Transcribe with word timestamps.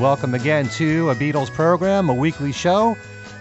welcome 0.00 0.32
again 0.34 0.66
to 0.66 1.10
a 1.10 1.14
Beatles 1.14 1.52
program, 1.52 2.08
a 2.08 2.14
weekly 2.14 2.52
show, 2.52 2.94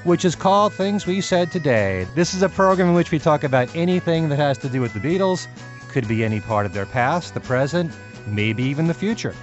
which 0.03 0.25
is 0.25 0.35
called 0.35 0.73
Things 0.73 1.07
We 1.07 1.21
Said 1.21 1.53
Today. 1.53 2.05
This 2.15 2.33
is 2.33 2.41
a 2.41 2.49
program 2.49 2.89
in 2.89 2.93
which 2.95 3.11
we 3.11 3.17
talk 3.17 3.45
about 3.45 3.73
anything 3.73 4.27
that 4.27 4.35
has 4.35 4.57
to 4.57 4.67
do 4.67 4.81
with 4.81 4.93
the 4.93 4.99
Beatles, 4.99 5.47
could 5.87 6.05
be 6.05 6.21
any 6.21 6.41
part 6.41 6.65
of 6.65 6.73
their 6.73 6.85
past, 6.85 7.33
the 7.33 7.39
present, 7.39 7.93
maybe 8.27 8.61
even 8.63 8.87
the 8.87 8.93
future. 8.93 9.33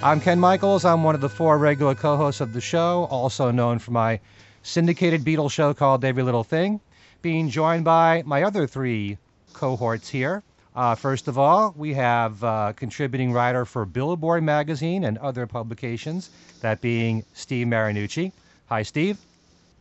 I'm 0.00 0.20
Ken 0.20 0.38
Michaels. 0.38 0.84
I'm 0.84 1.02
one 1.02 1.16
of 1.16 1.20
the 1.20 1.28
four 1.28 1.58
regular 1.58 1.96
co 1.96 2.16
hosts 2.16 2.40
of 2.40 2.52
the 2.52 2.60
show, 2.60 3.08
also 3.10 3.50
known 3.50 3.80
for 3.80 3.90
my 3.90 4.20
syndicated 4.62 5.24
Beatles 5.24 5.50
show 5.50 5.74
called 5.74 6.04
Every 6.04 6.22
Little 6.22 6.44
Thing, 6.44 6.80
being 7.20 7.50
joined 7.50 7.84
by 7.84 8.22
my 8.24 8.44
other 8.44 8.68
three 8.68 9.18
cohorts 9.54 10.08
here. 10.08 10.44
Uh, 10.74 10.94
first 10.94 11.26
of 11.26 11.36
all, 11.38 11.74
we 11.76 11.94
have 11.94 12.42
uh, 12.44 12.72
contributing 12.74 13.32
writer 13.32 13.64
for 13.64 13.84
Billboard 13.84 14.42
magazine 14.44 15.04
and 15.04 15.18
other 15.18 15.46
publications, 15.46 16.30
that 16.60 16.80
being 16.80 17.24
Steve 17.34 17.66
Marinucci. 17.66 18.32
Hi, 18.68 18.82
Steve. 18.84 19.18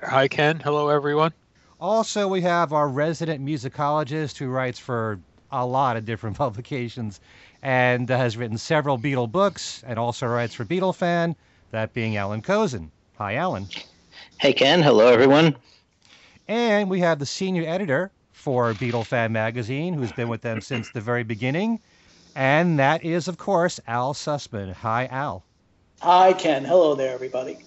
Hi, 0.01 0.27
Ken. 0.27 0.59
Hello, 0.59 0.89
everyone. 0.89 1.31
Also, 1.79 2.27
we 2.27 2.41
have 2.41 2.73
our 2.73 2.87
resident 2.89 3.45
musicologist 3.45 4.37
who 4.37 4.47
writes 4.47 4.79
for 4.79 5.19
a 5.51 5.65
lot 5.65 5.95
of 5.95 6.05
different 6.05 6.37
publications 6.43 7.19
and 7.61 8.09
has 8.09 8.35
written 8.35 8.57
several 8.57 8.97
Beatle 8.97 9.31
books 9.31 9.83
and 9.85 9.99
also 9.99 10.25
writes 10.25 10.55
for 10.55 10.65
Beatlefan, 10.65 11.35
that 11.71 11.93
being 11.93 12.17
Allan 12.17 12.41
Kozinn. 12.41 12.89
Hi, 13.17 13.35
Allan. 13.35 13.67
Hey, 14.39 14.53
Ken. 14.53 14.81
Hello, 14.81 15.07
everyone. 15.07 15.55
And 16.47 16.89
we 16.89 17.01
have 17.01 17.19
the 17.19 17.25
senior 17.27 17.63
editor 17.67 18.09
for 18.39 18.73
Beatlefan 18.73 19.31
Magazine, 19.31 19.93
who's 19.93 20.13
been 20.13 20.29
with 20.29 20.41
them 20.41 20.61
since 20.61 20.89
the 20.91 21.01
very 21.01 21.23
beginning. 21.23 21.81
And 22.35 22.79
that 22.79 23.03
is, 23.03 23.27
of 23.27 23.37
course, 23.37 23.81
Al 23.85 24.13
Sussman. 24.13 24.73
Hi, 24.75 25.07
Al. 25.07 25.43
Hi, 26.01 26.31
Ken. 26.31 26.63
Hello 26.63 26.95
there, 26.95 27.13
everybody. 27.13 27.57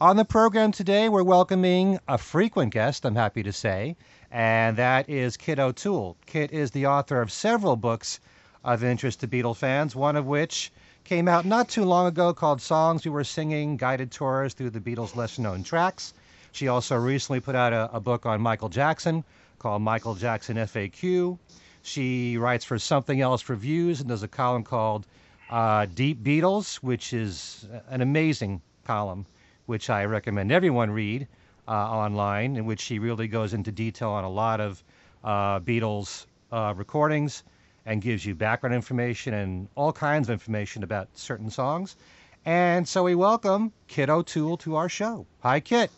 On 0.00 0.16
the 0.16 0.24
program 0.24 0.72
today, 0.72 1.08
we're 1.08 1.22
welcoming 1.22 2.00
a 2.08 2.18
frequent 2.18 2.72
guest, 2.72 3.06
I'm 3.06 3.14
happy 3.14 3.44
to 3.44 3.52
say, 3.52 3.96
and 4.32 4.76
that 4.76 5.08
is 5.08 5.36
Kit 5.36 5.60
O'Toole. 5.60 6.16
Kit 6.26 6.50
is 6.50 6.72
the 6.72 6.86
author 6.86 7.20
of 7.20 7.30
several 7.30 7.76
books 7.76 8.18
of 8.64 8.82
interest 8.82 9.20
to 9.20 9.28
Beatle 9.28 9.56
fans, 9.56 9.94
one 9.94 10.16
of 10.16 10.26
which 10.26 10.72
came 11.04 11.28
out 11.28 11.44
not 11.44 11.68
too 11.68 11.84
long 11.84 12.08
ago 12.08 12.34
called 12.34 12.60
Songs 12.60 13.04
We 13.04 13.12
Were 13.12 13.24
Singing 13.24 13.76
Guided 13.76 14.10
Tours 14.10 14.52
Through 14.54 14.70
the 14.70 14.80
Beatles' 14.80 15.14
Lesser 15.14 15.42
Known 15.42 15.62
Tracks. 15.62 16.12
She 16.50 16.66
also 16.66 16.96
recently 16.96 17.38
put 17.38 17.54
out 17.54 17.72
a, 17.72 17.88
a 17.92 18.00
book 18.00 18.26
on 18.26 18.40
Michael 18.40 18.68
Jackson 18.68 19.22
called 19.58 19.82
Michael 19.82 20.14
Jackson 20.14 20.56
FAQ. 20.56 21.38
She 21.82 22.36
writes 22.36 22.64
for 22.64 22.78
Something 22.78 23.20
Else 23.20 23.48
Reviews 23.48 24.00
and 24.00 24.08
does 24.08 24.22
a 24.22 24.28
column 24.28 24.64
called 24.64 25.06
uh, 25.50 25.86
Deep 25.86 26.22
Beatles, 26.22 26.76
which 26.76 27.12
is 27.12 27.66
an 27.88 28.00
amazing 28.00 28.60
column, 28.84 29.26
which 29.66 29.90
I 29.90 30.04
recommend 30.04 30.52
everyone 30.52 30.90
read 30.90 31.26
uh, 31.66 31.72
online, 31.72 32.56
in 32.56 32.66
which 32.66 32.80
she 32.80 32.98
really 32.98 33.28
goes 33.28 33.54
into 33.54 33.72
detail 33.72 34.10
on 34.10 34.24
a 34.24 34.30
lot 34.30 34.60
of 34.60 34.82
uh, 35.24 35.60
Beatles 35.60 36.26
uh, 36.52 36.74
recordings 36.76 37.42
and 37.86 38.02
gives 38.02 38.24
you 38.24 38.34
background 38.34 38.74
information 38.74 39.34
and 39.34 39.68
all 39.74 39.92
kinds 39.92 40.28
of 40.28 40.32
information 40.32 40.82
about 40.82 41.08
certain 41.14 41.50
songs. 41.50 41.96
And 42.44 42.86
so 42.86 43.04
we 43.04 43.14
welcome 43.14 43.72
Kit 43.88 44.10
O'Toole 44.10 44.58
to 44.58 44.76
our 44.76 44.88
show. 44.88 45.26
Hi, 45.40 45.60
Kit. 45.60 45.90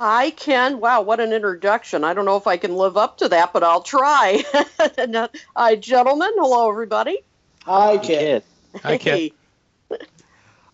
Hi, 0.00 0.30
Ken. 0.30 0.80
Wow, 0.80 1.02
what 1.02 1.20
an 1.20 1.34
introduction. 1.34 2.04
I 2.04 2.14
don't 2.14 2.24
know 2.24 2.38
if 2.38 2.46
I 2.46 2.56
can 2.56 2.74
live 2.74 2.96
up 2.96 3.18
to 3.18 3.28
that, 3.28 3.52
but 3.52 3.62
I'll 3.62 3.82
try. 3.82 4.42
Hi, 5.54 5.76
gentlemen. 5.76 6.30
Hello, 6.36 6.70
everybody. 6.70 7.18
Hi, 7.64 7.98
Ken. 7.98 8.40
Hi, 8.82 8.96
Ken. 8.96 9.28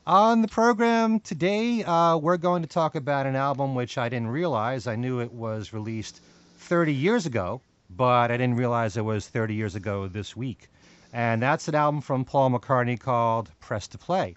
On 0.07 0.43
the 0.43 0.47
program 0.47 1.19
today, 1.19 1.83
uh, 1.83 2.19
we're 2.19 2.37
going 2.37 2.63
to 2.63 2.69
talk 2.69 2.95
about 2.95 3.27
an 3.27 3.35
album 3.35 3.75
which 3.75 3.99
I 3.99 4.09
didn't 4.09 4.29
realize. 4.29 4.87
I 4.87 4.95
knew 4.95 5.19
it 5.19 5.33
was 5.33 5.73
released 5.73 6.21
30 6.59 6.95
years 6.95 7.27
ago, 7.27 7.61
but 7.91 8.31
I 8.31 8.37
didn't 8.37 8.59
realize 8.59 8.97
it 8.97 9.05
was 9.05 9.27
30 9.27 9.57
years 9.57 9.75
ago 9.75 10.07
this 10.07 10.37
week. 10.37 10.69
And 11.13 11.43
that's 11.43 11.67
an 11.67 11.75
album 11.75 12.01
from 12.01 12.25
Paul 12.25 12.51
McCartney 12.51 13.01
called 13.01 13.51
Press 13.59 13.89
to 13.89 13.99
Play 13.99 14.37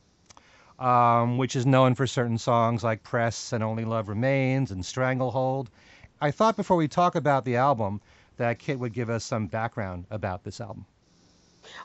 um, 0.80 1.38
which 1.38 1.56
is 1.56 1.66
known 1.66 1.94
for 1.94 2.08
certain 2.08 2.38
songs 2.38 2.84
like 2.84 3.04
Press 3.04 3.54
and 3.54 3.64
Only 3.64 3.86
Love 3.86 4.08
Remains 4.08 4.72
and 4.72 4.86
Stranglehold. 4.86 5.70
I 6.22 6.32
thought 6.32 6.56
before 6.56 6.78
we 6.78 6.88
talk 6.88 7.16
about 7.16 7.46
the 7.46 7.58
album 7.58 8.02
that 8.38 8.60
Kit 8.60 8.80
would 8.80 8.94
give 8.94 9.10
us 9.10 9.24
some 9.24 9.48
background 9.48 10.06
about 10.10 10.44
this 10.44 10.62
album. 10.62 10.86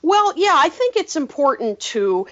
Well, 0.02 0.32
yeah, 0.36 0.54
I 0.56 0.68
think 0.68 0.96
it's 0.96 1.16
important 1.16 1.80
to 1.80 2.26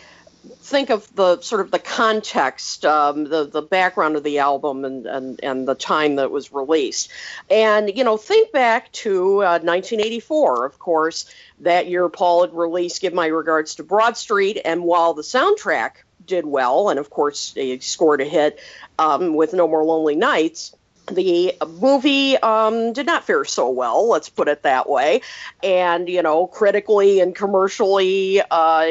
think 0.60 0.90
of 0.90 1.12
the 1.14 1.40
sort 1.40 1.60
of 1.60 1.70
the 1.70 1.78
context, 1.78 2.84
um, 2.84 3.24
the 3.24 3.44
the 3.44 3.62
background 3.62 4.16
of 4.16 4.22
the 4.22 4.38
album, 4.38 4.84
and, 4.84 5.06
and 5.06 5.40
and 5.42 5.68
the 5.68 5.74
time 5.74 6.16
that 6.16 6.24
it 6.24 6.30
was 6.30 6.52
released, 6.52 7.10
and 7.50 7.94
you 7.94 8.04
know, 8.04 8.16
think 8.16 8.52
back 8.52 8.90
to 8.92 9.38
uh, 9.38 9.58
1984. 9.58 10.66
Of 10.66 10.78
course, 10.78 11.26
that 11.60 11.88
year 11.88 12.08
Paul 12.08 12.42
had 12.42 12.54
released 12.54 13.00
"Give 13.00 13.12
My 13.12 13.26
Regards 13.26 13.76
to 13.76 13.82
Broad 13.82 14.16
Street," 14.16 14.60
and 14.64 14.84
while 14.84 15.14
the 15.14 15.22
soundtrack 15.22 15.92
did 16.26 16.46
well, 16.46 16.88
and 16.88 16.98
of 16.98 17.10
course 17.10 17.54
he 17.54 17.78
scored 17.80 18.20
a 18.20 18.24
hit 18.24 18.58
um, 18.98 19.34
with 19.34 19.52
No 19.52 19.68
More 19.68 19.84
Lonely 19.84 20.16
Nights. 20.16 20.74
The 21.10 21.54
movie 21.66 22.36
um, 22.38 22.92
did 22.92 23.06
not 23.06 23.24
fare 23.24 23.44
so 23.44 23.70
well, 23.70 24.08
let's 24.08 24.28
put 24.28 24.48
it 24.48 24.62
that 24.62 24.88
way, 24.88 25.22
and 25.62 26.08
you 26.08 26.22
know, 26.22 26.46
critically 26.46 27.20
and 27.20 27.34
commercially, 27.34 28.40
uh, 28.40 28.86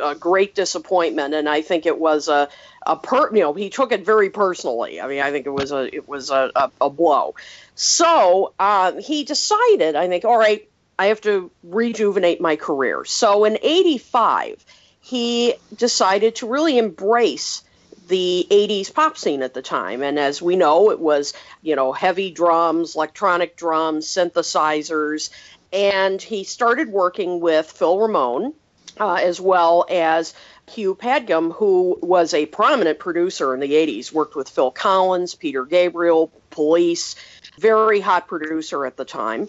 a 0.00 0.14
great 0.14 0.54
disappointment. 0.54 1.34
And 1.34 1.48
I 1.48 1.62
think 1.62 1.86
it 1.86 1.98
was 1.98 2.28
a, 2.28 2.48
a 2.86 2.96
per, 2.96 3.34
you 3.34 3.40
know, 3.40 3.52
he 3.52 3.70
took 3.70 3.92
it 3.92 4.04
very 4.04 4.30
personally. 4.30 5.00
I 5.00 5.06
mean, 5.06 5.20
I 5.20 5.30
think 5.30 5.46
it 5.46 5.50
was 5.50 5.72
a, 5.72 5.94
it 5.94 6.08
was 6.08 6.30
a, 6.30 6.50
a, 6.56 6.70
a 6.80 6.90
blow. 6.90 7.34
So 7.74 8.54
uh, 8.58 8.92
he 8.94 9.24
decided, 9.24 9.96
I 9.96 10.08
think, 10.08 10.24
all 10.24 10.38
right, 10.38 10.68
I 10.98 11.06
have 11.06 11.20
to 11.22 11.50
rejuvenate 11.62 12.40
my 12.40 12.56
career. 12.56 13.04
So 13.04 13.44
in 13.44 13.58
'85 13.62 14.64
he 15.10 15.54
decided 15.74 16.36
to 16.36 16.46
really 16.46 16.78
embrace 16.78 17.64
the 18.06 18.46
80s 18.48 18.94
pop 18.94 19.18
scene 19.18 19.42
at 19.42 19.54
the 19.54 19.60
time. 19.60 20.04
And 20.04 20.20
as 20.20 20.40
we 20.40 20.54
know, 20.54 20.92
it 20.92 21.00
was, 21.00 21.32
you 21.62 21.74
know, 21.74 21.90
heavy 21.90 22.30
drums, 22.30 22.94
electronic 22.94 23.56
drums, 23.56 24.06
synthesizers. 24.06 25.30
And 25.72 26.22
he 26.22 26.44
started 26.44 26.90
working 26.90 27.40
with 27.40 27.72
Phil 27.72 27.98
Ramone 27.98 28.54
uh, 29.00 29.14
as 29.14 29.40
well 29.40 29.84
as 29.90 30.32
Hugh 30.68 30.94
Padgham, 30.94 31.54
who 31.54 31.98
was 32.00 32.32
a 32.32 32.46
prominent 32.46 33.00
producer 33.00 33.52
in 33.52 33.58
the 33.58 33.72
80s, 33.72 34.12
worked 34.12 34.36
with 34.36 34.48
Phil 34.48 34.70
Collins, 34.70 35.34
Peter 35.34 35.64
Gabriel, 35.64 36.30
Police, 36.50 37.16
very 37.58 37.98
hot 37.98 38.28
producer 38.28 38.86
at 38.86 38.96
the 38.96 39.04
time 39.04 39.48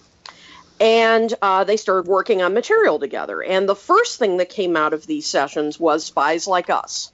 and 0.82 1.32
uh, 1.44 1.64
they 1.64 1.78
started 1.78 2.10
working 2.10 2.42
on 2.42 2.56
material 2.56 2.98
together. 2.98 3.42
And 3.42 3.70
the 3.70 3.76
first 3.76 4.18
thing 4.18 4.38
that 4.38 4.50
came 4.50 4.76
out 4.76 4.94
of 4.94 5.06
these 5.06 5.28
sessions 5.28 5.80
was 5.80 6.04
Spies 6.04 6.48
Like 6.48 6.72
Us, 6.72 7.12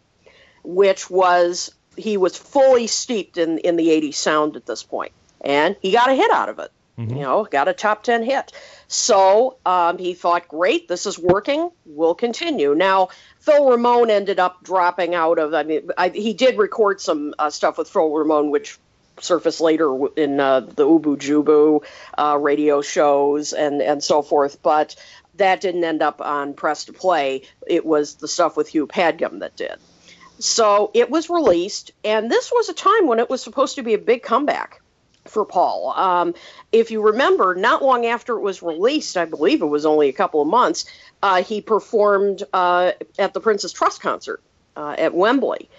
which 0.64 1.10
was 1.10 1.76
he 1.98 2.16
was 2.16 2.38
fully 2.38 2.88
steeped 2.88 3.38
in 3.38 3.58
in 3.60 3.76
the 3.76 3.90
80s 3.90 4.16
sound 4.16 4.56
at 4.56 4.66
this 4.66 4.84
point, 4.84 5.12
and 5.42 5.76
he 5.82 5.92
got 5.92 6.10
a 6.10 6.16
hit 6.16 6.32
out 6.32 6.48
of 6.48 6.60
it. 6.60 6.72
Mm-hmm. 6.98 7.18
You 7.18 7.22
know, 7.24 7.44
got 7.44 7.68
a 7.68 7.74
top 7.74 8.02
10 8.04 8.24
hit. 8.24 8.54
So 8.88 9.58
um, 9.66 10.00
he 10.00 10.16
thought, 10.16 10.48
great, 10.48 10.88
this 10.88 11.06
is 11.06 11.20
working. 11.20 11.70
We'll 11.86 12.16
continue. 12.16 12.74
Now, 12.74 13.10
Phil 13.40 13.70
Ramone 13.70 14.10
ended 14.10 14.40
up 14.40 14.63
dropping 14.63 15.13
out 15.13 15.38
of. 15.38 15.54
I 15.54 15.63
mean, 15.63 15.90
I, 15.96 16.10
he 16.10 16.34
did 16.34 16.58
record 16.58 17.00
some 17.00 17.36
uh, 17.38 17.52
stuff 17.52 17.78
with 17.78 17.90
Phil 17.90 18.10
Ramone, 18.10 18.50
which 18.50 18.80
surface 19.19 19.60
later 19.60 20.08
in 20.16 20.40
uh, 20.40 20.62
the 20.62 20.86
Oobu 20.86 21.18
Joobu 21.18 21.84
uh, 22.18 22.38
radio 22.40 22.81
shows 22.81 23.54
and, 23.54 23.81
and 23.81 24.04
so 24.04 24.22
forth. 24.22 24.62
But 24.62 24.96
that 25.36 25.62
didn't 25.62 25.84
end 25.84 26.02
up 26.02 26.22
on 26.22 26.54
Press 26.54 26.86
to 26.86 26.94
Play. 26.94 27.44
It 27.66 27.86
was 27.86 28.16
the 28.16 28.28
stuff 28.28 28.58
with 28.58 28.69
Hugh 28.69 28.88
Padgham 28.88 29.40
that 29.40 29.56
did. 29.56 29.78
So 30.40 30.92
it 30.94 31.10
was 31.10 31.30
released, 31.30 31.92
and 32.04 32.30
this 32.30 32.52
was 32.52 32.69
a 32.69 32.74
time 32.74 33.08
when 33.08 33.19
it 33.19 33.30
was 33.30 33.42
supposed 33.42 33.75
to 33.75 33.81
be 33.81 33.96
a 33.96 34.00
big 34.00 34.22
comeback 34.22 34.81
for 35.25 35.46
Paul. 35.46 35.94
Um, 35.96 36.36
if 36.72 36.92
you 36.92 37.02
remember, 37.02 37.56
not 37.56 37.84
long 37.84 38.06
after 38.06 38.36
it 38.36 38.42
was 38.42 38.62
released, 38.62 39.18
I 39.18 39.25
believe 39.25 39.62
it 39.62 39.66
was 39.66 39.86
only 39.86 40.10
a 40.10 40.13
couple 40.13 40.42
of 40.42 40.48
months, 40.48 40.86
uh, 41.24 41.42
he 41.44 41.62
performed 41.62 42.44
uh, 42.54 42.92
at 43.18 43.34
the 43.34 43.40
Prince's 43.40 43.74
Trust 43.74 44.02
concert 44.02 44.42
uh, 44.75 44.96
at 44.98 45.13
Wembley. 45.13 45.70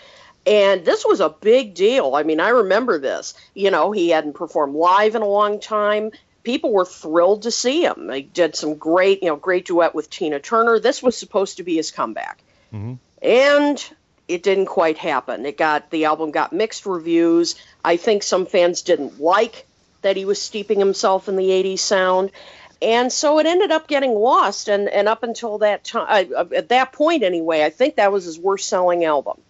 And 0.46 0.84
this 0.84 1.04
was 1.04 1.20
a 1.20 1.28
big 1.28 1.74
deal. 1.74 2.14
I 2.14 2.22
mean, 2.22 2.40
I 2.40 2.48
remember 2.48 2.98
this. 2.98 3.34
You 3.54 3.70
know, 3.70 3.92
he 3.92 4.10
hadn't 4.10 4.34
performed 4.34 4.74
live 4.74 5.14
in 5.14 5.22
a 5.22 5.28
long 5.28 5.60
time. 5.60 6.12
People 6.42 6.72
were 6.72 6.86
thrilled 6.86 7.42
to 7.42 7.50
see 7.50 7.84
him. 7.84 8.10
He 8.10 8.22
did 8.22 8.56
some 8.56 8.76
great, 8.76 9.22
you 9.22 9.28
know, 9.28 9.36
great 9.36 9.66
duet 9.66 9.94
with 9.94 10.08
Tina 10.08 10.40
Turner. 10.40 10.78
This 10.78 11.02
was 11.02 11.16
supposed 11.16 11.58
to 11.58 11.62
be 11.62 11.76
his 11.76 11.90
comeback. 11.90 12.42
Mm-hmm. 12.72 12.94
And 13.20 13.90
it 14.28 14.42
didn't 14.42 14.66
quite 14.66 14.98
happen. 14.98 15.46
It 15.46 15.56
got 15.56 15.90
the 15.90 16.04
album 16.04 16.30
got 16.30 16.52
mixed 16.52 16.86
reviews. 16.86 17.56
I 17.84 17.96
think 17.96 18.22
some 18.22 18.46
fans 18.46 18.82
didn't 18.82 19.20
like 19.20 19.66
that 20.02 20.16
he 20.16 20.24
was 20.24 20.40
steeping 20.40 20.78
himself 20.78 21.28
in 21.28 21.36
the 21.36 21.48
80s 21.48 21.80
sound. 21.80 22.30
And 22.80 23.12
so 23.12 23.38
it 23.40 23.46
ended 23.46 23.72
up 23.72 23.88
getting 23.88 24.14
lost 24.14 24.68
and 24.68 24.88
and 24.88 25.08
up 25.08 25.24
until 25.24 25.58
that 25.58 25.82
time 25.82 26.32
uh, 26.36 26.44
at 26.54 26.68
that 26.68 26.92
point 26.92 27.24
anyway, 27.24 27.64
I 27.64 27.70
think 27.70 27.96
that 27.96 28.12
was 28.12 28.24
his 28.24 28.38
worst 28.38 28.68
selling 28.68 29.04
album. 29.04 29.40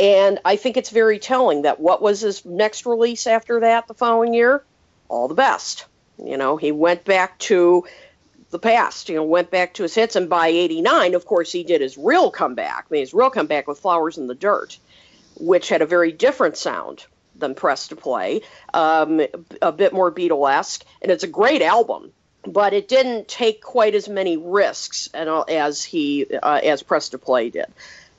And 0.00 0.38
I 0.46 0.56
think 0.56 0.78
it's 0.78 0.88
very 0.88 1.18
telling 1.18 1.62
that 1.62 1.78
what 1.78 2.00
was 2.00 2.22
his 2.22 2.42
next 2.46 2.86
release 2.86 3.26
after 3.26 3.60
that 3.60 3.86
the 3.86 3.92
following 3.92 4.32
year? 4.32 4.64
All 5.10 5.28
the 5.28 5.34
best. 5.34 5.84
You 6.16 6.38
know, 6.38 6.56
he 6.56 6.72
went 6.72 7.04
back 7.04 7.38
to 7.40 7.84
the 8.48 8.58
past, 8.58 9.10
you 9.10 9.16
know, 9.16 9.24
went 9.24 9.50
back 9.50 9.74
to 9.74 9.82
his 9.82 9.94
hits. 9.94 10.16
And 10.16 10.30
by 10.30 10.48
89, 10.48 11.14
of 11.14 11.26
course, 11.26 11.52
he 11.52 11.64
did 11.64 11.82
his 11.82 11.98
real 11.98 12.30
comeback. 12.30 12.86
I 12.90 12.92
mean, 12.92 13.02
his 13.02 13.12
real 13.12 13.28
comeback 13.28 13.68
with 13.68 13.78
Flowers 13.78 14.16
in 14.16 14.26
the 14.26 14.34
Dirt, 14.34 14.78
which 15.38 15.68
had 15.68 15.82
a 15.82 15.86
very 15.86 16.12
different 16.12 16.56
sound 16.56 17.04
than 17.36 17.54
Press 17.54 17.88
to 17.88 17.96
Play, 17.96 18.40
um, 18.72 19.20
a 19.60 19.70
bit 19.70 19.92
more 19.92 20.10
Beatlesque. 20.10 20.82
And 21.02 21.12
it's 21.12 21.24
a 21.24 21.28
great 21.28 21.60
album 21.60 22.10
but 22.46 22.72
it 22.72 22.88
didn't 22.88 23.28
take 23.28 23.62
quite 23.62 23.94
as 23.94 24.08
many 24.08 24.38
risks 24.38 25.10
as 25.12 25.84
he 25.84 26.26
uh, 26.42 26.60
as 26.64 26.82
Press 26.82 27.10
to 27.10 27.18
Play 27.18 27.50
did. 27.50 27.66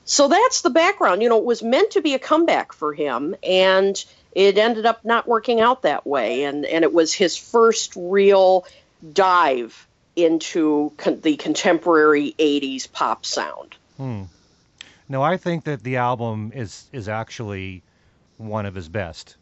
So 0.04 0.28
that's 0.28 0.62
the 0.62 0.70
background. 0.70 1.22
You 1.22 1.28
know, 1.28 1.38
it 1.38 1.44
was 1.44 1.62
meant 1.62 1.92
to 1.92 2.02
be 2.02 2.14
a 2.14 2.18
comeback 2.18 2.72
for 2.72 2.92
him, 2.92 3.36
and 3.42 4.02
it 4.32 4.58
ended 4.58 4.86
up 4.86 5.04
not 5.04 5.28
working 5.28 5.60
out 5.60 5.82
that 5.82 6.06
way. 6.06 6.44
And 6.44 6.64
and 6.64 6.84
it 6.84 6.92
was 6.92 7.12
his 7.12 7.36
first 7.36 7.94
real 7.96 8.66
dive 9.12 9.86
into 10.16 10.92
con- 10.96 11.20
the 11.20 11.36
contemporary 11.36 12.34
'80s 12.38 12.90
pop 12.90 13.24
sound. 13.24 13.76
Hmm. 13.96 14.22
No, 15.08 15.22
I 15.22 15.36
think 15.36 15.64
that 15.64 15.82
the 15.82 15.96
album 15.96 16.52
is 16.54 16.88
is 16.92 17.08
actually 17.08 17.82
one 18.38 18.66
of 18.66 18.74
his 18.74 18.88
best, 18.88 19.36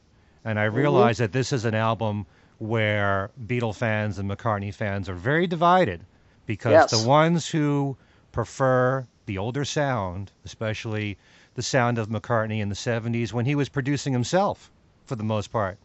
and 0.44 0.58
I 0.58 0.64
realize 0.64 1.16
mm-hmm. 1.16 1.24
that 1.24 1.32
this 1.32 1.52
is 1.52 1.64
an 1.64 1.74
album 1.74 2.26
where 2.58 3.30
Beatle 3.46 3.74
fans 3.74 4.18
and 4.18 4.30
McCartney 4.30 4.74
fans 4.74 5.08
are 5.08 5.14
very 5.14 5.46
divided 5.46 6.04
because 6.44 6.72
yes. 6.72 6.90
the 6.90 7.08
ones 7.08 7.48
who 7.48 7.96
prefer 8.32 9.06
the 9.30 9.38
older 9.38 9.64
sound, 9.64 10.32
especially 10.44 11.16
the 11.54 11.62
sound 11.62 11.98
of 11.98 12.08
McCartney 12.08 12.60
in 12.60 12.68
the 12.68 12.74
70s 12.74 13.32
when 13.32 13.46
he 13.46 13.54
was 13.54 13.68
producing 13.68 14.12
himself 14.12 14.72
for 15.06 15.14
the 15.14 15.22
most 15.22 15.52
part. 15.52 15.78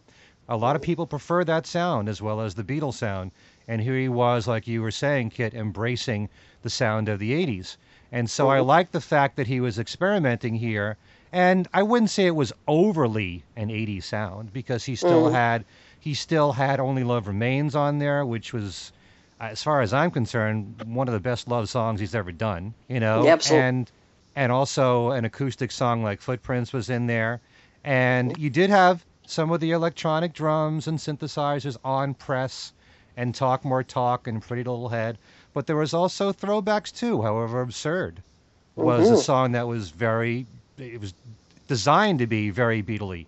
A 0.49 0.57
lot 0.57 0.75
of 0.75 0.81
people 0.81 1.05
prefer 1.05 1.43
that 1.43 1.67
sound 1.67 2.09
as 2.09 2.23
well 2.23 2.41
as 2.41 2.55
the 2.55 2.63
Beatles 2.63 2.95
sound. 2.95 3.29
And 3.67 3.81
here 3.81 3.99
he 3.99 4.09
was, 4.09 4.47
like 4.47 4.65
you 4.65 4.81
were 4.81 4.89
saying, 4.89 5.29
Kit, 5.29 5.53
embracing 5.53 6.27
the 6.63 6.71
sound 6.71 7.07
of 7.07 7.19
the 7.19 7.33
80s. 7.33 7.77
And 8.11 8.27
so 8.31 8.49
I 8.49 8.61
like 8.61 8.89
the 8.89 8.99
fact 8.99 9.35
that 9.35 9.45
he 9.45 9.59
was 9.59 9.77
experimenting 9.77 10.55
here. 10.55 10.97
And 11.31 11.67
I 11.71 11.83
wouldn't 11.83 12.09
say 12.09 12.25
it 12.25 12.35
was 12.35 12.51
overly 12.67 13.43
an 13.55 13.69
80s 13.69 14.05
sound 14.05 14.53
because 14.53 14.85
he 14.85 14.95
still 14.95 15.29
mm. 15.29 15.33
had 15.33 15.65
he 15.99 16.15
still 16.15 16.53
had 16.53 16.79
Only 16.79 17.03
Love 17.03 17.27
Remains 17.27 17.75
on 17.75 17.99
there, 17.99 18.25
which 18.25 18.53
was, 18.53 18.91
as 19.39 19.61
far 19.63 19.81
as 19.81 19.93
I'm 19.93 20.11
concerned, 20.11 20.81
one 20.85 21.07
of 21.07 21.13
the 21.13 21.19
best 21.19 21.47
love 21.47 21.69
songs 21.69 21.99
he's 21.99 22.15
ever 22.15 22.31
done. 22.31 22.73
You 22.87 22.99
know, 22.99 23.27
absolutely. 23.27 23.67
and 23.67 23.91
and 24.35 24.51
also 24.51 25.11
an 25.11 25.25
acoustic 25.25 25.71
song 25.71 26.03
like 26.03 26.21
Footprints 26.21 26.73
was 26.73 26.89
in 26.89 27.07
there, 27.07 27.41
and 27.83 28.37
you 28.37 28.49
did 28.49 28.69
have 28.69 29.03
some 29.27 29.51
of 29.51 29.59
the 29.59 29.71
electronic 29.71 30.33
drums 30.33 30.87
and 30.87 30.99
synthesizers 30.99 31.77
on 31.83 32.13
press 32.13 32.73
and 33.17 33.33
Talk 33.33 33.65
More 33.65 33.83
Talk 33.83 34.27
and 34.27 34.41
Pretty 34.41 34.63
Little 34.63 34.89
Head, 34.89 35.17
but 35.53 35.67
there 35.67 35.75
was 35.75 35.93
also 35.93 36.31
throwbacks 36.31 36.93
too. 36.93 37.21
However 37.21 37.61
absurd 37.61 38.21
was 38.75 39.05
mm-hmm. 39.05 39.15
a 39.15 39.17
song 39.17 39.51
that 39.53 39.67
was 39.67 39.89
very 39.89 40.45
it 40.77 40.99
was 40.99 41.13
designed 41.67 42.19
to 42.19 42.27
be 42.27 42.49
very 42.49 42.83
Beatley. 42.83 43.25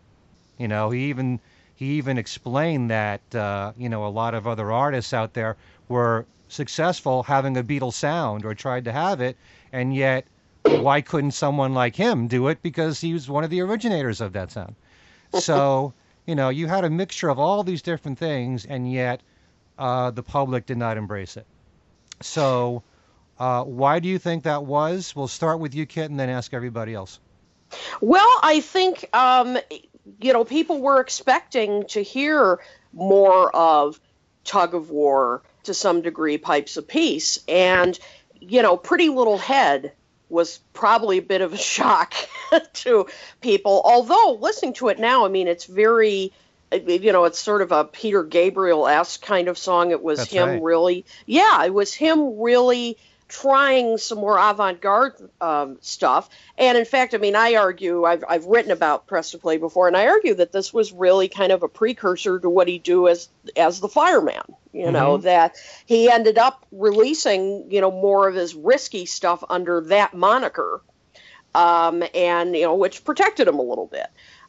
You 0.58 0.68
know, 0.68 0.90
he 0.90 1.06
even 1.06 1.40
he 1.76 1.98
even 1.98 2.18
explained 2.18 2.92
that 2.92 3.22
uh, 3.34 3.74
you 3.78 3.90
know 3.90 4.06
a 4.06 4.10
lot 4.10 4.34
of 4.34 4.48
other 4.48 4.72
artists 4.72 5.14
out 5.14 5.34
there 5.34 5.56
were 5.88 6.26
successful 6.48 7.24
having 7.24 7.58
a 7.58 7.64
Beatles 7.64 7.94
sound 7.94 8.46
or 8.46 8.54
tried 8.54 8.86
to 8.86 8.92
have 8.92 9.22
it, 9.22 9.38
and 9.72 9.96
yet 9.96 10.26
why 10.64 11.02
couldn't 11.02 11.32
someone 11.32 11.74
like 11.74 11.96
him 11.96 12.28
do 12.28 12.48
it 12.48 12.62
because 12.62 13.00
he 13.00 13.14
was 13.14 13.30
one 13.30 13.44
of 13.44 13.50
the 13.50 13.62
originators 13.62 14.22
of 14.22 14.34
that 14.34 14.52
sound? 14.52 14.76
So 15.34 15.94
you 16.26 16.36
know 16.36 16.50
you 16.50 16.68
had 16.68 16.86
a 16.86 16.90
mixture 16.90 17.30
of 17.30 17.40
all 17.40 17.64
these 17.64 17.82
different 17.82 18.18
things, 18.18 18.66
and 18.66 18.92
yet 18.92 19.22
uh, 19.78 20.12
the 20.12 20.24
public 20.24 20.66
did 20.66 20.78
not 20.78 20.98
embrace 20.98 21.38
it. 21.38 21.46
So 22.22 22.84
uh, 23.40 23.64
why 23.64 24.00
do 24.00 24.10
you 24.10 24.18
think 24.18 24.44
that 24.44 24.64
was? 24.66 25.16
We'll 25.16 25.28
start 25.28 25.60
with 25.60 25.76
you, 25.76 25.86
Kit, 25.86 26.10
and 26.10 26.20
then 26.20 26.30
ask 26.30 26.54
everybody 26.54 26.94
else. 26.94 27.20
Well, 28.02 28.40
I 28.42 28.62
think 28.62 29.06
um, 29.14 29.58
you 30.22 30.34
know, 30.34 30.44
people 30.44 30.82
were 30.82 31.00
expecting 31.00 31.86
to 31.88 32.02
hear 32.02 32.60
more 32.94 33.56
of 33.56 34.00
tug 34.44 34.74
of 34.74 34.90
war 34.90 35.44
to 35.68 35.74
some 35.74 36.02
degree, 36.02 36.38
pipes 36.38 36.78
of 36.78 36.88
peace, 36.88 37.40
and 37.48 37.98
you 38.40 38.62
know, 38.62 38.76
Pretty 38.78 39.10
Little 39.10 39.38
Head 39.38 39.94
was 40.30 40.60
probably 40.74 41.20
a 41.20 41.22
bit 41.22 41.42
of 41.42 41.54
a 41.54 41.58
shock 41.76 42.14
to 42.74 43.08
people. 43.42 43.82
Although 43.84 44.38
listening 44.42 44.74
to 44.74 44.90
it 44.90 45.00
now, 45.00 45.26
I 45.26 45.30
mean, 45.30 45.48
it's 45.48 45.66
very 45.66 46.34
you 46.72 47.14
know, 47.14 47.24
it's 47.24 47.40
sort 47.40 47.62
of 47.62 47.72
a 47.72 47.86
Peter 47.86 48.24
Gabriel 48.24 48.88
esque 48.88 49.22
kind 49.22 49.48
of 49.48 49.58
song. 49.58 49.92
It 49.92 50.04
was 50.04 50.20
That's 50.20 50.32
him 50.32 50.50
right. 50.50 50.62
really, 50.62 51.06
yeah, 51.26 51.64
it 51.64 51.74
was 51.74 51.94
him 51.94 52.40
really 52.40 52.98
trying 53.28 53.98
some 53.98 54.20
more 54.20 54.38
avant-garde 54.38 55.30
um, 55.42 55.78
stuff. 55.82 56.30
And 56.58 56.78
in 56.78 56.86
fact, 56.86 57.14
I 57.14 57.18
mean, 57.18 57.36
I 57.36 57.56
argue 57.56 58.06
I've 58.06 58.24
I've 58.28 58.46
written 58.46 58.72
about 58.72 59.08
Press 59.08 59.32
to 59.32 59.38
Play 59.38 59.58
before, 59.58 59.88
and 59.88 59.98
I 59.98 60.08
argue 60.08 60.36
that 60.36 60.52
this 60.52 60.74
was 60.74 60.92
really 60.94 61.28
kind 61.28 61.52
of 61.52 61.64
a 61.64 61.68
precursor 61.68 62.40
to 62.40 62.50
what 62.50 62.68
he 62.68 62.80
do 62.80 63.08
as 63.08 63.30
as 63.56 63.80
the 63.80 63.90
fireman. 63.90 64.44
You 64.74 64.86
mm-hmm. 64.86 64.94
know 64.94 65.18
that 65.18 65.56
he 65.86 66.10
ended 66.10 66.38
up 66.38 66.66
releasing 66.72 67.70
you 67.70 67.82
know 67.82 67.92
more 67.92 68.28
of 68.28 68.36
his 68.36 68.56
risky 68.56 69.06
stuff 69.06 69.44
under 69.50 69.82
that 69.82 70.14
moniker, 70.14 70.82
um, 71.54 72.04
and 72.14 72.56
you 72.56 72.64
know 72.64 72.76
which 72.76 73.04
protected 73.04 73.48
him 73.48 73.60
a 73.60 73.64
little 73.64 73.88
bit. 73.88 74.08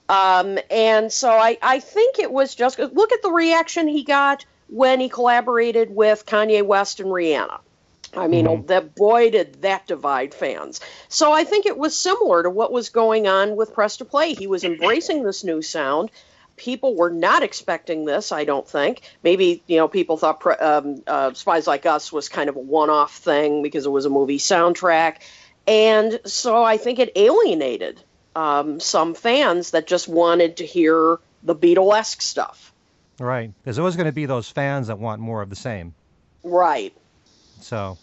Um, 0.08 0.58
and 0.70 1.12
so 1.12 1.30
I 1.30 1.58
I 1.60 1.80
think 1.80 2.18
it 2.18 2.30
was 2.30 2.54
just 2.54 2.78
look 2.78 3.12
at 3.12 3.22
the 3.22 3.32
reaction 3.32 3.88
he 3.88 4.04
got 4.04 4.46
when 4.68 5.00
he 5.00 5.08
collaborated 5.08 5.94
with 5.94 6.26
Kanye 6.26 6.64
West 6.64 7.00
and 7.00 7.08
Rihanna. 7.08 7.58
I 8.16 8.26
mean, 8.26 8.46
mm-hmm. 8.46 8.66
that 8.66 8.94
boy 8.94 9.30
did 9.30 9.62
that 9.62 9.86
divide 9.86 10.34
fans. 10.34 10.80
So 11.08 11.32
I 11.32 11.44
think 11.44 11.66
it 11.66 11.76
was 11.76 11.98
similar 11.98 12.42
to 12.42 12.50
what 12.50 12.72
was 12.72 12.88
going 12.88 13.26
on 13.26 13.56
with 13.56 13.74
Press 13.74 13.98
to 13.98 14.04
Play. 14.04 14.34
He 14.34 14.46
was 14.46 14.64
embracing 14.64 15.22
this 15.22 15.44
new 15.44 15.62
sound. 15.62 16.10
People 16.56 16.96
were 16.96 17.10
not 17.10 17.42
expecting 17.42 18.04
this, 18.04 18.32
I 18.32 18.44
don't 18.44 18.66
think. 18.66 19.02
Maybe 19.22 19.62
you 19.66 19.76
know 19.76 19.88
people 19.88 20.16
thought 20.16 20.44
um, 20.60 21.02
uh, 21.06 21.32
Spies 21.34 21.66
Like 21.66 21.86
Us 21.86 22.12
was 22.12 22.28
kind 22.28 22.48
of 22.48 22.56
a 22.56 22.60
one-off 22.60 23.16
thing 23.16 23.62
because 23.62 23.86
it 23.86 23.90
was 23.90 24.06
a 24.06 24.10
movie 24.10 24.38
soundtrack, 24.38 25.18
and 25.66 26.18
so 26.24 26.64
I 26.64 26.76
think 26.76 26.98
it 26.98 27.12
alienated 27.14 28.02
um, 28.34 28.80
some 28.80 29.14
fans 29.14 29.70
that 29.70 29.86
just 29.86 30.08
wanted 30.08 30.56
to 30.56 30.66
hear 30.66 31.18
the 31.44 31.54
Beatlesque 31.54 32.22
stuff. 32.22 32.72
Right, 33.20 33.52
there's 33.62 33.78
always 33.78 33.94
going 33.94 34.06
to 34.06 34.12
be 34.12 34.26
those 34.26 34.48
fans 34.48 34.88
that 34.88 34.98
want 34.98 35.20
more 35.20 35.42
of 35.42 35.50
the 35.50 35.56
same. 35.56 35.94
Right. 36.42 36.92
So, 37.60 37.98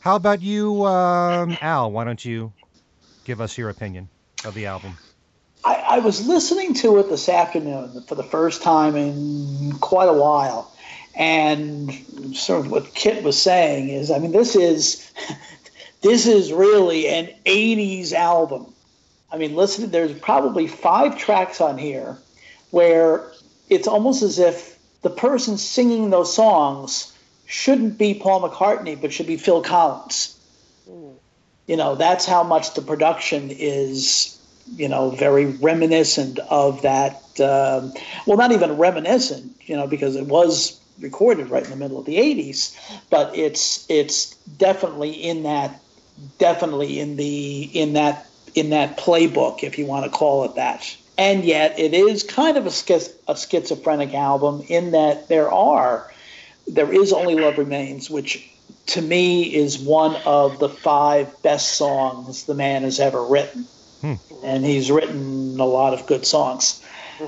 how 0.00 0.16
about 0.16 0.42
you, 0.42 0.84
um, 0.84 1.56
Al? 1.60 1.90
Why 1.90 2.04
don't 2.04 2.24
you 2.24 2.52
give 3.24 3.40
us 3.40 3.56
your 3.56 3.70
opinion 3.70 4.08
of 4.44 4.54
the 4.54 4.66
album? 4.66 4.96
I, 5.64 5.74
I 5.74 5.98
was 6.00 6.26
listening 6.26 6.74
to 6.74 6.98
it 6.98 7.08
this 7.08 7.28
afternoon 7.28 8.02
for 8.02 8.14
the 8.14 8.22
first 8.22 8.62
time 8.62 8.96
in 8.96 9.72
quite 9.80 10.08
a 10.08 10.12
while, 10.12 10.70
and 11.14 11.92
sort 12.34 12.66
of 12.66 12.70
what 12.70 12.94
Kit 12.94 13.22
was 13.22 13.40
saying 13.40 13.88
is, 13.88 14.10
I 14.10 14.18
mean, 14.18 14.32
this 14.32 14.56
is 14.56 15.10
this 16.02 16.26
is 16.26 16.52
really 16.52 17.08
an 17.08 17.30
'80s 17.46 18.12
album. 18.12 18.72
I 19.32 19.38
mean, 19.38 19.56
listen, 19.56 19.90
there's 19.90 20.12
probably 20.12 20.66
five 20.66 21.18
tracks 21.18 21.60
on 21.60 21.78
here 21.78 22.18
where 22.70 23.32
it's 23.68 23.88
almost 23.88 24.22
as 24.22 24.38
if 24.38 24.78
the 25.02 25.10
person 25.10 25.58
singing 25.58 26.10
those 26.10 26.34
songs 26.34 27.13
shouldn't 27.46 27.98
be 27.98 28.14
Paul 28.14 28.48
McCartney, 28.48 29.00
but 29.00 29.12
should 29.12 29.26
be 29.26 29.36
Phil 29.36 29.62
Collins. 29.62 30.38
Mm. 30.88 31.14
You 31.66 31.76
know, 31.76 31.94
that's 31.94 32.26
how 32.26 32.42
much 32.42 32.74
the 32.74 32.82
production 32.82 33.50
is, 33.50 34.38
you 34.76 34.88
know, 34.88 35.10
very 35.10 35.46
reminiscent 35.46 36.38
of 36.38 36.82
that. 36.82 37.16
Um, 37.40 37.92
well, 38.26 38.36
not 38.36 38.52
even 38.52 38.76
reminiscent, 38.76 39.52
you 39.62 39.76
know, 39.76 39.86
because 39.86 40.16
it 40.16 40.26
was 40.26 40.80
recorded 41.00 41.50
right 41.50 41.64
in 41.64 41.70
the 41.70 41.76
middle 41.76 41.98
of 41.98 42.06
the 42.06 42.16
80s, 42.16 42.76
but 43.10 43.36
it's 43.36 43.88
it's 43.90 44.34
definitely 44.36 45.10
in 45.10 45.42
that 45.42 45.80
definitely 46.38 47.00
in 47.00 47.16
the 47.16 47.62
in 47.62 47.94
that 47.94 48.26
in 48.54 48.70
that 48.70 48.96
playbook, 48.96 49.64
if 49.64 49.78
you 49.78 49.86
want 49.86 50.04
to 50.04 50.10
call 50.10 50.44
it 50.44 50.54
that. 50.54 50.96
And 51.16 51.44
yet, 51.44 51.78
it 51.78 51.94
is 51.94 52.22
kind 52.24 52.56
of 52.56 52.66
a, 52.66 52.70
schiz- 52.70 53.14
a 53.28 53.36
schizophrenic 53.36 54.14
album 54.14 54.64
in 54.68 54.92
that 54.92 55.28
there 55.28 55.50
are 55.50 56.10
there 56.66 56.92
is 56.92 57.12
only 57.12 57.34
love 57.34 57.58
remains, 57.58 58.10
which 58.10 58.50
to 58.86 59.02
me 59.02 59.54
is 59.54 59.78
one 59.78 60.16
of 60.26 60.58
the 60.58 60.68
five 60.68 61.42
best 61.42 61.76
songs 61.76 62.44
the 62.44 62.54
man 62.54 62.82
has 62.82 63.00
ever 63.00 63.24
written, 63.24 63.64
hmm. 64.00 64.14
and 64.44 64.64
he's 64.64 64.90
written 64.90 65.58
a 65.58 65.64
lot 65.64 65.94
of 65.94 66.06
good 66.06 66.26
songs. 66.26 66.82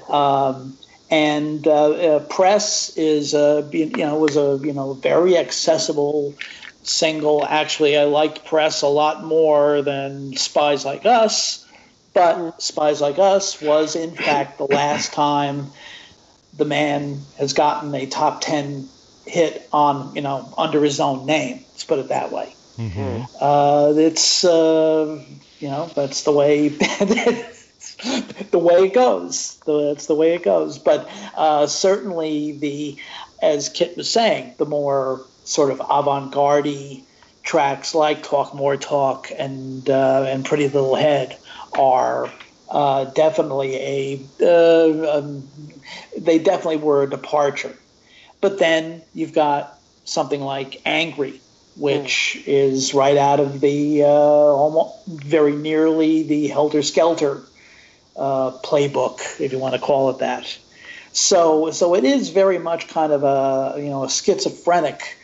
Um, 0.09 0.77
and 1.11 1.67
uh, 1.67 1.91
uh, 1.91 2.19
Press 2.21 2.97
is 2.97 3.35
a 3.35 3.69
you 3.73 3.91
know 3.91 4.19
was 4.19 4.37
a 4.37 4.59
you 4.63 4.73
know 4.73 4.95
very 4.95 5.37
accessible 5.37 6.35
single. 6.83 7.45
Actually, 7.45 7.97
I 7.97 8.05
liked 8.05 8.45
Press 8.45 8.83
a 8.83 8.89
lot 8.89 9.25
more 9.25 9.83
than 9.83 10.37
Spies 10.37 10.85
Like 10.85 11.07
Us, 11.07 11.67
But 12.15 12.63
Spies 12.63 13.01
Like 13.01 13.19
Us 13.19 13.61
was, 13.61 13.97
in 13.97 14.13
fact, 14.13 14.59
the 14.59 14.67
last 14.67 15.13
time 15.13 15.71
the 16.57 16.65
man 16.65 17.21
has 17.39 17.53
gotten 17.53 17.95
a 17.95 18.07
top 18.07 18.41
10 18.41 18.89
hit 19.27 19.69
on, 19.73 20.15
you 20.15 20.23
know, 20.23 20.53
under 20.57 20.83
his 20.83 21.01
own 21.01 21.27
name. 21.27 21.65
Let's 21.71 21.85
put 21.85 21.99
it 21.99 22.09
that 22.09 22.33
way. 22.33 22.55
Mm-hmm. 22.79 23.25
Uh, 23.41 23.93
it's, 23.97 24.45
uh, 24.45 25.23
you 25.59 25.69
know, 25.69 25.91
that's 25.95 26.25
the 26.25 26.33
way. 26.33 26.69
the 28.51 28.59
way 28.59 28.85
it 28.85 28.95
goes. 28.95 29.59
That's 29.67 30.07
the 30.07 30.15
way 30.15 30.35
it 30.35 30.43
goes. 30.43 30.79
But 30.79 31.09
uh, 31.37 31.67
certainly, 31.67 32.53
the 32.53 32.97
as 33.43 33.69
Kit 33.69 33.97
was 33.97 34.11
saying, 34.11 34.55
the 34.59 34.67
more 34.67 35.25
sort 35.45 35.71
of 35.71 35.81
avant-garde 35.81 37.03
tracks 37.43 37.95
like 37.95 38.23
"Talk 38.23 38.55
More 38.55 38.77
Talk" 38.77 39.31
and 39.37 39.89
uh, 39.89 40.25
and 40.27 40.45
"Pretty 40.45 40.69
Little 40.69 40.97
Head" 40.97 41.39
are 41.79 42.31
uh, 42.69 43.05
definitely 43.05 43.77
a 43.77 44.21
uh, 44.41 45.19
um, 45.19 45.49
they 46.19 46.39
definitely 46.39 46.79
were 46.79 47.05
a 47.05 47.11
departure. 47.11 47.77
But 48.47 48.61
then 48.61 49.03
you've 49.13 49.33
got 49.33 49.77
something 50.05 50.41
like 50.41 50.81
"Angry," 50.85 51.41
which 51.75 52.39
mm. 52.39 52.43
is 52.47 52.95
right 52.95 53.17
out 53.17 53.41
of 53.41 53.61
the 53.61 54.05
uh, 54.05 54.07
almost 54.07 55.05
very 55.09 55.57
nearly 55.57 56.23
the 56.23 56.47
Helter 56.47 56.83
Skelter 56.83 57.43
uh, 58.17 58.53
playbook, 58.63 59.41
if 59.41 59.51
you 59.51 59.59
want 59.59 59.75
to 59.75 59.81
call 59.81 60.11
it 60.11 60.19
that. 60.19 60.47
So, 61.11 61.73
so 61.73 61.97
it 61.97 62.05
is 62.05 62.29
very 62.29 62.59
much 62.59 62.87
kind 62.87 63.13
of 63.13 63.25
a 63.25 63.83
you 63.83 63.91
know 63.91 64.05
a 64.05 64.09
schizophrenic, 64.09 65.19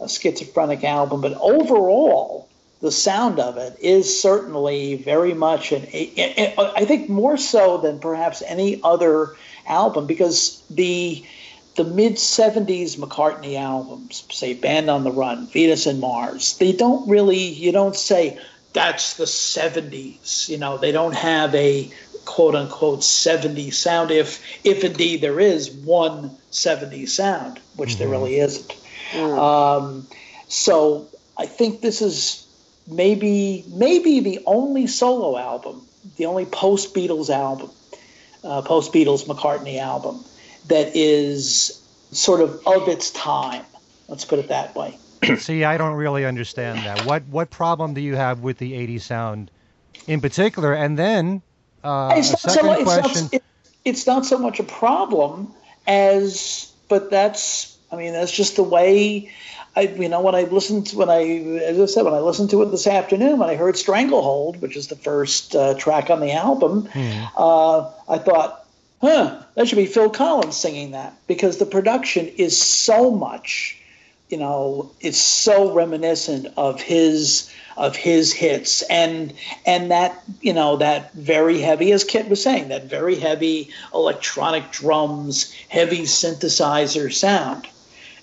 a 0.00 0.08
schizophrenic 0.08 0.84
album. 0.84 1.20
But 1.20 1.36
overall, 1.40 2.48
the 2.80 2.92
sound 2.92 3.40
of 3.40 3.56
it 3.56 3.76
is 3.80 4.22
certainly 4.22 4.94
very 4.94 5.34
much 5.34 5.72
an. 5.72 5.82
I 5.92 6.84
think 6.84 7.08
more 7.08 7.38
so 7.38 7.78
than 7.78 7.98
perhaps 7.98 8.40
any 8.40 8.80
other 8.84 9.34
album 9.66 10.06
because 10.06 10.62
the 10.70 11.24
the 11.78 11.84
mid 11.84 12.14
70s 12.14 12.98
McCartney 12.98 13.56
albums, 13.56 14.24
say 14.30 14.52
Band 14.52 14.90
on 14.90 15.04
the 15.04 15.12
Run, 15.12 15.46
Venus 15.46 15.86
and 15.86 16.00
Mars, 16.00 16.58
they 16.58 16.72
don't 16.72 17.08
really, 17.08 17.38
you 17.38 17.70
don't 17.70 17.94
say 17.94 18.38
that's 18.72 19.14
the 19.14 19.24
70s. 19.24 20.48
You 20.48 20.58
know, 20.58 20.76
they 20.76 20.90
don't 20.90 21.14
have 21.14 21.54
a 21.54 21.88
quote 22.24 22.56
unquote 22.56 23.02
70 23.02 23.70
sound 23.70 24.10
if 24.10 24.42
if 24.62 24.84
indeed 24.84 25.22
there 25.22 25.40
is 25.40 25.70
one 25.70 26.36
70 26.50 27.06
sound 27.06 27.58
which 27.76 27.90
mm-hmm. 27.90 27.98
there 28.00 28.08
really 28.08 28.38
isn't 28.38 28.76
mm. 29.12 29.38
um, 29.38 30.06
so 30.46 31.08
i 31.38 31.46
think 31.46 31.80
this 31.80 32.02
is 32.02 32.46
maybe 32.86 33.64
maybe 33.68 34.20
the 34.20 34.40
only 34.44 34.86
solo 34.86 35.38
album 35.38 35.80
the 36.18 36.26
only 36.26 36.44
post 36.44 36.94
beatles 36.94 37.30
album 37.30 37.70
uh, 38.44 38.60
post 38.60 38.92
beatles 38.92 39.24
mccartney 39.24 39.78
album 39.80 40.22
that 40.68 40.94
is 40.94 41.82
sort 42.12 42.40
of 42.40 42.60
of 42.66 42.88
its 42.88 43.10
time 43.10 43.64
let's 44.08 44.24
put 44.24 44.38
it 44.38 44.48
that 44.48 44.74
way 44.74 44.96
see 45.38 45.64
i 45.64 45.76
don't 45.76 45.94
really 45.94 46.24
understand 46.24 46.78
that 46.78 47.04
what 47.04 47.24
what 47.24 47.50
problem 47.50 47.94
do 47.94 48.00
you 48.00 48.16
have 48.16 48.40
with 48.40 48.58
the 48.58 48.74
80 48.74 48.98
sound 48.98 49.50
in 50.06 50.20
particular 50.20 50.72
and 50.72 50.98
then 50.98 51.42
uh, 51.84 52.14
it's, 52.16 52.30
not 52.30 52.40
so, 52.40 52.72
it's, 52.72 53.32
not, 53.32 53.42
it's 53.84 54.06
not 54.06 54.26
so 54.26 54.38
much 54.38 54.60
a 54.60 54.64
problem 54.64 55.52
as, 55.86 56.72
but 56.88 57.10
that's, 57.10 57.76
I 57.90 57.96
mean, 57.96 58.12
that's 58.12 58.32
just 58.32 58.56
the 58.56 58.62
way. 58.62 59.30
I, 59.76 59.82
you 59.82 60.08
know, 60.08 60.20
when 60.20 60.34
I 60.34 60.42
listened, 60.42 60.88
to, 60.88 60.98
when 60.98 61.08
I, 61.08 61.22
as 61.62 61.78
I 61.78 61.86
said, 61.86 62.04
when 62.04 62.14
I 62.14 62.18
listened 62.18 62.50
to 62.50 62.62
it 62.62 62.70
this 62.70 62.86
afternoon, 62.86 63.38
when 63.38 63.48
I 63.48 63.54
heard 63.54 63.76
Stranglehold, 63.76 64.60
which 64.60 64.76
is 64.76 64.88
the 64.88 64.96
first 64.96 65.54
uh, 65.54 65.74
track 65.74 66.10
on 66.10 66.20
the 66.20 66.32
album, 66.32 66.86
hmm. 66.86 67.24
uh, 67.36 67.90
I 68.08 68.18
thought, 68.18 68.66
huh, 69.00 69.42
that 69.54 69.68
should 69.68 69.76
be 69.76 69.86
Phil 69.86 70.10
Collins 70.10 70.56
singing 70.56 70.92
that 70.92 71.14
because 71.26 71.58
the 71.58 71.66
production 71.66 72.28
is 72.28 72.60
so 72.60 73.10
much, 73.10 73.78
you 74.28 74.36
know, 74.36 74.92
it's 75.00 75.18
so 75.18 75.72
reminiscent 75.72 76.48
of 76.56 76.80
his 76.80 77.50
of 77.76 77.94
his 77.94 78.32
hits. 78.32 78.82
And 78.82 79.32
and 79.64 79.90
that 79.90 80.22
you 80.40 80.52
know 80.52 80.76
that 80.76 81.12
very 81.14 81.60
heavy 81.60 81.92
as 81.92 82.04
Kit 82.04 82.28
was 82.28 82.42
saying 82.42 82.68
that 82.68 82.84
very 82.84 83.14
heavy 83.14 83.70
electronic 83.94 84.70
drums 84.72 85.54
heavy 85.68 86.02
synthesizer 86.02 87.12
sound. 87.12 87.66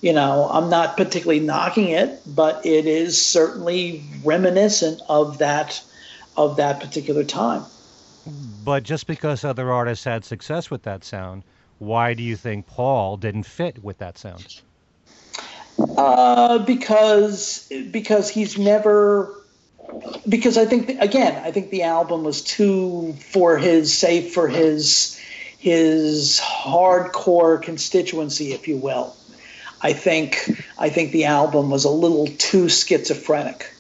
You 0.02 0.14
know 0.14 0.48
I'm 0.52 0.70
not 0.70 0.98
particularly 0.98 1.40
knocking 1.40 1.90
it 1.90 2.22
but 2.28 2.66
it 2.66 2.86
is 2.86 3.20
certainly 3.20 4.04
reminiscent 4.24 5.02
of 5.08 5.40
that 5.40 5.82
of 6.38 6.58
that 6.58 6.82
particular 6.82 7.24
time 7.24 7.64
but 8.66 8.84
just 8.84 9.08
because 9.08 9.44
other 9.44 9.72
artists 9.72 10.04
had 10.04 10.26
success 10.26 10.70
with 10.70 10.84
that 10.84 11.04
sound 11.04 11.44
why 11.78 12.14
do 12.14 12.24
you 12.24 12.36
think 12.38 12.66
Paul 12.68 13.18
didn't 13.18 13.44
fit 13.44 13.84
with 13.84 13.98
that 14.00 14.18
sound 14.18 14.62
uh, 15.98 16.60
because 16.60 17.72
because 17.92 18.30
he's 18.30 18.58
never 18.58 19.36
because 20.28 20.58
I 20.58 20.66
think 20.66 20.90
again, 21.02 21.42
I 21.44 21.52
think 21.52 21.70
the 21.70 21.84
album 21.84 22.24
was 22.24 22.42
too 22.42 23.14
for 23.14 23.58
his 23.58 23.96
say 23.96 24.28
for 24.28 24.48
his 24.48 25.20
his 25.58 26.40
hardcore 26.44 27.62
constituency, 27.62 28.54
if 28.54 28.68
you 28.68 28.78
will. 28.78 29.16
I 29.82 29.94
think 29.94 30.50
I 30.78 30.90
think 30.90 31.12
the 31.12 31.26
album 31.26 31.70
was 31.70 31.86
a 31.86 31.90
little 31.90 32.28
too 32.28 32.70
schizophrenic. 32.70 33.72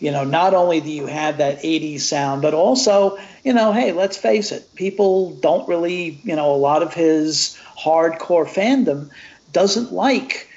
You 0.00 0.12
know, 0.12 0.24
not 0.24 0.54
only 0.54 0.80
do 0.80 0.90
you 0.90 1.06
have 1.06 1.38
that 1.38 1.62
80s 1.62 2.00
sound, 2.00 2.42
but 2.42 2.54
also, 2.54 3.18
you 3.44 3.52
know, 3.52 3.72
hey, 3.72 3.92
let's 3.92 4.16
face 4.16 4.52
it, 4.52 4.74
people 4.74 5.34
don't 5.36 5.68
really, 5.68 6.20
you 6.22 6.36
know, 6.36 6.54
a 6.54 6.56
lot 6.56 6.82
of 6.82 6.94
his 6.94 7.58
hardcore 7.76 8.46
fandom 8.46 9.10
doesn't 9.52 9.92
like 9.92 10.48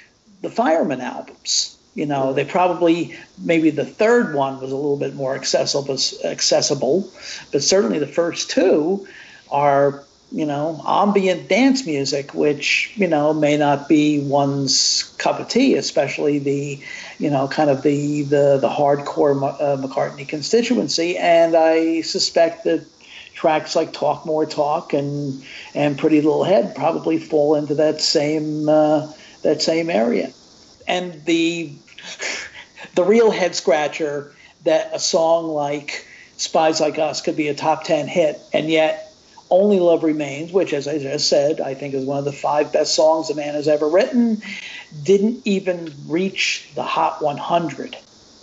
the 0.42 0.50
Fireman 0.50 1.00
albums. 1.00 1.76
You 1.94 2.06
know, 2.06 2.32
they 2.32 2.44
probably 2.44 3.16
maybe 3.36 3.70
the 3.70 3.84
third 3.84 4.34
one 4.34 4.60
was 4.60 4.72
a 4.72 4.76
little 4.76 4.96
bit 4.96 5.14
more 5.14 5.34
accessible, 5.34 5.98
accessible, 6.24 7.10
but 7.50 7.62
certainly 7.62 7.98
the 7.98 8.06
first 8.06 8.50
two 8.50 9.06
are 9.50 10.04
you 10.32 10.46
know 10.46 10.82
ambient 10.86 11.48
dance 11.48 11.86
music, 11.86 12.32
which 12.34 12.92
you 12.96 13.06
know 13.06 13.34
may 13.34 13.56
not 13.56 13.88
be 13.88 14.20
one's 14.20 15.14
cup 15.18 15.38
of 15.38 15.48
tea, 15.48 15.74
especially 15.74 16.38
the 16.38 16.80
you 17.18 17.30
know 17.30 17.48
kind 17.48 17.70
of 17.70 17.82
the 17.82 18.22
the 18.22 18.58
the 18.58 18.68
hardcore 18.68 19.36
uh, 19.60 19.76
McCartney 19.76 20.26
constituency, 20.26 21.18
and 21.18 21.54
I 21.54 22.00
suspect 22.00 22.64
that 22.64 22.86
tracks 23.34 23.76
like 23.76 23.92
Talk 23.92 24.24
More 24.24 24.46
Talk 24.46 24.92
and 24.94 25.44
and 25.74 25.98
Pretty 25.98 26.20
Little 26.20 26.44
Head 26.44 26.74
probably 26.74 27.18
fall 27.18 27.54
into 27.54 27.74
that 27.76 28.00
same 28.00 28.68
uh, 28.68 29.12
that 29.42 29.60
same 29.60 29.90
area. 29.90 30.32
And 30.88 31.24
the 31.26 31.72
the 32.94 33.04
real 33.04 33.30
head 33.30 33.54
scratcher 33.54 34.32
that 34.64 34.90
a 34.94 34.98
song 34.98 35.48
like 35.48 36.06
Spies 36.36 36.80
Like 36.80 36.98
Us 36.98 37.20
could 37.20 37.36
be 37.36 37.48
a 37.48 37.54
top 37.54 37.84
10 37.84 38.08
hit, 38.08 38.40
and 38.52 38.70
yet 38.70 39.11
Only 39.52 39.80
Love 39.80 40.02
Remains, 40.02 40.50
which, 40.50 40.72
as 40.72 40.88
I 40.88 40.98
just 40.98 41.28
said, 41.28 41.60
I 41.60 41.74
think 41.74 41.92
is 41.92 42.06
one 42.06 42.18
of 42.18 42.24
the 42.24 42.32
five 42.32 42.72
best 42.72 42.94
songs 42.94 43.28
a 43.28 43.34
man 43.34 43.52
has 43.52 43.68
ever 43.68 43.86
written, 43.86 44.40
didn't 45.02 45.42
even 45.44 45.92
reach 46.06 46.70
the 46.74 46.82
Hot 46.82 47.22
100 47.22 47.94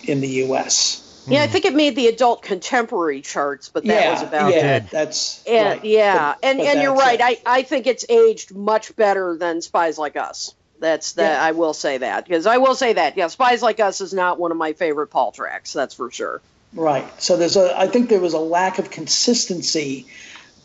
in 0.03 0.21
the 0.21 0.27
U.S. 0.27 1.25
Yeah, 1.27 1.41
I 1.41 1.47
think 1.47 1.65
it 1.65 1.73
made 1.73 1.95
the 1.95 2.07
adult 2.07 2.43
contemporary 2.43 3.21
charts, 3.21 3.69
but 3.69 3.85
that 3.85 4.03
yeah, 4.03 4.11
was 4.11 4.21
about 4.21 4.53
yeah, 4.53 4.77
it. 4.77 4.91
That's 4.91 5.43
and, 5.47 5.79
right. 5.79 5.85
yeah, 5.85 6.35
but, 6.35 6.47
and 6.47 6.57
but 6.59 6.67
and 6.67 6.81
you're 6.81 6.93
right. 6.93 7.19
It. 7.19 7.43
I 7.45 7.57
I 7.57 7.61
think 7.63 7.87
it's 7.87 8.05
aged 8.07 8.55
much 8.55 8.95
better 8.95 9.35
than 9.35 9.61
Spies 9.63 9.97
Like 9.97 10.15
Us. 10.15 10.53
That's 10.79 11.13
that. 11.13 11.33
Yeah. 11.33 11.43
I 11.43 11.51
will 11.53 11.73
say 11.73 11.97
that 11.97 12.25
because 12.25 12.45
I 12.45 12.57
will 12.57 12.75
say 12.75 12.93
that. 12.93 13.17
Yeah, 13.17 13.27
Spies 13.27 13.63
Like 13.63 13.79
Us 13.79 13.99
is 14.01 14.13
not 14.13 14.39
one 14.39 14.51
of 14.51 14.57
my 14.57 14.73
favorite 14.73 15.07
Paul 15.07 15.31
tracks. 15.31 15.73
That's 15.73 15.95
for 15.95 16.11
sure. 16.11 16.41
Right. 16.73 17.21
So 17.21 17.35
there's 17.35 17.57
a. 17.57 17.77
I 17.77 17.87
think 17.87 18.09
there 18.09 18.19
was 18.19 18.33
a 18.33 18.39
lack 18.39 18.79
of 18.79 18.91
consistency 18.91 20.07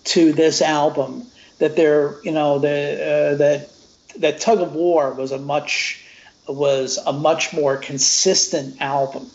to 0.04 0.32
this 0.32 0.62
album. 0.62 1.30
That 1.58 1.76
there, 1.76 2.20
you 2.24 2.32
know, 2.32 2.58
the 2.58 2.68
uh, 2.68 3.36
that 3.36 3.70
that 4.18 4.40
Tug 4.40 4.60
of 4.60 4.74
War 4.74 5.14
was 5.14 5.32
a 5.32 5.38
much 5.38 6.04
was 6.48 6.98
a 6.98 7.12
much 7.12 7.52
more 7.52 7.76
consistent 7.78 8.80
album, 8.80 9.30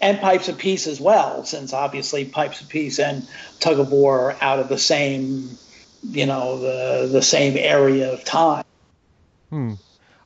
and 0.00 0.20
Pipes 0.20 0.48
of 0.48 0.58
Peace 0.58 0.86
as 0.86 1.00
well, 1.00 1.44
since 1.44 1.72
obviously 1.72 2.24
Pipes 2.24 2.60
of 2.62 2.68
Peace 2.68 2.98
and 2.98 3.28
Tug 3.60 3.78
of 3.78 3.90
War 3.92 4.30
are 4.32 4.36
out 4.40 4.58
of 4.58 4.68
the 4.68 4.78
same, 4.78 5.58
you 6.02 6.26
know, 6.26 6.58
the 6.60 7.08
the 7.12 7.22
same 7.22 7.56
area 7.58 8.12
of 8.12 8.24
time. 8.24 8.64
Hmm. 9.50 9.74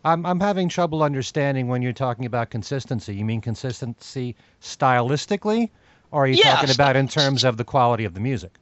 I'm, 0.05 0.25
I'm 0.27 0.41
having 0.41 0.69
trouble 0.69 1.03
understanding 1.03 1.69
when 1.69 1.83
you're 1.83 1.93
talking 1.93 2.25
about 2.25 2.51
consistency. 2.51 3.15
You 3.17 3.25
mean 3.25 3.41
consistency 3.41 4.37
stylistically, 4.61 5.71
or 6.11 6.25
are 6.25 6.29
you 6.29 6.37
Yeah, 6.37 6.45
talking 6.53 6.71
about 6.71 6.97
in 6.97 7.09
terms 7.09 7.45
of 7.45 7.57
the 7.57 7.65
quality 7.65 8.05
of 8.05 8.15
the 8.15 8.21
music? 8.21 8.59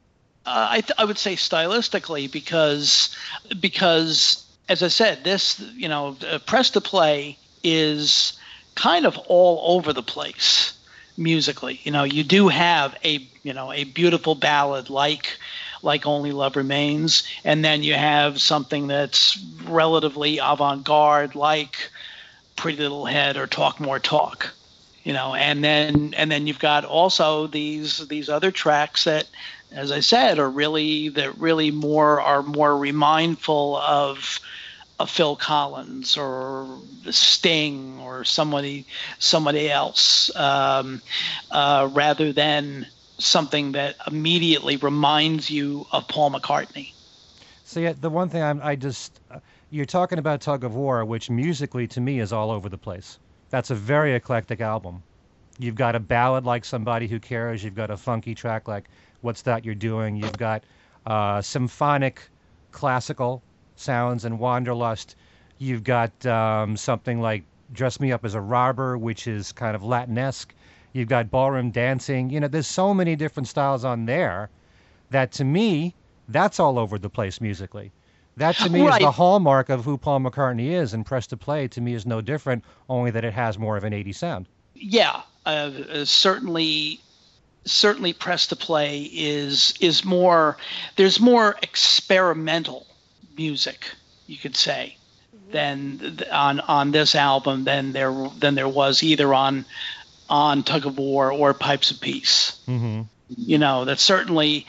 Uh, 0.47 0.67
I, 0.71 0.81
th- 0.81 0.97
I 0.97 1.03
would 1.05 1.17
say 1.17 1.35
stylistically 1.35 2.31
because 2.31 3.15
because 3.59 4.45
as 4.69 4.81
I 4.81 4.87
said, 4.87 5.23
this 5.23 5.59
you 5.75 5.89
know 5.89 6.15
uh, 6.29 6.39
press 6.39 6.69
to 6.71 6.81
play 6.81 7.37
is 7.63 8.33
kind 8.75 9.05
of 9.05 9.17
all 9.27 9.77
over 9.77 9.91
the 9.93 10.03
place. 10.03 10.73
musically. 11.17 11.79
You 11.83 11.91
know, 11.91 12.03
you 12.03 12.23
do 12.23 12.47
have 12.47 12.95
a 13.03 13.27
you 13.43 13.53
know 13.53 13.71
a 13.71 13.83
beautiful 13.83 14.35
ballad 14.35 14.89
like 14.89 15.37
like 15.83 16.05
Only 16.05 16.31
Love 16.31 16.55
Remains, 16.55 17.23
and 17.43 17.63
then 17.63 17.83
you 17.83 17.93
have 17.93 18.41
something 18.41 18.87
that's 18.87 19.37
relatively 19.65 20.39
avant-garde 20.39 21.35
like 21.35 21.91
Pretty 22.55 22.77
Little 22.79 23.05
Head 23.05 23.37
or 23.37 23.47
Talk 23.47 23.79
More 23.79 23.99
Talk. 23.99 24.53
You 25.03 25.13
know, 25.13 25.35
and 25.35 25.63
then 25.63 26.13
and 26.17 26.29
then 26.31 26.47
you've 26.47 26.59
got 26.59 26.83
also 26.85 27.47
these 27.47 28.07
these 28.07 28.29
other 28.29 28.51
tracks 28.51 29.05
that, 29.05 29.27
as 29.71 29.91
I 29.91 29.99
said, 29.99 30.39
are 30.39 30.49
really 30.49 31.09
that 31.09 31.37
really 31.37 31.71
more 31.71 32.21
are 32.21 32.43
more 32.43 32.77
remindful 32.77 33.77
of 33.77 34.39
of 34.99 35.09
Phil 35.09 35.35
Collins 35.35 36.17
or 36.17 36.79
Sting 37.09 37.99
or 37.99 38.23
somebody 38.23 38.85
somebody 39.19 39.69
else, 39.69 40.35
um, 40.35 41.01
uh, 41.51 41.89
rather 41.91 42.33
than 42.33 42.87
something 43.19 43.73
that 43.73 43.95
immediately 44.07 44.77
reminds 44.77 45.49
you 45.49 45.85
of 45.91 46.07
Paul 46.07 46.31
McCartney. 46.31 46.93
So 47.63 47.79
yeah, 47.79 47.93
the 47.99 48.09
one 48.09 48.29
thing 48.29 48.41
I'm, 48.41 48.61
I 48.63 48.75
just 48.75 49.19
uh, 49.29 49.39
you're 49.69 49.85
talking 49.85 50.19
about 50.19 50.41
Tug 50.41 50.63
of 50.63 50.75
War, 50.75 51.03
which 51.03 51.29
musically 51.29 51.87
to 51.87 52.01
me 52.01 52.19
is 52.19 52.31
all 52.31 52.51
over 52.51 52.69
the 52.69 52.77
place. 52.77 53.19
That's 53.49 53.69
a 53.69 53.75
very 53.75 54.13
eclectic 54.13 54.61
album. 54.61 55.03
You've 55.59 55.75
got 55.75 55.95
a 55.95 55.99
ballad 55.99 56.45
like 56.45 56.65
Somebody 56.65 57.07
Who 57.07 57.19
Cares. 57.19 57.63
You've 57.63 57.75
got 57.75 57.89
a 57.89 57.97
funky 57.97 58.35
track 58.35 58.67
like 58.67 58.89
What's 59.21 59.41
That 59.43 59.65
You're 59.65 59.75
Doing. 59.75 60.15
You've 60.15 60.37
got 60.37 60.63
uh, 61.05 61.41
symphonic, 61.41 62.21
classical 62.71 63.41
sounds 63.75 64.25
and 64.25 64.39
Wanderlust. 64.39 65.15
You've 65.59 65.83
got 65.83 66.25
um, 66.25 66.77
something 66.77 67.21
like 67.21 67.43
Dress 67.73 67.99
Me 67.99 68.11
Up 68.11 68.23
as 68.25 68.35
a 68.35 68.41
Robber, 68.41 68.97
which 68.97 69.27
is 69.27 69.51
kind 69.51 69.75
of 69.75 69.83
Latinesque. 69.83 70.53
You've 70.93 71.07
got 71.09 71.29
ballroom 71.29 71.71
dancing. 71.71 72.29
You 72.29 72.39
know, 72.39 72.47
there's 72.47 72.67
so 72.67 72.93
many 72.93 73.15
different 73.15 73.47
styles 73.47 73.83
on 73.85 74.05
there 74.05 74.49
that 75.09 75.31
to 75.33 75.43
me, 75.43 75.93
that's 76.29 76.59
all 76.59 76.77
over 76.79 76.97
the 76.99 77.09
place 77.09 77.39
musically. 77.41 77.91
That 78.37 78.55
to 78.57 78.69
me 78.69 78.81
Right. 78.81 79.01
is 79.01 79.05
the 79.05 79.11
hallmark 79.11 79.69
of 79.69 79.83
who 79.83 79.97
Paul 79.97 80.19
McCartney 80.19 80.71
is, 80.71 80.93
and 80.93 81.05
Press 81.05 81.25
to 81.27 81.37
Play 81.37 81.67
to 81.69 81.81
me 81.81 81.93
is 81.95 82.05
no 82.05 82.21
different, 82.21 82.63
only 82.87 83.09
that 83.11 83.25
it 83.25 83.33
has 83.33 83.57
more 83.57 83.77
of 83.77 83.83
an 83.83 83.93
80s 83.93 84.15
sound. 84.15 84.47
Yeah, 84.75 85.21
uh, 85.45 86.05
certainly. 86.05 86.99
Certainly, 87.67 88.13
press 88.13 88.47
to 88.47 88.55
play 88.55 89.03
is 89.03 89.73
is 89.79 90.03
more. 90.03 90.57
There's 90.95 91.19
more 91.19 91.55
experimental 91.61 92.87
music, 93.37 93.91
you 94.25 94.37
could 94.37 94.55
say, 94.55 94.97
than 95.51 96.19
on 96.31 96.59
on 96.61 96.91
this 96.91 97.15
album 97.15 97.63
than 97.63 97.93
there 97.93 98.13
than 98.39 98.55
there 98.55 98.67
was 98.67 99.03
either 99.03 99.33
on 99.33 99.65
on 100.29 100.63
Tug 100.63 100.85
of 100.85 100.97
War 100.97 101.31
or 101.31 101.53
Pipes 101.53 101.91
of 101.91 102.01
Peace. 102.01 102.59
Mm-hmm. 102.67 103.03
You 103.29 103.57
know, 103.57 103.85
that 103.85 103.99
certainly, 103.99 104.65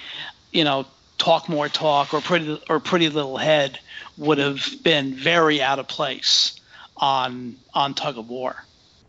you 0.53 0.65
know, 0.65 0.87
Talk 1.17 1.49
More 1.49 1.69
Talk 1.69 2.15
or 2.15 2.21
Pretty 2.21 2.61
or 2.69 2.81
Pretty 2.81 3.09
Little 3.09 3.37
Head 3.37 3.79
would 4.17 4.39
have 4.39 4.65
been 4.83 5.15
very 5.15 5.63
out 5.63 5.79
of 5.79 5.89
place 5.89 6.61
on 6.97 7.57
on 7.75 7.95
Tug 7.95 8.19
of 8.19 8.29
War. 8.29 8.65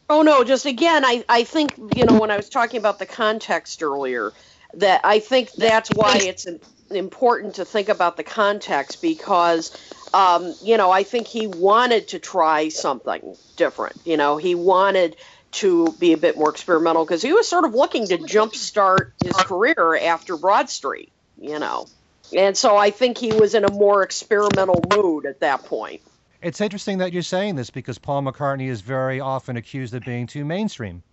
Oh 0.10 0.24
no, 0.24 0.44
just 0.44 0.66
again, 0.66 1.06
I, 1.06 1.24
I 1.30 1.44
think 1.44 1.78
you 1.96 2.06
know 2.06 2.18
when 2.20 2.32
I 2.32 2.38
was 2.38 2.50
talking 2.50 2.80
about 2.80 2.98
the 2.98 3.06
context 3.06 3.84
earlier, 3.84 4.34
that 4.74 5.02
I 5.04 5.20
think 5.20 5.52
that's 5.52 5.90
why 5.90 6.18
it's 6.18 6.48
important 6.90 7.56
to 7.56 7.66
think 7.66 7.90
about 7.90 8.18
the 8.18 8.24
context 8.24 9.04
because 9.04 9.72
um, 10.14 10.56
you 10.64 10.78
know 10.78 10.90
I 10.90 11.04
think 11.04 11.28
he 11.28 11.46
wanted 11.46 12.10
to 12.10 12.20
try 12.20 12.70
something 12.70 13.36
different. 13.56 14.02
You 14.04 14.18
know, 14.18 14.38
he 14.38 14.56
wanted 14.56 15.16
to 15.52 15.92
be 16.00 16.14
a 16.14 16.18
bit 16.18 16.38
more 16.38 16.50
experimental 16.50 17.06
because 17.06 17.22
he 17.22 17.34
was 17.34 17.48
sort 17.48 17.66
of 17.66 17.76
looking 17.76 18.08
to 18.08 18.18
jumpstart 18.18 19.12
his 19.24 19.36
career 19.36 19.96
after 19.96 20.38
Broad 20.38 20.72
Street. 20.72 21.12
You 21.40 21.60
know, 21.60 21.88
and 22.36 22.58
so 22.58 22.76
I 22.76 22.90
think 22.90 23.20
he 23.20 23.32
was 23.32 23.54
in 23.54 23.64
a 23.64 23.72
more 23.72 24.02
experimental 24.02 24.84
mood 24.92 25.28
at 25.28 25.42
that 25.42 25.66
point. 25.66 26.02
It's 26.42 26.62
interesting 26.62 27.00
that 27.00 27.12
you're 27.12 27.22
saying 27.22 27.56
this 27.56 27.70
because 27.70 27.98
Paul 27.98 28.22
McCartney 28.22 28.68
is 28.70 28.82
very 28.82 29.20
often 29.20 29.58
accused 29.58 29.94
of 29.94 30.04
being 30.04 30.26
too 30.26 30.46
mainstream. 30.46 31.04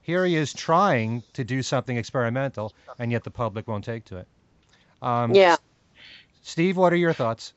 Here 0.00 0.24
he 0.26 0.34
is 0.34 0.52
trying 0.52 1.22
to 1.34 1.44
do 1.44 1.62
something 1.62 1.96
experimental, 1.96 2.72
and 2.98 3.12
yet 3.12 3.22
the 3.22 3.30
public 3.30 3.68
won't 3.68 3.84
take 3.84 4.04
to 4.06 4.18
it. 4.18 4.28
Um, 5.00 5.34
Yeah. 5.34 5.56
Steve, 6.42 6.76
what 6.76 6.92
are 6.92 6.96
your 6.96 7.12
thoughts? 7.12 7.52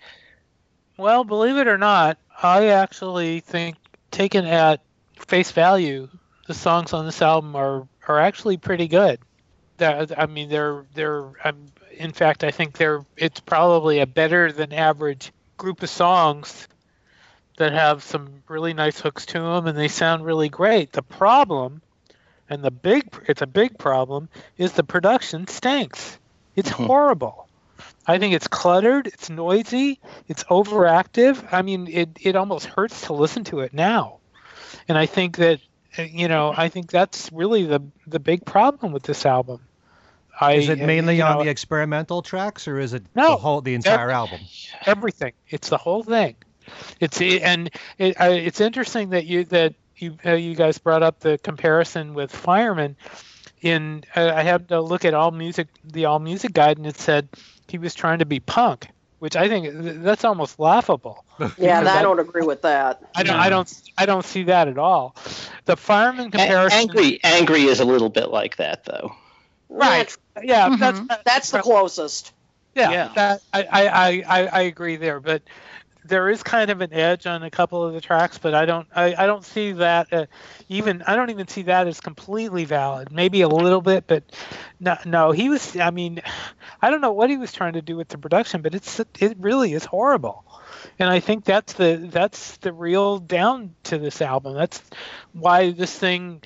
Well, 0.98 1.24
believe 1.24 1.58
it 1.58 1.68
or 1.68 1.80
not, 1.80 2.20
I 2.42 2.68
actually 2.68 3.40
think, 3.40 3.78
taken 4.12 4.46
at 4.46 4.82
face 5.28 5.52
value, 5.52 6.08
the 6.46 6.54
songs 6.54 6.94
on 6.94 7.06
this 7.06 7.22
album 7.22 7.56
are 7.56 7.88
are 8.08 8.20
actually 8.20 8.58
pretty 8.58 8.88
good. 8.88 9.20
They're, 9.78 10.06
I 10.16 10.28
mean, 10.28 10.50
they're 10.50 10.86
they're. 10.94 11.32
I'm, 11.44 11.66
in 11.98 12.12
fact, 12.12 12.44
I 12.44 12.52
think 12.52 12.78
they're. 12.78 13.04
It's 13.18 13.40
probably 13.40 14.00
a 14.00 14.06
better 14.06 14.52
than 14.52 14.72
average 14.72 15.32
group 15.58 15.82
of 15.82 15.90
songs 15.90 16.68
that 17.58 17.72
have 17.74 18.04
some 18.04 18.44
really 18.48 18.74
nice 18.74 19.00
hooks 19.00 19.26
to 19.28 19.40
them, 19.40 19.68
and 19.68 19.78
they 19.78 19.88
sound 19.88 20.26
really 20.26 20.50
great. 20.50 20.92
The 20.92 21.02
problem, 21.02 21.82
and 22.50 22.64
the 22.64 22.72
big, 22.72 23.16
it's 23.28 23.42
a 23.42 23.48
big 23.48 23.78
problem, 23.78 24.30
is 24.58 24.74
the 24.74 24.84
production 24.84 25.48
stinks. 25.48 26.20
It's 26.56 26.70
Hmm. 26.70 26.86
horrible. 26.86 27.48
I 28.08 28.20
think 28.20 28.34
it's 28.36 28.48
cluttered, 28.48 29.08
it's 29.08 29.30
noisy, 29.30 30.00
it's 30.28 30.44
overactive. 30.46 31.52
I 31.52 31.62
mean, 31.64 31.88
it, 31.88 32.10
it 32.22 32.36
almost 32.36 32.68
hurts 32.68 33.02
to 33.08 33.14
listen 33.14 33.44
to 33.46 33.62
it 33.62 33.74
now. 33.74 34.18
And 34.88 34.98
I 34.98 35.06
think 35.08 35.38
that, 35.38 35.60
you 35.98 36.28
know, 36.28 36.54
I 36.56 36.70
think 36.70 36.92
that's 36.92 37.32
really 37.32 37.66
the 37.66 37.82
the 38.06 38.20
big 38.20 38.46
problem 38.46 38.92
with 38.92 39.04
this 39.04 39.26
album. 39.26 39.62
I, 40.40 40.54
Is 40.54 40.70
it 40.70 40.82
uh, 40.82 40.86
mainly 40.86 41.18
you 41.18 41.24
on 41.24 41.44
the 41.44 41.50
experimental 41.50 42.22
tracks, 42.22 42.68
or 42.68 42.78
is 42.78 42.94
it 42.94 43.04
No, 43.16 43.32
the 43.32 43.38
whole 43.38 43.62
the 43.62 43.74
entire 43.74 44.12
album? 44.12 44.42
everything? 44.86 45.34
It's 45.50 45.70
the 45.70 45.78
whole 45.78 46.04
thing. 46.04 46.36
It's 47.00 47.22
and 47.22 47.70
it, 47.98 48.20
I, 48.20 48.30
it's 48.30 48.62
interesting 48.62 49.10
that 49.12 49.26
you 49.26 49.46
that 49.46 49.74
you 49.98 50.18
uh, 50.26 50.34
you 50.34 50.56
guys 50.56 50.78
brought 50.78 51.04
up 51.04 51.20
the 51.20 51.38
comparison 51.38 52.14
with 52.14 52.32
Fireman. 52.32 52.96
In 53.62 54.04
uh, 54.16 54.32
I 54.36 54.44
had 54.44 54.68
to 54.70 54.82
look 54.82 55.06
at 55.06 55.14
all 55.14 55.32
music, 55.32 55.68
the 55.84 56.06
all 56.06 56.20
music 56.20 56.54
guide, 56.54 56.78
and 56.78 56.86
it 56.86 56.98
said 56.98 57.28
he 57.68 57.78
was 57.78 57.96
trying 57.96 58.20
to 58.20 58.26
be 58.26 58.40
punk, 58.40 58.88
which 59.20 59.36
I 59.36 59.48
think 59.48 59.68
that's 60.04 60.24
almost 60.24 60.60
laughable. 60.60 61.24
Yeah, 61.58 61.82
I 61.82 62.00
I- 62.00 62.02
don't 62.02 62.20
agree 62.20 62.44
with 62.46 62.62
that. 62.62 63.02
I 63.16 63.24
don't, 63.24 63.36
I 63.36 63.50
don't, 63.50 63.74
I 63.98 64.06
don't 64.06 64.24
see 64.26 64.44
that 64.44 64.68
at 64.68 64.78
all. 64.78 65.16
The 65.66 65.76
fireman 65.76 66.28
A- 66.28 66.32
comparison, 66.32 66.80
angry, 66.80 67.20
angry 67.24 67.64
is 67.64 67.80
a 67.80 67.86
little 67.86 68.10
bit 68.10 68.30
like 68.30 68.56
that, 68.58 68.86
though. 68.86 69.14
right? 69.70 70.16
Yeah, 70.44 70.70
Mhm. 70.70 70.80
that's 70.80 71.24
That's 71.26 71.52
the 71.52 71.60
closest. 71.60 72.34
yeah. 72.76 72.92
Yeah. 72.92 73.12
That, 73.16 73.42
I, 73.54 73.64
I, 73.64 73.88
I, 73.88 74.24
I- 74.42 74.48
I 74.48 74.62
agree 74.62 74.96
there, 74.98 75.20
but 75.20 75.42
there 76.08 76.30
is 76.30 76.44
kind 76.44 76.70
of 76.70 76.82
an 76.82 76.94
edge 76.94 77.26
on 77.26 77.44
a 77.44 77.50
couple 77.50 77.84
of 77.84 77.94
the 77.94 78.02
tracks, 78.02 78.38
but 78.38 78.54
I 78.54 78.66
don't, 78.66 78.88
I, 78.96 79.16
I 79.16 79.26
don't 79.26 79.44
see 79.44 79.74
that 79.74 80.14
uh, 80.14 80.26
even. 80.70 81.02
I 81.04 81.16
don't 81.16 81.30
even 81.30 81.48
see 81.48 81.64
that 81.64 81.88
as 81.88 82.00
completely 82.00 82.66
valid. 82.66 83.12
Maybe 83.12 83.42
a 83.42 83.48
little 83.48 83.82
bit, 83.82 84.06
but 84.08 84.24
no, 84.80 84.98
no. 85.06 85.32
He 85.32 85.50
was. 85.50 85.76
I 85.78 85.90
mean, 85.92 86.22
I 86.82 86.90
don't 86.90 87.02
know 87.02 87.14
what 87.14 87.30
he 87.30 87.38
was 87.38 87.52
trying 87.52 87.74
to 87.74 87.82
do 87.82 87.96
with 87.96 88.10
the 88.10 88.18
production, 88.18 88.62
but 88.62 88.76
it's 88.76 89.00
it 89.00 89.38
really 89.40 89.74
is 89.74 89.86
horrible. 89.86 90.46
And 91.00 91.10
I 91.10 91.20
think 91.20 91.44
that's 91.44 91.74
the 91.74 92.08
that's 92.12 92.58
the 92.58 92.72
real 92.72 93.20
down 93.20 93.76
to 93.86 93.98
this 93.98 94.22
album. 94.22 94.54
That's 94.54 94.82
why 95.34 95.72
this 95.72 95.98
thing 95.98 96.44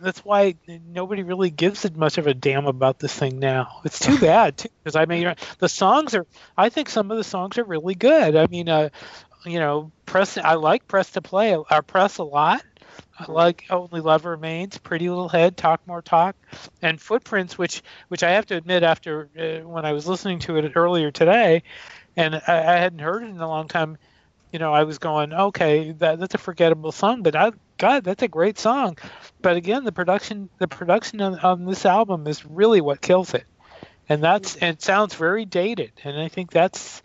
that's 0.00 0.24
why 0.24 0.54
nobody 0.66 1.22
really 1.22 1.50
gives 1.50 1.84
it 1.84 1.96
much 1.96 2.18
of 2.18 2.26
a 2.26 2.34
damn 2.34 2.66
about 2.66 2.98
this 2.98 3.14
thing 3.14 3.38
now. 3.38 3.80
It's 3.84 3.98
too 3.98 4.18
bad 4.20 4.58
too, 4.58 4.68
because 4.82 4.96
I 4.96 5.06
mean 5.06 5.34
the 5.58 5.68
songs 5.68 6.14
are. 6.14 6.26
I 6.56 6.68
think 6.68 6.88
some 6.88 7.10
of 7.10 7.16
the 7.16 7.24
songs 7.24 7.58
are 7.58 7.64
really 7.64 7.94
good. 7.94 8.36
I 8.36 8.46
mean, 8.46 8.68
uh, 8.68 8.90
you 9.44 9.58
know, 9.58 9.92
press. 10.06 10.38
I 10.38 10.54
like 10.54 10.86
press 10.88 11.10
to 11.12 11.22
play. 11.22 11.56
I 11.70 11.80
press 11.80 12.18
a 12.18 12.24
lot. 12.24 12.62
I 13.18 13.30
like 13.30 13.64
Only 13.70 14.00
Love 14.00 14.24
Remains, 14.24 14.78
Pretty 14.78 15.08
Little 15.08 15.28
Head, 15.28 15.56
Talk 15.56 15.86
More 15.86 16.02
Talk, 16.02 16.36
and 16.80 17.00
Footprints, 17.00 17.56
which 17.58 17.82
which 18.08 18.22
I 18.22 18.30
have 18.32 18.46
to 18.46 18.56
admit 18.56 18.82
after 18.82 19.28
uh, 19.38 19.66
when 19.66 19.84
I 19.84 19.92
was 19.92 20.06
listening 20.06 20.38
to 20.40 20.56
it 20.56 20.72
earlier 20.76 21.10
today, 21.10 21.62
and 22.16 22.34
I, 22.34 22.40
I 22.46 22.76
hadn't 22.78 23.00
heard 23.00 23.22
it 23.22 23.30
in 23.30 23.38
a 23.38 23.48
long 23.48 23.68
time. 23.68 23.98
You 24.52 24.58
know, 24.58 24.74
I 24.74 24.82
was 24.82 24.98
going, 24.98 25.32
okay, 25.32 25.92
that, 25.92 26.18
that's 26.18 26.34
a 26.34 26.38
forgettable 26.38 26.92
song, 26.92 27.22
but 27.22 27.34
I, 27.34 27.52
God, 27.82 28.04
that's 28.04 28.22
a 28.22 28.28
great 28.28 28.60
song. 28.60 28.96
But 29.40 29.56
again, 29.56 29.82
the 29.82 29.90
production, 29.90 30.48
the 30.60 30.68
production 30.68 31.20
on, 31.20 31.40
on 31.40 31.64
this 31.64 31.84
album 31.84 32.28
is 32.28 32.46
really 32.46 32.80
what 32.80 33.00
kills 33.00 33.34
it, 33.34 33.44
and 34.08 34.22
that's 34.22 34.54
and 34.54 34.76
it 34.76 34.82
sounds 34.82 35.16
very 35.16 35.44
dated, 35.44 35.90
and 36.04 36.16
I 36.16 36.28
think 36.28 36.52
that's 36.52 37.02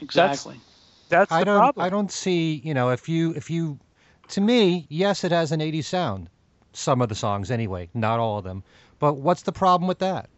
Exactly. 0.00 0.60
that's 1.08 1.32
I 1.32 1.40
the 1.40 1.46
don't 1.46 1.58
problem. 1.58 1.84
I 1.84 1.88
don't 1.88 2.12
see, 2.12 2.62
you 2.64 2.74
know, 2.74 2.90
if 2.90 3.08
you 3.08 3.32
if 3.34 3.50
you 3.50 3.80
to 4.28 4.40
me, 4.40 4.86
yes 4.88 5.24
it 5.24 5.32
has 5.32 5.50
an 5.50 5.58
80s 5.58 5.86
sound. 5.86 6.28
Some 6.74 7.02
of 7.02 7.08
the 7.08 7.16
songs 7.16 7.50
anyway, 7.50 7.88
not 7.92 8.20
all 8.20 8.38
of 8.38 8.44
them. 8.44 8.62
But 9.00 9.14
what's 9.14 9.42
the 9.42 9.50
problem 9.50 9.88
with 9.88 9.98
that? 9.98 10.30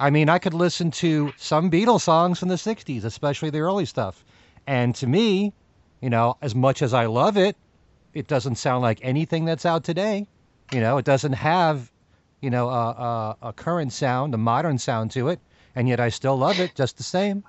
I 0.00 0.10
mean, 0.10 0.28
I 0.28 0.40
could 0.40 0.54
listen 0.54 0.90
to 0.90 1.32
some 1.36 1.70
Beatles 1.70 2.00
songs 2.00 2.40
from 2.40 2.48
the 2.48 2.56
60s, 2.56 3.04
especially 3.04 3.50
the 3.50 3.60
early 3.60 3.84
stuff. 3.84 4.24
And 4.66 4.92
to 4.96 5.06
me, 5.06 5.52
you 6.00 6.10
know, 6.10 6.36
as 6.42 6.56
much 6.56 6.82
as 6.82 6.92
I 6.92 7.06
love 7.06 7.36
it, 7.36 7.56
it 8.16 8.26
doesn't 8.28 8.56
sound 8.56 8.82
like 8.82 8.98
anything 9.02 9.44
that's 9.44 9.66
out 9.66 9.84
today. 9.84 10.26
You 10.72 10.80
know, 10.80 10.98
it 10.98 11.04
doesn't 11.04 11.34
have 11.34 11.92
you 12.40 12.50
know, 12.50 12.68
a, 12.68 12.90
a, 12.90 13.36
a 13.48 13.52
current 13.52 13.92
sound, 13.92 14.34
a 14.34 14.38
modern 14.38 14.78
sound 14.78 15.10
to 15.12 15.28
it, 15.28 15.40
and 15.74 15.88
yet 15.88 16.00
I 16.00 16.10
still 16.10 16.36
love 16.36 16.60
it 16.60 16.74
just 16.74 16.96
the 16.98 17.02
same. 17.02 17.44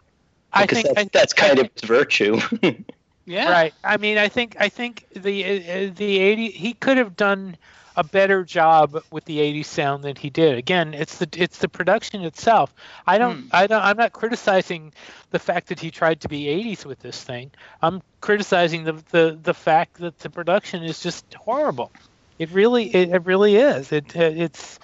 I 0.53 0.65
Because 0.65 0.83
think 0.83 0.95
that's, 0.95 1.07
I- 1.07 1.09
that's 1.13 1.33
kind 1.33 1.59
of 1.59 1.69
his 1.73 1.83
virtue. 1.83 2.39
Yeah. 3.25 3.51
Right. 3.51 3.73
I 3.83 3.97
mean, 3.97 4.17
I 4.17 4.29
think 4.29 4.55
I 4.59 4.69
think 4.69 5.05
the 5.13 5.43
uh, 5.43 5.91
the 5.93 6.19
80 6.19 6.51
he 6.51 6.73
could 6.73 6.97
have 6.97 7.17
done 7.17 7.57
a 7.97 8.03
better 8.05 8.45
job 8.45 9.03
with 9.11 9.25
the 9.25 9.39
80s 9.39 9.65
sound 9.65 10.03
than 10.05 10.15
he 10.15 10.29
did. 10.29 10.57
Again, 10.57 10.93
it's 10.93 11.17
the 11.17 11.27
it's 11.35 11.59
the 11.59 11.69
production 11.69 12.23
itself. 12.23 12.73
I 13.07 13.19
don't 13.19 13.41
Hmm. 13.41 13.47
I 13.51 13.67
don't 13.67 13.83
I'm 13.83 13.97
not 13.97 14.13
criticizing 14.13 14.93
the 15.31 15.39
fact 15.39 15.69
that 15.69 15.79
he 15.81 15.91
tried 15.91 16.21
to 16.21 16.29
be 16.29 16.45
80s 16.45 16.85
with 16.85 16.99
this 16.99 17.23
thing. 17.23 17.51
I'm 17.81 18.01
criticizing 18.21 18.85
the 18.85 18.93
the 19.11 19.39
the 19.41 19.55
fact 19.55 19.97
that 19.99 20.19
the 20.19 20.29
production 20.29 20.83
is 20.83 21.01
just 21.01 21.33
horrible. 21.35 21.93
It 22.39 22.51
really 22.51 22.85
it, 22.95 23.09
it 23.09 23.25
really 23.25 23.57
is. 23.57 23.91
It 23.91 24.15
it's 24.15 24.79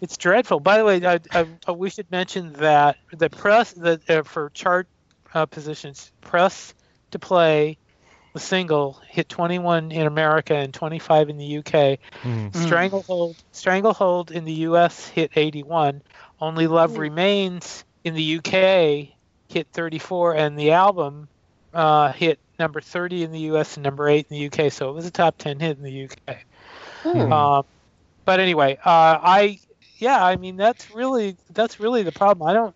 it's 0.00 0.18
dreadful. 0.18 0.60
By 0.60 0.78
the 0.78 0.84
way, 0.84 1.06
I, 1.06 1.20
I, 1.66 1.72
we 1.72 1.90
should 1.90 2.10
mention 2.10 2.54
that 2.54 2.98
the 3.12 3.30
press 3.30 3.72
that 3.74 4.10
uh, 4.10 4.22
for 4.24 4.50
chart 4.50 4.88
uh, 5.34 5.46
positions 5.46 6.12
press 6.22 6.74
to 7.12 7.18
play 7.20 7.78
the 8.32 8.40
single 8.40 9.00
hit 9.08 9.28
21 9.28 9.92
in 9.92 10.06
America 10.06 10.54
and 10.54 10.72
25 10.72 11.30
in 11.30 11.36
the 11.36 11.58
UK. 11.58 11.98
Mhm. 12.22 12.54
Stranglehold 12.54 13.36
Stranglehold 13.52 14.30
in 14.30 14.44
the 14.44 14.52
US 14.52 15.08
hit 15.08 15.32
81. 15.34 16.02
Only 16.40 16.66
Love 16.66 16.96
Remains 16.98 17.84
in 18.04 18.14
the 18.14 18.36
UK 18.38 19.14
hit 19.48 19.66
34 19.72 20.36
and 20.36 20.58
the 20.58 20.72
album 20.72 21.28
uh, 21.74 22.12
hit 22.12 22.38
number 22.58 22.80
30 22.80 23.24
in 23.24 23.32
the 23.32 23.40
US 23.52 23.76
and 23.76 23.84
number 23.84 24.08
8 24.08 24.26
in 24.28 24.36
the 24.36 24.46
UK. 24.46 24.72
So 24.72 24.90
it 24.90 24.92
was 24.92 25.06
a 25.06 25.10
top 25.10 25.36
10 25.38 25.60
hit 25.60 25.76
in 25.76 25.82
the 25.82 26.04
UK. 26.04 26.36
Hmm. 27.02 27.32
Um, 27.32 27.64
but 28.24 28.40
anyway, 28.40 28.78
uh, 28.84 29.18
I 29.22 29.58
yeah, 29.98 30.24
I 30.24 30.36
mean 30.36 30.56
that's 30.56 30.90
really 30.90 31.36
that's 31.50 31.78
really 31.78 32.02
the 32.02 32.12
problem. 32.12 32.48
I 32.48 32.52
don't 32.52 32.74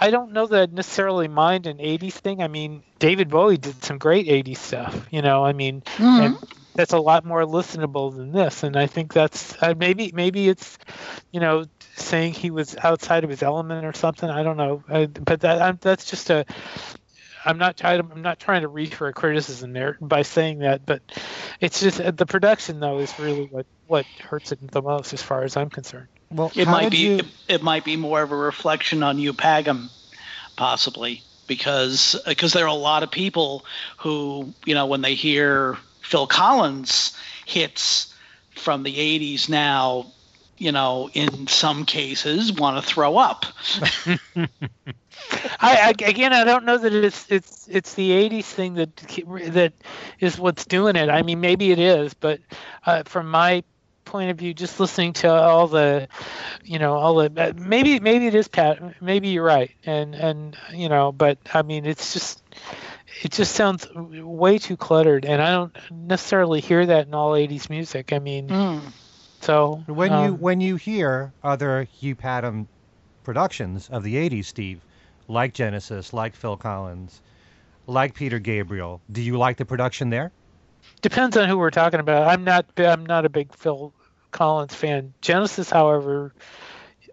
I 0.00 0.10
don't 0.10 0.32
know 0.32 0.46
that 0.46 0.70
I 0.70 0.72
necessarily 0.72 1.28
mind 1.28 1.66
an 1.66 1.78
'80s 1.78 2.14
thing. 2.14 2.42
I 2.42 2.48
mean, 2.48 2.82
David 2.98 3.28
Bowie 3.30 3.58
did 3.58 3.84
some 3.84 3.98
great 3.98 4.26
'80s 4.28 4.58
stuff. 4.58 5.06
You 5.10 5.22
know, 5.22 5.44
I 5.44 5.52
mean, 5.52 5.82
Mhm. 5.98 6.36
that's 6.74 6.92
a 6.92 6.98
lot 6.98 7.24
more 7.24 7.42
listenable 7.42 8.14
than 8.14 8.32
this. 8.32 8.62
And 8.62 8.76
I 8.76 8.86
think 8.86 9.12
that's 9.12 9.60
uh, 9.62 9.74
maybe 9.76 10.10
maybe 10.14 10.48
it's 10.48 10.78
you 11.32 11.40
know 11.40 11.66
saying 11.96 12.34
he 12.34 12.50
was 12.50 12.76
outside 12.82 13.24
of 13.24 13.30
his 13.30 13.42
element 13.42 13.84
or 13.84 13.92
something. 13.92 14.28
I 14.28 14.42
don't 14.42 14.56
know, 14.56 14.82
I, 14.88 15.06
but 15.06 15.40
that 15.42 15.62
I'm, 15.62 15.78
that's 15.80 16.10
just 16.10 16.30
a. 16.30 16.44
I'm 17.44 17.58
not 17.58 17.76
trying. 17.76 18.00
I'm 18.00 18.22
not 18.22 18.38
trying 18.38 18.62
to 18.62 18.68
reach 18.68 18.94
for 18.94 19.08
a 19.08 19.12
criticism 19.12 19.72
there 19.72 19.98
by 20.00 20.22
saying 20.22 20.60
that, 20.60 20.86
but 20.86 21.02
it's 21.60 21.80
just 21.80 22.00
uh, 22.00 22.10
the 22.10 22.26
production 22.26 22.80
though 22.80 23.00
is 23.00 23.18
really 23.18 23.44
what 23.44 23.66
what 23.86 24.06
hurts 24.20 24.52
it 24.52 24.58
the 24.72 24.82
most 24.82 25.12
as 25.12 25.22
far 25.22 25.44
as 25.44 25.56
I'm 25.56 25.70
concerned. 25.70 26.08
Well, 26.34 26.50
It 26.54 26.66
might 26.66 26.90
be 26.90 26.98
you- 26.98 27.16
it, 27.18 27.26
it 27.48 27.62
might 27.62 27.84
be 27.84 27.96
more 27.96 28.22
of 28.22 28.32
a 28.32 28.36
reflection 28.36 29.02
on 29.02 29.18
Hugh 29.18 29.32
Padgham, 29.34 29.88
possibly 30.56 31.22
because 31.46 32.16
because 32.26 32.52
there 32.52 32.64
are 32.64 32.68
a 32.68 32.74
lot 32.74 33.02
of 33.02 33.10
people 33.10 33.64
who 33.98 34.52
you 34.64 34.74
know 34.74 34.86
when 34.86 35.00
they 35.00 35.14
hear 35.14 35.78
Phil 36.02 36.26
Collins 36.26 37.16
hits 37.46 38.12
from 38.50 38.82
the 38.82 38.94
80s 38.94 39.48
now 39.48 40.06
you 40.58 40.72
know 40.72 41.10
in 41.12 41.46
some 41.46 41.84
cases 41.84 42.52
want 42.52 42.82
to 42.82 42.88
throw 42.88 43.16
up 43.16 43.44
I, 45.60 45.76
I 45.76 45.88
again, 45.90 46.32
I 46.32 46.44
don't 46.44 46.64
know 46.64 46.78
that 46.78 46.92
it's 46.92 47.30
it's 47.30 47.68
it's 47.68 47.94
the 47.94 48.10
'80s 48.10 48.44
thing 48.44 48.74
that 48.74 48.96
that 48.96 49.72
is 50.20 50.38
what's 50.38 50.64
doing 50.64 50.96
it. 50.96 51.08
I 51.08 51.22
mean, 51.22 51.40
maybe 51.40 51.70
it 51.70 51.78
is, 51.78 52.14
but 52.14 52.40
uh, 52.84 53.04
from 53.04 53.30
my 53.30 53.62
point 54.04 54.30
of 54.30 54.36
view, 54.38 54.54
just 54.54 54.78
listening 54.80 55.12
to 55.14 55.28
all 55.32 55.66
the, 55.66 56.08
you 56.64 56.78
know, 56.78 56.94
all 56.94 57.14
the 57.16 57.32
uh, 57.36 57.52
maybe 57.56 58.00
maybe 58.00 58.26
it 58.26 58.34
is 58.34 58.48
Pat. 58.48 59.00
Maybe 59.02 59.28
you're 59.28 59.44
right, 59.44 59.70
and 59.84 60.14
and 60.14 60.56
you 60.72 60.88
know, 60.88 61.12
but 61.12 61.38
I 61.52 61.62
mean, 61.62 61.86
it's 61.86 62.12
just 62.12 62.42
it 63.22 63.32
just 63.32 63.54
sounds 63.54 63.86
way 63.94 64.58
too 64.58 64.76
cluttered, 64.76 65.24
and 65.24 65.40
I 65.40 65.50
don't 65.52 65.76
necessarily 65.90 66.60
hear 66.60 66.84
that 66.86 67.06
in 67.06 67.14
all 67.14 67.32
'80s 67.32 67.70
music. 67.70 68.12
I 68.12 68.18
mean, 68.18 68.48
Mm. 68.48 68.92
so 69.40 69.82
When 69.86 70.10
you 70.12 70.16
um, 70.16 70.40
when 70.40 70.60
you 70.60 70.76
hear 70.76 71.32
other 71.42 71.84
Hugh 71.84 72.16
Padgham 72.16 72.66
productions 73.24 73.88
of 73.90 74.02
the 74.02 74.16
'80s, 74.16 74.44
Steve, 74.46 74.80
like 75.28 75.54
Genesis, 75.54 76.12
like 76.12 76.34
Phil 76.34 76.56
Collins, 76.56 77.20
like 77.86 78.14
Peter 78.14 78.38
Gabriel, 78.38 79.00
do 79.10 79.22
you 79.22 79.38
like 79.38 79.56
the 79.56 79.64
production 79.64 80.10
there? 80.10 80.30
depends 81.00 81.34
on 81.36 81.48
who 81.48 81.56
we're 81.56 81.70
talking 81.70 81.98
about. 82.00 82.28
I'm 82.28 82.44
not 82.44 82.66
I'm 82.76 83.06
not 83.06 83.24
a 83.24 83.30
big 83.30 83.54
Phil 83.54 83.93
Collins 84.34 84.74
fan. 84.74 85.14
Genesis, 85.22 85.70
however, 85.70 86.34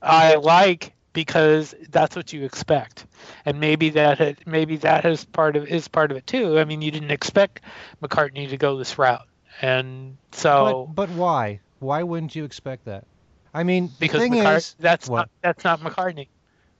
I 0.01 0.35
like 0.35 0.93
because 1.13 1.75
that's 1.89 2.15
what 2.15 2.33
you 2.33 2.43
expect, 2.45 3.05
and 3.45 3.59
maybe 3.59 3.91
that 3.91 4.17
had, 4.19 4.39
maybe 4.47 4.77
that 4.77 5.05
is 5.05 5.25
part 5.25 5.55
of 5.55 5.67
is 5.67 5.87
part 5.87 6.11
of 6.11 6.17
it 6.17 6.27
too. 6.27 6.59
I 6.59 6.65
mean, 6.65 6.81
you 6.81 6.91
didn't 6.91 7.11
expect 7.11 7.61
McCartney 8.03 8.49
to 8.49 8.57
go 8.57 8.77
this 8.77 8.97
route, 8.97 9.27
and 9.61 10.17
so 10.33 10.89
But, 10.95 11.09
but 11.09 11.15
why? 11.15 11.61
Why 11.79 12.03
wouldn't 12.03 12.35
you 12.35 12.43
expect 12.45 12.85
that? 12.85 13.05
I 13.53 13.63
mean, 13.63 13.89
the 13.89 13.97
because 13.99 14.21
thing 14.21 14.33
McCart- 14.33 14.57
is, 14.57 14.75
that's 14.79 15.09
what? 15.09 15.17
not 15.19 15.29
that's 15.41 15.63
not 15.63 15.81
McCartney. 15.81 16.27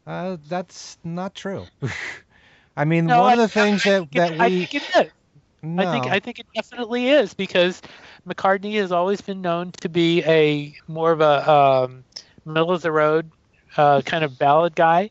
Uh, 0.08 0.38
that's 0.48 0.98
not 1.04 1.36
true. 1.36 1.66
I 2.78 2.86
mean, 2.86 3.08
No, 3.08 3.20
one 3.22 3.30
I- 3.30 3.34
of 3.34 3.40
the 3.40 3.48
things 3.50 3.84
I 3.86 3.90
that, 3.92 4.00
think 4.12 4.12
that 4.16 4.32
it, 4.34 4.42
I 4.42 4.50
think 4.50 4.74
it 4.76 4.84
is. 5.06 5.12
no, 5.64 5.84
I 5.84 5.92
think 5.92 6.08
I 6.08 6.20
think 6.20 6.40
it 6.40 6.48
definitely 6.56 7.10
is 7.10 7.34
because 7.34 7.82
McCartney 8.28 8.76
has 8.76 8.92
always 8.92 9.22
been 9.22 9.42
known 9.42 9.72
to 9.82 9.90
be 9.90 10.24
a 10.24 10.76
more 10.88 11.12
of 11.12 11.22
a 11.22 11.50
um, 11.52 12.04
middle 12.46 12.72
of 12.72 12.82
the 12.82 12.92
road 12.92 13.32
uh, 13.78 14.02
kind 14.02 14.24
of 14.24 14.38
ballad 14.38 14.76
guy, 14.76 15.10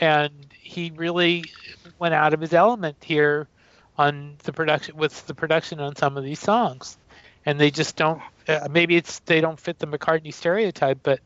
and 0.00 0.52
he 0.60 0.92
really 0.94 1.50
went 1.98 2.14
out 2.14 2.34
of 2.34 2.40
his 2.40 2.52
element 2.54 2.96
here 3.02 3.48
on 3.96 4.36
the 4.44 4.52
production 4.52 4.96
with 4.96 5.26
the 5.26 5.34
production 5.34 5.80
on 5.80 5.96
some 5.96 6.16
of 6.16 6.24
these 6.24 6.38
songs, 6.38 6.98
and 7.44 7.58
they 7.58 7.70
just 7.70 7.96
don't. 7.96 8.20
Uh, 8.46 8.68
maybe 8.70 8.96
it's 8.96 9.18
they 9.20 9.40
don't 9.40 9.58
fit 9.60 9.78
the 9.78 9.86
McCartney 9.86 10.32
stereotype, 10.32 11.00
but 11.02 11.20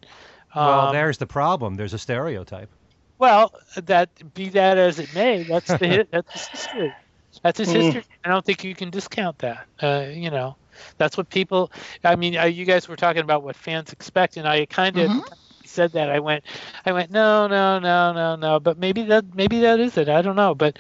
well, 0.54 0.88
um, 0.88 0.92
there's 0.92 1.18
the 1.18 1.26
problem. 1.26 1.74
There's 1.74 1.94
a 1.94 1.98
stereotype. 1.98 2.70
well, 3.18 3.52
that 3.76 4.10
be 4.34 4.48
that 4.50 4.78
as 4.78 4.98
it 4.98 5.12
may, 5.12 5.42
that's 5.44 5.74
the. 5.74 6.06
That's 6.12 6.32
his 6.32 6.48
history. 6.48 6.96
That's 7.42 7.58
his 7.58 7.68
Mm. 7.68 7.72
history. 7.72 8.04
I 8.24 8.28
don't 8.28 8.44
think 8.44 8.64
you 8.64 8.74
can 8.74 8.90
discount 8.90 9.38
that. 9.38 9.66
Uh, 9.80 10.06
you 10.12 10.30
know, 10.30 10.56
that's 10.98 11.16
what 11.16 11.28
people. 11.28 11.70
I 12.04 12.16
mean, 12.16 12.34
you 12.52 12.64
guys 12.64 12.88
were 12.88 12.96
talking 12.96 13.22
about 13.22 13.42
what 13.42 13.56
fans 13.56 13.92
expect, 13.92 14.36
and 14.36 14.46
I 14.48 14.66
kind 14.66 14.96
of 14.98 15.12
Mhm. 15.12 15.22
said 15.64 15.92
that. 15.92 16.10
I 16.10 16.20
went, 16.20 16.44
I 16.84 16.92
went, 16.92 17.10
no, 17.10 17.46
no, 17.46 17.78
no, 17.78 18.12
no, 18.12 18.36
no. 18.36 18.60
But 18.60 18.78
maybe 18.78 19.02
that, 19.04 19.34
maybe 19.34 19.60
that 19.60 19.80
is 19.80 19.96
it. 19.96 20.08
I 20.08 20.22
don't 20.22 20.36
know. 20.36 20.54
But 20.54 20.78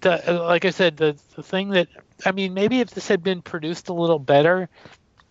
the, 0.00 0.42
like 0.46 0.64
I 0.64 0.70
said, 0.70 0.96
the 0.96 1.18
the 1.36 1.42
thing 1.42 1.70
that, 1.70 1.88
I 2.24 2.32
mean, 2.32 2.54
maybe 2.54 2.80
if 2.80 2.90
this 2.90 3.08
had 3.08 3.22
been 3.22 3.42
produced 3.42 3.88
a 3.88 3.94
little 3.94 4.18
better, 4.18 4.68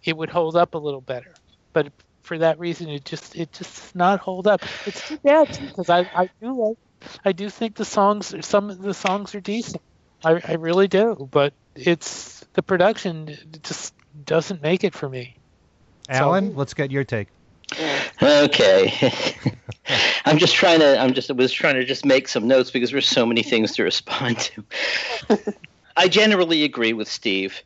it 0.04 0.16
would 0.18 0.30
hold 0.30 0.56
up 0.56 0.76
a 0.76 0.78
little 0.78 1.02
better. 1.02 1.36
But 1.74 1.92
for 2.24 2.38
that 2.40 2.60
reason, 2.60 2.90
it 2.90 3.06
just 3.06 3.36
it 3.36 3.52
just 3.52 3.76
does 3.76 3.96
not 3.96 4.20
hold 4.20 4.48
up. 4.48 4.66
It's 4.86 5.02
too 5.02 5.18
bad 5.24 5.48
because 5.62 5.90
I 5.90 6.02
I 6.14 6.28
do 6.42 6.60
like 6.70 6.78
I 7.26 7.32
do 7.34 7.50
think 7.50 7.76
the 7.76 7.86
songs 7.86 8.34
some 8.46 8.70
of 8.70 8.82
the 8.82 8.94
songs 8.94 9.36
are 9.36 9.42
decent. 9.42 9.82
I 10.24 10.42
I 10.44 10.54
really 10.54 10.88
do, 10.88 11.28
but 11.32 11.54
it's 11.76 12.46
the 12.54 12.64
production 12.64 13.38
just 13.64 13.94
doesn't 14.26 14.62
make 14.62 14.84
it 14.84 14.94
for 14.94 15.10
me. 15.10 15.36
Allan, 16.10 16.56
let's 16.56 16.74
get 16.74 16.92
your 16.92 17.04
take. 17.04 17.28
Okay. 18.22 19.16
I'm 20.26 20.38
just 20.38 20.56
trying 20.56 20.80
to. 20.80 20.98
I'm 21.00 21.14
just. 21.14 21.30
I 21.30 21.34
was 21.34 21.52
trying 21.52 21.76
to 21.76 21.86
just 21.86 22.06
make 22.06 22.28
some 22.28 22.48
notes 22.48 22.72
because 22.72 22.92
there's 22.92 23.08
so 23.08 23.26
many 23.26 23.44
things 23.44 23.74
to 23.76 23.84
respond 23.84 24.38
to. 24.40 24.64
I 25.98 26.08
generally 26.08 26.64
agree 26.64 26.94
with 26.94 27.08
Steve, 27.08 27.62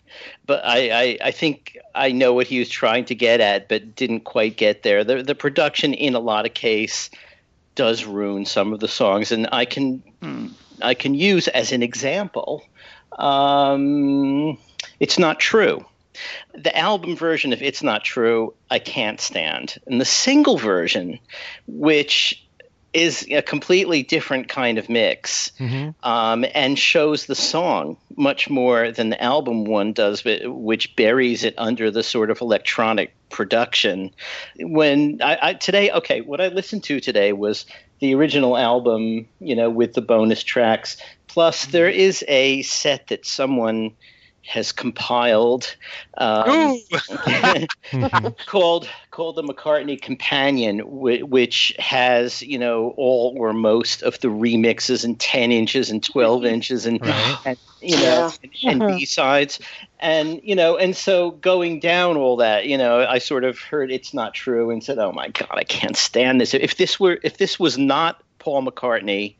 but 0.45 0.63
I, 0.65 0.89
I, 0.89 1.17
I 1.25 1.31
think 1.31 1.77
I 1.95 2.11
know 2.11 2.33
what 2.33 2.47
he 2.47 2.59
was 2.59 2.69
trying 2.69 3.05
to 3.05 3.15
get 3.15 3.39
at, 3.39 3.69
but 3.69 3.95
didn't 3.95 4.21
quite 4.21 4.57
get 4.57 4.83
there. 4.83 5.03
The 5.03 5.23
the 5.23 5.35
production 5.35 5.93
in 5.93 6.15
a 6.15 6.19
lot 6.19 6.45
of 6.45 6.53
case 6.53 7.09
does 7.75 8.05
ruin 8.05 8.45
some 8.45 8.73
of 8.73 8.79
the 8.79 8.87
songs, 8.87 9.31
and 9.31 9.47
I 9.51 9.65
can 9.65 10.03
Hmm. 10.21 10.47
I 10.81 10.93
can 10.93 11.13
use 11.13 11.47
as 11.47 11.71
an 11.71 11.83
example. 11.83 12.63
Um, 13.17 14.57
it's 14.99 15.19
not 15.19 15.39
true. 15.39 15.85
The 16.53 16.75
album 16.77 17.15
version 17.15 17.53
of 17.53 17.61
It's 17.61 17.83
Not 17.83 18.03
True, 18.03 18.53
I 18.69 18.79
can't 18.79 19.19
stand. 19.19 19.77
And 19.87 19.99
the 20.01 20.05
single 20.05 20.57
version, 20.57 21.19
which 21.67 22.43
is 22.93 23.27
a 23.29 23.41
completely 23.41 24.01
different 24.01 24.47
kind 24.47 24.77
of 24.77 24.89
mix 24.89 25.51
hmm 25.57 25.89
um, 26.03 26.45
and 26.55 26.79
shows 26.79 27.25
the 27.25 27.35
song 27.35 27.97
much 28.15 28.49
more 28.49 28.91
than 28.91 29.09
the 29.09 29.21
album 29.21 29.65
one 29.65 29.93
does, 29.93 30.21
but- 30.21 30.51
which 30.51 30.95
buries 30.95 31.43
it 31.43 31.53
under 31.57 31.91
the 31.91 32.01
sort 32.01 32.31
of 32.31 32.41
electronic 32.41 33.13
production. 33.29 34.11
When 34.59 35.19
I, 35.21 35.37
I 35.41 35.53
today, 35.53 35.91
okay, 35.91 36.21
what 36.21 36.41
I 36.41 36.47
listened 36.47 36.83
to 36.85 36.99
today 36.99 37.33
was 37.33 37.65
the 37.99 38.15
original 38.15 38.57
album, 38.57 39.27
you 39.39 39.55
know, 39.55 39.69
with 39.69 39.93
the 39.93 40.01
bonus 40.01 40.43
tracks. 40.43 40.97
Plus, 41.27 41.65
there 41.65 41.89
is 41.89 42.23
a 42.27 42.61
set 42.63 43.07
that 43.07 43.25
someone 43.25 43.91
has 44.47 44.71
compiled 44.71 45.75
um, 46.17 46.79
called 48.45 48.87
called 49.11 49.35
the 49.35 49.43
McCartney 49.43 50.01
Companion, 50.01 50.79
which 51.29 51.75
has 51.79 52.41
you 52.41 52.57
know 52.57 52.93
all 52.95 53.35
or 53.37 53.51
most 53.51 54.01
of 54.03 54.19
the 54.21 54.29
remixes 54.29 55.03
and 55.03 55.19
10 55.19 55.51
inches 55.51 55.91
and 55.91 56.01
12 56.01 56.45
inches 56.45 56.85
and, 56.85 57.05
right. 57.05 57.37
and 57.45 57.57
you 57.81 57.97
know 57.97 58.01
yeah. 58.01 58.31
and, 58.41 58.51
and 58.63 58.83
uh-huh. 58.83 58.97
B 58.97 59.05
sides, 59.05 59.59
and 59.99 60.39
you 60.43 60.55
know 60.55 60.77
and 60.77 60.95
so 60.95 61.31
going 61.31 61.81
down 61.81 62.15
all 62.15 62.37
that, 62.37 62.67
you 62.67 62.77
know, 62.77 63.05
I 63.05 63.17
sort 63.17 63.43
of 63.43 63.59
heard 63.59 63.91
it's 63.91 64.13
not 64.13 64.33
true 64.33 64.71
and 64.71 64.81
said, 64.81 64.97
oh 64.97 65.11
my 65.11 65.27
god, 65.27 65.51
I 65.51 65.65
can't 65.65 65.97
stand 65.97 66.39
this. 66.39 66.53
If 66.53 66.77
this 66.77 66.99
were 66.99 67.19
if 67.21 67.37
this 67.37 67.59
was 67.59 67.77
not 67.77 68.23
Paul 68.39 68.65
McCartney, 68.65 69.35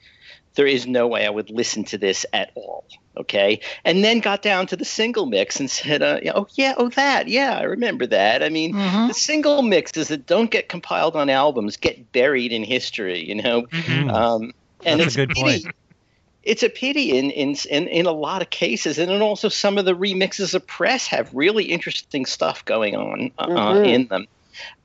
there 0.55 0.67
is 0.67 0.85
no 0.85 1.07
way 1.07 1.25
I 1.25 1.29
would 1.29 1.49
listen 1.49 1.85
to 1.85 1.97
this 1.97 2.25
at 2.33 2.51
all 2.55 2.85
okay 3.17 3.59
and 3.83 4.03
then 4.03 4.19
got 4.19 4.41
down 4.41 4.67
to 4.67 4.75
the 4.75 4.85
single 4.85 5.25
mix 5.25 5.59
and 5.59 5.69
said 5.69 6.01
uh, 6.01 6.19
oh 6.35 6.47
yeah 6.55 6.73
oh 6.77 6.89
that 6.89 7.27
yeah 7.27 7.57
i 7.57 7.63
remember 7.63 8.05
that 8.05 8.43
i 8.43 8.49
mean 8.49 8.73
mm-hmm. 8.73 9.07
the 9.07 9.13
single 9.13 9.61
mixes 9.61 10.07
that 10.07 10.25
don't 10.25 10.51
get 10.51 10.69
compiled 10.69 11.15
on 11.15 11.29
albums 11.29 11.77
get 11.77 12.11
buried 12.11 12.51
in 12.51 12.63
history 12.63 13.27
you 13.27 13.35
know 13.35 13.63
mm-hmm. 13.63 14.09
um, 14.09 14.53
and 14.85 14.99
That's 14.99 15.07
it's 15.07 15.15
a 15.15 15.19
good 15.19 15.29
pity. 15.29 15.41
point 15.41 15.75
it's 16.47 16.63
a 16.63 16.69
pity 16.69 17.17
in, 17.17 17.29
in 17.31 17.55
in 17.69 17.87
in 17.89 18.05
a 18.05 18.11
lot 18.11 18.41
of 18.41 18.49
cases, 18.49 18.97
and 18.97 19.11
then 19.11 19.21
also 19.21 19.49
some 19.49 19.77
of 19.77 19.83
the 19.83 19.93
remixes 19.93 20.53
of 20.55 20.65
Press 20.65 21.05
have 21.07 21.29
really 21.33 21.65
interesting 21.65 22.25
stuff 22.25 22.63
going 22.63 22.95
on 22.95 23.31
uh, 23.37 23.47
mm-hmm. 23.47 23.83
in 23.85 24.07
them. 24.07 24.27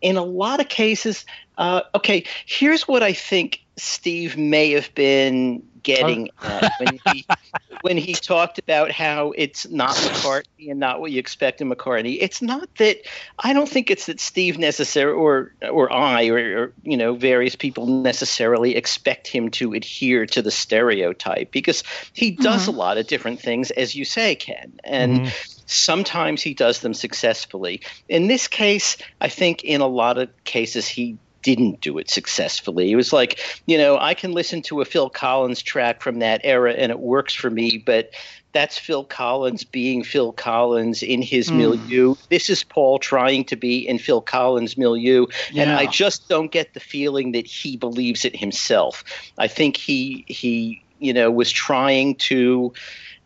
In 0.03 0.17
a 0.17 0.25
lot 0.25 0.61
of 0.61 0.69
cases, 0.69 1.25
uh, 1.57 1.83
okay, 1.95 2.25
here's 2.45 2.89
what 2.89 3.05
I 3.05 3.13
think 3.13 3.63
Steve 3.77 4.37
may 4.37 4.73
have 4.73 4.93
been 4.95 5.63
getting 5.83 6.31
at 6.43 6.73
when 6.79 6.99
he 7.13 7.27
when 7.83 7.97
he 7.97 8.15
talked 8.15 8.59
about 8.59 8.91
how 8.91 9.33
it's 9.37 9.69
not 9.69 9.95
McCartney 9.95 10.71
and 10.71 10.81
not 10.81 11.01
what 11.01 11.11
you 11.11 11.19
expect 11.19 11.61
in 11.61 11.71
McCartney. 11.71 12.19
It's 12.21 12.41
not 12.41 12.69
that 12.77 12.99
I 13.39 13.53
don't 13.53 13.69
think 13.69 13.91
it's 13.91 14.07
that 14.07 14.21
Steve 14.21 14.59
necessarily 14.59 15.19
or 15.19 15.55
or 15.69 15.93
I 15.93 16.29
or, 16.29 16.37
or, 16.37 16.73
you 16.83 16.97
know 16.97 17.15
various 17.15 17.57
people 17.57 17.87
necessarily 17.87 18.77
expect 18.77 19.27
him 19.27 19.51
to 19.53 19.75
adhere 19.75 20.27
to 20.27 20.43
the 20.43 20.51
stereotype 20.51 21.51
because 21.51 21.83
he 22.13 22.31
does 22.31 22.63
mm-hmm. 22.63 22.75
a 22.75 22.79
lot 22.79 22.99
of 22.99 23.07
different 23.07 23.41
things 23.41 23.71
as 23.71 23.95
you 23.95 24.05
say 24.05 24.35
Ken 24.35 24.73
and 24.85 25.21
mm-hmm. 25.21 25.63
sometimes 25.67 26.43
he 26.43 26.55
does 26.55 26.81
them 26.81 26.95
successfully. 26.95 27.81
In 28.09 28.29
this 28.29 28.49
case, 28.49 28.97
I 29.21 29.29
think 29.29 29.65
in 29.65 29.81
a 29.81 29.87
lot 29.87 30.19
of 30.19 30.31
cases 30.45 30.87
he 30.87 31.19
didn't 31.43 31.81
do 31.81 31.99
it 31.99 32.09
successfully. 32.09 32.91
It 32.91 32.97
was 32.97 33.13
like, 33.13 33.39
you 33.67 33.77
know, 33.77 33.99
I 33.99 34.15
can 34.15 34.33
listen 34.33 34.63
to 34.63 34.81
a 34.81 34.85
Phil 34.85 35.11
Collins 35.11 35.63
track 35.63 36.01
from 36.01 36.21
that 36.21 36.41
era 36.45 36.73
and 36.73 36.91
it 36.91 37.01
works 37.01 37.35
for 37.35 37.51
me, 37.51 37.83
but 37.85 38.11
that's 38.53 38.79
Phil 38.79 39.05
Collins 39.05 39.65
being 39.65 40.05
Phil 40.05 40.33
Collins 40.33 41.03
in 41.03 41.23
his 41.23 41.51
mm. 41.51 41.57
milieu. 41.57 42.15
This 42.29 42.51
is 42.51 42.63
Paul 42.65 42.99
trying 42.99 43.45
to 43.45 43.57
be 43.57 43.87
in 43.87 43.99
Phil 43.99 44.21
Collins' 44.21 44.77
milieu. 44.77 45.27
Yeah. 45.51 45.63
And 45.63 45.73
I 45.73 45.87
just 45.87 46.29
don't 46.29 46.53
get 46.53 46.75
the 46.75 46.81
feeling 46.81 47.33
that 47.33 47.47
he 47.47 47.77
believes 47.77 48.25
it 48.25 48.37
himself. 48.37 49.05
I 49.39 49.49
think 49.49 49.77
he 49.77 50.25
he, 50.29 50.83
you 50.99 51.13
know, 51.13 51.31
was 51.31 51.51
trying 51.51 52.17
to 52.17 52.73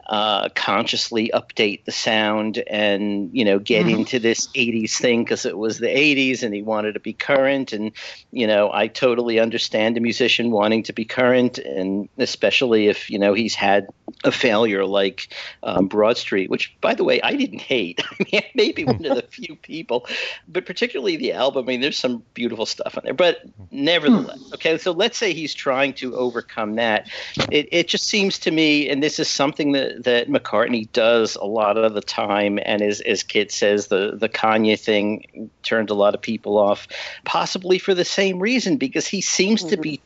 uh, 0.09 0.49
consciously 0.51 1.31
update 1.35 1.85
the 1.85 1.91
sound 1.91 2.59
and 2.59 3.31
you 3.33 3.45
know 3.45 3.59
get 3.59 3.87
mm-hmm. 3.87 4.01
into 4.01 4.21
this 4.21 4.47
80s 4.49 4.97
thing 4.99 5.25
because 5.25 5.45
it 5.45 5.59
was 5.59 5.79
the 5.79 5.89
80s 5.89 6.45
and 6.45 6.55
he 6.55 6.63
wanted 6.63 6.93
to 6.93 7.01
be 7.01 7.13
current 7.13 7.73
and 7.73 7.91
you 8.31 8.47
know 8.47 8.71
I 8.73 8.87
totally 8.87 9.41
understand 9.41 9.97
a 9.97 10.01
musician 10.01 10.53
wanting 10.53 10.85
to 10.85 10.93
be 10.93 11.05
current 11.05 11.59
and 11.59 12.09
especially 12.19 12.87
if 12.87 13.11
you 13.11 13.19
know 13.19 13.35
he's 13.35 13.57
had 13.57 13.89
a 14.23 14.31
failure 14.31 14.85
like 14.85 15.35
um, 15.65 15.89
Broad 15.89 16.17
Street 16.17 16.51
which 16.51 16.77
by 16.81 16.95
the 16.95 17.03
way 17.03 17.21
I 17.23 17.35
didn't 17.35 17.63
hate 17.63 18.01
I 18.13 18.27
mean 18.33 18.43
maybe 18.55 18.85
one 18.85 19.05
of 19.05 19.17
the 19.17 19.23
few 19.29 19.57
people 19.57 20.07
but 20.47 20.67
particularly 20.67 21.17
the 21.17 21.33
album 21.33 21.65
I 21.65 21.67
mean 21.67 21.81
there's 21.81 21.99
some 21.99 22.23
beautiful 22.33 22.67
stuff 22.67 22.97
on 22.97 23.03
there 23.05 23.15
but 23.15 23.39
nevertheless 23.73 24.39
hmm. 24.39 24.55
okay 24.55 24.79
so 24.79 24.93
let's 24.93 25.19
say 25.19 25.33
he's 25.33 25.53
trying 25.53 25.95
to 25.95 26.15
overcome 26.15 26.77
that 26.77 27.11
it, 27.51 27.69
it 27.73 27.89
just 27.89 28.07
seems 28.07 28.39
to 28.41 28.53
me 28.53 28.89
and 28.89 29.03
this 29.03 29.19
is 29.19 29.29
something 29.29 29.73
that 29.73 29.96
that 30.05 30.29
McCartney 30.29 30.91
does 30.93 31.37
a 31.37 31.45
lot 31.45 31.77
of 31.77 31.95
the 31.95 32.01
time, 32.01 32.59
and 32.65 32.83
as 32.83 33.01
as 33.01 33.23
Kit 33.23 33.53
says, 33.53 33.89
the 33.89 34.17
the 34.17 34.29
Kanye 34.29 34.79
thing 34.79 35.51
turned 35.63 35.91
a 35.91 35.95
lot 35.95 36.15
of 36.15 36.23
people 36.23 36.59
off, 36.59 36.89
possibly 37.25 37.79
for 37.79 37.95
the 37.95 38.05
same 38.05 38.39
reason 38.39 38.77
because 38.77 39.07
he 39.07 39.21
seems 39.21 39.61
mm-hmm. 39.61 39.71
to 39.71 39.77
be 39.79 40.01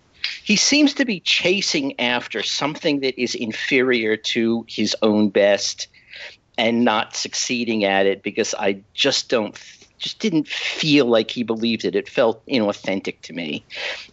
he 0.45 0.57
seems 0.57 0.95
to 0.95 1.05
be 1.05 1.21
chasing 1.21 1.99
after 2.01 2.43
something 2.43 3.01
that 3.01 3.21
is 3.21 3.35
inferior 3.35 4.17
to 4.17 4.65
his 4.69 4.97
own 5.03 5.31
best 5.31 5.89
and 6.59 6.85
not 6.85 7.17
succeeding 7.17 7.85
at 7.85 8.07
it 8.07 8.23
because 8.23 8.55
I 8.55 8.83
just 8.93 9.31
don't 9.31 9.57
just 10.01 10.19
didn't 10.19 10.49
feel 10.49 11.07
like 11.07 11.31
he 11.31 11.43
believed 11.43 11.85
it. 11.85 11.95
It 11.95 12.09
felt 12.09 12.45
inauthentic 12.47 13.21
to 13.23 13.33
me. 13.33 13.65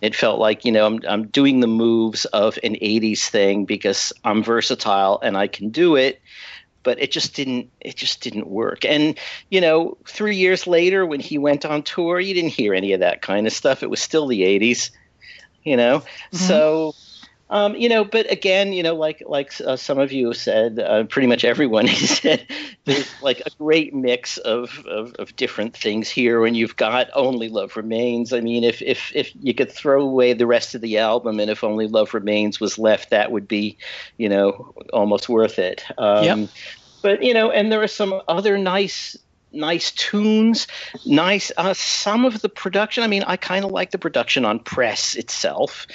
It 0.02 0.16
felt 0.16 0.40
like, 0.40 0.66
you 0.66 0.72
know, 0.72 0.86
I'm, 0.86 1.00
I'm 1.08 1.28
doing 1.28 1.62
the 1.62 1.68
moves 1.68 2.26
of 2.26 2.60
an 2.64 2.76
80s 2.76 3.28
thing 3.30 3.66
because 3.66 4.14
I'm 4.24 4.44
versatile 4.44 5.20
and 5.24 5.38
I 5.38 5.48
can 5.48 5.70
do 5.70 5.96
it 5.96 6.22
but 6.84 7.02
it 7.02 7.12
just 7.12 7.36
didn't 7.36 7.70
it 7.82 7.98
just 7.98 8.22
didn't 8.22 8.48
work 8.48 8.86
and 8.86 9.20
you 9.50 9.60
know 9.60 9.98
3 10.06 10.38
years 10.38 10.68
later 10.68 11.06
when 11.06 11.20
he 11.20 11.38
went 11.38 11.66
on 11.66 11.84
tour 11.84 12.18
you 12.18 12.34
didn't 12.34 12.52
hear 12.52 12.74
any 12.74 12.94
of 12.94 13.02
that 13.02 13.22
kind 13.22 13.46
of 13.46 13.52
stuff 13.52 13.84
it 13.84 13.90
was 13.90 14.02
still 14.02 14.26
the 14.26 14.44
80s 14.44 14.92
you 15.66 15.76
know 15.76 16.00
mm-hmm. 16.00 16.38
so 16.38 16.96
um, 17.50 17.76
you 17.76 17.88
know, 17.88 18.04
but 18.04 18.30
again, 18.32 18.74
you 18.74 18.84
know, 18.84 18.96
like 18.96 19.24
like 19.26 19.54
uh, 19.62 19.78
some 19.78 20.00
of 20.00 20.12
you 20.12 20.34
said, 20.34 20.80
uh, 20.80 21.06
pretty 21.06 21.28
much 21.28 21.46
everyone 21.46 21.88
said, 21.88 22.46
there's 22.84 23.10
like 23.22 23.42
a 23.46 23.50
great 23.58 23.94
mix 23.94 24.38
of, 24.38 24.86
of, 24.86 25.14
of 25.14 25.36
different 25.38 25.76
things 25.76 26.10
here. 26.10 26.42
When 26.42 26.56
you've 26.56 26.76
got 26.76 27.10
"Only 27.14 27.48
Love 27.48 27.78
Remains," 27.78 28.34
I 28.34 28.42
mean, 28.42 28.66
if 28.66 28.82
if 28.82 29.16
if 29.16 29.32
you 29.40 29.54
could 29.54 29.72
throw 29.72 30.02
away 30.02 30.34
the 30.34 30.46
rest 30.46 30.76
of 30.76 30.82
the 30.82 30.98
album, 30.98 31.40
and 31.40 31.50
if 31.50 31.64
"Only 31.64 31.88
Love 31.88 32.14
Remains" 32.14 32.60
was 32.60 32.78
left, 32.78 33.12
that 33.12 33.32
would 33.32 33.48
be, 33.48 33.78
you 34.18 34.28
know, 34.28 34.74
almost 34.92 35.30
worth 35.30 35.58
it. 35.58 35.86
Um, 35.98 36.24
yep. 36.24 36.50
But 37.02 37.24
you 37.24 37.34
know, 37.34 37.50
and 37.50 37.72
there 37.72 37.82
are 37.82 37.88
some 37.88 38.22
other 38.28 38.58
nice 38.58 39.18
nice 39.54 39.92
tunes, 39.92 40.68
nice. 41.06 41.50
Uh, 41.56 41.74
some 41.74 42.26
of 42.26 42.42
the 42.42 42.50
production. 42.50 43.04
I 43.04 43.08
mean, 43.08 43.24
I 43.24 43.38
kind 43.38 43.64
of 43.64 43.72
like 43.72 43.92
the 43.92 43.98
production 43.98 44.44
on 44.44 44.60
Press 44.60 45.16
itself, 45.16 45.88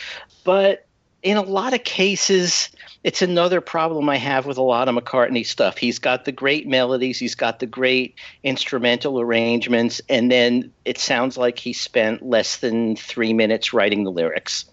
but 0.44 0.86
in 1.22 1.36
a 1.36 1.42
lot 1.42 1.72
of 1.72 1.84
cases, 1.84 2.70
it's 3.04 3.22
another 3.22 3.60
problem 3.60 4.08
I 4.08 4.16
have 4.16 4.44
with 4.44 4.56
a 4.56 4.62
lot 4.62 4.88
of 4.88 4.96
McCartney 4.96 5.46
stuff. 5.46 5.78
He's 5.78 6.00
got 6.00 6.24
the 6.24 6.32
great 6.32 6.66
melodies, 6.66 7.18
he's 7.18 7.36
got 7.36 7.60
the 7.60 7.66
great 7.66 8.16
instrumental 8.42 9.20
arrangements, 9.20 10.00
and 10.08 10.30
then 10.30 10.72
it 10.84 10.98
sounds 10.98 11.36
like 11.36 11.58
he 11.58 11.72
spent 11.72 12.22
less 12.22 12.56
than 12.56 12.96
three 12.96 13.32
minutes 13.32 13.72
writing 13.72 14.02
the 14.02 14.10
lyrics. 14.10 14.64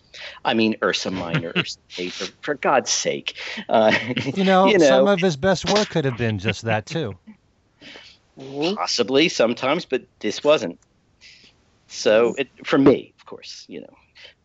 I 0.43 0.55
mean, 0.55 0.75
Ursa 0.83 1.11
Minor, 1.11 1.53
Ursa 1.55 1.77
Major, 1.97 2.25
for 2.41 2.55
God's 2.55 2.89
sake. 2.89 3.35
Uh, 3.69 3.95
you, 4.35 4.43
know, 4.43 4.67
you 4.69 4.79
know, 4.79 4.87
some 4.87 5.07
of 5.07 5.19
his 5.19 5.37
best 5.37 5.71
work 5.71 5.89
could 5.89 6.05
have 6.05 6.17
been 6.17 6.39
just 6.39 6.63
that, 6.63 6.87
too. 6.87 7.15
Possibly 8.75 9.29
sometimes, 9.29 9.85
but 9.85 10.03
this 10.19 10.43
wasn't. 10.43 10.79
So, 11.87 12.35
it, 12.37 12.49
for 12.65 12.77
me, 12.77 13.13
of 13.19 13.25
course, 13.25 13.65
you 13.67 13.81
know. 13.81 13.93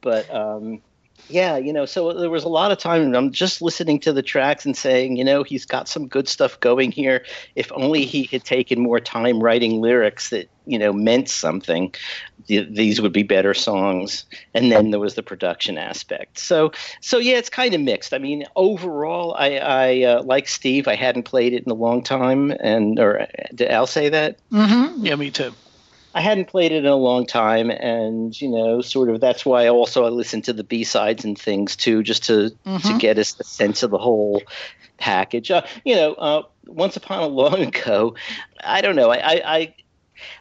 But 0.00 0.32
um, 0.34 0.82
yeah, 1.28 1.56
you 1.56 1.72
know, 1.72 1.86
so 1.86 2.12
there 2.12 2.30
was 2.30 2.44
a 2.44 2.48
lot 2.48 2.70
of 2.70 2.78
time 2.78 3.14
I'm 3.14 3.32
just 3.32 3.62
listening 3.62 4.00
to 4.00 4.12
the 4.12 4.22
tracks 4.22 4.66
and 4.66 4.76
saying, 4.76 5.16
you 5.16 5.24
know, 5.24 5.42
he's 5.42 5.64
got 5.64 5.88
some 5.88 6.06
good 6.08 6.28
stuff 6.28 6.60
going 6.60 6.92
here. 6.92 7.24
If 7.54 7.72
only 7.72 8.04
he 8.04 8.24
had 8.24 8.44
taken 8.44 8.80
more 8.80 9.00
time 9.00 9.42
writing 9.42 9.80
lyrics 9.80 10.30
that, 10.30 10.50
you 10.66 10.78
know, 10.78 10.92
meant 10.92 11.28
something, 11.28 11.94
th- 12.46 12.68
these 12.70 13.00
would 13.00 13.12
be 13.12 13.22
better 13.22 13.54
songs. 13.54 14.24
And 14.52 14.70
then 14.70 14.90
there 14.90 15.00
was 15.00 15.14
the 15.14 15.22
production 15.22 15.78
aspect. 15.78 16.38
So, 16.38 16.72
so 17.00 17.18
yeah, 17.18 17.36
it's 17.36 17.50
kind 17.50 17.74
of 17.74 17.80
mixed. 17.80 18.12
I 18.12 18.18
mean, 18.18 18.44
overall, 18.54 19.34
I, 19.34 19.56
I 19.56 20.02
uh, 20.02 20.22
like 20.22 20.48
Steve. 20.48 20.88
I 20.88 20.94
hadn't 20.94 21.24
played 21.24 21.54
it 21.54 21.64
in 21.64 21.70
a 21.70 21.74
long 21.74 22.02
time, 22.02 22.50
and 22.50 22.98
or 22.98 23.26
did 23.54 23.68
Al 23.70 23.86
say 23.86 24.10
that? 24.10 24.38
Mm-hmm. 24.52 25.06
Yeah, 25.06 25.16
me 25.16 25.30
too. 25.30 25.52
I 26.14 26.20
hadn't 26.20 26.46
played 26.46 26.70
it 26.70 26.84
in 26.84 26.86
a 26.86 26.96
long 26.96 27.26
time, 27.26 27.70
and 27.70 28.40
you 28.40 28.48
know, 28.48 28.80
sort 28.80 29.10
of 29.10 29.20
that's 29.20 29.44
why 29.44 29.68
also 29.68 30.04
I 30.04 30.08
listen 30.08 30.42
to 30.42 30.52
the 30.52 30.62
B 30.62 30.84
sides 30.84 31.24
and 31.24 31.36
things 31.36 31.74
too, 31.74 32.02
just 32.02 32.24
to 32.24 32.52
mm-hmm. 32.64 32.78
to 32.78 32.98
get 32.98 33.18
a, 33.18 33.22
a, 33.22 33.44
sense 33.44 33.82
of 33.82 33.90
the 33.90 33.98
whole 33.98 34.42
package. 34.96 35.50
Uh, 35.50 35.62
you 35.84 35.96
know, 35.96 36.14
uh, 36.14 36.42
once 36.66 36.96
upon 36.96 37.22
a 37.22 37.26
long 37.26 37.60
ago, 37.62 38.14
I 38.62 38.80
don't 38.80 38.96
know, 38.96 39.10
I, 39.10 39.42
I 39.44 39.74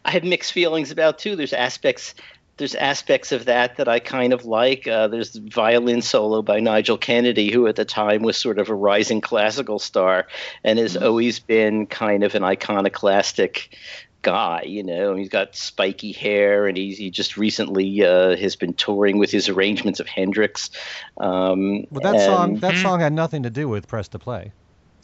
I 0.06 0.12
have 0.12 0.24
mixed 0.24 0.54
feelings 0.54 0.92
about 0.92 1.18
too. 1.18 1.36
There's 1.36 1.54
aspects 1.54 2.14
there's 2.58 2.76
aspects 2.76 3.32
of 3.32 3.46
that 3.46 3.78
that 3.78 3.88
I 3.88 4.00
kind 4.00 4.32
of 4.32 4.46
like. 4.46 4.88
Uh, 4.88 5.08
there's 5.08 5.32
the 5.32 5.42
violin 5.42 6.04
solo 6.04 6.44
by 6.44 6.60
Nigel 6.60 6.98
Kennedy, 6.98 7.52
who 7.52 7.66
at 7.66 7.76
the 7.76 7.86
time 7.86 8.22
was 8.22 8.38
sort 8.38 8.60
of 8.60 8.70
a 8.70 8.76
rising 8.76 9.22
classical 9.22 9.80
star 9.80 10.28
and 10.64 10.78
has 10.78 10.94
mm-hmm. 10.94 11.04
always 11.04 11.40
been 11.40 11.88
kind 11.88 12.24
of 12.24 12.36
an 12.36 12.44
iconoclastic 12.44 13.76
guy. 14.24 14.64
You 14.64 14.84
know, 14.84 15.16
he's 15.16 15.30
got 15.30 15.56
spiky 15.56 16.12
hair, 16.12 16.66
and 16.66 16.76
he's 16.76 16.98
he 16.98 17.12
just 17.12 17.38
recently 17.38 18.04
uh, 18.04 18.36
has 18.36 18.56
been 18.56 18.74
touring 18.74 19.20
with 19.20 19.30
his 19.30 19.50
arrangements 19.50 20.00
of 20.00 20.08
Hendrix. 20.08 20.72
Um, 21.18 21.86
well, 21.92 22.02
that 22.02 22.16
and, 22.16 22.24
song 22.24 22.56
that 22.58 22.78
song 22.78 23.00
had 23.00 23.14
nothing 23.14 23.44
to 23.44 23.52
do 23.52 23.70
with 23.70 23.88
Press 23.88 24.08
to 24.10 24.20
Play. 24.20 24.52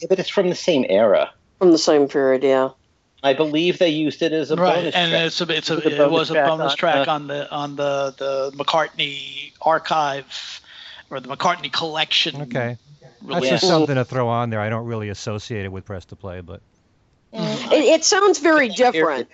Yeah, 0.00 0.06
but 0.08 0.18
it's 0.18 0.28
from 0.28 0.48
the 0.48 0.56
same 0.56 0.84
era. 0.88 1.32
From 1.58 1.70
the 1.70 1.78
same 1.78 2.08
period, 2.08 2.42
yeah. 2.42 2.70
I 3.22 3.34
believe 3.34 3.78
they 3.78 3.90
used 3.90 4.22
it 4.22 4.32
as 4.32 4.50
a 4.50 4.56
right, 4.56 4.76
bonus 4.76 4.94
and 4.94 5.10
track. 5.10 5.26
it's 5.26 5.40
a, 5.40 5.56
it's 5.56 5.70
a, 5.70 6.04
It 6.04 6.10
was 6.10 6.30
a 6.30 6.34
it 6.34 6.46
bonus 6.46 6.64
was 6.64 6.72
a 6.72 6.76
track 6.76 6.96
on, 6.96 7.06
track 7.06 7.08
uh, 7.08 7.10
on 7.10 7.26
the 7.26 7.50
on 7.50 7.76
the 7.76 8.14
the 8.16 8.52
McCartney 8.56 9.52
archive 9.60 10.60
or 11.10 11.20
the 11.20 11.28
McCartney 11.28 11.72
collection. 11.72 12.42
Okay. 12.42 12.78
That's 13.22 13.42
release. 13.42 13.50
just 13.50 13.68
something 13.68 13.96
to 13.96 14.04
throw 14.04 14.28
on 14.28 14.48
there. 14.48 14.60
I 14.60 14.70
don't 14.70 14.86
really 14.86 15.10
associate 15.10 15.66
it 15.66 15.72
with 15.72 15.84
Press 15.84 16.06
to 16.06 16.16
Play, 16.16 16.40
but 16.40 16.62
It, 17.32 17.84
it 17.84 18.04
sounds 18.04 18.38
very 18.38 18.68
different. 18.68 19.28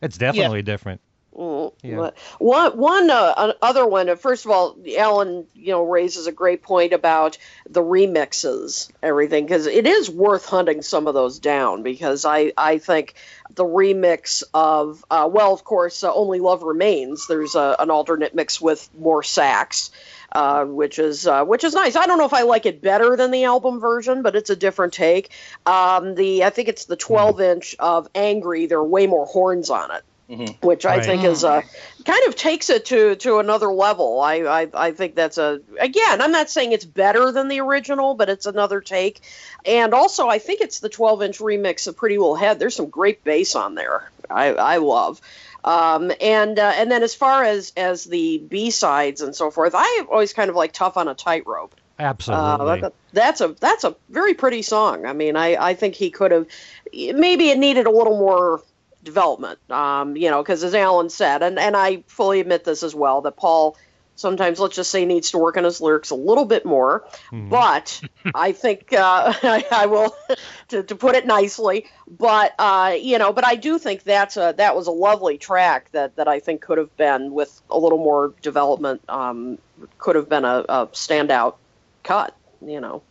it's 0.00 0.18
definitely 0.18 0.62
different. 0.62 1.00
Mm, 1.36 1.72
Yeah. 1.84 2.10
One, 2.38 2.76
one 2.76 3.10
uh, 3.10 3.14
uh, 3.14 3.52
other 3.62 3.86
one. 3.86 4.08
uh, 4.08 4.16
First 4.16 4.44
of 4.44 4.50
all, 4.50 4.76
Allan, 4.96 5.46
you 5.54 5.70
know, 5.70 5.84
raises 5.84 6.26
a 6.26 6.32
great 6.32 6.62
point 6.62 6.92
about 6.92 7.38
the 7.68 7.80
remixes, 7.80 8.90
everything, 9.04 9.44
because 9.44 9.66
it 9.66 9.86
is 9.86 10.10
worth 10.10 10.46
hunting 10.46 10.82
some 10.82 11.06
of 11.06 11.14
those 11.14 11.38
down. 11.38 11.84
Because 11.84 12.24
I, 12.24 12.52
I 12.56 12.78
think 12.78 13.14
the 13.54 13.64
remix 13.64 14.42
of, 14.52 15.04
uh, 15.10 15.28
well, 15.32 15.52
of 15.52 15.62
course, 15.62 16.02
uh, 16.02 16.12
Only 16.12 16.40
Love 16.40 16.64
Remains. 16.64 17.28
There's 17.28 17.54
a, 17.54 17.76
an 17.78 17.90
alternate 17.90 18.34
mix 18.34 18.60
with 18.60 18.88
more 18.98 19.22
sax. 19.22 19.92
Uh, 20.30 20.66
which 20.66 20.98
is 20.98 21.26
uh, 21.26 21.42
which 21.44 21.64
is 21.64 21.72
nice. 21.72 21.96
I 21.96 22.06
don't 22.06 22.18
know 22.18 22.26
if 22.26 22.34
I 22.34 22.42
like 22.42 22.66
it 22.66 22.82
better 22.82 23.16
than 23.16 23.30
the 23.30 23.44
album 23.44 23.80
version, 23.80 24.20
but 24.22 24.36
it's 24.36 24.50
a 24.50 24.56
different 24.56 24.92
take. 24.92 25.30
Um, 25.64 26.14
the 26.14 26.44
I 26.44 26.50
think 26.50 26.68
it's 26.68 26.84
the 26.84 26.96
12 26.96 27.40
inch 27.40 27.76
of 27.78 28.08
Angry. 28.14 28.66
There 28.66 28.78
are 28.78 28.84
way 28.84 29.06
more 29.06 29.24
horns 29.24 29.70
on 29.70 29.90
it 29.90 30.02
Mhm. 30.30 30.62
which 30.62 30.84
I 30.84 30.96
Right. 30.96 31.04
think 31.06 31.24
is 31.24 31.42
uh, 31.44 31.62
kind 32.04 32.26
of 32.26 32.36
takes 32.36 32.68
it 32.68 32.84
to 32.86 33.16
to 33.16 33.38
another 33.38 33.68
level. 33.72 34.20
I, 34.20 34.34
I 34.40 34.68
I 34.74 34.90
think 34.92 35.14
that's 35.14 35.38
a 35.38 35.60
again. 35.80 36.20
I'm 36.20 36.32
not 36.32 36.50
saying 36.50 36.72
it's 36.72 36.84
better 36.84 37.32
than 37.32 37.48
the 37.48 37.60
original, 37.60 38.12
but 38.12 38.28
it's 38.28 38.44
another 38.44 38.82
take. 38.82 39.22
And 39.64 39.94
also, 39.94 40.28
I 40.28 40.38
think 40.38 40.60
it's 40.60 40.80
the 40.80 40.90
12 40.90 41.22
inch 41.22 41.38
remix 41.38 41.86
of 41.88 41.96
Pretty 41.96 42.18
Little 42.18 42.34
Head. 42.36 42.58
There's 42.58 42.76
some 42.76 42.90
great 42.90 43.24
bass 43.24 43.54
on 43.54 43.74
there. 43.74 44.10
I 44.28 44.52
I 44.52 44.76
love. 44.76 45.22
Um, 45.64 46.12
and 46.20 46.58
uh, 46.58 46.72
and 46.76 46.90
then 46.90 47.02
as 47.02 47.14
far 47.14 47.42
as 47.44 47.72
as 47.76 48.04
the 48.04 48.38
B 48.38 48.70
sides 48.70 49.20
and 49.20 49.34
so 49.34 49.50
forth, 49.50 49.72
I 49.76 50.04
always 50.10 50.32
kind 50.32 50.50
of 50.50 50.56
like 50.56 50.72
Tough 50.72 50.96
on 50.96 51.08
a 51.08 51.14
Tightrope. 51.14 51.74
Absolutely. 51.98 52.44
Uh, 52.44 52.76
that- 52.76 52.92
that's 53.12 53.40
a 53.40 53.48
that's 53.58 53.84
a 53.84 53.96
very 54.08 54.34
pretty 54.34 54.62
song. 54.62 55.04
I 55.06 55.12
mean, 55.14 55.34
I, 55.34 55.56
I 55.56 55.74
think 55.74 55.94
he 55.94 56.10
could 56.10 56.30
have 56.30 56.46
maybe 56.92 57.48
it 57.50 57.58
needed 57.58 57.86
a 57.86 57.90
little 57.90 58.18
more 58.18 58.62
development. 59.02 59.58
Um, 59.70 60.16
you 60.16 60.30
know, 60.30 60.42
because 60.42 60.62
as 60.62 60.74
Allan 60.74 61.08
said, 61.10 61.42
and 61.42 61.58
and 61.58 61.76
I 61.76 62.04
fully 62.06 62.40
admit 62.40 62.64
this 62.64 62.82
as 62.82 62.94
well 62.94 63.22
that 63.22 63.36
Paul 63.36 63.76
sometimes 64.18 64.58
let's 64.58 64.74
just 64.74 64.90
say 64.90 65.04
needs 65.04 65.30
to 65.30 65.38
work 65.38 65.56
on 65.56 65.64
his 65.64 65.80
lyrics 65.80 66.10
a 66.10 66.14
little 66.14 66.44
bit 66.44 66.66
more. 66.66 67.04
Mhm. 67.30 67.48
But 67.48 68.02
I 68.34 68.52
think 68.52 68.92
uh, 68.92 69.32
I, 69.42 69.64
I 69.70 69.86
will 69.86 70.14
to, 70.68 70.82
to 70.82 70.96
put 70.96 71.14
it 71.14 71.26
nicely. 71.26 71.86
But 72.06 72.54
uh, 72.58 72.96
you 73.00 73.18
know, 73.18 73.32
but 73.32 73.46
I 73.46 73.54
do 73.54 73.78
think 73.78 74.02
that's 74.02 74.36
a 74.36 74.54
that 74.58 74.76
was 74.76 74.86
a 74.86 74.92
lovely 74.92 75.38
track 75.38 75.90
that 75.92 76.16
that 76.16 76.28
I 76.28 76.40
think 76.40 76.60
could 76.60 76.78
have 76.78 76.94
been 76.96 77.32
with 77.32 77.62
a 77.70 77.78
little 77.78 77.98
more 77.98 78.34
development. 78.42 79.00
Um, 79.08 79.58
could 79.98 80.16
have 80.16 80.28
been 80.28 80.44
a, 80.44 80.64
a 80.68 80.86
standout 80.88 81.54
cut. 82.02 82.36
You 82.60 82.80
know. 82.80 83.02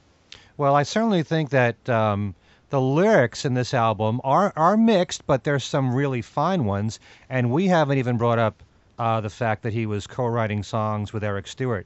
Well, 0.58 0.76
I 0.76 0.84
certainly 0.84 1.24
think 1.24 1.52
that 1.52 1.88
um, 1.88 2.36
the 2.70 2.82
lyrics 2.82 3.46
in 3.46 3.54
this 3.54 3.74
album 3.74 4.20
are 4.24 4.52
are 4.56 4.76
mixed, 4.76 5.26
but 5.26 5.43
there's 5.43 5.63
some 5.63 5.96
really 5.96 6.22
fine 6.22 6.65
ones, 6.65 7.00
and 7.30 7.52
we 7.52 7.67
haven't 7.67 8.00
even 8.00 8.17
brought 8.17 8.39
up 8.39 8.62
uh, 8.98 9.22
the 9.22 9.30
fact 9.30 9.64
that 9.64 9.74
he 9.74 9.86
was 9.86 10.08
co-writing 10.08 10.64
songs 10.64 11.14
with 11.14 11.24
Eric 11.24 11.48
Stewart 11.48 11.86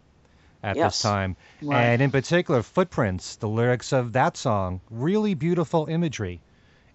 at 0.63 0.76
Yes. 0.76 0.95
this 0.97 1.02
time, 1.02 1.36
Right. 1.62 1.84
and 1.86 2.02
in 2.02 2.12
particular, 2.12 2.62
"Footprints." 2.62 3.36
The 3.36 3.47
lyrics 3.50 3.91
of 3.91 4.13
that 4.13 4.38
song, 4.38 4.80
really 4.89 5.34
beautiful 5.34 5.88
imagery 5.88 6.39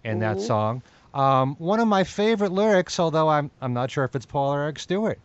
in 0.03 0.19
that 0.19 0.37
Mhm. 0.37 0.41
song. 0.41 0.81
Um, 1.13 1.55
one 1.57 1.79
of 1.79 1.87
my 1.87 2.03
favorite 2.03 2.51
lyrics, 2.51 2.99
although 2.99 3.29
I'm 3.29 3.51
I'm 3.61 3.73
not 3.73 3.91
sure 3.91 4.05
if 4.05 4.15
it's 4.15 4.25
Paul 4.25 4.53
or 4.53 4.61
Eric 4.61 4.79
Stewart, 4.79 5.19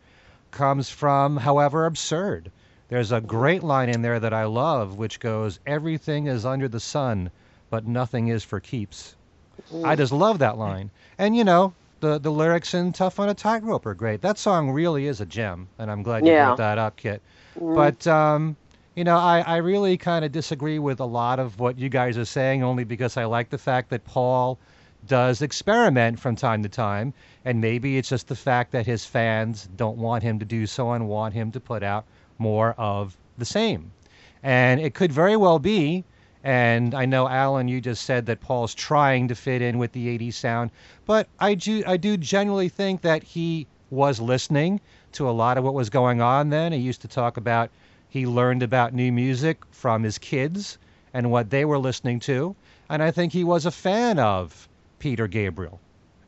comes 0.51 0.89
from 0.91 1.37
"However 1.37 1.87
Absurd." 1.87 2.51
There's 2.89 3.13
a 3.13 3.21
great 3.21 3.63
line 3.63 3.89
in 3.89 4.03
there 4.03 4.21
that 4.21 4.35
I 4.35 4.45
love, 4.45 4.97
which 4.99 5.21
goes, 5.21 5.59
"Everything 5.67 6.27
is 6.27 6.45
under 6.45 6.69
the 6.69 6.81
sun, 6.81 7.31
but 7.71 7.87
nothing 7.87 8.29
is 8.29 8.45
for 8.45 8.61
keeps." 8.61 9.15
I 9.85 9.97
just 9.97 10.13
love 10.13 10.39
that 10.41 10.59
line. 10.59 10.91
And 11.19 11.37
you 11.37 11.45
know, 11.45 11.75
the 12.03 12.19
the 12.19 12.31
lyrics 12.31 12.75
in 12.75 12.93
"Tough 12.93 13.19
on 13.19 13.31
a 13.31 13.35
Tightrope" 13.35 13.87
are 13.87 13.95
great. 13.95 14.21
That 14.21 14.37
song 14.37 14.71
really 14.71 15.07
is 15.07 15.21
a 15.23 15.27
gem, 15.27 15.69
and 15.79 15.91
I'm 15.91 16.03
glad 16.03 16.27
you 16.27 16.33
Yeah. 16.33 16.47
brought 16.47 16.59
that 16.59 16.77
up, 16.77 16.97
Kit. 16.97 17.23
Mm. 17.59 17.75
But 17.75 18.07
um, 18.07 18.57
you 18.95 19.05
know, 19.05 19.17
I, 19.17 19.41
I 19.41 19.57
really 19.59 19.97
kind 19.97 20.25
of 20.25 20.33
disagree 20.33 20.79
with 20.79 21.01
a 21.01 21.07
lot 21.07 21.39
of 21.39 21.59
what 21.59 21.79
you 21.79 21.89
guys 21.89 22.19
are 22.19 22.27
saying, 22.27 22.63
only 22.63 22.85
because 22.85 23.17
I 23.17 23.25
like 23.25 23.49
the 23.49 23.57
fact 23.57 23.89
that 23.91 24.05
Paul 24.05 24.59
does 25.07 25.43
experiment 25.43 26.19
from 26.19 26.37
time 26.37 26.63
to 26.65 26.69
time, 26.69 27.15
and 27.45 27.61
maybe 27.61 27.97
it's 27.97 28.09
just 28.09 28.29
the 28.29 28.37
fact 28.37 28.73
that 28.73 28.85
his 28.85 29.05
fans 29.05 29.69
don't 29.77 29.97
want 29.97 30.23
him 30.23 30.41
to 30.41 30.45
do 30.45 30.67
so 30.67 30.93
and 30.93 31.09
want 31.09 31.35
him 31.35 31.53
to 31.53 31.61
put 31.61 31.83
out 31.83 32.05
more 32.39 32.75
of 32.77 33.17
the 33.39 33.45
same. 33.45 33.93
And 34.43 34.81
it 34.81 34.95
could 34.95 35.13
very 35.13 35.37
well 35.37 35.61
be, 35.61 36.05
and 36.45 36.95
I 36.95 37.07
know 37.07 37.29
Allan, 37.29 37.69
you 37.69 37.81
just 37.81 38.05
said 38.05 38.27
that 38.27 38.41
Paul's 38.41 38.75
trying 38.75 39.29
to 39.29 39.35
fit 39.35 39.63
in 39.63 39.79
with 39.79 39.93
the 39.93 40.09
80s 40.09 40.37
sound, 40.37 40.71
but 41.07 41.29
I 41.39 41.55
do 41.55 41.83
I 41.87 41.97
do 41.97 42.17
generally 42.17 42.69
think 42.69 43.03
that 43.03 43.23
he 43.23 43.67
was 43.91 44.21
listening 44.21 44.81
to 45.13 45.29
a 45.29 45.33
lot 45.33 45.59
of 45.59 45.65
what 45.65 45.75
was 45.75 45.91
going 45.91 46.21
on 46.21 46.49
then. 46.51 46.73
He 46.73 46.79
used 46.79 47.03
to 47.03 47.09
talk 47.09 47.37
about 47.37 47.71
he 48.09 48.27
learned 48.27 48.63
about 48.63 48.95
new 48.95 49.13
music 49.13 49.59
from 49.71 50.03
his 50.03 50.19
kids 50.19 50.79
and 51.15 51.31
what 51.31 51.51
they 51.51 51.65
were 51.65 51.79
listening 51.79 52.21
to, 52.21 52.57
and 52.89 53.03
I 53.03 53.11
think 53.11 53.33
he 53.33 53.45
was 53.45 53.67
a 53.67 53.71
fan 53.71 54.19
of 54.19 54.69
Peter 54.99 55.27
Gabriel. 55.29 55.81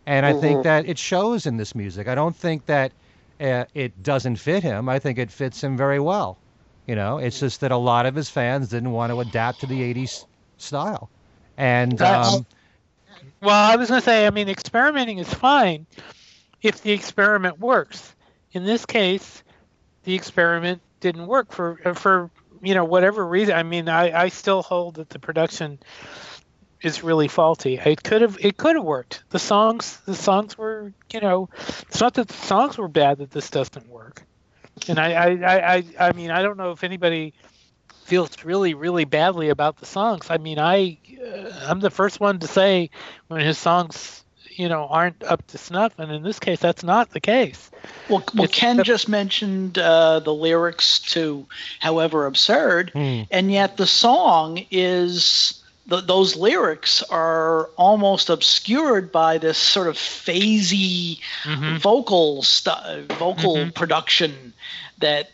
And 0.06 0.26
I 0.26 0.32
think 0.34 0.60
Mhm. 0.60 0.64
that 0.64 0.88
it 0.88 0.98
shows 0.98 1.46
in 1.46 1.56
this 1.56 1.74
music. 1.74 2.08
I 2.08 2.14
don't 2.14 2.36
think 2.36 2.66
that 2.66 2.92
uh, 3.40 3.64
it 3.74 4.02
doesn't 4.02 4.36
fit 4.36 4.62
him. 4.62 4.88
I 4.88 4.98
think 4.98 5.18
it 5.18 5.30
fits 5.30 5.62
him 5.62 5.76
very 5.76 5.98
well. 5.98 6.38
You 6.86 6.94
know, 6.96 7.18
it's 7.18 7.38
just 7.40 7.60
that 7.60 7.72
a 7.72 7.76
lot 7.76 8.06
of 8.06 8.14
his 8.14 8.28
fans 8.30 8.68
didn't 8.68 8.90
want 8.92 9.10
to 9.10 9.20
adapt 9.20 9.60
to 9.60 9.66
the 9.66 9.80
80s 9.82 10.26
style. 10.58 11.10
And 11.56 12.00
um, 12.02 12.46
Well, 13.40 13.70
I 13.70 13.76
was 13.76 13.88
going 13.88 14.00
to 14.00 14.04
say, 14.04 14.26
I 14.26 14.30
mean, 14.30 14.48
experimenting 14.48 15.18
is 15.18 15.32
fine 15.32 15.86
if 16.62 16.82
the 16.82 16.92
experiment 16.92 17.58
works. 17.58 18.14
In 18.52 18.64
this 18.64 18.86
case, 18.86 19.42
the 20.04 20.14
experiment 20.14 20.82
didn't 21.00 21.26
work 21.26 21.52
for 21.52 21.76
for 21.94 22.30
you 22.62 22.74
know 22.74 22.84
whatever 22.84 23.26
reason. 23.26 23.54
I 23.54 23.62
mean, 23.62 23.88
I, 23.88 24.24
I 24.24 24.28
still 24.28 24.62
hold 24.62 24.96
that 24.96 25.10
the 25.10 25.18
production 25.18 25.78
is 26.82 27.02
really 27.02 27.28
faulty. 27.28 27.78
It 27.78 28.02
could 28.02 28.22
have 28.22 28.38
it 28.40 28.56
could 28.56 28.76
have 28.76 28.84
worked. 28.84 29.24
The 29.30 29.38
songs 29.38 29.98
the 30.06 30.14
songs 30.14 30.56
were 30.58 30.92
you 31.12 31.20
know 31.20 31.48
it's 31.88 32.00
not 32.00 32.14
that 32.14 32.28
the 32.28 32.34
songs 32.34 32.78
were 32.78 32.88
bad 32.88 33.18
that 33.18 33.30
this 33.30 33.50
doesn't 33.50 33.88
work. 33.88 34.24
And 34.88 34.98
I 34.98 35.12
I, 35.12 35.74
I, 35.74 35.84
I, 35.98 36.12
mean 36.12 36.30
I 36.30 36.42
don't 36.42 36.56
know 36.56 36.72
if 36.72 36.84
anybody 36.84 37.34
feels 38.04 38.44
really 38.44 38.74
really 38.74 39.04
badly 39.04 39.48
about 39.48 39.78
the 39.78 39.86
songs. 39.86 40.26
I 40.30 40.38
mean 40.38 40.58
I 40.58 40.98
uh, 41.20 41.50
I'm 41.66 41.80
the 41.80 41.90
first 41.90 42.20
one 42.20 42.38
to 42.40 42.46
say 42.46 42.90
when 43.28 43.40
his 43.40 43.58
songs 43.58 44.24
you 44.50 44.68
know 44.68 44.86
aren't 44.86 45.22
up 45.24 45.46
to 45.48 45.58
snuff, 45.58 45.98
and 45.98 46.12
in 46.12 46.22
this 46.22 46.38
case 46.38 46.60
that's 46.60 46.84
not 46.84 47.10
the 47.10 47.20
case. 47.20 47.70
Well, 48.08 48.22
well 48.34 48.44
It's 48.44 48.54
Ken 48.54 48.82
just 48.82 49.08
mentioned 49.08 49.78
uh, 49.78 50.20
the 50.20 50.34
lyrics 50.34 51.00
to 51.12 51.46
"However 51.80 52.26
Absurd," 52.26 52.90
hmm, 52.90 53.22
and 53.30 53.50
yet 53.50 53.76
the 53.76 53.86
song 53.86 54.64
is 54.70 55.63
th- 55.88 56.04
those 56.06 56.36
lyrics 56.36 57.02
are 57.04 57.66
almost 57.76 58.30
obscured 58.30 59.12
by 59.12 59.38
this 59.38 59.58
sort 59.58 59.86
of 59.88 59.96
phasey 59.96 61.18
vocal 61.80 62.42
stu- 62.42 63.06
vocal 63.18 63.56
Mhm. 63.56 63.74
production 63.74 64.52
that 64.98 65.30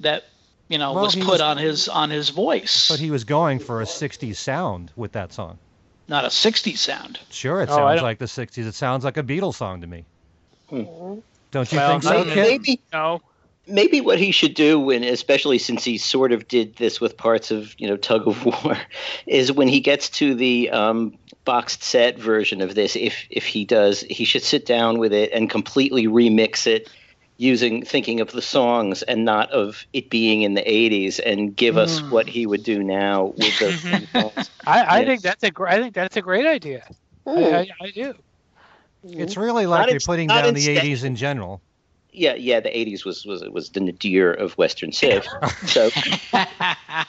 that 0.00 0.24
you 0.68 0.78
know 0.78 0.92
Well, 0.92 1.04
was 1.04 1.16
put 1.16 1.26
was- 1.26 1.40
on 1.40 1.56
his 1.58 1.88
on 1.88 2.10
his 2.10 2.30
voice. 2.30 2.88
but 2.88 2.98
he 3.00 3.10
was 3.10 3.24
going 3.24 3.58
for 3.58 3.80
a 3.82 3.86
60s 3.86 4.38
sound 4.38 4.90
with 4.96 5.12
that 5.12 5.32
song. 5.32 5.58
Not 6.08 6.24
a 6.24 6.30
'60s 6.30 6.80
sound. 6.80 7.18
Sure, 7.30 7.60
it 7.62 7.68
Oh, 7.70 7.76
sounds 7.76 7.96
don't- 7.96 8.02
like 8.04 8.18
the 8.18 8.26
60s. 8.26 8.66
It 8.66 8.74
sounds 8.74 9.04
like 9.04 9.16
a 9.16 9.22
Beatles 9.22 9.54
song 9.56 9.80
to 9.82 9.86
me. 9.86 10.04
Mhm. 10.72 11.22
Don't 11.52 11.70
you 11.72 11.78
Well, 11.78 11.90
think 11.90 12.02
so, 12.04 12.10
maybe, 12.24 12.30
Kit? 12.30 12.48
maybe 12.48 12.80
No. 12.92 13.20
Maybe 13.70 14.00
what 14.00 14.18
he 14.18 14.30
should 14.32 14.54
do 14.54 14.78
when 14.78 15.02
especially 15.04 15.58
since 15.58 15.84
he 15.84 15.98
sort 15.98 16.32
of 16.32 16.48
did 16.48 16.76
this 16.76 17.00
with 17.00 17.16
parts 17.16 17.50
of 17.50 17.74
you 17.78 17.88
know 17.88 17.96
tug 17.96 18.26
of 18.26 18.44
war 18.64 18.76
is 19.26 19.50
when 19.52 19.68
he 19.68 19.80
gets 19.80 20.08
to 20.10 20.34
the 20.34 20.70
um, 20.70 21.16
boxed 21.44 21.82
set 21.82 22.18
version 22.18 22.60
of 22.60 22.74
this 22.74 22.96
if 22.96 23.26
if 23.30 23.44
he 23.46 23.64
does 23.64 24.00
he 24.02 24.24
should 24.24 24.42
sit 24.42 24.66
down 24.66 24.98
with 24.98 25.12
it 25.12 25.30
and 25.32 25.48
completely 25.50 26.06
remix 26.06 26.66
it 26.66 26.90
using 27.36 27.82
thinking 27.82 28.20
of 28.20 28.30
the 28.32 28.42
songs 28.42 29.02
and 29.04 29.24
not 29.24 29.50
of 29.50 29.86
it 29.94 30.10
being 30.10 30.42
in 30.42 30.52
the 30.52 30.60
80s 30.62 31.18
and 31.24 31.56
give 31.56 31.78
us 31.78 32.00
Mm. 32.02 32.10
what 32.10 32.28
he 32.28 32.46
would 32.46 32.62
do 32.62 32.82
now 32.82 33.32
with 33.36 33.58
the 33.58 34.06
songs. 34.12 34.50
I, 34.66 35.00
I 35.00 35.04
think 35.06 35.22
that's 35.22 35.42
a 35.42 35.50
gr- 35.50 35.68
I 35.68 35.78
think 35.78 35.94
that's 35.94 36.18
a 36.18 36.22
great 36.22 36.44
idea. 36.46 36.84
I, 37.26 37.30
Mm. 37.30 37.54
I, 37.54 37.68
I 37.80 37.90
do. 37.92 38.14
It's 39.04 39.38
really 39.38 39.66
like 39.66 39.86
Not 39.86 39.90
you're 39.90 40.00
putting 40.00 40.26
not 40.26 40.44
down 40.44 40.52
the 40.54 40.66
80s 40.76 41.04
in 41.04 41.16
general. 41.16 41.62
Yeah, 42.12 42.34
yeah. 42.34 42.60
The 42.60 42.70
'80s 42.70 43.04
was 43.04 43.24
was 43.24 43.42
was 43.50 43.70
the 43.70 43.80
nadir 43.80 44.32
of 44.32 44.56
Western 44.58 44.92
Civ. 44.92 45.26
so 45.66 45.90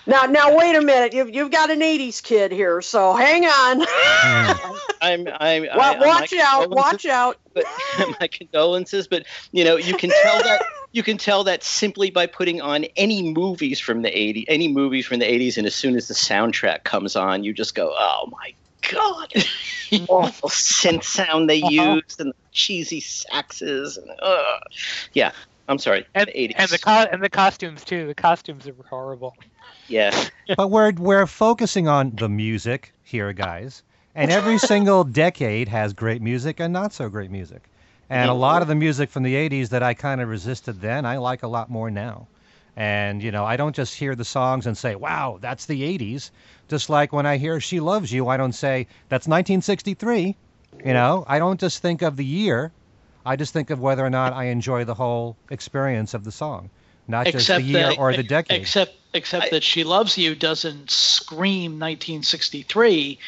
Now, 0.08 0.24
now, 0.24 0.56
wait 0.58 0.76
a 0.76 0.82
minute. 0.82 1.14
You've 1.14 1.34
you've 1.34 1.52
got 1.52 1.70
an 1.70 1.80
'80s 1.80 2.22
kid 2.22 2.52
here, 2.52 2.82
so 2.82 3.14
hang 3.14 3.46
on. 3.46 3.86
I'm 5.02 5.28
I'm 5.28 5.64
I, 5.70 5.70
I'm 5.72 6.00
watch 6.00 6.32
my 6.32 6.44
out! 6.44 6.70
Watch 6.70 7.06
out! 7.06 7.38
But 7.54 7.66
my 8.20 8.28
condolences, 8.28 9.08
but 9.08 9.26
you 9.52 9.64
know 9.64 9.76
you 9.76 9.96
can 9.96 10.10
tell 10.10 10.42
that 10.44 10.64
you 10.92 11.04
can 11.04 11.18
tell 11.18 11.44
that 11.44 11.64
simply 11.64 12.10
by 12.10 12.26
putting 12.26 12.62
on 12.62 12.86
any 12.96 13.34
movies 13.34 13.80
from 13.80 14.02
the 14.02 14.10
'80s, 14.10 14.46
any 14.48 14.68
movies 14.68 15.06
from 15.06 15.20
the 15.20 15.26
'80s, 15.26 15.58
and 15.58 15.68
as 15.68 15.76
soon 15.76 15.96
as 15.96 16.08
the 16.08 16.14
soundtrack 16.14 16.84
comes 16.84 17.16
on, 17.16 17.44
you 17.44 17.54
just 17.54 17.76
go, 17.76 17.94
oh 17.98 18.30
my 18.32 18.54
god, 18.90 19.34
awful 20.10 20.50
synth 20.50 21.04
sound 21.04 21.50
they 21.50 21.62
Uh-huh. 21.62 21.96
used 21.96 22.20
and 22.20 22.32
the 22.32 22.36
cheesy 22.52 23.02
saxes, 23.02 23.98
and 23.98 24.10
uh, 24.22 24.58
yeah. 25.14 25.32
I'm 25.68 25.78
sorry, 25.78 26.06
and, 26.16 26.28
the 26.28 26.32
'80s. 26.34 26.56
and 26.58 26.70
the 26.70 26.80
co- 26.80 27.08
and 27.12 27.24
the 27.24 27.30
costumes 27.30 27.86
too. 27.86 28.08
The 28.08 28.16
costumes 28.16 28.68
are 28.68 28.76
horrible. 28.90 29.36
yeah. 29.88 30.12
but 30.58 30.70
we're 30.70 30.92
we're 30.92 31.28
focusing 31.28 31.88
on 31.88 32.12
the 32.16 32.28
music 32.28 32.94
here, 33.04 33.32
guys. 33.32 33.84
And 34.14 34.32
every 34.32 34.58
single 34.74 35.06
decade 35.06 35.70
has 35.70 35.94
great 35.94 36.22
music 36.22 36.60
and 36.60 36.74
not 36.74 36.92
so 36.92 37.08
great 37.08 37.32
music. 37.32 37.62
And 38.10 38.30
a 38.30 38.34
lot 38.34 38.62
of 38.62 38.68
the 38.68 38.76
music 38.76 39.10
from 39.10 39.24
the 39.24 39.36
80s 39.36 39.70
that 39.70 39.82
I 39.84 39.94
kind 39.94 40.20
of 40.20 40.28
resisted 40.28 40.82
then, 40.82 41.06
I 41.06 41.16
like 41.16 41.44
a 41.44 41.48
lot 41.48 41.70
more 41.70 41.90
now. 41.90 42.28
And 42.76 43.22
you 43.22 43.32
know, 43.32 43.44
I 43.46 43.58
don't 43.58 43.76
just 43.76 43.96
hear 43.96 44.16
the 44.16 44.24
songs 44.26 44.66
and 44.66 44.78
say, 44.78 44.96
"Wow, 44.96 45.38
that's 45.42 45.66
the 45.66 45.84
80s." 45.84 46.32
Just 46.70 46.90
like 46.90 47.12
when 47.12 47.26
I 47.26 47.38
hear 47.38 47.60
"She 47.60 47.80
Loves 47.80 48.12
You," 48.14 48.28
I 48.30 48.38
don't 48.38 48.54
say, 48.54 48.88
"That's 49.10 49.28
1963." 49.28 50.36
You 50.86 50.94
know, 50.94 51.26
I 51.28 51.38
don't 51.38 51.60
just 51.60 51.82
think 51.82 52.02
of 52.02 52.16
the 52.16 52.26
year. 52.26 52.72
I 53.26 53.36
just 53.36 53.52
think 53.54 53.70
of 53.70 53.80
whether 53.82 54.04
or 54.06 54.10
not 54.10 54.34
I 54.34 54.46
enjoy 54.46 54.86
the 54.86 54.94
whole 54.96 55.36
experience 55.50 56.14
of 56.14 56.24
the 56.24 56.32
song, 56.32 56.70
not 57.08 57.28
just 57.28 57.48
the 57.48 57.62
year 57.62 57.90
that- 57.90 58.00
or 58.00 58.14
the 58.14 58.24
decade. 58.24 58.62
Except 58.62 58.96
except 59.14 59.52
that 59.52 59.64
she 59.64 59.84
loves 59.84 60.18
you 60.18 60.34
doesn't 60.34 60.90
scream 60.90 61.78
1963. 61.78 63.20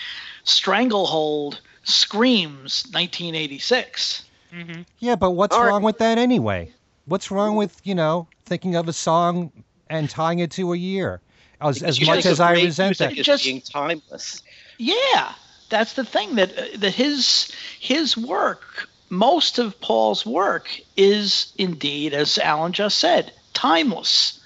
Stranglehold 0.45 1.59
screams 1.83 2.85
1986. 2.93 4.23
hmm 4.51 4.81
Yeah, 4.99 5.15
but 5.17 5.31
what's 5.31 5.55
Or- 5.55 5.67
wrong 5.67 5.83
with 5.83 5.97
that 5.97 6.17
anyway? 6.17 6.71
What's 7.05 7.31
wrong 7.31 7.55
with, 7.55 7.79
you 7.83 7.95
know, 7.95 8.27
thinking 8.45 8.75
of 8.75 8.87
a 8.87 8.93
song 8.93 9.51
and 9.89 10.09
tying 10.09 10.39
it 10.39 10.51
to 10.51 10.73
a 10.73 10.77
year? 10.77 11.19
As, 11.61 11.83
as 11.83 11.99
You 11.99 12.07
much 12.07 12.25
as 12.25 12.39
I 12.39 12.53
resent 12.53 12.99
music 12.99 13.17
that. 13.17 13.23
Just- 13.23 13.43
being 13.43 13.61
timeless. 13.61 14.41
Yeah, 14.77 15.33
that's 15.69 15.93
the 15.93 16.03
thing 16.03 16.35
that 16.35 16.57
uh, 16.57 16.77
that 16.77 16.93
his 16.95 17.51
his 17.79 18.17
work, 18.17 18.89
most 19.09 19.59
of 19.59 19.79
Paul's 19.81 20.25
work 20.25 20.67
is 20.97 21.53
indeed, 21.57 22.13
as 22.13 22.37
Allan 22.39 22.73
just 22.73 22.97
said, 22.97 23.31
timeless. 23.53 24.39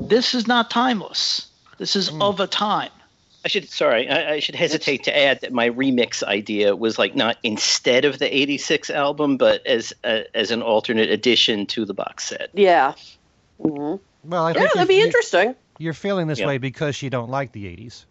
This 0.00 0.34
is 0.34 0.46
not 0.46 0.70
timeless. 0.70 1.46
This 1.78 1.94
is 1.96 2.08
Hmm. 2.08 2.22
of 2.22 2.40
a 2.40 2.46
time. 2.46 2.90
I 3.44 3.48
should 3.48 3.68
sorry, 3.68 4.08
I, 4.08 4.34
I 4.34 4.40
should 4.40 4.56
hesitate 4.56 5.04
to 5.04 5.16
add 5.16 5.40
that 5.42 5.52
my 5.52 5.70
remix 5.70 6.22
idea 6.22 6.74
was 6.74 6.98
like 6.98 7.14
not 7.14 7.36
instead 7.42 8.04
of 8.04 8.18
the 8.18 8.34
'86 8.34 8.90
album, 8.90 9.36
but 9.36 9.64
as 9.66 9.92
a, 10.04 10.24
as 10.36 10.50
an 10.50 10.60
alternate 10.62 11.10
addition 11.10 11.66
to 11.66 11.84
the 11.84 11.94
box 11.94 12.24
set. 12.24 12.50
Yeah. 12.52 12.94
hmm 13.60 13.96
Well, 14.24 14.44
I 14.44 14.50
Yeah, 14.52 14.60
that'd 14.64 14.76
you're, 14.76 14.86
be 14.86 15.00
interesting. 15.00 15.54
you're 15.78 15.94
feeling 15.94 16.26
this 16.26 16.40
Yeah. 16.40 16.46
way 16.48 16.58
because 16.58 17.00
you 17.00 17.10
don't 17.10 17.30
like 17.30 17.52
the 17.52 17.66
80s. 17.66 18.04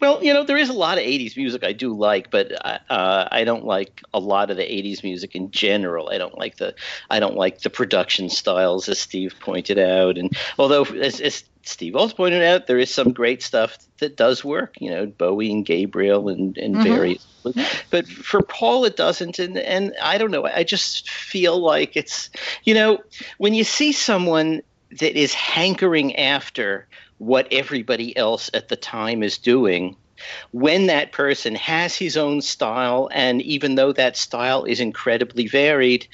Well, 0.00 0.22
you 0.22 0.34
know, 0.34 0.44
there 0.44 0.56
is 0.56 0.68
a 0.68 0.74
lot 0.74 0.98
of 0.98 1.04
'80s 1.04 1.36
music 1.36 1.64
I 1.64 1.72
do 1.72 1.94
like, 1.96 2.30
but 2.30 2.52
uh, 2.64 3.28
I 3.30 3.44
don't 3.44 3.64
like 3.64 4.02
a 4.12 4.18
lot 4.18 4.50
of 4.50 4.56
the 4.56 4.64
'80s 4.70 5.02
music 5.02 5.34
in 5.34 5.50
general. 5.50 6.10
I 6.10 6.18
don't 6.18 6.36
like 6.36 6.56
the 6.56 6.74
I 7.10 7.20
don't 7.20 7.36
like 7.36 7.60
the 7.60 7.70
production 7.70 8.28
styles, 8.28 8.88
as 8.88 8.98
Steve 8.98 9.34
pointed 9.40 9.78
out. 9.78 10.18
And 10.18 10.36
although, 10.58 10.82
as, 10.84 11.20
as 11.20 11.44
Steve 11.64 11.96
also 11.96 12.14
pointed 12.14 12.42
out, 12.42 12.66
there 12.66 12.78
is 12.78 12.92
some 12.92 13.12
great 13.12 13.42
stuff 13.42 13.78
that 14.00 14.16
does 14.16 14.44
work. 14.44 14.74
You 14.80 14.90
know, 14.90 15.06
Bowie 15.06 15.50
and 15.52 15.64
Gabriel 15.64 16.28
and 16.28 16.56
and 16.58 16.76
Mhm. 16.76 16.82
various. 16.82 17.26
But 17.90 18.08
for 18.08 18.42
Paul, 18.42 18.84
it 18.84 18.96
doesn't. 18.96 19.38
And 19.38 19.56
and 19.58 19.94
I 20.02 20.18
don't 20.18 20.30
know. 20.30 20.44
I 20.46 20.64
just 20.64 21.08
feel 21.10 21.58
like 21.58 21.96
it's 21.96 22.30
you 22.64 22.74
know 22.74 22.98
when 23.38 23.54
you 23.54 23.64
see 23.64 23.92
someone 23.92 24.62
that 25.00 25.16
is 25.18 25.34
hankering 25.34 26.16
after 26.16 26.88
what 27.18 27.48
everybody 27.50 28.16
else 28.16 28.50
at 28.54 28.68
the 28.68 28.76
time 28.76 29.22
is 29.22 29.38
doing 29.38 29.96
when 30.52 30.86
that 30.86 31.12
person 31.12 31.54
has 31.56 31.96
his 31.96 32.16
own 32.16 32.40
style 32.40 33.08
and 33.12 33.42
even 33.42 33.74
though 33.74 33.92
that 33.92 34.16
style 34.16 34.64
is 34.64 34.80
incredibly 34.80 35.46
varied 35.46 36.06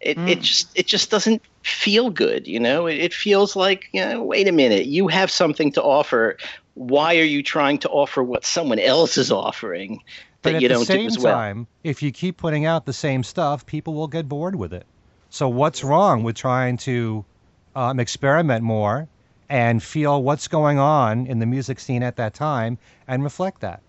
it, 0.00 0.18
it 0.26 0.38
Mm. 0.38 0.42
just 0.42 0.78
it 0.78 0.86
just 0.86 1.10
doesn't 1.10 1.42
feel 1.62 2.10
good 2.10 2.46
you 2.46 2.58
know 2.58 2.86
it, 2.86 2.98
it 2.98 3.14
feels 3.14 3.54
like 3.54 3.84
you 3.92 4.04
know 4.04 4.22
wait 4.22 4.48
a 4.48 4.52
minute 4.52 4.86
you 4.86 5.06
have 5.06 5.30
something 5.30 5.70
to 5.70 5.82
offer 5.82 6.36
why 6.74 7.16
are 7.18 7.24
you 7.24 7.42
trying 7.42 7.78
to 7.78 7.88
offer 7.90 8.22
what 8.22 8.44
someone 8.44 8.78
else 8.78 9.18
is 9.18 9.30
offering 9.30 10.00
that 10.42 10.54
at 10.54 10.62
you 10.62 10.68
don't 10.68 10.88
do 10.88 11.06
as 11.06 11.18
well 11.18 11.34
time, 11.34 11.66
if 11.84 12.02
you 12.02 12.10
keep 12.12 12.36
putting 12.36 12.66
out 12.66 12.84
the 12.86 12.92
same 12.92 13.22
stuff, 13.22 13.64
people 13.66 13.94
will 13.94 14.08
get 14.08 14.28
bored 14.28 14.56
with 14.56 14.72
it. 14.72 14.86
So 15.30 15.48
what's 15.48 15.84
wrong 15.84 16.22
with 16.22 16.36
trying 16.36 16.76
to 16.78 17.24
um, 17.74 18.00
experiment 18.00 18.62
more 18.64 19.08
and 19.52 19.82
feel 19.82 20.22
what's 20.22 20.48
going 20.48 20.78
on 20.78 21.26
in 21.26 21.38
the 21.38 21.44
music 21.44 21.78
scene 21.78 22.02
at 22.02 22.16
that 22.16 22.32
time 22.32 22.78
and 23.06 23.22
reflect 23.22 23.60
that? 23.60 23.82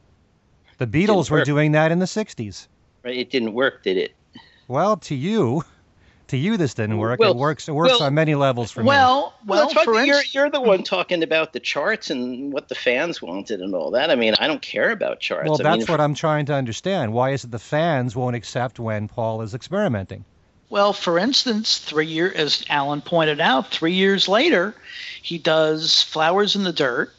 The 0.78 0.86
Beatles 0.86 1.32
were 1.32 1.46
doing 1.46 1.72
that 1.72 1.90
in 1.90 2.00
the 2.00 2.06
60s. 2.06 2.68
right 3.04 3.16
it 3.16 3.30
didn't 3.30 3.54
work 3.54 3.82
did 3.82 3.96
it 3.96 4.12
Well, 4.68 4.98
to 4.98 5.16
you, 5.16 5.64
to 6.28 6.36
you 6.38 6.58
this 6.58 6.74
didn't 6.74 6.98
work. 6.98 7.20
Well- 7.20 7.32
it 7.32 7.38
works. 7.38 7.70
It 7.70 7.74
works 7.74 7.92
well- 7.92 8.04
on 8.04 8.14
many 8.14 8.36
levels 8.36 8.72
for 8.72 8.82
me. 8.82 8.88
Well, 8.88 9.34
well, 9.46 9.72
right. 9.74 9.86
for 9.86 9.94
you're, 9.94 10.04
instance, 10.04 10.36
you're 10.36 10.50
the 10.50 10.60
one 10.60 10.84
talking 10.84 11.24
about 11.24 11.54
the 11.54 11.62
charts 11.62 12.10
and 12.10 12.52
what 12.52 12.68
the 12.68 12.76
fans 12.76 13.22
wanted 13.22 13.62
and 13.62 13.74
all 13.74 13.92
that. 13.92 14.10
I 14.12 14.16
mean, 14.16 14.34
I 14.40 14.48
don't 14.48 14.62
care 14.62 14.92
about 14.92 15.22
charts. 15.22 15.48
Well, 15.50 15.60
I 15.62 15.64
that's 15.64 15.78
mean, 15.80 15.88
what 15.88 16.02
I'm 16.02 16.14
trying 16.14 16.46
to 16.48 16.54
understand. 16.54 17.14
Why 17.14 17.30
is 17.32 17.46
it 17.46 17.52
the 17.52 17.60
fans 17.60 18.18
won't 18.18 18.36
accept 18.36 18.80
when 18.82 19.08
Paul 19.08 19.42
is 19.42 19.54
experimenting? 19.54 20.26
Well, 20.74 20.92
for 20.92 21.20
instance, 21.20 21.78
three 21.78 22.08
year, 22.08 22.34
as 22.36 22.66
Allan 22.68 23.02
pointed 23.02 23.40
out, 23.40 23.70
three 23.70 23.94
years 23.94 24.28
later, 24.28 24.74
he 25.22 25.38
does 25.38 26.02
"Flowers 26.02 26.56
in 26.56 26.64
the 26.64 26.74
Dirt," 26.74 27.14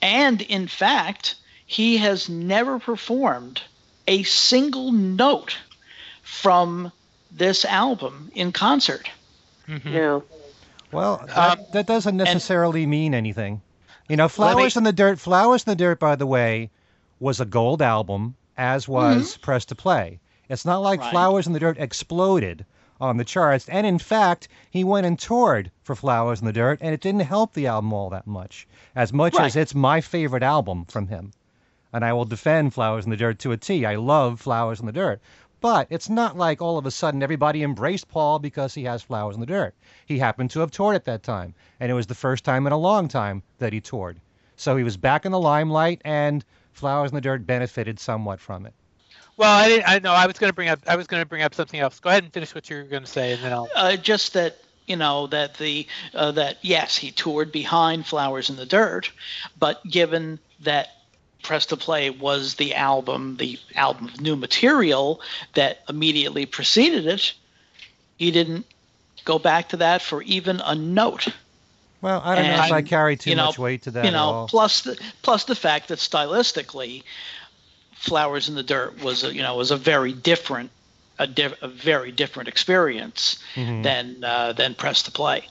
and 0.00 0.40
in 0.40 0.68
fact, 0.68 1.34
he 1.66 1.96
has 1.96 2.28
never 2.28 2.78
performed 2.78 3.62
a 4.06 4.22
single 4.22 4.92
note 4.92 5.56
from 6.22 6.92
this 7.32 7.64
album 7.64 8.30
in 8.32 8.52
concert. 8.52 9.10
hmm 9.66 9.88
Yeah. 9.88 10.20
Well, 10.92 11.24
that, 11.26 11.58
Um, 11.58 11.66
that 11.72 11.86
doesn't 11.86 12.16
necessarily 12.16 12.86
mean 12.86 13.12
anything. 13.12 13.60
You 14.08 14.16
know, 14.16 14.28
Flowers 14.28 14.76
me- 14.76 14.78
in 14.80 14.84
the 14.84 14.92
Dirt. 14.92 15.18
Flowers 15.18 15.64
in 15.66 15.72
the 15.72 15.74
Dirt, 15.84 15.98
by 15.98 16.14
the 16.14 16.26
way, 16.28 16.70
was 17.18 17.40
a 17.40 17.44
gold 17.44 17.82
album, 17.82 18.36
as 18.56 18.86
was 18.86 19.36
Press 19.38 19.64
to 19.64 19.74
Play. 19.74 20.20
It's 20.48 20.64
not 20.64 20.78
like 20.78 21.00
Right. 21.00 21.10
Flowers 21.10 21.48
in 21.48 21.54
the 21.54 21.58
Dirt 21.58 21.76
exploded 21.80 22.64
on 23.00 23.16
the 23.16 23.24
charts, 23.24 23.68
and 23.68 23.86
in 23.86 23.98
fact, 23.98 24.48
he 24.70 24.84
went 24.84 25.06
and 25.06 25.18
toured 25.18 25.70
for 25.82 25.94
Flowers 25.94 26.40
in 26.40 26.46
the 26.46 26.52
Dirt, 26.52 26.78
and 26.80 26.94
it 26.94 27.00
didn't 27.00 27.20
help 27.20 27.52
the 27.52 27.66
album 27.66 27.92
all 27.92 28.10
that 28.10 28.26
much. 28.26 28.66
As 28.94 29.12
much 29.12 29.38
as 29.38 29.56
it's 29.56 29.74
my 29.74 30.00
favorite 30.00 30.42
album 30.42 30.84
from 30.86 31.08
him, 31.08 31.32
and 31.92 32.04
I 32.04 32.12
will 32.12 32.24
defend 32.24 32.74
Flowers 32.74 33.04
in 33.04 33.10
the 33.10 33.16
Dirt 33.16 33.38
to 33.40 33.52
a 33.52 33.56
T. 33.56 33.86
I 33.86 33.96
love 33.96 34.40
Flowers 34.40 34.80
in 34.80 34.86
the 34.86 34.92
Dirt. 34.92 35.20
But 35.60 35.86
it's 35.88 36.10
not 36.10 36.36
like 36.36 36.60
all 36.60 36.76
of 36.76 36.84
a 36.84 36.90
sudden 36.90 37.22
everybody 37.22 37.62
embraced 37.62 38.08
Paul 38.08 38.38
because 38.38 38.74
he 38.74 38.84
has 38.84 39.02
Flowers 39.02 39.34
in 39.34 39.40
the 39.40 39.46
Dirt. 39.46 39.74
He 40.04 40.18
happened 40.18 40.50
to 40.50 40.60
have 40.60 40.70
toured 40.70 40.94
at 40.94 41.06
that 41.06 41.22
time, 41.22 41.54
and 41.80 41.90
it 41.90 41.94
was 41.94 42.06
the 42.06 42.14
first 42.14 42.44
time 42.44 42.66
in 42.66 42.72
a 42.74 42.76
long 42.76 43.08
time 43.08 43.42
that 43.60 43.72
he 43.72 43.80
toured. 43.80 44.20
So 44.56 44.76
he 44.76 44.84
was 44.84 44.98
back 44.98 45.24
in 45.24 45.32
the 45.32 45.40
limelight, 45.40 46.02
and 46.04 46.44
Flowers 46.72 47.12
in 47.12 47.14
the 47.14 47.22
Dirt 47.22 47.46
benefited 47.46 47.98
somewhat 47.98 48.40
from 48.40 48.66
it. 48.66 48.74
Well, 49.36 49.52
I 49.52 49.68
didn't. 49.68 49.88
I 49.88 49.98
know. 49.98 50.12
I 50.12 50.26
was 50.26 50.38
going 50.38 50.50
to 50.50 50.54
bring 50.54 50.68
up. 50.68 50.80
I 50.86 50.96
was 50.96 51.06
going 51.06 51.22
to 51.22 51.28
bring 51.28 51.42
up 51.42 51.54
something 51.54 51.80
else. 51.80 51.98
Go 52.00 52.10
ahead 52.10 52.22
and 52.22 52.32
finish 52.32 52.54
what 52.54 52.70
you 52.70 52.76
were 52.76 52.82
going 52.84 53.02
to 53.02 53.10
say, 53.10 53.32
and 53.32 53.42
then 53.42 53.52
I'll. 53.52 53.68
Uh, 53.74 53.96
just 53.96 54.34
that 54.34 54.58
you 54.86 54.96
know 54.96 55.26
that 55.28 55.54
the 55.54 55.86
uh, 56.14 56.32
that 56.32 56.58
yes, 56.62 56.96
he 56.96 57.10
toured 57.10 57.50
behind 57.50 58.06
Flowers 58.06 58.50
in 58.50 58.56
the 58.56 58.66
Dirt, 58.66 59.10
but 59.58 59.84
given 59.88 60.38
that 60.60 60.88
Press 61.42 61.66
to 61.66 61.76
Play 61.76 62.10
was 62.10 62.54
the 62.54 62.74
album, 62.74 63.36
the 63.36 63.58
album 63.74 64.06
of 64.08 64.20
new 64.20 64.36
material 64.36 65.20
that 65.54 65.82
immediately 65.88 66.46
preceded 66.46 67.06
it, 67.06 67.32
he 68.16 68.30
didn't 68.30 68.66
go 69.24 69.38
back 69.38 69.70
to 69.70 69.78
that 69.78 70.02
for 70.02 70.22
even 70.22 70.60
a 70.60 70.74
note. 70.74 71.28
Well, 72.00 72.20
I 72.22 72.34
don't 72.34 72.44
know 72.44 72.64
if 72.64 72.72
I 72.72 72.82
carry 72.82 73.16
too 73.16 73.30
you 73.30 73.36
know, 73.36 73.46
much 73.46 73.58
weight 73.58 73.82
to 73.82 73.90
that 73.92 74.04
you 74.04 74.08
at 74.08 74.12
know, 74.12 74.24
all. 74.24 74.48
plus 74.48 74.82
the 74.82 74.98
plus 75.22 75.44
the 75.44 75.54
fact 75.54 75.88
that 75.88 75.98
stylistically, 75.98 77.02
Flowers 77.96 78.48
in 78.48 78.54
the 78.54 78.62
Dirt 78.62 79.02
was 79.02 79.24
a, 79.24 79.34
you 79.34 79.42
know 79.42 79.56
was 79.56 79.70
a 79.70 79.76
very 79.76 80.12
different 80.12 80.70
a, 81.18 81.26
diff, 81.26 81.54
a 81.62 81.68
very 81.68 82.10
different 82.12 82.48
experience 82.48 83.38
Mhm. 83.54 83.82
than 83.82 84.24
uh, 84.24 84.52
than 84.52 84.74
Press 84.74 85.02
to 85.04 85.10
Play. 85.12 85.48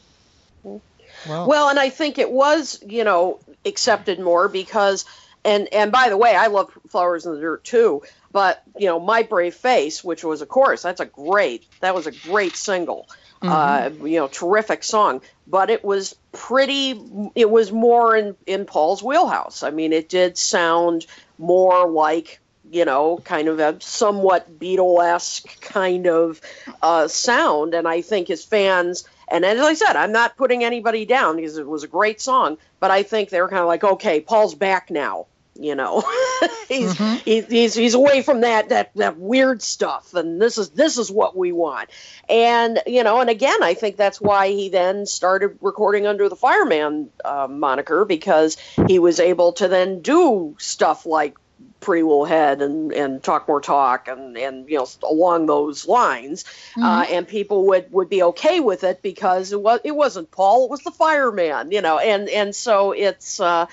Well, 0.64 0.82
Well, 1.26 1.70
and 1.70 1.80
I 1.80 1.89
think 1.89 2.18
it 2.18 2.30
was, 2.30 2.84
you 2.86 3.04
know, 3.04 3.39
accepted 3.66 4.20
more 4.20 4.48
because, 4.50 5.06
and 5.46 5.74
and 5.74 5.91
by 5.91 6.10
the 6.10 6.18
way, 6.18 6.36
I 6.36 6.48
love 6.48 6.72
Flowers 6.89 7.26
in 7.26 7.34
the 7.34 7.39
Dirt 7.39 7.64
too. 7.64 8.04
But 8.32 8.62
you 8.78 8.88
know, 8.88 9.00
My 9.00 9.24
Brave 9.24 9.56
Face, 9.56 10.04
which 10.04 10.24
was, 10.24 10.41
of 10.41 10.50
course, 10.50 10.82
that's 10.82 11.00
a 11.00 11.06
great, 11.06 11.66
that 11.82 11.94
was 11.96 12.08
a 12.08 12.12
great 12.12 12.56
single. 12.56 13.08
Uh, 13.41 13.89
you 14.02 14.18
know, 14.20 14.30
terrific 14.30 14.86
song, 14.86 15.20
but 15.48 15.70
it 15.70 15.84
was 15.84 16.16
pretty. 16.32 16.98
It 17.36 17.50
was 17.50 17.74
more 17.74 18.16
in 18.16 18.38
in 18.48 18.64
Paul's 18.66 19.04
wheelhouse. 19.04 19.64
I 19.64 19.70
mean, 19.70 19.91
it 19.91 20.08
did 20.08 20.38
sound 20.38 21.06
more 21.38 21.89
like 21.89 22.39
you 22.71 22.86
know, 22.86 23.19
kind 23.23 23.47
of 23.47 23.59
a 23.59 23.77
somewhat 23.81 24.59
Beatle-esque 24.59 25.61
kind 25.61 26.07
of 26.07 26.41
uh, 26.81 27.07
sound, 27.07 27.73
and 27.73 27.88
I 27.88 28.01
think 28.01 28.27
his 28.27 28.43
fans. 28.43 29.07
And 29.27 29.45
as 29.45 29.59
I 29.59 29.73
said, 29.73 29.95
I'm 29.95 30.11
not 30.11 30.38
putting 30.38 30.63
anybody 30.63 31.05
down 31.05 31.36
because 31.36 31.57
it 31.57 31.67
was 31.67 31.84
a 31.84 31.88
great 31.88 32.21
song, 32.21 32.57
but 32.79 32.89
I 32.89 33.03
think 33.03 33.29
they 33.29 33.41
were 33.41 33.49
kind 33.49 33.61
of 33.61 33.67
like, 33.67 33.84
okay, 33.84 34.21
Paul's 34.21 34.55
back 34.55 34.89
now. 34.89 35.27
You 35.56 35.76
know, 35.76 36.01
he's, 36.68 36.95
Mhm. 36.95 37.18
he, 37.20 37.41
he's 37.41 37.76
he's 37.76 37.93
away 37.93 38.24
from 38.24 38.41
that 38.41 38.70
that 38.70 38.91
that 38.95 39.18
weird 39.18 39.62
stuff, 39.62 40.16
and 40.16 40.41
this 40.41 40.58
is 40.58 40.72
this 40.72 40.97
is 40.97 41.12
what 41.12 41.38
we 41.38 41.51
want. 41.51 41.89
And 42.28 42.82
you 42.88 43.04
know, 43.04 43.22
and 43.22 43.30
again, 43.30 43.62
I 43.62 43.76
think 43.76 43.95
that's 43.95 44.20
why 44.20 44.47
he 44.49 44.70
then 44.70 45.06
started 45.06 45.60
recording 45.62 46.08
under 46.08 46.28
the 46.28 46.36
Fireman 46.36 47.10
uh, 47.24 47.47
moniker 47.47 48.04
because 48.04 48.58
he 48.88 48.97
was 48.97 49.20
able 49.20 49.54
to 49.54 49.68
then 49.68 50.01
do 50.01 50.56
stuff 50.58 51.06
like 51.06 51.38
Pretty 51.80 52.01
Little 52.01 52.26
Head 52.26 52.62
and, 52.62 52.91
and 52.91 53.22
Talk 53.22 53.47
More 53.47 53.62
Talk 53.62 54.08
and, 54.08 54.36
and 54.38 54.68
you 54.68 54.78
know 54.80 54.88
along 55.04 55.45
those 55.45 55.88
lines, 55.88 56.45
uh, 56.82 57.06
and 57.10 57.28
people 57.28 57.68
would, 57.68 57.91
would 57.91 58.10
be 58.10 58.24
okay 58.24 58.60
with 58.60 58.84
it 58.84 59.01
because 59.04 59.51
it 59.51 59.62
was 59.62 59.82
it 59.84 59.95
wasn't 59.95 60.32
Paul, 60.32 60.66
it 60.66 60.72
was 60.72 60.82
the 60.82 60.91
Fireman, 60.91 61.72
you 61.72 61.82
know, 61.82 61.99
and 61.99 62.28
and 62.30 62.56
so 62.56 62.91
it's 62.93 63.39
uh, 63.39 63.68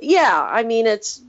yeah, 0.00 0.48
I 0.50 0.62
mean 0.62 0.86
it's 0.86 1.20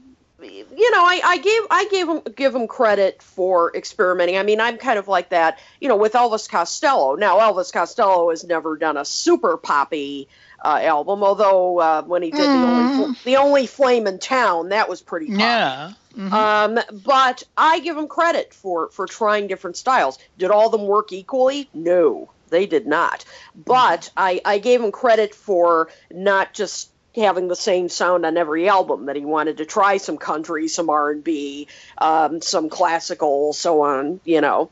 you 0.42 0.92
know 0.92 1.04
I, 1.04 1.22
I 1.24 1.38
gave 1.38 1.62
I 1.70 1.88
gave 1.92 2.08
him 2.10 2.22
give 2.36 2.56
him 2.56 2.68
credit 2.68 3.22
for 3.22 3.76
experimenting. 3.76 4.38
I 4.38 4.44
mean 4.44 4.60
I'm 4.60 4.78
kind 4.78 4.98
of 4.98 5.08
like 5.08 5.30
that, 5.30 5.60
you 5.80 5.88
know, 5.88 5.98
with 5.98 6.14
Elvis 6.14 6.50
Costello. 6.50 7.16
Now 7.16 7.40
Elvis 7.40 7.72
Costello 7.72 8.30
has 8.32 8.44
never 8.44 8.76
done 8.78 8.98
a 8.98 9.06
super 9.06 9.58
poppy 9.58 10.28
uh, 10.64 10.80
album, 10.82 11.24
although 11.24 11.80
uh, 11.80 12.04
when 12.04 12.22
he 12.22 12.32
did 12.32 12.40
the 12.42 12.46
only 12.46 13.16
the 13.24 13.38
only 13.38 13.68
flame 13.68 14.08
in 14.08 14.20
town, 14.20 14.70
that 14.70 14.90
was 14.90 15.02
pretty 15.02 15.28
poppy. 15.28 15.40
Yeah. 15.40 15.94
Mhm. 16.16 16.32
Um, 16.32 16.80
but 17.04 17.44
I 17.56 17.80
give 17.80 17.98
him 17.98 18.08
credit 18.08 18.54
for 18.54 18.90
for 18.90 19.08
trying 19.08 19.48
different 19.48 19.78
styles. 19.78 20.20
Did 20.38 20.52
all 20.52 20.66
of 20.68 20.72
them 20.72 20.86
work 20.86 21.12
equally? 21.14 21.70
No, 21.74 22.30
they 22.50 22.66
did 22.66 22.86
not. 22.86 23.26
But 23.56 24.12
I 24.18 24.42
I 24.44 24.58
gave 24.60 24.82
him 24.84 24.92
credit 24.92 25.34
for 25.34 25.88
not 26.12 26.54
just 26.54 26.91
having 27.16 27.48
the 27.48 27.56
same 27.56 27.90
sound 27.90 28.26
on 28.26 28.38
every 28.38 28.70
album. 28.70 29.06
That 29.08 29.16
he 29.16 29.26
wanted 29.26 29.58
to 29.58 29.66
try 29.66 29.98
some 29.98 30.18
country, 30.18 30.68
some 30.68 30.90
R 30.90 31.12
and 31.12 31.24
B, 31.24 31.68
um, 31.98 32.42
some 32.42 32.70
classical, 32.70 33.54
so 33.54 33.82
on. 33.82 34.20
You 34.24 34.42
know. 34.42 34.70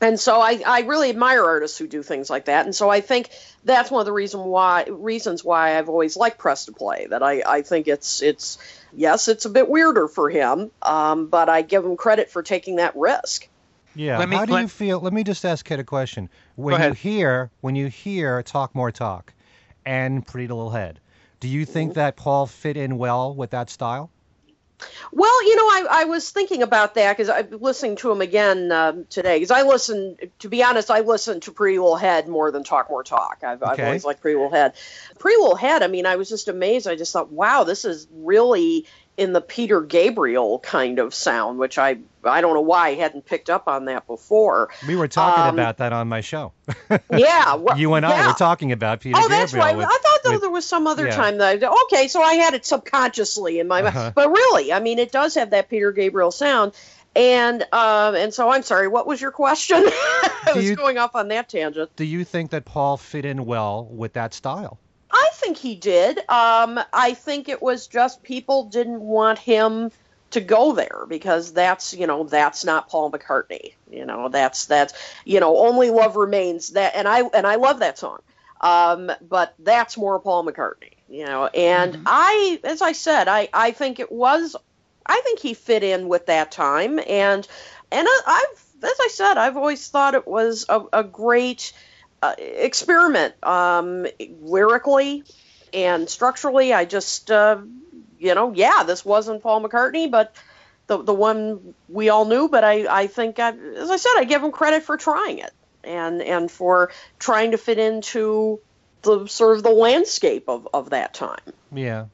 And 0.00 0.18
so 0.18 0.40
I, 0.40 0.60
I 0.66 0.80
really 0.80 1.10
admire 1.10 1.44
artists 1.44 1.78
who 1.78 1.86
do 1.86 2.02
things 2.02 2.28
like 2.28 2.46
that. 2.46 2.64
And 2.64 2.74
so 2.74 2.90
I 2.90 3.00
think 3.00 3.30
that's 3.62 3.88
one 3.88 4.00
of 4.00 4.06
the 4.06 4.12
reason 4.12 4.40
why 4.40 4.84
reasons 4.88 5.44
why 5.44 5.78
I've 5.78 5.88
always 5.88 6.16
liked 6.16 6.38
Press 6.38 6.64
to 6.64 6.72
Play. 6.72 7.06
That 7.08 7.22
I, 7.22 7.42
I 7.46 7.62
think 7.62 7.86
it's 7.86 8.20
it's 8.20 8.58
yes, 8.92 9.28
it's 9.28 9.44
a 9.44 9.50
bit 9.50 9.68
weirder 9.68 10.08
for 10.08 10.28
him, 10.28 10.72
um, 10.82 11.28
but 11.28 11.48
I 11.48 11.62
give 11.62 11.84
him 11.84 11.96
credit 11.96 12.30
for 12.30 12.42
taking 12.42 12.76
that 12.76 12.96
risk. 12.96 13.46
Yeah. 13.94 14.18
Let 14.18 14.28
me- 14.28 14.36
How 14.36 14.44
do 14.44 14.54
let- 14.54 14.62
you 14.62 14.68
feel? 14.68 14.98
Let 14.98 15.12
me 15.12 15.22
just 15.22 15.44
ask 15.44 15.64
Kit 15.64 15.78
a 15.78 15.84
question. 15.84 16.28
When 16.56 16.80
Go 16.80 16.86
you 16.88 16.92
hear 16.94 17.50
when 17.60 17.76
you 17.76 17.86
hear 17.86 18.42
Talk 18.42 18.74
More 18.74 18.90
Talk 18.90 19.32
and 19.86 20.26
Pretty 20.26 20.48
Little 20.48 20.70
Head, 20.70 20.98
do 21.42 21.48
you 21.48 21.66
Mm-hmm. 21.66 21.72
think 21.72 21.94
that 21.94 22.14
Paul 22.14 22.46
fit 22.46 22.76
in 22.76 22.98
well 22.98 23.34
with 23.34 23.50
that 23.50 23.68
style? 23.68 24.10
Well, 25.12 25.44
you 25.44 25.56
know, 25.56 25.62
I, 25.62 25.86
I 25.90 26.04
was 26.04 26.30
thinking 26.30 26.62
about 26.62 26.94
that 26.94 27.16
because 27.16 27.28
I'm 27.28 27.60
listening 27.60 27.96
to 27.96 28.10
him 28.10 28.20
again 28.20 28.70
um, 28.72 29.04
today. 29.08 29.36
Because 29.36 29.50
I 29.50 29.62
listen, 29.62 30.16
to 30.40 30.48
be 30.48 30.62
honest, 30.62 30.90
I 30.90 31.00
listen 31.00 31.40
to 31.40 31.52
Pretty 31.52 31.78
Little 31.78 31.96
Head 31.96 32.28
more 32.28 32.50
than 32.50 32.64
Talk 32.64 32.90
More 32.90 33.04
Talk. 33.04 33.42
I've, 33.44 33.62
I've 33.62 33.78
always 33.78 34.04
liked 34.04 34.20
Pretty 34.20 34.36
Little 34.36 34.50
Head. 34.50 34.74
Pretty 35.18 35.40
Little 35.40 35.56
Head, 35.56 35.82
I 35.82 35.88
mean, 35.88 36.06
I 36.06 36.16
was 36.16 36.28
just 36.28 36.48
amazed. 36.48 36.86
I 36.88 36.96
just 36.96 37.12
thought, 37.12 37.30
wow, 37.32 37.64
this 37.64 37.84
is 37.84 38.08
really 38.12 38.86
in 39.18 39.32
the 39.34 39.40
Peter 39.42 39.80
Gabriel 39.82 40.58
kind 40.60 40.98
of 40.98 41.14
sound, 41.14 41.58
which 41.58 41.76
I 41.78 41.98
I 42.24 42.40
don't 42.40 42.54
know 42.54 42.60
why 42.62 42.88
I 42.88 42.94
hadn't 42.94 43.26
picked 43.26 43.50
up 43.50 43.68
on 43.68 43.84
that 43.86 44.06
before. 44.06 44.70
We 44.86 44.96
were 44.96 45.08
talking 45.08 45.44
Um, 45.48 45.54
about 45.58 45.78
that 45.78 45.92
on 45.92 46.08
my 46.08 46.20
show. 46.22 46.52
Yeah, 47.10 47.56
well, 47.56 47.76
you 47.78 47.92
and 47.94 48.06
I 48.06 48.10
yeah. 48.10 48.26
were 48.28 48.32
talking 48.34 48.72
about 48.72 49.00
Peter 49.00 49.16
Oh, 49.18 49.22
Gabriel. 49.22 49.40
that's 49.40 49.54
right. 49.54 49.76
with- 49.76 49.86
I 49.86 49.90
thought 49.98 50.18
though 50.24 50.30
with- 50.32 50.40
there 50.40 50.50
was 50.50 50.64
some 50.66 50.86
other 50.86 51.06
yeah. 51.06 51.16
time 51.16 51.38
that 51.38 51.62
I, 51.62 51.82
okay, 51.84 52.08
so 52.08 52.22
I 52.22 52.34
had 52.34 52.54
it 52.54 52.64
subconsciously 52.64 53.58
in 53.60 53.68
my 53.68 53.82
mind, 53.82 53.96
Uh-huh. 53.96 54.12
but 54.14 54.30
really, 54.30 54.72
I 54.72 54.80
mean, 54.80 54.98
it 54.98 55.12
does 55.12 55.34
have 55.34 55.50
that 55.50 55.68
Peter 55.68 55.92
Gabriel 55.92 56.30
sound, 56.30 56.72
and 57.14 57.62
um, 57.72 58.14
and 58.14 58.32
so 58.32 58.48
I'm 58.48 58.62
sorry. 58.62 58.88
What 58.88 59.06
was 59.06 59.20
your 59.20 59.30
question? 59.32 59.76
I 59.86 60.52
was 60.54 60.64
you- 60.64 60.76
going 60.76 60.96
off 60.98 61.14
on 61.14 61.28
that 61.28 61.48
tangent. 61.50 61.94
do 61.96 62.04
you 62.04 62.24
think 62.24 62.50
that 62.52 62.64
Paul 62.64 62.96
fit 62.96 63.24
in 63.26 63.44
well 63.44 63.84
with 63.90 64.14
that 64.14 64.32
style? 64.32 64.78
I 65.12 65.28
think 65.34 65.58
he 65.58 65.74
did. 65.74 66.18
Um, 66.28 66.80
I 66.92 67.14
think 67.14 67.48
it 67.48 67.60
was 67.60 67.86
just 67.86 68.22
people 68.22 68.64
didn't 68.64 69.00
want 69.00 69.38
him 69.38 69.90
to 70.30 70.40
go 70.40 70.72
there 70.72 71.04
because 71.08 71.52
that's 71.52 71.92
you 71.92 72.06
know 72.06 72.24
that's 72.24 72.64
not 72.64 72.88
Paul 72.88 73.10
McCartney. 73.10 73.74
You 73.90 74.06
know 74.06 74.28
that's 74.28 74.64
that's 74.66 74.94
you 75.24 75.40
know 75.40 75.58
only 75.58 75.90
love 75.90 76.16
remains 76.16 76.70
that 76.70 76.96
and 76.96 77.06
I 77.06 77.20
and 77.20 77.46
I 77.46 77.56
love 77.56 77.80
that 77.80 77.98
song. 77.98 78.20
Um, 78.60 79.10
but 79.20 79.54
that's 79.58 79.96
more 79.96 80.18
Paul 80.20 80.46
McCartney. 80.46 80.94
You 81.08 81.26
know, 81.26 81.46
and 81.46 81.98
I 82.06 82.60
as 82.64 82.80
I 82.80 82.92
said, 82.92 83.28
I 83.28 83.48
I 83.52 83.72
think 83.72 84.00
it 84.00 84.10
was 84.10 84.56
I 85.04 85.20
think 85.20 85.40
he 85.40 85.52
fit 85.52 85.82
in 85.82 86.08
with 86.08 86.26
that 86.26 86.50
time 86.50 86.98
and 86.98 87.46
and 87.90 88.06
I, 88.08 88.20
I've 88.26 88.64
as 88.84 88.98
I 89.00 89.08
said, 89.08 89.36
I've 89.36 89.56
always 89.56 89.88
thought 89.88 90.14
it 90.14 90.26
was 90.26 90.66
a, 90.68 90.82
a 90.92 91.04
great 91.04 91.72
uh, 92.22 92.34
experiment 92.38 93.34
um, 93.42 94.06
lyrically 94.40 95.24
and 95.74 96.08
structurally. 96.08 96.72
I 96.72 96.84
just, 96.84 97.30
uh, 97.30 97.58
you 98.18 98.34
know, 98.34 98.52
yeah, 98.54 98.84
this 98.84 99.04
wasn't 99.04 99.42
Paul 99.42 99.62
McCartney, 99.62 100.10
but 100.10 100.34
the 100.86 101.02
the 101.02 101.14
one 101.14 101.74
we 101.88 102.08
all 102.08 102.24
knew. 102.24 102.48
But 102.48 102.64
I, 102.64 103.02
I 103.02 103.06
think, 103.08 103.38
I, 103.38 103.50
as 103.50 103.90
I 103.90 103.96
said, 103.96 104.12
I 104.16 104.24
give 104.24 104.42
him 104.42 104.52
credit 104.52 104.84
for 104.84 104.96
trying 104.96 105.38
it 105.38 105.52
and 105.84 106.22
and 106.22 106.50
for 106.50 106.92
trying 107.18 107.50
to 107.50 107.58
fit 107.58 107.78
into 107.78 108.60
the 109.02 109.26
sort 109.26 109.56
of 109.56 109.62
the 109.64 109.70
landscape 109.70 110.48
of, 110.48 110.68
of 110.72 110.90
that 110.90 111.12
time. 111.14 111.40
Yeah. 111.72 112.06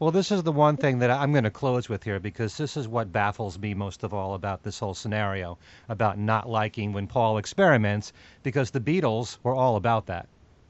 Well, 0.00 0.10
this 0.10 0.32
is 0.32 0.42
the 0.42 0.50
one 0.50 0.76
thing 0.76 0.98
that 0.98 1.10
I'm 1.12 1.30
going 1.30 1.44
to 1.44 1.52
close 1.52 1.88
with 1.88 2.02
here 2.02 2.18
because 2.18 2.56
this 2.56 2.76
is 2.76 2.88
what 2.88 3.12
baffles 3.12 3.60
me 3.60 3.74
most 3.74 4.02
of 4.02 4.12
all 4.12 4.34
about 4.34 4.64
this 4.64 4.80
whole 4.80 4.92
scenario 4.92 5.56
about 5.88 6.18
not 6.18 6.48
liking 6.48 6.92
when 6.92 7.06
Paul 7.06 7.38
experiments 7.38 8.12
because 8.42 8.72
the 8.72 8.80
Beatles 8.80 9.38
were 9.44 9.54
all 9.54 9.76
about 9.76 10.06
that. 10.06 10.26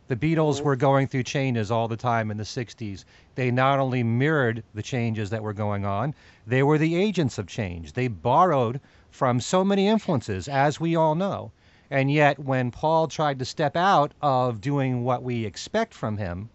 The 0.08 0.16
Beatles 0.16 0.56
mm-hmm. 0.56 0.66
were 0.66 0.76
going 0.76 1.06
through 1.06 1.22
changes 1.22 1.70
all 1.70 1.88
the 1.88 1.96
time 1.96 2.30
in 2.30 2.36
the 2.36 2.44
60s. 2.44 3.06
They 3.34 3.50
not 3.50 3.78
only 3.78 4.02
mirrored 4.02 4.62
the 4.74 4.82
changes 4.82 5.30
that 5.30 5.42
were 5.42 5.54
going 5.54 5.86
on, 5.86 6.14
they 6.46 6.62
were 6.62 6.76
the 6.76 6.94
agents 6.94 7.38
of 7.38 7.46
change. 7.46 7.94
They 7.94 8.08
borrowed 8.08 8.78
from 9.10 9.40
so 9.40 9.64
many 9.64 9.88
influences, 9.88 10.48
as 10.48 10.78
we 10.78 10.96
all 10.96 11.14
know. 11.14 11.50
And 11.90 12.10
yet, 12.10 12.38
when 12.38 12.70
Paul 12.70 13.08
tried 13.08 13.38
to 13.38 13.46
step 13.46 13.74
out 13.74 14.12
of 14.20 14.60
doing 14.60 15.02
what 15.02 15.22
we 15.22 15.46
expect 15.46 15.94
from 15.94 16.18
him, 16.18 16.50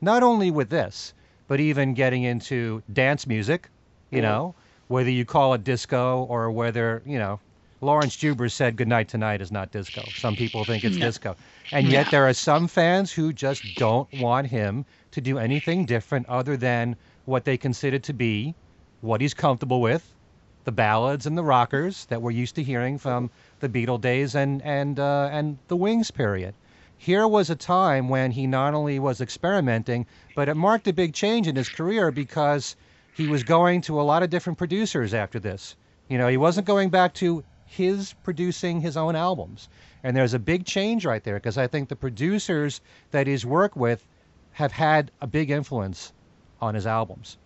not 0.00 0.24
only 0.24 0.50
with 0.50 0.70
this, 0.70 1.14
but 1.48 1.60
even 1.60 1.94
getting 1.94 2.22
into 2.22 2.82
dance 2.92 3.26
music, 3.26 3.70
you 4.12 4.22
know, 4.22 4.54
whether 4.88 5.10
you 5.10 5.24
call 5.24 5.54
it 5.54 5.64
disco 5.64 6.24
or 6.24 6.50
whether, 6.52 7.02
you 7.06 7.18
know, 7.18 7.40
Laurence 7.80 8.16
Juber 8.16 8.48
said 8.48 8.76
Goodnight 8.76 9.08
Tonight 9.08 9.40
is 9.40 9.52
not 9.52 9.70
disco. 9.70 10.12
Some 10.14 10.36
people 10.36 10.64
think 10.64 10.84
it's 10.84 10.98
No. 10.98 11.06
disco. 11.06 11.36
And 11.72 11.90
yet 11.90 12.10
there 12.10 12.28
are 12.28 12.34
some 12.34 12.68
fans 12.68 13.12
who 13.12 13.32
just 13.32 13.74
don't 13.74 14.12
want 14.12 14.48
him 14.48 14.84
to 15.12 15.20
do 15.20 15.38
anything 15.38 15.86
different 15.86 16.26
other 16.28 16.56
than 16.56 16.96
what 17.24 17.44
they 17.44 17.56
consider 17.56 17.98
to 18.00 18.12
be 18.12 18.56
what 19.00 19.20
he's 19.20 19.34
comfortable 19.34 19.80
with, 19.80 20.16
the 20.64 20.72
ballads 20.72 21.24
and 21.26 21.38
the 21.38 21.44
rockers 21.44 22.04
that 22.06 22.20
we're 22.20 22.32
used 22.32 22.56
to 22.56 22.62
hearing 22.64 22.98
from 22.98 23.30
the 23.60 23.68
Beatle 23.68 24.00
days 24.00 24.34
and 24.34 24.60
and 24.62 24.98
uh, 24.98 25.28
and 25.32 25.60
the 25.68 25.76
Wings 25.76 26.10
period. 26.10 26.56
Here 26.98 27.26
was 27.26 27.48
a 27.48 27.56
time 27.56 28.08
when 28.08 28.32
he 28.32 28.46
not 28.46 28.74
only 28.74 28.98
was 28.98 29.20
experimenting, 29.20 30.06
but 30.34 30.48
it 30.48 30.54
marked 30.54 30.88
a 30.88 30.92
big 30.92 31.14
change 31.14 31.46
in 31.46 31.56
his 31.56 31.68
career 31.68 32.10
because 32.10 32.76
he 33.14 33.26
was 33.26 33.42
going 33.44 33.80
to 33.82 34.00
a 34.00 34.02
lot 34.02 34.22
of 34.22 34.30
different 34.30 34.58
producers 34.58 35.14
after 35.14 35.38
this. 35.38 35.76
You 36.08 36.18
know, 36.18 36.28
he 36.28 36.36
wasn't 36.36 36.66
going 36.66 36.90
back 36.90 37.14
to 37.14 37.44
his 37.66 38.14
producing 38.24 38.80
his 38.80 38.96
own 38.96 39.14
albums. 39.14 39.68
And 40.02 40.16
there's 40.16 40.34
a 40.34 40.38
big 40.38 40.64
change 40.64 41.04
right 41.04 41.22
there 41.22 41.34
because 41.34 41.58
I 41.58 41.66
think 41.66 41.88
the 41.88 41.96
producers 41.96 42.80
that 43.10 43.26
he's 43.26 43.44
worked 43.44 43.76
with 43.76 44.04
have 44.52 44.72
had 44.72 45.10
a 45.20 45.26
big 45.26 45.50
influence 45.50 46.12
on 46.60 46.74
his 46.74 46.86
albums. 46.86 47.36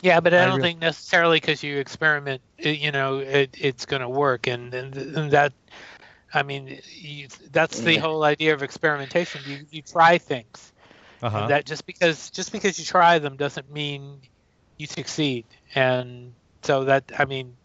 Yeah, 0.00 0.20
but 0.20 0.32
I 0.32 0.42
I 0.42 0.46
don't 0.46 0.56
re- 0.56 0.62
think 0.62 0.80
necessarily 0.80 1.38
because 1.40 1.62
you 1.62 1.78
experiment, 1.78 2.40
you 2.58 2.92
know, 2.92 3.18
it, 3.18 3.56
it's 3.58 3.84
going 3.84 4.02
to 4.02 4.08
work, 4.08 4.46
and, 4.46 4.72
and, 4.72 4.96
and 4.96 5.30
that, 5.32 5.52
I 6.34 6.42
mean, 6.42 6.80
you, 6.90 7.28
that's 7.50 7.80
the 7.80 7.94
Yeah. 7.94 8.00
whole 8.00 8.24
idea 8.24 8.54
of 8.54 8.62
experimentation. 8.62 9.42
You 9.44 9.66
you 9.70 9.82
try 9.82 10.18
things. 10.18 10.72
Uh-huh. 11.22 11.48
That 11.48 11.66
just 11.66 11.86
because 11.86 12.30
just 12.30 12.52
because 12.52 12.78
you 12.78 12.84
try 12.84 13.18
them 13.18 13.36
doesn't 13.36 13.70
mean 13.72 14.20
you 14.76 14.86
succeed. 14.86 15.46
And 15.74 16.34
So 16.62 16.84
that 16.84 17.04
I 17.18 17.24
mean, 17.24 17.56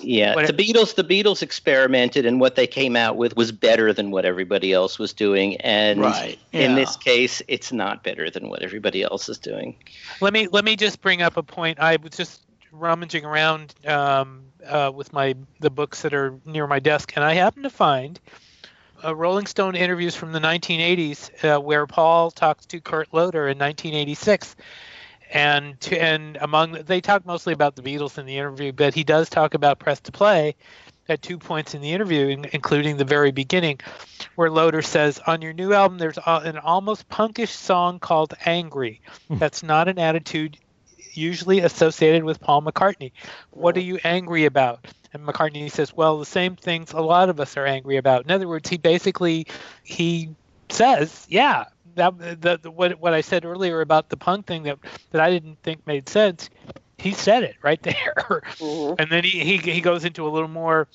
yeah, 0.00 0.34
What 0.34 0.46
the 0.46 0.52
Beatles. 0.52 0.94
The 0.94 1.04
Beatles 1.04 1.42
experimented, 1.42 2.26
and 2.26 2.40
what 2.40 2.54
they 2.54 2.66
came 2.66 2.96
out 2.96 3.16
with 3.16 3.36
was 3.36 3.52
better 3.52 3.92
than 3.92 4.10
what 4.10 4.24
everybody 4.24 4.72
else 4.72 4.98
was 4.98 5.12
doing. 5.12 5.56
And 5.56 6.00
Right, 6.00 6.38
in 6.52 6.74
this 6.74 6.96
case, 6.96 7.42
it's 7.48 7.72
not 7.72 8.02
better 8.04 8.30
than 8.30 8.48
what 8.48 8.62
everybody 8.62 9.02
else 9.02 9.28
is 9.28 9.38
doing. 9.38 9.76
let 10.20 10.32
me 10.32 10.48
let 10.48 10.64
me 10.64 10.76
just 10.76 11.00
bring 11.00 11.22
up 11.22 11.36
a 11.36 11.42
point. 11.42 11.78
I 11.80 11.96
was 11.96 12.12
just 12.12 12.42
rummaging 12.72 13.24
around 13.24 13.74
um, 13.86 14.44
uh, 14.68 14.90
with 14.94 15.12
my 15.12 15.34
the 15.60 15.70
books 15.70 16.02
that 16.02 16.14
are 16.14 16.38
near 16.44 16.66
my 16.66 16.78
desk, 16.78 17.12
and 17.16 17.24
I 17.24 17.34
happened 17.34 17.64
to 17.64 17.70
find 17.70 18.20
a 19.02 19.14
Rolling 19.14 19.46
Stone 19.46 19.76
interviews 19.76 20.14
from 20.14 20.32
the 20.32 20.40
1980s 20.40 21.44
uh, 21.44 21.60
where 21.60 21.86
Paul 21.86 22.30
talks 22.30 22.66
to 22.66 22.80
Kurt 22.80 23.12
Loder 23.12 23.48
in 23.48 23.58
1986. 23.58 24.56
And 25.32 25.78
to, 25.80 26.00
and 26.00 26.38
among 26.40 26.72
they 26.72 27.00
talk 27.00 27.26
mostly 27.26 27.52
about 27.52 27.74
the 27.74 27.82
Beatles 27.82 28.16
in 28.16 28.26
the 28.26 28.38
interview, 28.38 28.72
but 28.72 28.94
he 28.94 29.02
does 29.02 29.28
talk 29.28 29.54
about 29.54 29.80
Press 29.80 29.98
to 30.02 30.12
Play 30.12 30.54
at 31.08 31.20
two 31.20 31.36
points 31.36 31.74
in 31.74 31.80
the 31.80 31.92
interview, 31.92 32.28
in- 32.28 32.46
including 32.52 32.96
the 32.96 33.04
very 33.04 33.32
beginning, 33.32 33.80
where 34.36 34.50
Loder 34.50 34.82
says, 34.82 35.20
"On 35.26 35.42
your 35.42 35.52
new 35.52 35.72
album, 35.72 35.98
there's 35.98 36.16
a, 36.18 36.42
an 36.44 36.58
almost 36.58 37.08
punkish 37.08 37.50
song 37.50 37.98
called 37.98 38.34
Angry. 38.44 39.00
That's 39.28 39.64
not 39.64 39.88
an 39.88 39.98
attitude 39.98 40.58
usually 41.16 41.60
associated 41.60 42.24
with 42.24 42.40
Paul 42.40 42.62
McCartney. 42.62 43.12
What 43.50 43.76
are 43.76 43.80
you 43.80 43.98
angry 44.04 44.44
about?" 44.44 44.86
And 45.12 45.26
McCartney 45.26 45.70
says, 45.70 45.94
"Well, 45.94 46.18
the 46.18 46.26
same 46.26 46.56
things 46.56 46.92
a 46.92 47.00
lot 47.00 47.28
of 47.28 47.40
us 47.40 47.56
are 47.56 47.66
angry 47.66 47.96
about." 47.96 48.24
In 48.24 48.30
other 48.30 48.48
words, 48.48 48.68
he 48.68 48.76
basically 48.76 49.46
he 49.84 50.30
says, 50.68 51.26
"Yeah, 51.28 51.64
that 51.94 52.18
the, 52.18 52.58
the 52.62 52.70
what 52.70 53.00
what 53.00 53.14
I 53.14 53.20
said 53.20 53.44
earlier 53.44 53.80
about 53.80 54.08
the 54.08 54.16
punk 54.16 54.46
thing 54.46 54.64
that 54.64 54.78
that 55.10 55.20
I 55.20 55.30
didn't 55.30 55.58
think 55.62 55.86
made 55.86 56.08
sense." 56.08 56.50
He 56.98 57.12
said 57.12 57.42
it 57.42 57.56
right 57.62 57.82
there. 57.82 58.14
Mhm. 58.58 58.96
And 58.98 59.10
then 59.10 59.24
he, 59.24 59.40
he 59.40 59.58
he 59.58 59.80
goes 59.80 60.04
into 60.04 60.26
a 60.26 60.30
little 60.30 60.48
more 60.48 60.88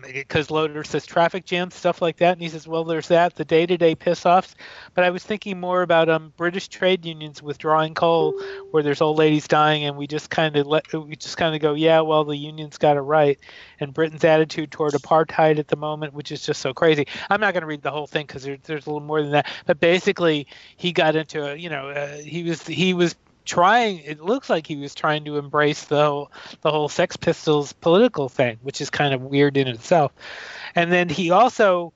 because 0.00 0.50
Loder 0.50 0.84
says 0.84 1.04
traffic 1.04 1.44
jams, 1.44 1.74
stuff 1.74 2.00
like 2.00 2.18
that, 2.18 2.32
and 2.32 2.42
he 2.42 2.48
says, 2.48 2.68
well, 2.68 2.84
there's 2.84 3.08
that, 3.08 3.34
the 3.34 3.44
day-to-day 3.44 3.94
piss-offs. 3.94 4.54
But 4.94 5.04
I 5.04 5.10
was 5.10 5.24
thinking 5.24 5.58
more 5.58 5.82
about 5.82 6.08
um 6.08 6.32
British 6.36 6.68
trade 6.68 7.04
unions 7.04 7.42
withdrawing 7.42 7.94
coal, 7.94 8.40
where 8.70 8.82
there's 8.82 9.00
old 9.00 9.18
ladies 9.18 9.48
dying, 9.48 9.84
and 9.84 9.96
we 9.96 10.06
just 10.06 10.30
kind 10.30 10.56
of 10.56 10.66
let 10.66 10.92
we 10.92 11.16
just 11.16 11.36
kind 11.36 11.54
of 11.54 11.60
go, 11.60 11.74
yeah, 11.74 12.00
well, 12.00 12.24
the 12.24 12.36
unions 12.36 12.78
got 12.78 12.96
it 12.96 13.00
right, 13.00 13.38
and 13.80 13.92
Britain's 13.92 14.24
attitude 14.24 14.70
toward 14.70 14.92
apartheid 14.94 15.58
at 15.58 15.68
the 15.68 15.76
moment, 15.76 16.14
which 16.14 16.32
is 16.32 16.44
just 16.44 16.60
so 16.60 16.72
crazy. 16.72 17.06
I'm 17.28 17.40
not 17.40 17.54
going 17.54 17.62
to 17.62 17.66
read 17.66 17.82
the 17.82 17.90
whole 17.90 18.06
thing 18.06 18.26
because 18.26 18.44
there, 18.44 18.58
there's 18.64 18.86
a 18.86 18.90
little 18.90 19.06
more 19.06 19.22
than 19.22 19.32
that. 19.32 19.46
But 19.66 19.80
basically, 19.80 20.46
he 20.76 20.92
got 20.92 21.16
into 21.16 21.44
a, 21.44 21.54
you 21.56 21.70
know, 21.70 21.88
uh, 21.88 22.18
he 22.18 22.44
was 22.44 22.66
he 22.66 22.94
was 22.94 23.16
trying 23.48 23.98
it 24.00 24.20
looks 24.20 24.50
like 24.50 24.66
he 24.66 24.76
was 24.76 24.94
trying 24.94 25.24
to 25.24 25.38
embrace 25.38 25.84
the 25.84 26.04
whole 26.04 26.30
the 26.60 26.70
whole 26.70 26.88
sex 26.88 27.16
pistols 27.16 27.72
political 27.72 28.28
thing 28.28 28.58
which 28.62 28.80
is 28.80 28.90
kind 28.90 29.14
of 29.14 29.22
weird 29.22 29.56
in 29.56 29.66
itself 29.66 30.12
and 30.74 30.92
then 30.92 31.08
he 31.08 31.30
also 31.30 31.92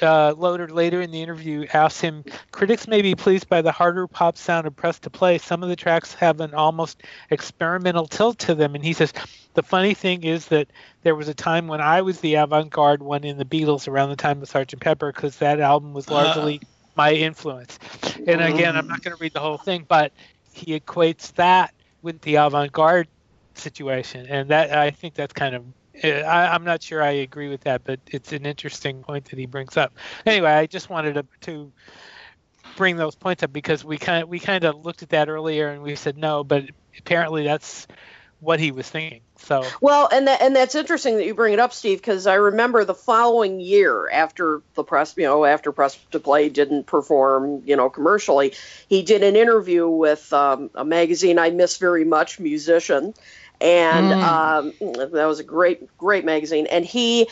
uh, 0.00 0.32
Loder 0.36 0.68
later 0.68 1.00
in 1.00 1.10
the 1.10 1.22
interview 1.22 1.66
asked 1.72 2.00
him, 2.00 2.24
critics 2.52 2.86
may 2.86 3.02
be 3.02 3.14
pleased 3.14 3.48
by 3.48 3.62
the 3.62 3.72
harder 3.72 4.06
pop 4.06 4.36
sound 4.36 4.66
of 4.66 4.76
Press 4.76 4.98
to 5.00 5.10
Play. 5.10 5.38
Some 5.38 5.62
of 5.62 5.68
the 5.68 5.76
tracks 5.76 6.14
have 6.14 6.40
an 6.40 6.54
almost 6.54 7.02
experimental 7.30 8.06
tilt 8.06 8.38
to 8.40 8.54
them. 8.54 8.74
And 8.74 8.84
he 8.84 8.92
says, 8.92 9.12
the 9.54 9.62
funny 9.62 9.94
thing 9.94 10.22
is 10.22 10.46
that 10.46 10.68
there 11.02 11.14
was 11.14 11.28
a 11.28 11.34
time 11.34 11.66
when 11.66 11.80
I 11.80 12.02
was 12.02 12.20
the 12.20 12.36
avant 12.36 12.70
garde 12.70 13.02
one 13.02 13.24
in 13.24 13.38
the 13.38 13.44
Beatles 13.44 13.88
around 13.88 14.10
the 14.10 14.16
time 14.16 14.40
of 14.40 14.48
Sgt. 14.48 14.80
Pepper 14.80 15.12
because 15.12 15.38
that 15.38 15.60
album 15.60 15.94
was 15.94 16.08
largely 16.08 16.60
my 16.96 17.12
influence. 17.12 17.78
And 18.26 18.40
again, 18.40 18.76
I'm 18.76 18.88
not 18.88 19.02
going 19.02 19.16
to 19.16 19.20
read 19.20 19.32
the 19.32 19.40
whole 19.40 19.58
thing, 19.58 19.84
but 19.88 20.12
he 20.58 20.78
equates 20.78 21.32
that 21.34 21.72
with 22.02 22.20
the 22.22 22.36
avant 22.36 22.72
garde 22.72 23.08
situation. 23.54 24.26
And 24.26 24.48
that 24.50 24.76
I 24.76 24.90
think 24.90 25.14
that's 25.14 25.32
kind 25.32 25.54
of 25.54 25.64
I, 26.04 26.48
I'm 26.54 26.64
not 26.64 26.82
sure 26.82 27.02
I 27.02 27.10
agree 27.10 27.48
with 27.48 27.62
that, 27.62 27.82
but 27.84 28.00
it's 28.06 28.32
an 28.32 28.46
interesting 28.46 29.02
point 29.02 29.24
that 29.26 29.38
he 29.38 29.46
brings 29.46 29.76
up. 29.76 29.92
Anyway, 30.26 30.50
I 30.50 30.66
just 30.66 30.90
wanted 30.90 31.14
to, 31.14 31.26
to 31.42 31.72
bring 32.76 32.96
those 32.96 33.16
points 33.16 33.42
up 33.42 33.52
because 33.52 33.84
we 33.84 33.98
kind 33.98 34.22
of 34.22 34.28
we 34.28 34.38
kind 34.38 34.64
of 34.64 34.84
looked 34.84 35.02
at 35.02 35.08
that 35.10 35.28
earlier 35.28 35.68
and 35.68 35.82
we 35.82 35.96
said 35.96 36.16
no, 36.16 36.44
but 36.44 36.64
apparently 36.98 37.44
that's 37.44 37.86
what 38.40 38.60
he 38.60 38.70
was 38.70 38.88
thinking. 38.88 39.20
So 39.36 39.64
Well, 39.80 40.08
and 40.12 40.26
that, 40.26 40.42
and 40.42 40.54
that's 40.54 40.74
interesting 40.74 41.16
that 41.16 41.26
you 41.26 41.34
bring 41.34 41.52
it 41.52 41.58
up, 41.58 41.72
Steve, 41.72 41.98
because 41.98 42.26
I 42.26 42.34
remember 42.34 42.84
the 42.84 42.94
following 42.94 43.60
year 43.60 44.08
after 44.10 44.62
the 44.74 44.84
press, 44.84 45.14
you 45.16 45.24
know, 45.24 45.44
after 45.44 45.72
Press 45.72 45.98
to 46.10 46.20
Play 46.20 46.48
didn't 46.48 46.84
perform, 46.84 47.62
you 47.64 47.76
know, 47.76 47.88
commercially, 47.88 48.54
he 48.88 49.02
did 49.02 49.22
an 49.22 49.36
interview 49.36 49.88
with 49.88 50.32
um, 50.32 50.70
a 50.74 50.84
magazine 50.84 51.38
I 51.38 51.50
miss 51.50 51.78
very 51.78 52.04
much, 52.04 52.38
Musician, 52.38 53.14
and 53.60 54.12
um, 54.12 54.72
that 54.80 55.26
was 55.26 55.40
a 55.40 55.44
great, 55.44 55.96
great 55.98 56.24
magazine. 56.24 56.66
And 56.66 56.84
he 56.84 57.28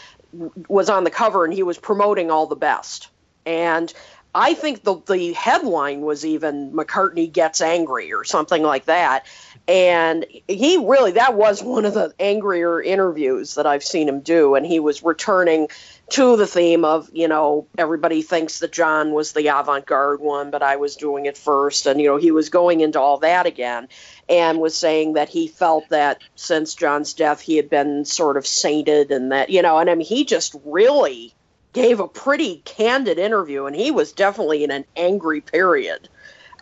was 0.69 0.91
on 0.91 1.05
the 1.05 1.11
cover 1.11 1.45
and 1.45 1.53
he 1.53 1.63
was 1.63 1.79
promoting 1.79 2.31
all 2.31 2.47
the 2.47 2.57
best. 2.57 3.09
And 3.45 3.93
I 4.35 4.53
think 4.53 4.83
the 4.83 5.01
the 5.07 5.33
headline 5.33 6.03
was 6.03 6.27
even 6.27 6.73
McCartney 6.73 7.33
gets 7.33 7.63
angry 7.63 8.13
or 8.13 8.23
something 8.23 8.63
like 8.63 8.85
that. 8.85 9.25
And 9.69 10.25
he 10.47 10.77
really 10.77 11.13
that 11.13 11.35
was 11.35 11.63
one 11.63 11.85
of 11.87 11.95
the 11.95 12.15
angrier 12.21 12.81
interviews 12.81 13.57
that 13.57 13.67
I've 13.67 13.83
seen 13.83 14.09
him 14.09 14.21
do. 14.21 14.55
And 14.55 14.65
he 14.65 14.79
was 14.79 15.03
returning 15.03 15.69
to 16.11 16.37
the 16.37 16.47
theme 16.47 16.85
of, 16.85 17.11
you 17.13 17.27
know, 17.27 17.67
everybody 17.77 18.23
thinks 18.23 18.61
that 18.61 18.71
John 18.71 19.13
was 19.13 19.33
the 19.33 19.49
avant-garde 19.49 20.21
one, 20.21 20.53
but 20.53 20.63
I 20.63 20.77
was 20.77 20.95
doing 20.95 21.27
it 21.27 21.37
first. 21.37 21.87
And 21.87 22.01
you 22.01 22.09
know, 22.09 22.17
he 22.17 22.31
was 22.31 22.49
going 22.49 22.81
into 22.81 23.01
all 23.01 23.19
that 23.19 23.47
again 23.47 23.89
and 24.29 24.61
was 24.61 24.77
saying 24.77 25.15
that 25.15 25.29
he 25.29 25.49
felt 25.49 25.89
that 25.89 26.23
since 26.37 26.77
John's 26.77 27.15
death 27.15 27.41
he 27.41 27.57
had 27.57 27.69
been 27.69 28.05
sort 28.05 28.37
of 28.37 28.47
sainted 28.47 29.11
and 29.11 29.33
that, 29.33 29.51
you 29.51 29.63
know, 29.63 29.79
and 29.79 29.91
I 29.91 29.95
mean 29.97 30.07
he 30.07 30.25
just 30.25 30.55
really 30.65 31.35
gave 31.73 32.01
a 32.01 32.09
pretty 32.09 32.63
candid 32.65 33.19
interview, 33.19 33.67
and 33.67 33.77
he 33.77 33.91
was 33.91 34.13
definitely 34.13 34.65
in 34.65 34.71
an 34.71 34.87
angry 34.97 35.43
period 35.43 36.09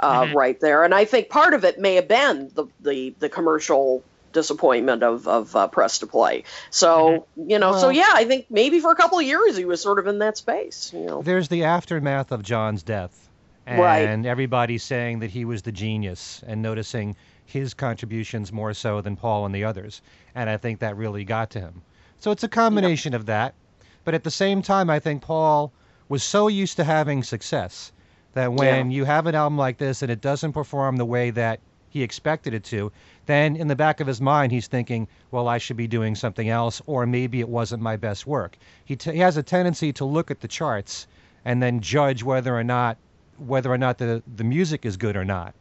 uh, 0.01 0.27
Mhm. 0.27 0.35
right 0.35 0.61
there. 0.61 0.85
And 0.85 0.95
I 0.95 1.05
think 1.05 1.29
part 1.29 1.55
of 1.55 1.65
it 1.65 1.79
may 1.79 1.95
have 1.97 2.09
been 2.09 2.51
the 2.55 2.67
the, 2.81 3.15
the 3.19 3.29
commercial 3.29 4.05
disappointment 4.33 5.03
of 5.03 5.29
of 5.29 5.55
uh, 5.55 5.69
press 5.69 6.01
to 6.01 6.07
play. 6.07 6.45
So 6.71 7.29
you 7.37 7.59
know, 7.59 7.77
so 7.77 7.89
yeah, 7.91 8.11
I 8.13 8.25
think 8.25 8.47
maybe 8.51 8.81
for 8.81 8.91
a 8.91 8.97
couple 8.97 9.19
of 9.19 9.25
years 9.25 9.57
he 9.57 9.65
was 9.65 9.81
sort 9.81 9.99
of 9.99 10.07
in 10.07 10.19
that 10.19 10.37
space. 10.37 10.91
You 10.93 11.07
know, 11.07 11.23
There's 11.23 11.49
the 11.49 11.65
aftermath 11.65 12.33
of 12.33 12.43
John's 12.43 12.83
death, 12.83 13.31
and 13.67 13.81
Right. 13.81 14.27
everybody 14.29 14.79
saying 14.79 15.21
that 15.21 15.31
he 15.31 15.45
was 15.45 15.63
the 15.63 15.73
genius 15.73 16.43
and 16.47 16.61
noticing 16.61 17.17
his 17.47 17.75
contributions 17.75 18.53
more 18.53 18.75
so 18.75 19.01
than 19.01 19.17
Paul 19.17 19.47
and 19.47 19.55
the 19.55 19.65
others. 19.65 20.03
And 20.35 20.51
I 20.51 20.57
think 20.57 20.81
that 20.81 20.97
really 20.97 21.25
got 21.25 21.51
to 21.51 21.61
him. 21.61 21.83
So 22.19 22.31
it's 22.31 22.43
a 22.43 22.49
combination 22.49 23.15
of 23.15 23.27
that. 23.27 23.55
But 24.03 24.15
at 24.15 24.25
the 24.25 24.31
same 24.31 24.63
time, 24.63 24.91
I 24.91 24.99
think 24.99 25.23
Paul 25.23 25.73
was 26.09 26.23
so 26.23 26.49
used 26.49 26.77
to 26.77 26.85
having 26.85 27.23
success 27.23 27.93
that 28.35 28.53
when 28.53 28.91
you 28.91 29.05
have 29.05 29.26
an 29.26 29.35
album 29.35 29.57
like 29.57 29.78
this 29.78 30.03
and 30.03 30.11
it 30.11 30.20
doesn't 30.20 30.53
perform 30.53 30.97
the 30.97 31.05
way 31.05 31.30
that 31.30 31.61
he 31.89 32.03
expected 32.03 32.53
it 32.53 32.64
to, 32.64 32.91
then 33.26 33.57
in 33.57 33.68
the 33.68 33.76
back 33.76 34.01
of 34.01 34.07
his 34.07 34.20
mind 34.20 34.53
he's 34.53 34.66
thinking, 34.66 35.07
well, 35.30 35.49
I 35.49 35.59
should 35.59 35.76
be 35.76 35.87
doing 35.87 36.14
something 36.14 36.49
else, 36.49 36.82
or 36.87 37.07
maybe 37.07 37.41
it 37.41 37.49
wasn't 37.49 37.82
my 37.82 37.97
best 37.97 38.26
work. 38.26 38.59
He, 38.85 38.97
t- 38.97 39.12
he 39.12 39.18
has 39.18 39.37
a 39.37 39.43
tendency 39.43 39.93
to 39.95 40.05
look 40.05 40.30
at 40.30 40.41
the 40.41 40.49
charts 40.49 41.07
and 41.45 41.62
then 41.62 41.80
judge 41.80 42.22
whether 42.22 42.57
or 42.57 42.64
not 42.64 42.99
whether 43.39 43.72
or 43.72 43.78
not 43.78 43.99
the, 43.99 44.22
the 44.37 44.45
music 44.45 44.87
is 44.87 44.97
good 44.97 45.16
or 45.16 45.24
not. 45.24 45.55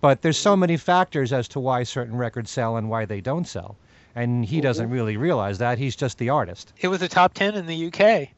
But 0.00 0.22
there's 0.22 0.38
so 0.38 0.56
many 0.56 0.76
factors 0.76 1.32
as 1.32 1.46
to 1.48 1.60
why 1.60 1.82
certain 1.82 2.16
records 2.16 2.50
sell 2.50 2.76
and 2.76 2.88
why 2.88 3.04
they 3.04 3.20
don't 3.20 3.46
sell. 3.46 3.76
And 4.14 4.44
he 4.44 4.56
mm-hmm. 4.56 4.62
doesn't 4.62 4.90
really 4.90 5.16
realize 5.16 5.58
that. 5.58 5.78
He's 5.78 5.94
just 5.94 6.18
the 6.18 6.30
artist. 6.30 6.72
it 6.78 6.88
was 6.88 7.02
a 7.02 7.08
top 7.08 7.34
ten 7.34 7.54
in 7.54 7.66
the 7.66 7.86
UK. 7.86 8.00
remember? 8.00 8.30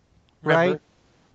Right. 0.43 0.81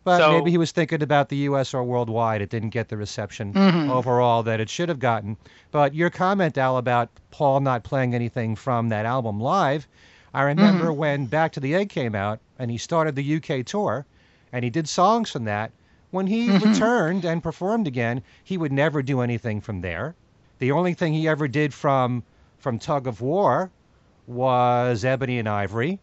But 0.08 0.20
So- 0.20 0.32
maybe 0.32 0.52
he 0.52 0.58
was 0.58 0.72
thinking 0.72 1.04
about 1.04 1.28
the 1.28 1.36
U.S. 1.50 1.74
or 1.74 1.84
worldwide. 1.84 2.42
It 2.42 2.50
didn't 2.50 2.70
get 2.70 2.88
the 2.88 2.96
reception 2.96 3.52
Mhm. 3.52 3.90
overall 3.90 4.42
that 4.44 4.62
it 4.62 4.70
should 4.70 4.88
have 4.88 5.00
gotten. 5.00 5.36
But 5.70 5.94
your 5.94 6.10
comment, 6.10 6.58
Al, 6.58 6.78
about 6.78 7.10
Paul 7.30 7.60
not 7.60 7.84
playing 7.84 8.16
anything 8.16 8.56
from 8.56 8.88
that 8.88 9.06
album 9.06 9.42
live, 9.42 9.86
I 10.34 10.44
remember 10.44 10.94
when 10.94 11.26
Back 11.26 11.52
to 11.54 11.60
the 11.60 11.76
Egg 11.76 11.90
came 11.90 12.16
out 12.16 12.40
and 12.58 12.72
he 12.72 12.78
started 12.78 13.16
the 13.18 13.24
UK 13.36 13.64
tour 13.64 14.06
and 14.54 14.64
he 14.64 14.70
did 14.70 14.88
songs 14.88 15.30
from 15.30 15.44
that. 15.44 15.72
When 16.12 16.28
he 16.28 16.58
returned 16.58 17.26
and 17.26 17.44
performed 17.44 17.86
again, 17.86 18.22
he 18.46 18.58
would 18.58 18.72
never 18.72 19.02
do 19.02 19.20
anything 19.20 19.60
from 19.60 19.82
there. 19.82 20.16
The 20.60 20.72
only 20.72 20.94
thing 20.94 21.12
he 21.12 21.28
ever 21.28 21.50
did 21.50 21.74
from 21.74 22.24
from 22.60 22.80
Tug 22.80 23.08
of 23.08 23.20
War 23.20 23.72
was 24.26 25.04
Ebony 25.04 25.38
and 25.38 25.50
Ivory. 25.50 26.00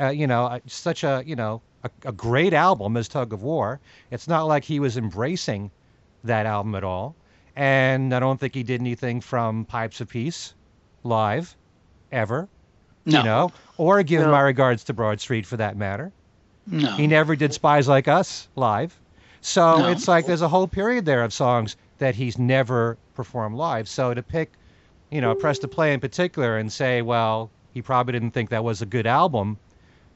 Uh, 0.00 0.08
you 0.08 0.26
know, 0.26 0.46
uh, 0.46 0.58
such 0.66 1.04
a 1.04 1.22
you 1.24 1.36
know 1.36 1.60
a, 1.84 1.90
a 2.06 2.12
great 2.12 2.52
album 2.52 2.96
as 2.96 3.08
Tug 3.08 3.32
of 3.32 3.42
War. 3.42 3.80
It's 4.10 4.26
not 4.28 4.44
like 4.44 4.64
he 4.64 4.80
was 4.80 4.96
embracing 4.96 5.70
that 6.24 6.46
album 6.46 6.74
at 6.74 6.84
all. 6.84 7.16
And 7.56 8.12
I 8.14 8.18
don't 8.20 8.40
think 8.40 8.54
he 8.54 8.62
did 8.64 8.80
anything 8.80 9.20
from 9.20 9.64
Pipes 9.66 10.00
of 10.00 10.08
Peace 10.08 10.54
live 11.04 11.56
ever, 12.10 12.48
No, 13.06 13.18
you 13.18 13.24
know, 13.24 13.52
or 13.76 14.02
give 14.02 14.22
No. 14.22 14.32
my 14.32 14.40
regards 14.40 14.84
to 14.84 14.92
Broad 14.94 15.20
Street 15.20 15.46
for 15.46 15.56
that 15.58 15.76
matter. 15.76 16.12
no. 16.66 16.90
He 16.96 17.06
never 17.06 17.36
did 17.36 17.52
Spies 17.52 17.86
Like 17.86 18.08
Us 18.08 18.48
live. 18.56 18.98
So 19.40 19.78
No. 19.78 19.88
it's 19.88 20.08
like 20.08 20.26
there's 20.26 20.42
a 20.42 20.48
whole 20.48 20.66
period 20.66 21.04
there 21.04 21.22
of 21.22 21.32
songs 21.32 21.76
that 21.98 22.14
he's 22.16 22.38
never 22.38 22.98
performed 23.14 23.56
live. 23.56 23.88
So 23.88 24.14
to 24.14 24.22
pick, 24.22 24.54
you 25.10 25.20
know, 25.20 25.34
press 25.34 25.58
to 25.60 25.68
play 25.68 25.92
in 25.92 26.00
particular 26.00 26.56
and 26.56 26.72
say, 26.72 27.02
well, 27.02 27.52
he 27.70 27.82
probably 27.82 28.12
didn't 28.12 28.32
think 28.32 28.50
that 28.50 28.64
was 28.64 28.82
a 28.82 28.86
good 28.86 29.06
album 29.06 29.58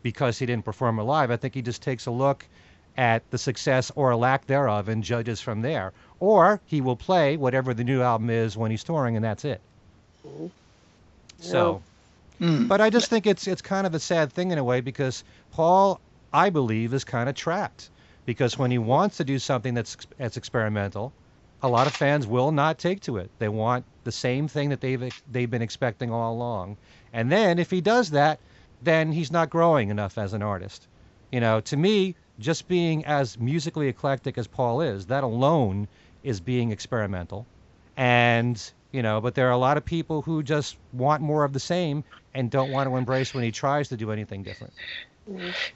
because 0.08 0.38
he 0.38 0.46
didn't 0.46 0.64
perform 0.64 0.98
it 0.98 1.02
live. 1.02 1.30
I 1.30 1.36
think 1.36 1.52
he 1.52 1.60
just 1.60 1.82
takes 1.82 2.06
a 2.06 2.10
look 2.10 2.46
at 2.96 3.30
the 3.30 3.36
success 3.36 3.92
or 3.94 4.16
lack 4.16 4.46
thereof 4.46 4.88
and 4.88 5.04
judges 5.04 5.38
from 5.38 5.60
there. 5.60 5.92
Or 6.18 6.62
he 6.64 6.80
will 6.80 6.96
play 6.96 7.36
whatever 7.36 7.74
the 7.74 7.84
new 7.84 8.00
album 8.00 8.30
is 8.30 8.56
when 8.56 8.70
he's 8.70 8.82
touring, 8.82 9.16
and 9.16 9.24
that's 9.24 9.44
it. 9.44 9.60
Mm-hmm. 10.26 10.46
So, 11.40 11.82
Mm. 12.40 12.68
but 12.68 12.80
I 12.80 12.88
just 12.88 13.10
think 13.10 13.26
it's 13.26 13.46
it's 13.48 13.60
kind 13.60 13.86
of 13.86 13.94
a 13.94 13.98
sad 13.98 14.32
thing 14.32 14.50
in 14.52 14.58
a 14.58 14.64
way 14.64 14.80
because 14.80 15.24
Paul, 15.52 16.00
I 16.32 16.50
believe, 16.50 16.94
is 16.94 17.04
kind 17.04 17.28
of 17.28 17.34
trapped 17.34 17.90
because 18.26 18.56
when 18.56 18.70
he 18.70 18.78
wants 18.78 19.16
to 19.18 19.24
do 19.24 19.38
something 19.38 19.74
that's 19.74 19.96
that's 20.18 20.36
experimental, 20.36 21.12
a 21.62 21.68
lot 21.68 21.86
of 21.88 21.94
fans 21.94 22.26
will 22.28 22.52
not 22.52 22.78
take 22.78 23.00
to 23.02 23.16
it. 23.18 23.28
They 23.40 23.48
want 23.48 23.84
the 24.04 24.12
same 24.12 24.46
thing 24.46 24.68
that 24.70 24.80
they've 24.80 25.12
they've 25.32 25.50
been 25.50 25.62
expecting 25.62 26.12
all 26.12 26.32
along. 26.32 26.76
And 27.12 27.30
then 27.30 27.58
if 27.58 27.70
he 27.72 27.80
does 27.80 28.10
that, 28.10 28.38
then 28.82 29.12
he's 29.12 29.30
not 29.30 29.50
growing 29.50 29.90
enough 29.90 30.18
as 30.18 30.32
an 30.32 30.42
artist. 30.42 30.86
You 31.30 31.40
know, 31.40 31.60
to 31.60 31.76
me, 31.76 32.14
just 32.38 32.68
being 32.68 33.04
as 33.04 33.38
musically 33.38 33.88
eclectic 33.88 34.38
as 34.38 34.46
Paul 34.46 34.80
is, 34.80 35.06
that 35.06 35.24
alone 35.24 35.88
is 36.22 36.40
being 36.40 36.70
experimental. 36.70 37.46
And, 37.96 38.60
you 38.92 39.02
know, 39.02 39.20
but 39.20 39.34
there 39.34 39.48
are 39.48 39.52
a 39.52 39.58
lot 39.58 39.76
of 39.76 39.84
people 39.84 40.22
who 40.22 40.42
just 40.42 40.76
want 40.92 41.22
more 41.22 41.44
of 41.44 41.52
the 41.52 41.60
same 41.60 42.04
and 42.34 42.50
don't 42.50 42.70
want 42.70 42.88
to 42.88 42.96
embrace 42.96 43.34
when 43.34 43.44
he 43.44 43.50
tries 43.50 43.88
to 43.88 43.96
do 43.96 44.12
anything 44.12 44.42
different. 44.42 44.72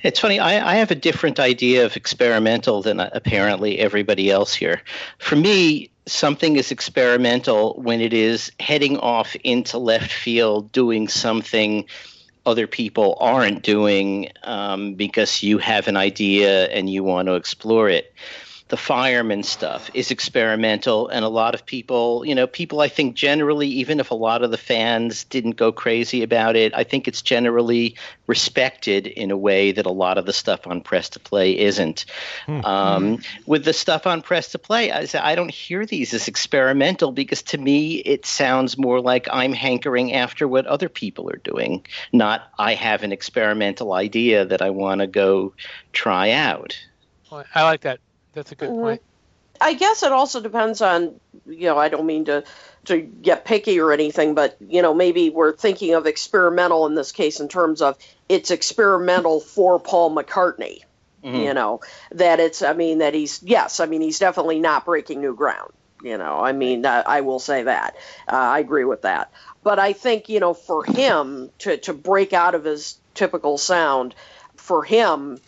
It's 0.02 0.20
funny. 0.20 0.38
I, 0.38 0.72
I 0.72 0.74
have 0.76 0.90
a 0.90 0.94
different 0.94 1.38
idea 1.38 1.84
of 1.84 1.96
experimental 1.96 2.80
than 2.80 3.00
uh, 3.00 3.10
apparently 3.12 3.78
everybody 3.78 4.30
else 4.30 4.54
here. 4.54 4.80
For 5.18 5.36
me, 5.36 5.90
something 6.06 6.56
is 6.56 6.70
experimental 6.70 7.74
when 7.74 8.00
it 8.00 8.14
is 8.14 8.50
heading 8.60 8.98
off 8.98 9.36
into 9.44 9.78
left 9.78 10.10
field, 10.10 10.72
doing 10.72 11.08
something 11.08 11.84
other 12.44 12.66
people 12.66 13.16
aren't 13.20 13.62
doing 13.62 14.28
um, 14.42 14.94
because 14.94 15.42
you 15.42 15.58
have 15.58 15.88
an 15.88 15.96
idea 15.96 16.66
and 16.66 16.90
you 16.90 17.04
want 17.04 17.26
to 17.26 17.34
explore 17.34 17.88
it. 17.88 18.12
The 18.72 18.78
fireman 18.78 19.42
stuff 19.42 19.90
is 19.92 20.10
experimental, 20.10 21.08
and 21.08 21.26
a 21.26 21.28
lot 21.28 21.54
of 21.54 21.66
people, 21.66 22.24
you 22.24 22.34
know, 22.34 22.46
people 22.46 22.80
I 22.80 22.88
think 22.88 23.14
generally, 23.14 23.68
even 23.68 24.00
if 24.00 24.10
a 24.10 24.14
lot 24.14 24.42
of 24.42 24.50
the 24.50 24.56
fans 24.56 25.24
didn't 25.24 25.56
go 25.56 25.72
crazy 25.72 26.22
about 26.22 26.56
it, 26.56 26.72
I 26.74 26.82
think 26.82 27.06
it's 27.06 27.20
generally 27.20 27.96
respected 28.26 29.06
in 29.06 29.30
a 29.30 29.36
way 29.36 29.72
that 29.72 29.84
a 29.84 29.92
lot 29.92 30.16
of 30.16 30.24
the 30.24 30.32
stuff 30.32 30.66
on 30.66 30.80
Press 30.80 31.10
to 31.10 31.20
Play 31.20 31.58
isn't. 31.58 32.06
Um, 32.48 33.18
with 33.44 33.66
the 33.66 33.74
stuff 33.74 34.06
on 34.06 34.22
Press 34.22 34.52
to 34.52 34.58
Play, 34.58 34.90
I, 34.90 35.04
say, 35.04 35.18
I 35.18 35.34
don't 35.34 35.50
hear 35.50 35.84
these 35.84 36.14
as 36.14 36.26
experimental 36.26 37.12
because 37.12 37.42
to 37.42 37.58
me 37.58 37.96
it 37.96 38.24
sounds 38.24 38.78
more 38.78 39.02
like 39.02 39.28
I'm 39.30 39.52
hankering 39.52 40.14
after 40.14 40.48
what 40.48 40.64
other 40.64 40.88
people 40.88 41.28
are 41.28 41.42
doing, 41.44 41.84
not 42.10 42.50
I 42.58 42.72
have 42.72 43.02
an 43.02 43.12
experimental 43.12 43.92
idea 43.92 44.46
that 44.46 44.62
I 44.62 44.70
want 44.70 45.02
to 45.02 45.06
go 45.06 45.52
try 45.92 46.30
out. 46.30 46.74
Well, 47.30 47.44
I 47.54 47.64
like 47.64 47.82
that. 47.82 48.00
That's 48.32 48.52
a 48.52 48.54
good 48.54 48.70
Mhm. 48.70 48.80
point. 48.80 49.02
I 49.60 49.74
guess 49.74 50.02
it 50.02 50.10
also 50.12 50.40
depends 50.40 50.80
on, 50.80 51.20
you 51.46 51.66
know, 51.66 51.78
I 51.78 51.88
don't 51.88 52.06
mean 52.06 52.24
to 52.26 52.44
to 52.86 52.98
get 53.00 53.44
picky 53.44 53.78
or 53.78 53.92
anything, 53.92 54.34
but 54.34 54.56
you 54.60 54.82
know, 54.82 54.92
maybe 54.92 55.30
we're 55.30 55.52
thinking 55.52 55.94
of 55.94 56.06
experimental 56.06 56.86
in 56.86 56.96
this 56.96 57.12
case 57.12 57.38
in 57.38 57.48
terms 57.48 57.80
of 57.80 57.96
it's 58.28 58.50
experimental 58.50 59.38
for 59.38 59.78
Paul 59.78 60.12
McCartney. 60.14 60.80
Mhm. 61.22 61.44
You 61.44 61.54
know, 61.54 61.80
that 62.10 62.40
it's, 62.40 62.62
I 62.62 62.72
mean, 62.72 62.98
that 62.98 63.14
he's, 63.14 63.40
yes, 63.44 63.78
I 63.78 63.86
mean, 63.86 64.00
he's 64.00 64.18
definitely 64.18 64.58
not 64.58 64.84
breaking 64.84 65.20
new 65.20 65.36
ground. 65.36 65.72
You 66.02 66.18
know, 66.18 66.40
I 66.40 66.50
mean, 66.50 66.84
uh, 66.84 67.04
I 67.06 67.20
will 67.20 67.38
say 67.38 67.62
that. 67.62 67.94
Uh, 68.26 68.34
I 68.34 68.58
agree 68.58 68.84
with 68.84 69.02
that. 69.02 69.30
But 69.62 69.78
I 69.78 69.92
think, 69.92 70.28
you 70.28 70.40
know, 70.40 70.52
for 70.52 70.82
him 70.82 71.50
to, 71.60 71.76
to 71.76 71.92
break 71.92 72.32
out 72.32 72.56
of 72.56 72.64
his 72.64 72.98
typical 73.14 73.56
sound, 73.56 74.16
for 74.56 74.82
him, 74.82 75.38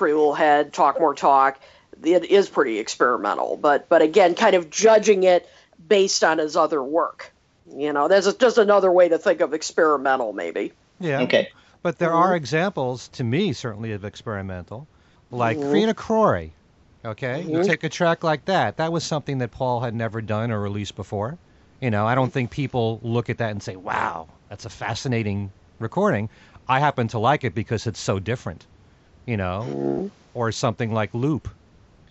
Little 0.00 0.32
Head, 0.32 0.72
Talk 0.72 0.98
More 0.98 1.14
Talk, 1.14 1.58
it 2.02 2.24
is 2.24 2.48
pretty 2.48 2.78
experimental. 2.78 3.56
But 3.56 3.88
but 3.88 4.02
again, 4.02 4.34
kind 4.34 4.54
of 4.54 4.70
judging 4.70 5.24
it 5.24 5.48
based 5.88 6.24
on 6.24 6.38
his 6.38 6.56
other 6.56 6.82
work. 6.82 7.32
You 7.74 7.92
know, 7.92 8.08
there's 8.08 8.32
just 8.34 8.58
another 8.58 8.90
way 8.90 9.08
to 9.08 9.18
think 9.18 9.40
of 9.40 9.52
experimental, 9.52 10.32
maybe. 10.32 10.72
Yeah. 11.00 11.22
Okay. 11.22 11.48
But 11.82 11.98
there 11.98 12.12
are 12.12 12.28
mm-hmm. 12.28 12.36
examples, 12.36 13.08
to 13.08 13.24
me, 13.24 13.52
certainly 13.52 13.92
of 13.92 14.04
experimental, 14.04 14.86
like 15.30 15.58
mm-hmm. 15.58 15.72
Kreen-Akrore. 15.72 16.50
Okay, 17.04 17.42
you 17.42 17.50
mm-hmm. 17.50 17.62
take 17.62 17.84
a 17.84 17.88
track 17.88 18.24
like 18.24 18.44
that. 18.46 18.78
That 18.78 18.90
was 18.90 19.04
something 19.04 19.38
that 19.38 19.52
Paul 19.52 19.80
had 19.80 19.94
never 19.94 20.20
done 20.20 20.50
or 20.50 20.60
released 20.60 20.96
before. 20.96 21.38
You 21.80 21.90
know, 21.90 22.06
I 22.06 22.16
don't 22.16 22.32
think 22.32 22.50
people 22.50 22.98
look 23.02 23.30
at 23.30 23.38
that 23.38 23.52
and 23.52 23.62
say, 23.62 23.76
"Wow, 23.76 24.28
that's 24.48 24.64
a 24.64 24.68
fascinating 24.68 25.52
recording." 25.78 26.28
I 26.68 26.80
happen 26.80 27.08
to 27.08 27.20
like 27.20 27.44
it 27.44 27.54
because 27.54 27.86
it's 27.86 28.00
so 28.00 28.18
different. 28.18 28.66
You 29.26 29.36
know, 29.36 30.10
or 30.34 30.50
something 30.50 30.92
like 30.92 31.14
Loup, 31.14 31.48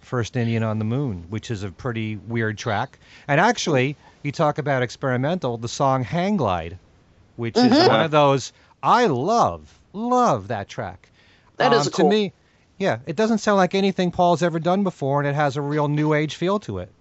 First 0.02 0.36
Indian 0.36 0.64
on 0.64 0.80
the 0.80 0.86
Moon, 0.86 1.26
which 1.30 1.52
is 1.52 1.64
a 1.64 1.72
pretty 1.72 2.16
weird 2.16 2.58
track. 2.58 3.00
And 3.28 3.40
actually, 3.40 3.96
you 4.24 4.32
talk 4.32 4.58
about 4.58 4.84
experimental, 4.84 5.58
the 5.58 5.68
song 5.68 6.04
Hang 6.04 6.38
Glide, 6.38 6.78
which 7.36 7.58
is 7.58 7.88
one 7.88 8.02
of 8.02 8.12
those 8.12 8.54
I 8.82 9.08
love, 9.08 9.80
love 9.94 10.50
that 10.50 10.68
track. 10.70 11.10
That 11.58 11.74
is 11.74 11.88
um, 11.88 11.88
a 11.88 11.96
to 11.98 12.04
me. 12.04 12.34
Yeah, 12.78 13.00
it 13.08 13.16
doesn't 13.16 13.40
sound 13.40 13.58
like 13.58 13.74
anything 13.74 14.12
Paul's 14.12 14.44
ever 14.44 14.60
done 14.60 14.84
before, 14.84 15.20
and 15.20 15.28
it 15.28 15.36
has 15.36 15.58
a 15.58 15.62
real 15.62 15.88
new 15.88 16.14
age 16.14 16.36
feel 16.36 16.60
to 16.60 16.80
it. 16.80 16.92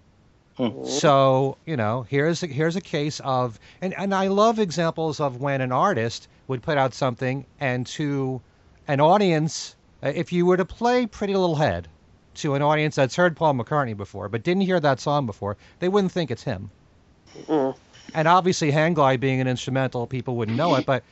So 0.85 1.57
you 1.67 1.77
know, 1.77 2.07
here's 2.09 2.41
a, 2.41 2.47
here's 2.47 2.75
a 2.75 2.81
case 2.81 3.19
of, 3.19 3.59
and 3.79 3.93
and 3.93 4.13
I 4.13 4.27
love 4.27 4.57
examples 4.57 5.19
of 5.19 5.39
when 5.39 5.61
an 5.61 5.71
artist 5.71 6.27
would 6.47 6.63
put 6.63 6.79
out 6.79 6.95
something, 6.95 7.45
and 7.59 7.85
to 7.87 8.41
an 8.87 8.99
audience, 8.99 9.75
uh, 10.01 10.11
if 10.15 10.33
you 10.33 10.47
were 10.47 10.57
to 10.57 10.65
play 10.65 11.05
Pretty 11.05 11.35
Little 11.35 11.55
Head 11.55 11.87
to 12.37 12.55
an 12.55 12.61
audience 12.61 12.95
that's 12.95 13.15
heard 13.15 13.35
Paul 13.37 13.53
McCartney 13.55 13.95
before, 13.97 14.29
but 14.29 14.43
didn't 14.43 14.63
hear 14.63 14.79
that 14.79 14.99
song 14.99 15.25
before, 15.25 15.57
they 15.79 15.89
wouldn't 15.89 16.11
think 16.13 16.31
it's 16.31 16.43
him. 16.43 16.71
Mm. 17.35 17.75
And 18.13 18.27
obviously, 18.27 18.71
Hang 18.71 18.93
Glide 18.93 19.19
being 19.19 19.39
an 19.41 19.47
instrumental, 19.47 20.07
people 20.07 20.35
wouldn't 20.37 20.57
know 20.57 20.75
it, 20.75 20.85
but 20.85 21.05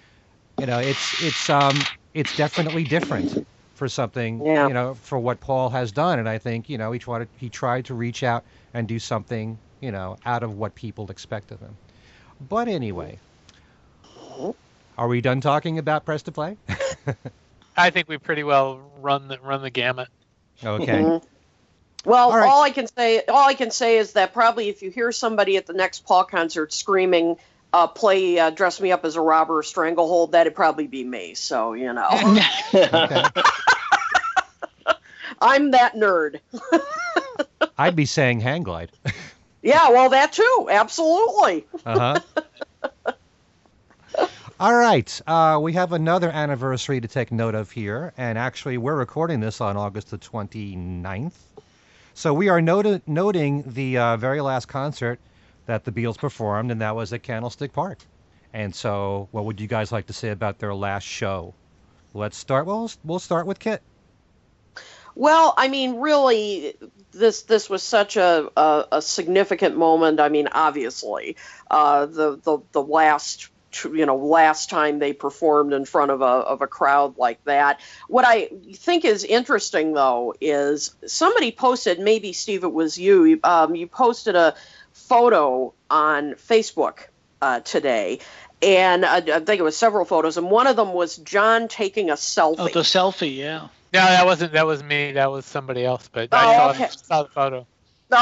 you 0.57 0.65
know, 0.65 0.79
it's 0.79 1.13
it's 1.19 1.49
um 1.49 1.89
it's 2.13 2.33
definitely 2.33 2.85
different 2.85 3.39
for 3.73 3.87
something, 3.89 4.45
Yeah. 4.45 4.69
you 4.69 4.73
know, 4.73 4.95
for 4.95 5.19
what 5.19 5.41
Paul 5.41 5.69
has 5.71 5.91
done. 5.91 6.19
And 6.19 6.29
I 6.29 6.37
think 6.39 6.69
you 6.69 6.77
know 6.77 6.91
he 6.91 6.99
tried 6.99 7.19
to, 7.19 7.29
he 7.37 7.49
tried 7.49 7.85
to 7.85 7.95
reach 7.95 8.23
out 8.23 8.45
and 8.73 8.87
do 8.87 8.99
something, 8.99 9.59
you 9.81 9.91
know, 9.91 10.17
out 10.25 10.43
of 10.43 10.55
what 10.55 10.75
people 10.75 11.11
expect 11.11 11.51
of 11.51 11.59
him. 11.61 11.77
But 12.39 12.67
anyway, 12.67 13.21
are 14.97 15.07
we 15.07 15.21
done 15.21 15.41
talking 15.41 15.77
about 15.77 16.05
press 16.05 16.23
to 16.23 16.31
play? 16.31 16.57
I 17.77 17.89
think 17.89 18.07
we 18.09 18.17
pretty 18.17 18.43
well 18.43 18.79
run 18.97 19.27
the 19.27 19.39
run 19.39 19.61
the 19.61 19.69
gamut. 19.69 20.09
Okay. 20.63 21.01
Mhm. 21.01 21.23
Well, 22.05 22.31
All 22.31 22.37
right. 22.37 22.47
all 22.47 22.61
I 22.61 22.69
can 22.69 22.87
say, 22.87 23.23
all 23.25 23.47
I 23.47 23.55
can 23.55 23.71
say 23.71 23.97
is 23.97 24.13
that 24.13 24.33
probably 24.33 24.69
if 24.69 24.83
you 24.83 24.91
hear 24.91 25.11
somebody 25.11 25.57
at 25.57 25.65
the 25.65 25.73
next 25.73 26.05
Paul 26.05 26.23
concert 26.23 26.71
screaming, 26.71 27.37
uh, 27.73 27.87
"Play 27.87 28.37
uh, 28.37 28.51
Dress 28.51 28.79
Me 28.79 28.91
Up 28.91 29.05
as 29.05 29.15
a 29.15 29.21
Robber 29.21 29.57
or 29.57 29.63
Stranglehold," 29.63 30.33
that'd 30.33 30.53
probably 30.53 30.87
be 30.87 31.03
me. 31.03 31.33
So 31.33 31.73
you 31.73 31.91
know. 31.93 32.09
I'm 35.41 35.71
that 35.71 35.95
nerd. 35.95 36.39
I'd 37.77 37.95
be 37.95 38.05
saying 38.05 38.39
Hang 38.39 38.63
Glide. 38.63 38.91
Yeah, 39.61 39.89
well, 39.89 40.09
that 40.09 40.31
too, 40.31 40.67
absolutely. 40.69 41.65
Uh 41.85 41.99
huh. 41.99 42.19
All 44.57 44.73
right. 44.73 45.21
Uh, 45.27 45.59
we 45.61 45.73
have 45.73 45.91
another 45.91 46.29
anniversary 46.29 47.01
to 47.01 47.09
take 47.09 47.29
note 47.29 47.55
of 47.55 47.71
here. 47.71 48.13
And 48.15 48.37
actually, 48.37 48.77
we're 48.77 48.95
recording 48.95 49.41
this 49.41 49.59
on 49.59 49.75
August 49.75 50.11
the 50.11 50.17
29th. 50.17 51.33
So 52.13 52.33
we 52.33 52.47
are 52.47 52.61
noti- 52.61 53.01
noting 53.05 53.65
the 53.67 53.97
uh, 53.97 54.15
very 54.15 54.39
last 54.39 54.67
concert 54.67 55.19
that 55.65 55.83
the 55.83 55.91
Beatles 55.91 56.17
performed, 56.17 56.71
and 56.71 56.79
that 56.79 56.95
was 56.95 57.11
at 57.11 57.21
Candlestick 57.21 57.73
Park. 57.73 57.97
And 58.53 58.73
so, 58.73 59.27
what 59.31 59.43
would 59.43 59.59
you 59.59 59.67
guys 59.67 59.91
like 59.91 60.07
to 60.07 60.13
say 60.13 60.29
about 60.29 60.57
their 60.59 60.73
last 60.73 61.03
show? 61.03 61.53
Let's 62.13 62.37
start. 62.37 62.65
Well, 62.65 62.89
we'll 63.03 63.19
start 63.19 63.47
with 63.47 63.59
Kit. 63.59 63.81
Well, 65.15 65.53
I 65.57 65.67
mean, 65.67 65.99
really, 65.99 66.77
this 67.11 67.41
this 67.41 67.69
was 67.69 67.83
such 67.83 68.15
a 68.15 68.49
a, 68.55 68.85
a 68.93 69.01
significant 69.01 69.75
moment. 69.75 70.21
I 70.21 70.29
mean, 70.29 70.47
obviously, 70.49 71.35
uh, 71.69 72.05
the 72.05 72.39
the 72.41 72.59
the 72.71 72.81
last 72.81 73.49
you 73.83 74.05
know 74.05 74.15
last 74.15 74.69
time 74.69 74.99
they 74.99 75.13
performed 75.13 75.73
in 75.73 75.85
front 75.85 76.11
of 76.11 76.21
a 76.21 76.25
of 76.25 76.61
a 76.61 76.67
crowd 76.67 77.17
like 77.17 77.43
that. 77.45 77.81
What 78.07 78.25
I 78.25 78.49
think 78.73 79.05
is 79.05 79.23
interesting 79.23 79.93
though 79.93 80.33
is 80.39 80.95
somebody 81.05 81.51
posted, 81.51 81.99
maybe 81.99 82.33
Steve, 82.33 82.63
it 82.63 82.73
was 82.73 82.97
you. 82.97 83.39
Um, 83.43 83.75
you 83.75 83.87
posted 83.87 84.35
a 84.35 84.55
photo 84.93 85.73
on 85.89 86.33
Facebook 86.33 87.07
uh, 87.41 87.59
today. 87.61 88.19
And 88.61 89.03
uh, 89.03 89.21
I 89.27 89.39
think 89.41 89.59
it 89.59 89.63
was 89.63 89.77
several 89.77 90.05
photos, 90.05 90.37
and 90.37 90.49
one 90.49 90.65
of 90.65 90.75
them 90.77 90.93
was 90.93 91.17
John 91.17 91.67
taking 91.67 92.09
a 92.09 92.13
selfie. 92.13 92.55
Oh, 92.57 92.67
the 92.69 92.79
selfie, 92.79 93.35
yeah. 93.35 93.67
No, 93.93 93.99
that 93.99 94.25
wasn't 94.25 94.53
that 94.53 94.65
was 94.65 94.81
me. 94.81 95.11
That 95.11 95.29
was 95.29 95.45
somebody 95.45 95.85
else. 95.85 96.09
But 96.11 96.29
Oh, 96.31 96.37
I 96.37 96.55
saw, 96.55 96.69
okay. 96.71 96.89
saw 96.89 97.23
the 97.23 97.29
photo. 97.29 97.67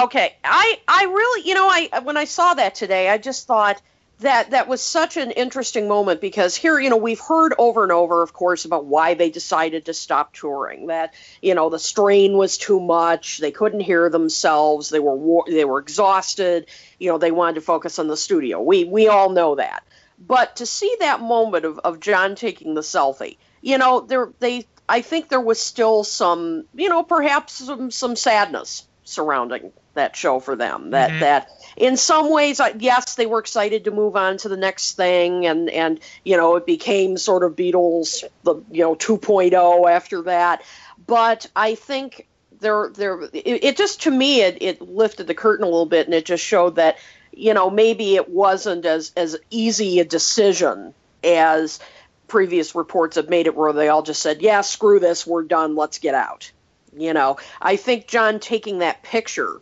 Okay, 0.03 0.35
I 0.43 0.79
I 0.87 1.03
really, 1.05 1.47
you 1.47 1.53
know, 1.55 1.67
I 1.69 1.99
when 2.03 2.17
I 2.17 2.25
saw 2.25 2.53
that 2.55 2.75
today, 2.75 3.09
I 3.09 3.17
just 3.17 3.47
thought 3.47 3.81
that 4.23 4.51
that 4.51 4.67
was 4.67 4.81
such 4.81 5.15
an 5.15 5.31
interesting 5.31 5.87
moment 5.87 6.19
because 6.19 6.55
here 6.55 6.79
you 6.79 6.89
know 6.89 6.97
we've 6.97 7.19
heard 7.19 7.53
over 7.57 7.83
and 7.83 7.91
over 7.91 8.21
of 8.21 8.33
course 8.33 8.65
about 8.65 8.85
why 8.85 9.13
they 9.13 9.29
decided 9.29 9.85
to 9.85 9.93
stop 9.93 10.33
touring 10.33 10.87
that 10.87 11.13
you 11.41 11.55
know 11.55 11.69
the 11.69 11.79
strain 11.79 12.35
was 12.35 12.57
too 12.57 12.79
much 12.79 13.37
they 13.37 13.51
couldn't 13.51 13.79
hear 13.79 14.09
themselves 14.09 14.89
they 14.89 14.99
were 14.99 15.43
they 15.47 15.65
were 15.65 15.79
exhausted 15.79 16.65
you 16.99 17.09
know 17.09 17.17
they 17.17 17.31
wanted 17.31 17.55
to 17.55 17.61
focus 17.61 17.99
on 17.99 18.07
the 18.07 18.17
studio 18.17 18.61
we 18.61 18.83
we 18.83 19.07
all 19.07 19.29
know 19.29 19.55
that 19.55 19.83
but 20.19 20.57
to 20.57 20.65
see 20.65 20.95
that 20.99 21.19
moment 21.19 21.65
of, 21.65 21.79
of 21.79 21.99
John 21.99 22.35
taking 22.35 22.73
the 22.73 22.81
selfie 22.81 23.37
you 23.61 23.77
know 23.77 24.01
there 24.01 24.31
they 24.39 24.65
I 24.89 25.01
think 25.01 25.29
there 25.29 25.41
was 25.41 25.59
still 25.59 26.03
some 26.03 26.65
you 26.73 26.89
know 26.89 27.03
perhaps 27.03 27.53
some 27.53 27.91
some 27.91 28.15
sadness 28.15 28.87
surrounding 29.03 29.71
that 29.93 30.15
show 30.15 30.39
for 30.39 30.55
them 30.55 30.91
that 30.91 31.11
mm-hmm. 31.11 31.19
that 31.19 31.49
in 31.77 31.97
some 31.97 32.31
ways 32.31 32.61
yes 32.79 33.15
they 33.15 33.25
were 33.25 33.39
excited 33.39 33.85
to 33.85 33.91
move 33.91 34.15
on 34.15 34.37
to 34.37 34.49
the 34.49 34.57
next 34.57 34.95
thing 34.95 35.45
and 35.45 35.69
and 35.69 35.99
you 36.23 36.37
know 36.37 36.55
it 36.55 36.65
became 36.65 37.17
sort 37.17 37.43
of 37.43 37.55
beatles 37.55 38.23
the 38.43 38.55
you 38.71 38.83
know 38.83 38.95
2.0 38.95 39.91
after 39.91 40.21
that. 40.23 40.63
But 41.05 41.47
i 41.55 41.75
think 41.75 42.27
there 42.63 42.89
there 42.93 43.21
it, 43.21 43.63
it 43.63 43.77
just 43.77 44.03
to 44.03 44.11
me 44.11 44.41
it, 44.41 44.57
it 44.61 44.81
lifted 44.81 45.27
the 45.27 45.35
curtain 45.35 45.63
a 45.63 45.69
little 45.69 45.85
bit 45.85 46.07
and 46.07 46.15
it 46.15 46.25
just 46.25 46.43
showed 46.43 46.75
that 46.77 46.97
you 47.31 47.53
know 47.53 47.69
maybe 47.69 48.15
it 48.15 48.29
wasn't 48.29 48.85
as 48.85 49.11
as 49.15 49.37
easy 49.51 49.99
a 49.99 50.05
decision 50.05 50.93
as 51.23 51.79
previous 52.27 52.73
reports 52.73 53.17
have 53.17 53.29
made 53.29 53.45
it 53.45 53.55
where 53.55 53.73
they 53.73 53.89
all 53.89 54.01
just 54.01 54.21
said 54.21 54.41
yeah 54.41 54.61
screw 54.61 54.99
this 54.99 55.27
we're 55.27 55.43
done 55.43 55.75
let's 55.75 55.99
get 55.99 56.15
out. 56.15 56.51
You 56.95 57.13
know 57.13 57.37
i 57.61 57.75
think 57.75 58.07
john 58.07 58.39
taking 58.39 58.79
that 58.79 59.03
picture 59.03 59.59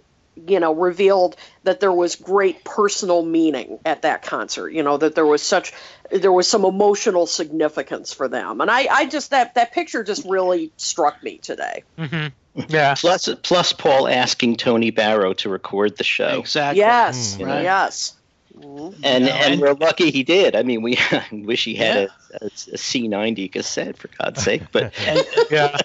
you 0.48 0.60
know 0.60 0.74
revealed 0.74 1.36
that 1.64 1.80
there 1.80 1.92
was 1.92 2.16
great 2.16 2.64
personal 2.64 3.24
meaning 3.24 3.80
at 3.86 4.04
that 4.04 4.22
concert 4.22 4.70
you 4.70 4.84
know 4.84 4.98
that 4.98 5.16
there 5.16 5.26
was 5.26 5.42
such 5.42 5.74
there 6.12 6.32
was 6.32 6.48
some 6.48 6.66
emotional 6.66 7.26
significance 7.26 8.14
for 8.14 8.28
them 8.28 8.62
and 8.62 8.72
i 8.72 8.88
i 8.92 9.06
just 9.06 9.32
that 9.32 9.56
that 9.56 9.72
picture 9.72 10.04
just 10.04 10.26
really 10.26 10.72
struck 10.78 11.22
me 11.24 11.38
today 11.38 11.84
mm-hmm. 11.98 12.28
yeah 12.70 12.96
plus 12.96 13.30
plus 13.44 13.74
paul 13.74 14.08
asking 14.08 14.56
tony 14.56 14.92
barrow 14.92 15.34
to 15.34 15.50
record 15.50 15.98
the 15.98 16.04
show 16.04 16.39
exactly 16.39 16.80
yes 16.80 17.38
mm, 17.38 17.46
right. 17.46 17.64
yes 17.64 18.16
mm-hmm. 18.56 19.02
and 19.04 19.28
and 19.28 19.62
we're 19.62 19.74
lucky 19.74 20.12
he 20.12 20.24
did. 20.24 20.56
I 20.56 20.64
mean, 20.64 20.82
we 20.82 20.98
wish 21.32 21.64
he 21.64 21.76
had 21.76 21.96
yeah. 21.96 22.38
a, 22.42 22.46
a, 22.46 22.48
a 22.48 22.78
C90 22.78 23.52
cassette 23.52 23.98
for 23.98 24.10
God's 24.20 24.44
sake. 24.44 24.64
But 24.72 24.94
and, 25.06 25.26
yeah, 25.52 25.78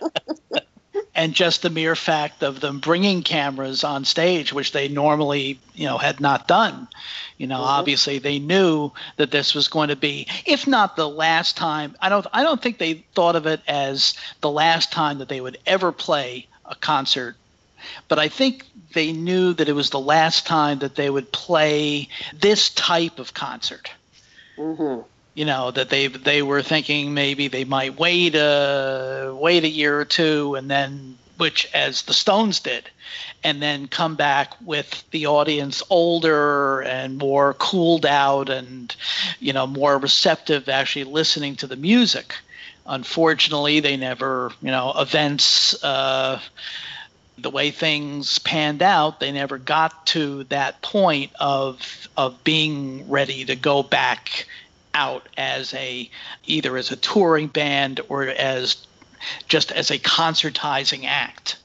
and 1.17 1.33
just 1.33 1.63
the 1.63 1.71
mere 1.71 1.97
fact 1.97 2.43
of 2.43 2.61
them 2.61 2.79
bringing 2.79 3.23
cameras 3.23 3.83
on 3.83 4.05
stage, 4.05 4.53
which 4.53 4.73
they 4.73 4.87
normally, 4.87 5.59
you 5.75 5.87
know, 5.87 5.97
had 5.97 6.21
not 6.21 6.47
done. 6.47 6.87
You 7.39 7.47
know, 7.47 7.57
mm-hmm. 7.57 7.65
obviously 7.65 8.19
they 8.19 8.39
knew 8.39 8.93
that 9.17 9.31
this 9.31 9.55
was 9.55 9.69
going 9.69 9.89
to 9.89 9.97
be, 9.97 10.29
if 10.45 10.67
not 10.67 10.95
the 10.95 11.09
last 11.09 11.57
time. 11.57 11.97
I 12.03 12.11
don't, 12.11 12.27
I 12.35 12.43
don't 12.43 12.61
think 12.61 12.77
they 12.77 13.05
thought 13.15 13.35
of 13.35 13.47
it 13.47 13.63
as 13.67 14.15
the 14.43 14.51
last 14.51 14.93
time 14.93 15.19
that 15.19 15.29
they 15.29 15.41
would 15.41 15.59
ever 15.67 15.91
play 15.91 16.47
a 16.67 16.75
concert, 16.75 17.35
but 18.09 18.19
I 18.19 18.29
think 18.29 18.65
they 18.93 19.13
knew 19.13 19.55
that 19.55 19.71
it 19.71 19.75
was 19.75 19.91
the 19.91 20.01
last 20.01 20.47
time 20.47 20.81
that 20.81 20.97
they 20.97 21.09
would 21.09 21.33
play 21.33 22.09
this 22.35 22.69
type 22.71 23.19
of 23.19 23.33
concert. 23.33 23.91
Mm-hmm 24.59 25.03
you 25.37 25.45
know 25.45 25.71
that 25.71 25.91
they 25.91 26.09
they 26.09 26.43
were 26.43 26.63
thinking 26.63 27.15
maybe 27.15 27.47
they 27.47 27.65
might 27.65 28.01
wait 28.01 28.35
a 28.35 29.37
wait 29.39 29.63
a 29.63 29.69
year 29.69 30.01
or 30.01 30.05
two 30.05 30.57
and 30.57 30.69
then 30.69 31.17
which 31.37 31.69
as 31.75 32.03
the 32.03 32.15
Stones 32.15 32.61
did 32.61 32.89
and 33.45 33.61
then 33.61 33.87
come 33.87 34.17
back 34.17 34.55
with 34.65 35.09
the 35.11 35.27
audience 35.27 35.83
older 35.91 36.81
and 36.81 37.19
more 37.19 37.53
cooled 37.55 38.07
out 38.07 38.49
and 38.49 38.97
you 39.39 39.53
know 39.53 39.67
more 39.67 39.99
receptive 39.99 40.69
actually 40.69 41.05
listening 41.05 41.55
to 41.57 41.67
the 41.67 41.77
music. 41.77 42.35
Unfortunately 42.87 43.81
they 43.81 43.99
never 43.99 44.51
you 44.63 44.71
know 44.71 44.95
events 44.97 45.85
uh, 45.85 46.41
the 47.39 47.51
way 47.51 47.71
things 47.71 48.39
panned 48.39 48.83
out, 48.83 49.21
they 49.21 49.31
never 49.31 49.59
got 49.59 50.07
to 50.07 50.45
that 50.45 50.81
point 50.81 51.31
of 51.39 52.09
of 52.17 52.43
being 52.43 53.11
ready 53.11 53.45
to 53.45 53.55
go 53.55 53.83
back 53.83 54.47
out 54.97 55.29
as 55.37 55.75
a 55.75 56.11
either 56.47 56.77
as 56.79 56.91
a 56.91 56.97
touring 56.97 57.49
band 57.49 58.01
or 58.09 58.25
as 58.25 58.87
just 59.47 59.71
as 59.71 59.91
a 59.91 59.99
concertizing 59.99 61.05
act 61.05 61.59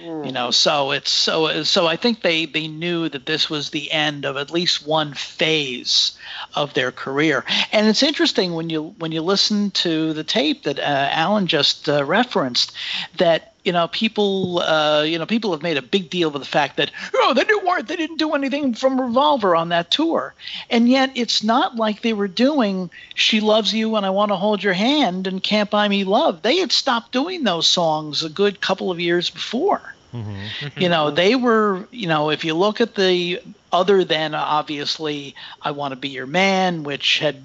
mm. 0.00 0.24
you 0.24 0.30
know 0.30 0.52
so 0.52 0.92
it's 0.92 1.10
so 1.10 1.64
so 1.64 1.88
i 1.88 1.96
think 1.96 2.22
they 2.22 2.46
they 2.46 2.68
knew 2.68 3.08
that 3.08 3.26
this 3.26 3.50
was 3.50 3.70
the 3.70 3.90
end 3.90 4.24
of 4.24 4.36
at 4.36 4.52
least 4.52 4.86
one 4.86 5.12
phase 5.12 6.16
of 6.54 6.72
their 6.74 6.92
career 6.92 7.44
and 7.72 7.88
it's 7.88 8.02
interesting 8.04 8.54
when 8.54 8.70
you 8.70 8.94
when 8.98 9.10
you 9.10 9.22
listen 9.22 9.72
to 9.72 10.12
the 10.12 10.24
tape 10.24 10.62
that 10.62 10.78
uh, 10.78 11.08
allan 11.10 11.48
just 11.48 11.88
uh, 11.88 12.04
referenced 12.04 12.72
that 13.16 13.54
you 13.64 13.72
know, 13.72 13.88
people, 13.88 14.60
uh, 14.60 15.02
you 15.02 15.18
know, 15.18 15.26
people 15.26 15.52
have 15.52 15.62
made 15.62 15.76
a 15.76 15.82
big 15.82 16.10
deal 16.10 16.28
of 16.28 16.40
the 16.40 16.44
fact 16.44 16.76
that 16.76 16.90
oh, 17.14 17.34
they 17.34 17.44
didn't 17.44 17.66
work, 17.66 17.86
they 17.86 17.96
didn't 17.96 18.18
do 18.18 18.34
anything 18.34 18.74
from 18.74 19.00
Revolver 19.00 19.56
on 19.56 19.70
that 19.70 19.90
tour, 19.90 20.34
and 20.70 20.88
yet 20.88 21.10
it's 21.14 21.42
not 21.42 21.76
like 21.76 22.00
they 22.00 22.12
were 22.12 22.28
doing 22.28 22.90
"She 23.14 23.40
Loves 23.40 23.74
You" 23.74 23.96
and 23.96 24.06
"I 24.06 24.10
Want 24.10 24.30
to 24.30 24.36
Hold 24.36 24.62
Your 24.62 24.74
Hand" 24.74 25.26
and 25.26 25.42
"Can't 25.42 25.70
Buy 25.70 25.88
Me 25.88 26.04
Love." 26.04 26.42
They 26.42 26.58
had 26.58 26.72
stopped 26.72 27.12
doing 27.12 27.44
those 27.44 27.66
songs 27.66 28.22
a 28.22 28.28
good 28.28 28.60
couple 28.60 28.90
of 28.90 29.00
years 29.00 29.28
before. 29.30 29.94
Mm-hmm. 30.14 30.80
You 30.80 30.88
know, 30.88 31.10
they 31.10 31.34
were, 31.34 31.86
you 31.90 32.06
know, 32.06 32.30
if 32.30 32.44
you 32.44 32.54
look 32.54 32.80
at 32.80 32.94
the 32.94 33.42
other 33.70 34.04
than 34.04 34.34
obviously 34.34 35.34
"I 35.60 35.72
Want 35.72 35.92
to 35.92 35.96
Be 35.96 36.08
Your 36.08 36.26
Man," 36.26 36.84
which 36.84 37.18
had 37.18 37.42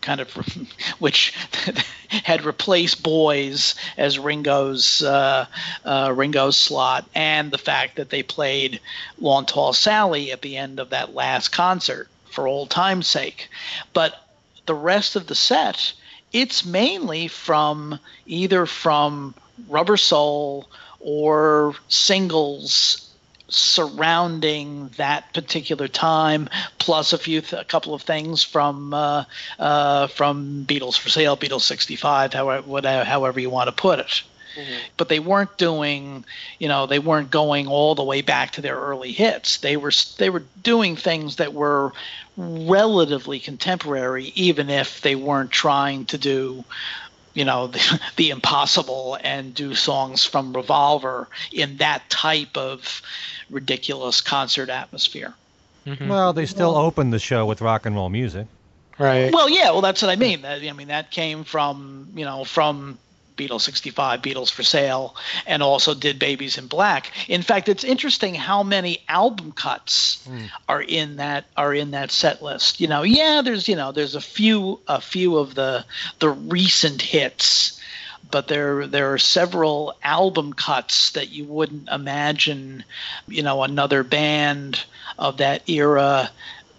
kind 0.00 0.20
of 0.20 0.30
which 0.98 1.34
had 2.08 2.44
replaced 2.44 3.02
Boys 3.02 3.74
as 3.96 4.18
Ringo's 4.18 5.02
uh, 5.02 5.46
uh, 5.84 6.12
Ringo's 6.14 6.56
slot, 6.56 7.06
and 7.14 7.50
the 7.50 7.58
fact 7.58 7.96
that 7.96 8.10
they 8.10 8.22
played 8.22 8.80
Long 9.18 9.46
Tall 9.46 9.72
Sally 9.72 10.32
at 10.32 10.42
the 10.42 10.56
end 10.56 10.80
of 10.80 10.90
that 10.90 11.14
last 11.14 11.48
concert 11.48 12.08
for 12.30 12.46
old 12.46 12.70
time's 12.70 13.06
sake. 13.06 13.48
But 13.92 14.14
the 14.66 14.74
rest 14.74 15.16
of 15.16 15.26
the 15.26 15.34
set, 15.34 15.92
it's 16.32 16.64
mainly 16.64 17.28
from 17.28 17.98
either 18.26 18.66
from 18.66 19.34
Rubber 19.68 19.96
Soul 19.96 20.68
or 21.00 21.74
singles 21.88 23.05
surrounding 23.56 24.88
that 24.96 25.32
particular 25.32 25.88
time, 25.88 26.48
plus 26.78 27.12
a 27.12 27.18
few, 27.18 27.40
th- 27.40 27.60
a 27.60 27.64
couple 27.64 27.94
of 27.94 28.02
things 28.02 28.42
from 28.42 28.94
uh, 28.94 29.24
uh, 29.58 30.06
from 30.08 30.64
Beatles 30.66 30.98
for 30.98 31.08
Sale, 31.08 31.36
Beatles 31.36 31.62
'65, 31.62 32.32
however, 32.32 32.66
whatever, 32.66 33.04
however 33.04 33.40
you 33.40 33.50
want 33.50 33.68
to 33.68 33.72
put 33.72 33.98
it. 33.98 34.22
Mm-hmm. 34.56 34.74
But 34.96 35.08
they 35.08 35.18
weren't 35.18 35.58
doing, 35.58 36.24
you 36.58 36.68
know, 36.68 36.86
they 36.86 36.98
weren't 36.98 37.30
going 37.30 37.66
all 37.66 37.94
the 37.94 38.04
way 38.04 38.22
back 38.22 38.52
to 38.52 38.62
their 38.62 38.76
early 38.76 39.12
hits. 39.12 39.58
They 39.58 39.76
were 39.76 39.92
they 40.18 40.30
were 40.30 40.44
doing 40.62 40.96
things 40.96 41.36
that 41.36 41.52
were 41.52 41.92
relatively 42.36 43.38
contemporary, 43.38 44.32
even 44.34 44.70
if 44.70 45.00
they 45.00 45.14
weren't 45.14 45.50
trying 45.50 46.06
to 46.06 46.18
do 46.18 46.64
you 47.36 47.44
know 47.44 47.66
the, 47.68 48.00
the, 48.16 48.30
impossible 48.30 49.18
and 49.22 49.54
do 49.54 49.74
songs 49.74 50.24
from 50.24 50.56
revolver 50.56 51.28
in 51.52 51.76
that 51.76 52.08
type 52.10 52.56
of 52.56 53.02
ridiculous 53.50 54.20
concert 54.20 54.70
atmosphere. 54.70 55.34
Mm-hmm. 55.86 56.08
Well, 56.08 56.32
they 56.32 56.46
still 56.46 56.72
well, 56.72 56.82
opened 56.82 57.12
the 57.12 57.20
show 57.20 57.46
with 57.46 57.60
rock 57.60 57.86
and 57.86 57.94
roll 57.94 58.08
music. 58.08 58.48
Right. 58.98 59.32
Well, 59.32 59.50
yeah. 59.50 59.70
Well, 59.70 59.82
that's 59.82 60.02
what 60.02 60.10
I 60.10 60.16
mean. 60.16 60.44
I 60.44 60.72
mean 60.72 60.88
that 60.88 61.10
came 61.10 61.44
from 61.44 62.08
you 62.16 62.24
know 62.24 62.44
from 62.44 62.98
Beatles 63.36 63.62
65, 63.62 64.22
Beatles 64.22 64.50
for 64.50 64.62
Sale, 64.62 65.14
and 65.46 65.62
also 65.62 65.94
did 65.94 66.18
Babies 66.18 66.58
in 66.58 66.66
Black. 66.66 67.12
In 67.28 67.42
fact, 67.42 67.68
it's 67.68 67.84
interesting 67.84 68.34
how 68.34 68.62
many 68.62 69.02
album 69.08 69.52
cuts 69.52 70.26
mm. 70.28 70.48
are 70.68 70.82
in 70.82 71.16
that 71.16 71.44
are 71.56 71.74
in 71.74 71.92
that 71.92 72.10
set 72.10 72.42
list. 72.42 72.80
You 72.80 72.88
know, 72.88 73.02
yeah, 73.02 73.42
there's 73.44 73.68
you 73.68 73.76
know 73.76 73.92
there's 73.92 74.14
a 74.14 74.20
few 74.20 74.80
a 74.88 75.00
few 75.00 75.36
of 75.36 75.54
the 75.54 75.84
the 76.18 76.30
recent 76.30 77.02
hits 77.02 77.80
but 78.28 78.48
there 78.48 78.86
there 78.86 79.12
are 79.12 79.18
several 79.18 79.96
album 80.02 80.52
cuts 80.52 81.12
that 81.12 81.28
you 81.30 81.44
wouldn't 81.44 81.88
imagine, 81.88 82.84
you 83.28 83.42
know, 83.42 83.62
another 83.62 84.02
band 84.02 84.82
of 85.18 85.36
that 85.38 85.68
era 85.68 86.30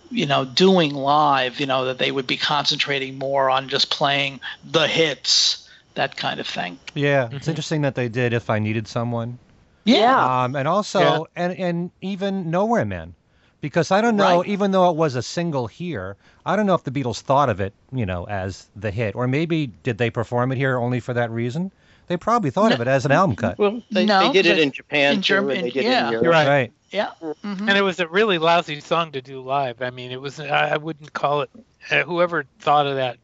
you 0.10 0.26
know 0.26 0.46
doing 0.46 0.94
live 0.94 1.60
you 1.60 1.66
know 1.66 1.86
that 1.86 1.98
they 1.98 2.12
would 2.12 2.28
be 2.28 2.38
concentrating 2.38 3.18
more 3.18 3.50
on 3.50 3.68
just 3.68 3.90
playing 3.90 4.40
the 4.64 4.88
hits 4.88 5.67
that 5.98 6.16
kind 6.16 6.40
of 6.40 6.48
thing 6.48 6.80
yeah 6.94 7.26
it's 7.26 7.34
mm-hmm. 7.34 7.50
interesting 7.50 7.82
that 7.82 7.96
they 7.96 8.08
did 8.08 8.34
if 8.34 8.50
i 8.50 8.58
needed 8.60 8.88
someone 8.88 9.38
yeah 9.84 10.44
um, 10.44 10.56
and 10.56 10.68
also 10.68 11.00
yeah. 11.00 11.44
and 11.44 11.58
and 11.58 11.92
even 12.02 12.50
nowhere 12.50 12.86
man 12.86 13.14
because 13.62 13.92
I 13.92 14.02
don't 14.02 14.16
know, 14.16 14.42
right. 14.42 14.48
even 14.48 14.72
though 14.72 14.90
it 14.90 14.96
was 14.96 15.16
a 15.16 15.22
single 15.22 15.68
here, 15.68 16.16
I 16.46 16.56
don't 16.56 16.66
know 16.66 16.76
if 16.76 16.84
the 16.84 16.92
Beatles 16.92 17.22
thought 17.22 17.50
of 17.50 17.60
it, 17.60 17.74
you 17.92 18.06
know, 18.06 18.26
as 18.26 18.68
the 18.76 18.92
hit, 18.92 19.16
or 19.16 19.28
maybe 19.28 19.68
did 19.68 19.98
they 19.98 20.10
perform 20.10 20.52
it 20.52 20.58
here 20.58 20.78
only 20.78 21.00
for 21.00 21.14
that 21.14 21.32
reason? 21.32 21.72
They 22.08 22.16
probably 22.16 22.52
thought 22.52 22.70
no, 22.70 22.76
of 22.76 22.82
it 22.82 22.88
as 22.88 23.06
an 23.06 23.12
album 23.12 23.36
cut. 23.36 23.58
Well, 23.58 23.82
they, 23.92 24.06
no, 24.06 24.28
they 24.28 24.42
did 24.42 24.46
it 24.46 24.60
in 24.60 24.72
Japan 24.72 25.16
in 25.16 25.22
Germany. 25.22 25.64
They 25.64 25.70
did 25.72 25.84
yeah. 25.84 26.06
it 26.06 26.08
in 26.08 26.12
Europe. 26.14 26.34
Right. 26.34 26.48
right. 26.48 26.74
Yeah. 26.92 27.12
Mm-hmm. 27.22 27.68
And 27.68 27.78
it 27.78 27.82
was 27.82 28.00
a 28.00 28.08
really 28.08 28.38
lousy 28.38 28.80
song 28.80 29.12
to 29.12 29.22
do 29.22 29.42
live. 29.42 29.82
I 29.82 29.90
mean, 29.90 30.12
it 30.12 30.22
was. 30.22 30.40
I 30.40 30.78
wouldn't 30.78 31.12
call 31.12 31.42
it 31.42 31.50
uh, 31.92 32.04
whoever 32.04 32.46
thought 32.60 32.88
of 32.88 32.96
that 32.96 33.18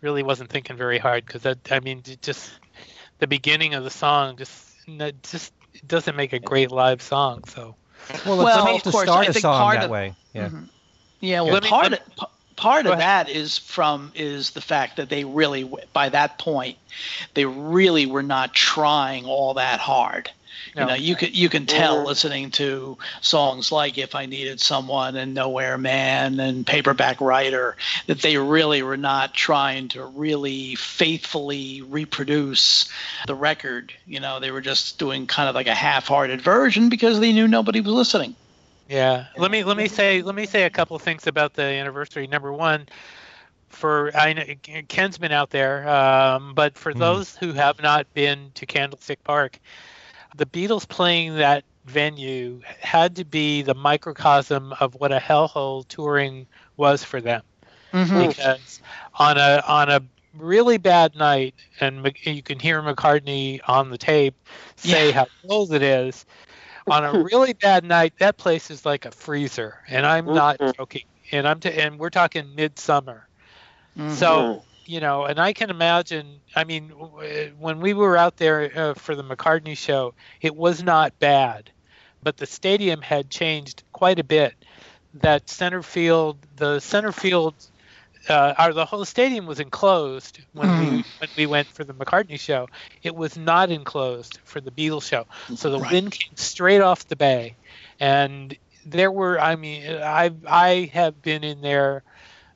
really 0.00 0.22
wasn't 0.22 0.50
thinking 0.50 0.76
very 0.76 0.98
hard 0.98 1.26
because 1.26 1.42
that 1.42 1.58
I 1.70 1.80
mean 1.80 2.02
just 2.22 2.50
the 3.18 3.26
beginning 3.26 3.74
of 3.74 3.84
the 3.84 3.90
song 3.90 4.36
just 4.36 4.64
just 5.22 5.52
doesn't 5.86 6.16
make 6.16 6.32
a 6.32 6.38
great 6.38 6.70
live 6.70 7.02
song. 7.02 7.44
So 7.44 7.74
well, 8.26 8.40
it's 8.40 8.44
well, 8.44 8.66
tough 8.66 8.82
to 8.84 8.90
course, 8.90 9.08
start 9.08 9.28
a 9.28 9.34
song 9.34 9.74
that 9.74 9.84
of, 9.84 9.90
way. 9.90 10.14
Yeah. 10.34 10.46
Mm-hmm. 10.46 10.64
Yeah. 11.20 11.40
Well, 11.42 11.60
yeah. 11.62 11.68
part 11.68 11.92
of, 11.92 12.00
part 12.56 12.86
of 12.86 12.98
that 12.98 13.28
is 13.28 13.58
from 13.58 14.12
is 14.14 14.50
the 14.50 14.60
fact 14.60 14.96
that 14.96 15.08
they 15.08 15.24
really 15.24 15.70
by 15.92 16.08
that 16.08 16.38
point 16.38 16.76
they 17.34 17.44
really 17.44 18.06
were 18.06 18.22
not 18.22 18.52
trying 18.54 19.24
all 19.24 19.54
that 19.54 19.78
hard 19.80 20.30
no. 20.76 20.82
You 20.82 20.88
know, 20.88 20.94
you 20.94 21.16
can 21.16 21.30
you 21.32 21.48
can 21.48 21.66
tell 21.66 22.04
listening 22.04 22.50
to 22.52 22.98
songs 23.20 23.72
like 23.72 23.98
"If 23.98 24.14
I 24.14 24.26
Needed 24.26 24.60
Someone" 24.60 25.16
and 25.16 25.34
"Nowhere 25.34 25.78
Man" 25.78 26.40
and 26.40 26.66
"Paperback 26.66 27.20
Writer" 27.20 27.76
that 28.06 28.20
they 28.20 28.36
really 28.38 28.82
were 28.82 28.96
not 28.96 29.34
trying 29.34 29.88
to 29.88 30.04
really 30.04 30.74
faithfully 30.76 31.82
reproduce 31.82 32.88
the 33.26 33.34
record. 33.34 33.92
You 34.06 34.20
know, 34.20 34.40
they 34.40 34.50
were 34.50 34.60
just 34.60 34.98
doing 34.98 35.26
kind 35.26 35.48
of 35.48 35.54
like 35.54 35.66
a 35.66 35.74
half-hearted 35.74 36.40
version 36.40 36.88
because 36.88 37.20
they 37.20 37.32
knew 37.32 37.48
nobody 37.48 37.80
was 37.80 37.92
listening. 37.92 38.34
Yeah. 38.88 39.26
Let 39.36 39.50
me 39.50 39.64
let 39.64 39.76
me 39.76 39.86
say 39.86 40.22
let 40.22 40.34
me 40.34 40.46
say 40.46 40.64
a 40.64 40.70
couple 40.70 40.96
of 40.96 41.02
things 41.02 41.26
about 41.26 41.54
the 41.54 41.62
anniversary. 41.62 42.26
Number 42.26 42.52
one, 42.52 42.86
for 43.68 44.10
I 44.16 44.32
know 44.32 44.44
Ken's 44.88 45.18
been 45.18 45.32
out 45.32 45.50
there, 45.50 45.88
um, 45.88 46.54
but 46.54 46.76
for 46.76 46.92
mm. 46.92 46.98
those 46.98 47.36
who 47.36 47.52
have 47.52 47.82
not 47.82 48.12
been 48.14 48.50
to 48.54 48.66
Candlestick 48.66 49.22
Park, 49.24 49.58
the 50.36 50.46
Beatles 50.46 50.88
playing 50.88 51.36
that 51.36 51.64
venue 51.86 52.60
had 52.80 53.16
to 53.16 53.24
be 53.24 53.62
the 53.62 53.74
microcosm 53.74 54.74
of 54.80 54.94
what 54.94 55.12
a 55.12 55.18
hellhole 55.18 55.86
touring 55.88 56.46
was 56.76 57.02
for 57.02 57.20
them. 57.20 57.42
Mm-hmm. 57.92 58.28
Because 58.28 58.80
on 59.14 59.38
a 59.38 59.62
on 59.66 59.88
a 59.88 60.02
really 60.36 60.76
bad 60.76 61.14
night, 61.16 61.54
and 61.80 62.10
you 62.22 62.42
can 62.42 62.58
hear 62.58 62.82
McCartney 62.82 63.60
on 63.66 63.90
the 63.90 63.98
tape 63.98 64.34
say 64.76 65.08
yeah. 65.08 65.12
how 65.12 65.26
cold 65.46 65.72
it 65.72 65.82
is. 65.82 66.26
On 66.86 67.04
a 67.04 67.22
really 67.22 67.54
bad 67.54 67.84
night, 67.84 68.14
that 68.18 68.36
place 68.36 68.70
is 68.70 68.84
like 68.84 69.04
a 69.04 69.10
freezer, 69.10 69.78
and 69.88 70.06
I'm 70.06 70.26
not 70.26 70.58
mm-hmm. 70.58 70.72
joking. 70.76 71.04
And 71.32 71.46
I'm 71.46 71.60
t- 71.60 71.72
and 71.72 71.98
we're 71.98 72.10
talking 72.10 72.54
midsummer. 72.54 73.28
Mm-hmm. 73.96 74.14
So 74.14 74.64
you 74.88 75.00
know, 75.00 75.26
and 75.26 75.38
I 75.38 75.52
can 75.52 75.68
imagine. 75.68 76.40
I 76.56 76.64
mean, 76.64 76.88
when 77.58 77.80
we 77.80 77.92
were 77.92 78.16
out 78.16 78.38
there 78.38 78.72
uh, 78.74 78.94
for 78.94 79.14
the 79.14 79.22
McCartney 79.22 79.76
show, 79.76 80.14
it 80.40 80.56
was 80.56 80.82
not 80.82 81.18
bad, 81.18 81.70
but 82.22 82.38
the 82.38 82.46
stadium 82.46 83.02
had 83.02 83.28
changed 83.28 83.82
quite 83.92 84.18
a 84.18 84.24
bit. 84.24 84.54
That 85.12 85.50
center 85.50 85.82
field, 85.82 86.38
the 86.56 86.80
center 86.80 87.12
field, 87.12 87.54
uh, 88.30 88.54
or 88.58 88.72
the 88.72 88.86
whole 88.86 89.04
stadium 89.04 89.44
was 89.44 89.60
enclosed 89.60 90.40
when 90.54 90.68
mm. 90.68 90.80
we 90.80 90.86
hmm. 90.86 91.00
when 91.18 91.30
we 91.36 91.46
went 91.46 91.68
for 91.68 91.84
the 91.84 91.92
McCartney 91.92 92.40
show. 92.40 92.66
It 93.02 93.14
was 93.14 93.36
not 93.36 93.70
enclosed 93.70 94.38
for 94.44 94.62
the 94.62 94.70
Beatles 94.70 95.06
show, 95.06 95.26
so 95.54 95.70
the 95.70 95.80
right. 95.80 95.92
wind 95.92 96.12
came 96.12 96.34
straight 96.36 96.80
off 96.80 97.06
the 97.08 97.16
bay, 97.16 97.56
and 98.00 98.56
there 98.86 99.12
were. 99.12 99.38
I 99.38 99.56
mean, 99.56 99.86
I 99.86 100.30
I 100.46 100.90
have 100.94 101.20
been 101.20 101.44
in 101.44 101.60
there 101.60 102.04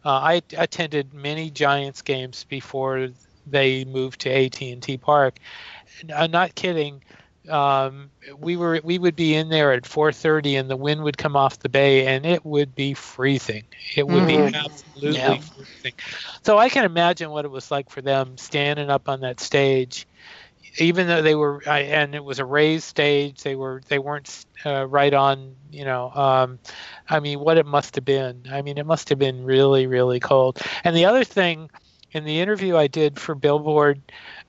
uh, 0.04 0.10
I 0.10 0.42
attended 0.56 1.14
many 1.14 1.50
Giants 1.50 2.02
games 2.02 2.44
before 2.44 3.08
they 3.46 3.84
moved 3.84 4.20
to 4.22 4.30
AT&T 4.30 4.98
Park. 4.98 5.38
I'm 6.14 6.30
not 6.30 6.54
kidding. 6.54 7.02
Um, 7.48 8.10
we 8.38 8.56
were 8.56 8.80
we 8.84 9.00
would 9.00 9.16
be 9.16 9.34
in 9.34 9.48
there 9.48 9.72
at 9.72 9.82
4:30 9.82 10.60
and 10.60 10.70
the 10.70 10.76
wind 10.76 11.02
would 11.02 11.18
come 11.18 11.34
off 11.34 11.58
the 11.58 11.68
bay 11.68 12.06
and 12.06 12.24
it 12.24 12.44
would 12.46 12.72
be 12.76 12.94
freezing. 12.94 13.64
It 13.96 14.06
would 14.06 14.22
mm-hmm. 14.22 14.52
be 14.52 14.56
absolutely 14.56 15.18
yeah. 15.18 15.38
freezing. 15.38 15.94
So 16.44 16.58
I 16.58 16.68
can 16.68 16.84
imagine 16.84 17.30
what 17.30 17.44
it 17.44 17.50
was 17.50 17.70
like 17.72 17.90
for 17.90 18.00
them 18.00 18.38
standing 18.38 18.90
up 18.90 19.08
on 19.08 19.20
that 19.22 19.40
stage 19.40 20.06
even 20.78 21.06
though 21.06 21.22
they 21.22 21.34
were 21.34 21.62
and 21.68 22.14
it 22.14 22.24
was 22.24 22.38
a 22.38 22.44
raised 22.44 22.84
stage 22.84 23.42
they 23.42 23.54
were 23.56 23.82
they 23.88 23.98
weren't 23.98 24.46
uh, 24.64 24.86
right 24.86 25.12
on 25.12 25.54
you 25.70 25.84
know 25.84 26.10
um, 26.10 26.58
i 27.08 27.20
mean 27.20 27.40
what 27.40 27.58
it 27.58 27.66
must 27.66 27.94
have 27.94 28.04
been. 28.04 28.44
I 28.50 28.62
mean 28.62 28.78
it 28.78 28.86
must 28.86 29.08
have 29.08 29.18
been 29.18 29.44
really 29.44 29.86
really 29.86 30.20
cold. 30.20 30.58
And 30.84 30.96
the 30.96 31.04
other 31.04 31.24
thing 31.24 31.70
in 32.12 32.24
the 32.24 32.40
interview 32.40 32.76
i 32.76 32.86
did 32.86 33.18
for 33.18 33.34
billboard 33.34 34.00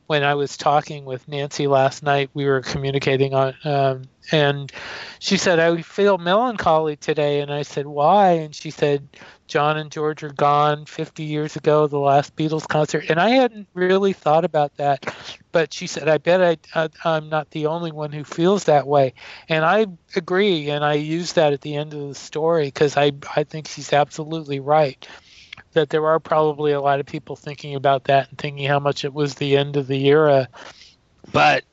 when 0.08 0.24
i 0.24 0.36
was 0.36 0.58
talking 0.58 1.06
with 1.06 1.28
nancy 1.28 1.68
last 1.68 2.04
night 2.04 2.30
we 2.34 2.46
were 2.46 2.62
communicating 2.62 3.34
on 3.34 3.54
um, 3.64 4.04
and 4.32 4.72
she 5.20 5.38
said 5.38 5.60
i 5.60 5.82
feel 5.82 6.18
melancholy 6.18 6.96
today 6.96 7.42
and 7.42 7.52
i 7.52 7.62
said 7.62 7.86
why 7.86 8.32
and 8.32 8.56
she 8.56 8.70
said 8.70 9.08
John 9.48 9.78
and 9.78 9.92
George 9.92 10.24
are 10.24 10.32
gone 10.32 10.86
50 10.86 11.24
years 11.24 11.56
ago, 11.56 11.86
the 11.86 12.00
last 12.00 12.36
Beatles 12.36 12.68
concert. 12.68 13.06
And 13.10 13.20
I 13.20 13.30
hadn't 13.30 13.68
really 13.74 14.14
thought 14.14 14.46
about 14.46 14.76
that. 14.78 15.16
But 15.52 15.74
she 15.74 15.86
said, 15.86 16.10
I 16.10 16.18
bet 16.18 16.60
I, 16.74 16.90
I, 17.04 17.18
am 17.18 17.30
not 17.30 17.52
the 17.52 17.68
only 17.68 17.92
one 17.92 18.12
who 18.12 18.24
feels 18.24 18.64
that 18.64 18.88
way. 18.88 19.14
And 19.50 19.64
I 19.64 19.86
agree. 20.16 20.70
And 20.70 20.84
I 20.84 20.94
use 20.94 21.34
that 21.34 21.54
at 21.54 21.62
the 21.62 21.76
end 21.76 21.94
of 21.94 22.08
the 22.08 22.16
story 22.16 22.66
because 22.66 22.98
I, 22.98 23.12
I 23.36 23.44
think 23.44 23.68
she's 23.68 23.94
absolutely 23.94 24.60
right. 24.60 25.08
That 25.74 25.90
there 25.90 26.06
are 26.08 26.20
probably 26.20 26.72
a 26.72 26.82
lot 26.82 27.00
of 27.00 27.06
people 27.06 27.36
thinking 27.36 27.76
about 27.76 28.06
that 28.06 28.30
and 28.30 28.38
thinking 28.38 28.68
how 28.68 28.80
much 28.80 29.04
it 29.04 29.14
was 29.14 29.36
the 29.36 29.58
end 29.58 29.78
of 29.78 29.88
the 29.88 30.08
era. 30.08 30.48
But 31.32 31.64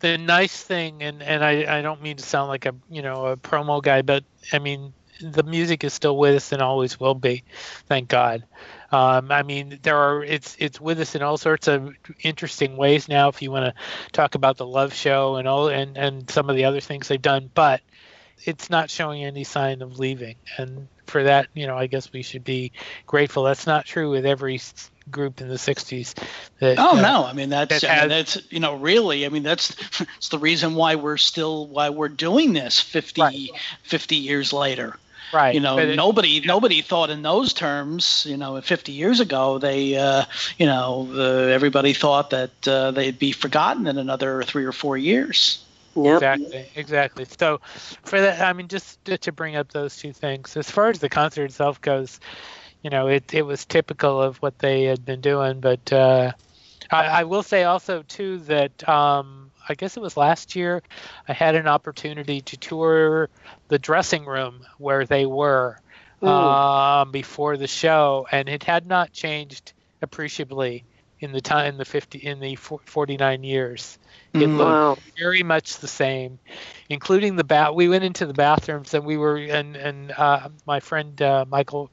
the 0.00 0.18
nice 0.18 0.62
thing, 0.62 1.02
and, 1.02 1.22
and 1.22 1.44
I, 1.44 1.78
I 1.78 1.82
don't 1.82 2.02
mean 2.02 2.16
to 2.16 2.24
sound 2.24 2.48
like 2.48 2.66
a 2.66 2.74
you 2.90 3.02
know 3.02 3.26
a 3.26 3.36
promo 3.36 3.82
guy, 3.82 4.02
but 4.02 4.24
I 4.52 4.58
mean 4.58 4.92
the 5.20 5.42
music 5.42 5.84
is 5.84 5.92
still 5.92 6.16
with 6.16 6.34
us 6.34 6.52
and 6.52 6.60
always 6.60 6.98
will 6.98 7.14
be. 7.14 7.44
Thank 7.86 8.08
God. 8.08 8.44
Um, 8.90 9.30
I 9.32 9.42
mean, 9.42 9.78
there 9.82 9.96
are 9.96 10.22
it's 10.22 10.56
it's 10.58 10.80
with 10.80 11.00
us 11.00 11.14
in 11.14 11.22
all 11.22 11.36
sorts 11.36 11.68
of 11.68 11.94
interesting 12.22 12.76
ways 12.76 13.08
now. 13.08 13.28
If 13.28 13.42
you 13.42 13.50
want 13.50 13.66
to 13.66 13.74
talk 14.12 14.34
about 14.34 14.56
the 14.56 14.66
Love 14.66 14.94
Show 14.94 15.36
and 15.36 15.48
all 15.48 15.68
and 15.68 15.96
and 15.96 16.30
some 16.30 16.50
of 16.50 16.56
the 16.56 16.64
other 16.64 16.80
things 16.80 17.08
they've 17.08 17.20
done, 17.20 17.50
but 17.54 17.80
it's 18.44 18.70
not 18.70 18.90
showing 18.90 19.24
any 19.24 19.44
sign 19.44 19.82
of 19.82 19.98
leaving. 19.98 20.36
And 20.56 20.88
for 21.06 21.24
that, 21.24 21.48
you 21.54 21.66
know, 21.66 21.76
I 21.76 21.86
guess 21.86 22.12
we 22.12 22.22
should 22.22 22.44
be 22.44 22.72
grateful. 23.06 23.44
That's 23.44 23.66
not 23.66 23.86
true 23.86 24.10
with 24.10 24.26
every 24.26 24.60
group 25.10 25.40
in 25.40 25.48
the 25.48 25.56
60s 25.56 26.14
that, 26.60 26.78
oh 26.78 26.96
uh, 26.96 27.00
no 27.02 27.24
i 27.26 27.34
mean 27.34 27.50
that's 27.50 27.82
that 27.82 27.90
I 27.90 28.00
mean, 28.00 28.08
that's 28.08 28.40
you 28.50 28.58
know 28.58 28.76
really 28.76 29.26
i 29.26 29.28
mean 29.28 29.42
that's 29.42 29.76
it's 30.16 30.30
the 30.30 30.38
reason 30.38 30.76
why 30.76 30.94
we're 30.94 31.18
still 31.18 31.66
why 31.66 31.90
we're 31.90 32.08
doing 32.08 32.54
this 32.54 32.80
50 32.80 33.20
right. 33.20 33.50
50 33.82 34.16
years 34.16 34.54
later 34.54 34.96
Right. 35.34 35.54
You 35.54 35.60
know, 35.60 35.94
nobody 35.94 36.40
nobody 36.40 36.80
thought 36.80 37.10
in 37.10 37.22
those 37.22 37.52
terms. 37.52 38.24
You 38.28 38.36
know, 38.36 38.60
50 38.60 38.92
years 38.92 39.18
ago, 39.18 39.58
they, 39.58 39.96
uh, 39.96 40.24
you 40.58 40.66
know, 40.66 41.08
the, 41.12 41.50
everybody 41.52 41.92
thought 41.92 42.30
that 42.30 42.68
uh, 42.68 42.92
they'd 42.92 43.18
be 43.18 43.32
forgotten 43.32 43.88
in 43.88 43.98
another 43.98 44.44
three 44.44 44.64
or 44.64 44.70
four 44.70 44.96
years. 44.96 45.63
Yep. 45.96 46.14
Exactly, 46.14 46.68
exactly. 46.74 47.24
So, 47.38 47.60
for 48.04 48.20
that, 48.20 48.40
I 48.40 48.52
mean, 48.52 48.68
just 48.68 49.04
to 49.04 49.32
bring 49.32 49.56
up 49.56 49.72
those 49.72 49.96
two 49.96 50.12
things, 50.12 50.56
as 50.56 50.70
far 50.70 50.88
as 50.88 50.98
the 50.98 51.08
concert 51.08 51.44
itself 51.44 51.80
goes, 51.80 52.20
you 52.82 52.90
know, 52.90 53.06
it 53.08 53.32
it 53.34 53.42
was 53.42 53.64
typical 53.64 54.20
of 54.20 54.36
what 54.38 54.58
they 54.58 54.84
had 54.84 55.04
been 55.04 55.20
doing. 55.20 55.60
But 55.60 55.92
uh, 55.92 56.32
I, 56.90 57.06
I 57.06 57.24
will 57.24 57.42
say 57.42 57.64
also 57.64 58.02
too 58.02 58.38
that 58.40 58.86
um, 58.88 59.50
I 59.68 59.74
guess 59.74 59.96
it 59.96 60.00
was 60.00 60.16
last 60.16 60.56
year, 60.56 60.82
I 61.28 61.32
had 61.32 61.54
an 61.54 61.66
opportunity 61.68 62.40
to 62.42 62.56
tour 62.56 63.30
the 63.68 63.78
dressing 63.78 64.24
room 64.26 64.66
where 64.78 65.04
they 65.06 65.26
were 65.26 65.80
um, 66.22 67.10
before 67.12 67.56
the 67.56 67.66
show, 67.68 68.26
and 68.30 68.48
it 68.48 68.62
had 68.64 68.86
not 68.86 69.12
changed 69.12 69.72
appreciably 70.02 70.84
in 71.24 71.32
the 71.32 71.40
time 71.40 71.76
the 71.76 71.84
50 71.84 72.18
in 72.18 72.38
the 72.40 72.54
49 72.56 73.42
years. 73.42 73.98
It 74.32 74.48
mm, 74.48 74.56
looked 74.56 75.02
very 75.16 75.42
much 75.42 75.78
the 75.78 75.88
same, 75.88 76.38
including 76.88 77.36
the 77.36 77.44
bath. 77.44 77.74
We 77.74 77.88
went 77.88 78.04
into 78.04 78.26
the 78.26 78.34
bathrooms 78.34 78.94
and 78.94 79.04
we 79.04 79.16
were 79.16 79.36
and 79.36 79.76
and 79.76 80.12
uh, 80.12 80.48
my 80.66 80.80
friend 80.80 81.20
uh, 81.22 81.44
Michael 81.48 81.90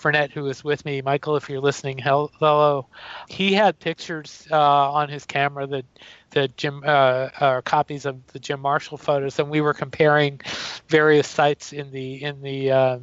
Furnett, 0.00 0.32
who 0.32 0.44
was 0.44 0.64
with 0.64 0.84
me, 0.84 1.02
Michael, 1.02 1.36
if 1.36 1.50
you're 1.50 1.60
listening, 1.60 1.98
hello. 1.98 2.86
He 3.28 3.52
had 3.52 3.78
pictures 3.78 4.46
uh, 4.50 4.92
on 4.92 5.08
his 5.08 5.26
camera 5.26 5.66
that 5.66 5.84
the 6.30 6.48
Jim 6.48 6.82
uh, 6.84 7.28
uh, 7.38 7.60
copies 7.62 8.06
of 8.06 8.26
the 8.28 8.38
Jim 8.38 8.60
Marshall 8.60 8.96
photos, 8.96 9.38
and 9.38 9.50
we 9.50 9.60
were 9.60 9.74
comparing 9.74 10.40
various 10.88 11.28
sites 11.28 11.72
in 11.72 11.90
the 11.90 12.22
in 12.22 12.40
the 12.40 12.70
um, 12.72 13.02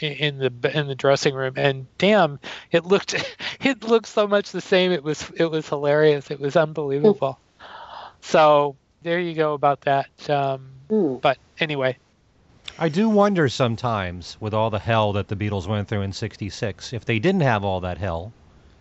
in 0.00 0.38
the 0.38 0.78
in 0.78 0.86
the 0.86 0.94
dressing 0.94 1.34
room. 1.34 1.54
And 1.56 1.86
damn 1.98 2.38
it 2.70 2.84
looked 2.84 3.14
it 3.60 3.82
looked 3.82 4.06
so 4.06 4.26
much 4.26 4.50
the 4.52 4.60
same. 4.60 4.92
It 4.92 5.02
was 5.02 5.30
it 5.36 5.46
was 5.46 5.68
hilarious. 5.68 6.30
It 6.30 6.40
was 6.40 6.56
unbelievable. 6.56 7.38
So 8.20 8.76
there 9.02 9.18
you 9.18 9.34
go 9.34 9.54
about 9.54 9.82
that 9.82 10.08
um, 10.28 10.70
mm. 10.88 11.20
but 11.20 11.38
anyway. 11.58 11.96
I 12.78 12.88
do 12.88 13.08
wonder 13.08 13.48
sometimes 13.48 14.38
with 14.40 14.54
all 14.54 14.70
the 14.70 14.78
hell 14.78 15.12
that 15.14 15.28
the 15.28 15.36
Beatles 15.36 15.66
went 15.66 15.88
through 15.88 16.02
in 16.02 16.12
66 16.12 16.92
if 16.92 17.04
they 17.04 17.18
didn't 17.18 17.42
have 17.42 17.64
all 17.64 17.80
that 17.80 17.98
hell 17.98 18.32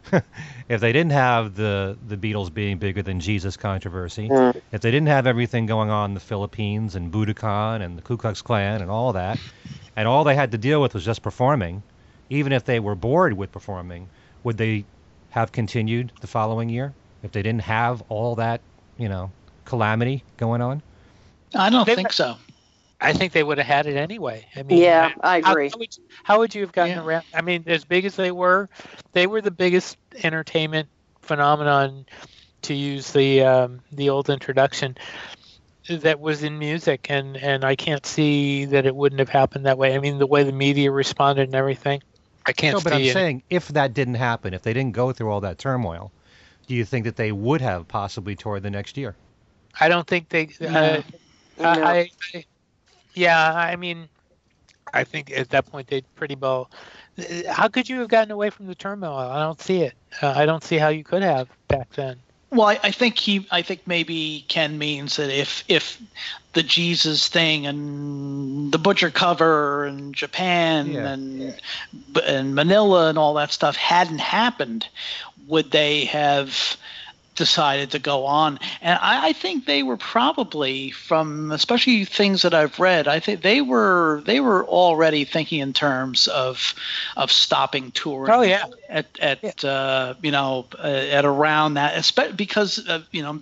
if 0.69 0.81
they 0.81 0.91
didn't 0.91 1.11
have 1.11 1.55
the 1.55 1.97
the 2.07 2.17
Beatles 2.17 2.53
being 2.53 2.77
bigger 2.77 3.01
than 3.01 3.19
Jesus 3.19 3.57
controversy, 3.57 4.29
mm. 4.29 4.61
if 4.71 4.81
they 4.81 4.91
didn't 4.91 5.07
have 5.07 5.27
everything 5.27 5.65
going 5.65 5.89
on 5.89 6.11
in 6.11 6.13
the 6.13 6.19
Philippines 6.19 6.95
and 6.95 7.11
Budokan 7.11 7.81
and 7.81 7.97
the 7.97 8.01
Ku 8.01 8.17
Klux 8.17 8.41
Klan 8.41 8.81
and 8.81 8.89
all 8.89 9.13
that, 9.13 9.39
and 9.95 10.07
all 10.07 10.23
they 10.23 10.35
had 10.35 10.51
to 10.51 10.57
deal 10.57 10.81
with 10.81 10.93
was 10.93 11.05
just 11.05 11.21
performing, 11.21 11.83
even 12.29 12.53
if 12.53 12.65
they 12.65 12.79
were 12.79 12.95
bored 12.95 13.33
with 13.33 13.51
performing, 13.51 14.07
would 14.43 14.57
they 14.57 14.85
have 15.31 15.51
continued 15.51 16.11
the 16.21 16.27
following 16.27 16.69
year 16.69 16.93
if 17.23 17.31
they 17.31 17.41
didn't 17.41 17.61
have 17.61 18.01
all 18.09 18.35
that, 18.35 18.61
you 18.97 19.09
know, 19.09 19.31
calamity 19.65 20.23
going 20.37 20.61
on? 20.61 20.81
I 21.55 21.69
don't 21.69 21.85
They- 21.85 21.95
think 21.95 22.13
so. 22.13 22.37
I 23.01 23.13
think 23.13 23.31
they 23.31 23.43
would 23.43 23.57
have 23.59 23.67
had 23.67 23.85
it 23.87 23.95
anyway. 23.95 24.45
I 24.55 24.63
mean, 24.63 24.77
Yeah, 24.79 25.11
I 25.21 25.41
how- 25.41 25.51
agree. 25.51 25.69
How, 25.69 25.77
would, 25.79 25.89
how 26.23 26.39
would 26.39 26.55
you 26.55 26.61
have 26.61 26.71
gotten 26.73 26.97
Yeah. 26.97 27.03
around? 27.03 27.23
I 27.33 27.41
mean, 27.41 27.63
as 27.67 27.85
big 27.85 28.05
as 28.05 28.15
they 28.15 28.31
were, 28.31 28.69
they 29.13 29.25
were 29.27 29.41
the 29.41 29.51
biggest 29.51 29.97
entertainment 30.23 30.89
phenomenon, 31.21 32.05
to 32.63 32.73
use 32.73 33.13
the 33.13 33.43
um, 33.43 33.79
the 33.93 34.09
old 34.09 34.29
introduction, 34.29 34.97
that 35.89 36.19
was 36.19 36.43
in 36.43 36.59
music, 36.59 37.07
and 37.09 37.37
and 37.37 37.63
I 37.63 37.75
can't 37.77 38.05
see 38.05 38.65
that 38.65 38.85
it 38.85 38.93
wouldn't 38.93 39.19
have 39.19 39.29
happened 39.29 39.65
that 39.65 39.77
way. 39.77 39.95
I 39.95 39.99
mean, 39.99 40.17
the 40.19 40.27
way 40.27 40.43
the 40.43 40.51
media 40.51 40.91
responded 40.91 41.43
and 41.43 41.55
everything, 41.55 42.01
I 42.45 42.51
can't 42.51 42.73
No, 42.73 42.79
see 42.79 42.83
but 42.83 42.93
I'm 42.93 43.01
it. 43.01 43.13
saying 43.13 43.43
if 43.49 43.69
that 43.69 43.93
didn't 43.93 44.15
happen, 44.15 44.53
if 44.53 44.61
they 44.61 44.73
didn't 44.73 44.91
go 44.93 45.13
through 45.13 45.31
all 45.31 45.39
that 45.41 45.57
turmoil, 45.57 46.11
do 46.67 46.75
you 46.75 46.83
think 46.83 47.05
that 47.05 47.15
they 47.15 47.31
would 47.31 47.61
have 47.61 47.87
possibly 47.87 48.35
toured 48.35 48.61
the 48.63 48.69
next 48.69 48.97
year? 48.97 49.15
I 49.79 49.87
don't 49.87 50.05
think 50.05 50.27
they. 50.27 50.49
Uh, 50.59 50.65
No. 50.65 51.03
No. 51.59 51.69
I, 51.69 52.09
I, 52.33 52.43
yeah, 53.20 53.53
I 53.53 53.76
mean, 53.76 54.07
I 54.93 55.03
think 55.03 55.32
at 55.32 55.49
that 55.49 55.65
point 55.65 55.88
they'd 55.88 56.05
pretty 56.15 56.36
well. 56.36 56.70
How 57.49 57.67
could 57.67 57.89
you 57.89 57.99
have 57.99 58.07
gotten 58.07 58.32
away 58.32 58.49
from 58.49 58.67
the 58.67 58.76
turmoil? 58.76 59.15
I 59.15 59.39
don't 59.39 59.61
see 59.61 59.82
it. 59.82 59.93
Uh, 60.22 60.34
I 60.36 60.45
don't 60.45 60.63
see 60.63 60.78
how 60.78 60.88
you 60.88 61.03
could 61.03 61.22
have 61.22 61.49
back 61.67 61.91
then. 61.93 62.17
Well, 62.51 62.67
I, 62.67 62.80
I 62.82 62.91
think 62.91 63.17
he, 63.20 63.45
I 63.51 63.61
think 63.61 63.82
maybe 63.86 64.43
Ken 64.47 64.78
means 64.80 65.17
that 65.17 65.30
if 65.30 65.63
if 65.67 66.01
the 66.53 66.63
Jesus 66.63 67.28
thing 67.28 67.67
and 67.67 68.72
the 68.72 68.80
butcher 68.80 69.11
cover 69.11 69.84
and 69.86 70.15
Japan 70.15 70.88
Yeah. 70.88 71.09
and 71.13 71.61
and 72.26 72.55
Manila 72.55 73.09
and 73.09 73.20
all 73.20 73.36
that 73.36 73.51
stuff 73.51 73.76
hadn't 73.76 74.20
happened, 74.22 74.88
would 75.47 75.70
they 75.70 76.05
have 76.05 76.78
decided 77.39 77.89
to 77.91 77.99
go 77.99 78.25
on? 78.25 78.59
And 78.81 78.99
I, 79.01 79.29
I 79.29 79.33
think 79.33 79.65
they 79.65 79.81
were 79.81 79.97
probably 79.97 80.91
from, 80.91 81.51
especially 81.51 82.05
things 82.05 82.43
that 82.43 82.53
I've 82.53 82.79
read. 82.79 83.07
I 83.07 83.19
think 83.19 83.41
they 83.41 83.61
were 83.61 84.21
they 84.25 84.39
were 84.39 84.63
already 84.67 85.25
thinking 85.25 85.61
in 85.61 85.73
terms 85.73 86.27
of 86.27 86.75
of 87.17 87.31
stopping 87.31 87.89
touring 87.91 88.31
Oh 88.31 88.41
yeah, 88.41 88.65
at 88.87 89.07
at 89.19 89.65
uh, 89.65 90.13
you 90.21 90.29
know 90.29 90.67
uh, 90.77 90.87
at 90.87 91.25
around 91.25 91.73
that 91.73 91.95
espe- 91.95 92.37
because 92.37 92.77
of, 92.77 93.07
you 93.11 93.23
know 93.23 93.41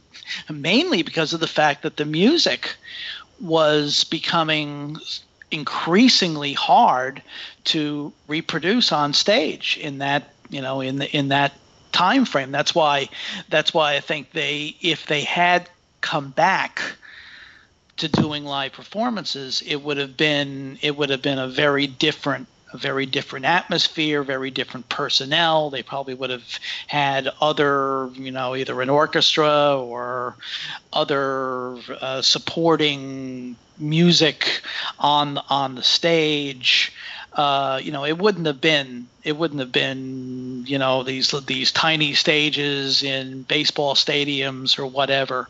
mainly 0.49 1.01
because 1.01 1.33
of 1.33 1.41
the 1.41 1.47
fact 1.47 1.83
that 1.83 1.97
the 1.97 2.05
music 2.05 2.75
was 3.41 4.05
becoming 4.05 4.97
increasingly 5.51 6.53
hard 6.53 7.21
to 7.63 8.13
reproduce 8.27 8.91
on 8.91 9.13
stage 9.13 9.77
in 9.81 9.97
that 9.99 10.33
you 10.49 10.61
know 10.61 10.81
in 10.81 10.97
the 10.97 11.17
in 11.17 11.29
that 11.29 11.53
time 11.97 12.25
frame 12.25 12.51
that's 12.51 12.75
why 12.75 13.09
that's 13.49 13.73
why 13.73 13.95
I 13.95 14.01
think 14.01 14.31
they 14.31 14.75
if 14.81 15.07
they 15.07 15.21
had 15.21 15.67
come 16.01 16.29
back 16.29 16.81
to 17.97 18.07
doing 18.07 18.45
live 18.45 18.73
performances 18.73 19.63
it 19.65 19.77
would 19.77 19.97
have 19.97 20.15
been 20.15 20.77
it 20.83 20.95
would 20.95 21.09
have 21.09 21.23
been 21.23 21.39
a 21.39 21.47
very 21.47 21.87
different 21.87 22.47
a 22.73 22.77
very 22.77 23.05
different 23.05 23.45
atmosphere, 23.45 24.23
very 24.23 24.51
different 24.51 24.89
personnel. 24.89 25.69
They 25.69 25.83
probably 25.83 26.13
would 26.13 26.29
have 26.29 26.59
had 26.87 27.29
other, 27.39 28.09
you 28.13 28.29
know, 28.31 28.55
either 28.55 28.81
an 28.81 28.89
orchestra 28.89 29.77
or 29.79 30.35
other 30.91 31.77
uh, 32.01 32.21
supporting 32.21 33.55
music 33.77 34.61
on 34.99 35.37
on 35.49 35.75
the 35.75 35.83
stage. 35.83 36.91
Uh, 37.38 37.79
you 37.83 37.91
know, 37.91 38.05
it 38.05 38.17
wouldn't 38.17 38.47
have 38.47 38.61
been 38.61 39.07
it 39.23 39.38
wouldn't 39.38 39.61
have 39.61 39.71
been 39.71 40.65
you 40.67 40.79
know 40.79 41.03
these 41.03 41.31
these 41.45 41.71
tiny 41.71 42.13
stages 42.13 43.03
in 43.03 43.43
baseball 43.43 43.95
stadiums 43.95 44.79
or 44.79 44.88
whatever. 44.88 45.49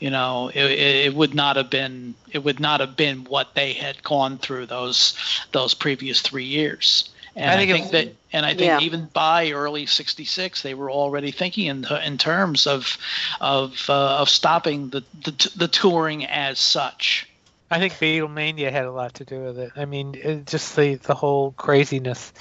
You 0.00 0.10
know, 0.10 0.48
it, 0.54 0.64
it 1.06 1.14
would 1.14 1.34
not 1.34 1.56
have 1.56 1.70
been 1.70 2.14
it 2.32 2.44
would 2.44 2.60
not 2.60 2.80
have 2.80 2.96
been 2.96 3.24
what 3.24 3.54
they 3.54 3.72
had 3.74 4.02
gone 4.02 4.38
through 4.38 4.66
those 4.66 5.14
those 5.52 5.74
previous 5.74 6.20
three 6.22 6.44
years. 6.44 7.10
And 7.36 7.60
I 7.60 7.60
I 7.60 7.66
think 7.66 7.90
think, 7.90 7.90
that, 7.90 8.16
and 8.32 8.46
I 8.46 8.54
think 8.54 8.60
Yeah. 8.60 8.80
even 8.80 9.06
by 9.06 9.50
early 9.52 9.86
'66, 9.86 10.62
they 10.62 10.74
were 10.74 10.90
already 10.90 11.32
thinking 11.32 11.66
in 11.66 11.84
in 12.04 12.18
terms 12.18 12.66
of 12.66 12.96
of 13.40 13.88
uh, 13.88 14.18
of 14.18 14.28
stopping 14.28 14.90
the, 14.90 15.02
the 15.24 15.50
the 15.56 15.68
touring 15.68 16.24
as 16.26 16.58
such. 16.60 17.26
I 17.74 17.80
think 17.80 17.94
Beatlemania 17.94 18.70
had 18.70 18.84
a 18.84 18.92
lot 18.92 19.14
to 19.14 19.24
do 19.24 19.42
with 19.42 19.58
it. 19.58 19.72
I 19.74 19.84
mean, 19.84 20.14
it, 20.14 20.46
just 20.46 20.76
the 20.76 20.94
the 20.94 21.14
whole 21.14 21.50
craziness. 21.50 22.32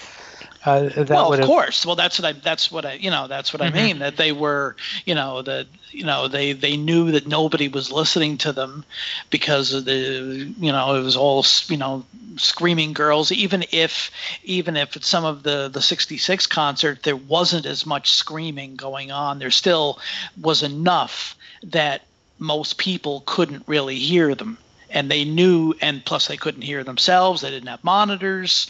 Uh, 0.64 0.90
that 0.90 1.10
well, 1.10 1.34
of 1.34 1.42
course. 1.42 1.88
Well, 1.88 1.96
that's 1.96 2.20
what 2.20 2.26
I. 2.28 2.32
That's 2.34 2.72
what 2.72 2.86
I. 2.86 2.94
You 2.94 3.10
know, 3.10 3.28
that's 3.28 3.52
what 3.52 3.64
Mhm. 3.64 3.66
I 3.66 3.70
mean. 3.72 4.00
That 4.00 4.16
they 4.16 4.32
were. 4.32 4.76
You 5.06 5.16
know, 5.16 5.42
that 5.42 5.66
you 5.90 6.06
know 6.06 6.28
they 6.28 6.54
they 6.54 6.78
knew 6.78 7.14
that 7.14 7.26
nobody 7.26 7.68
was 7.68 7.92
listening 7.92 8.38
to 8.40 8.52
them 8.52 8.86
because 9.32 9.74
of 9.74 9.86
the. 9.86 10.54
You 10.60 10.72
know, 10.72 10.94
it 10.94 11.02
was 11.02 11.18
all 11.18 11.44
you 11.68 11.78
know 11.78 12.06
screaming 12.36 12.94
girls. 12.94 13.32
Even 13.32 13.66
if 13.72 14.12
even 14.44 14.78
if 14.78 14.96
at 14.96 15.04
some 15.04 15.26
of 15.26 15.42
the 15.42 15.68
the 15.68 15.82
'66 15.82 16.46
concert 16.46 17.02
there 17.02 17.16
wasn't 17.16 17.66
as 17.66 17.88
much 17.88 18.12
screaming 18.12 18.76
going 18.76 19.10
on, 19.12 19.40
there 19.40 19.50
still 19.50 19.98
was 20.40 20.62
enough 20.62 21.36
that 21.64 22.04
most 22.38 22.78
people 22.78 23.24
couldn't 23.26 23.64
really 23.68 23.98
hear 23.98 24.36
them 24.36 24.60
and 24.94 25.12
they 25.12 25.26
knew 25.26 25.74
and 25.82 26.06
plus 26.06 26.28
they 26.28 26.38
couldn't 26.38 26.62
hear 26.62 26.84
themselves 26.84 27.42
they 27.42 27.50
didn't 27.50 27.68
have 27.68 27.84
monitors 27.84 28.68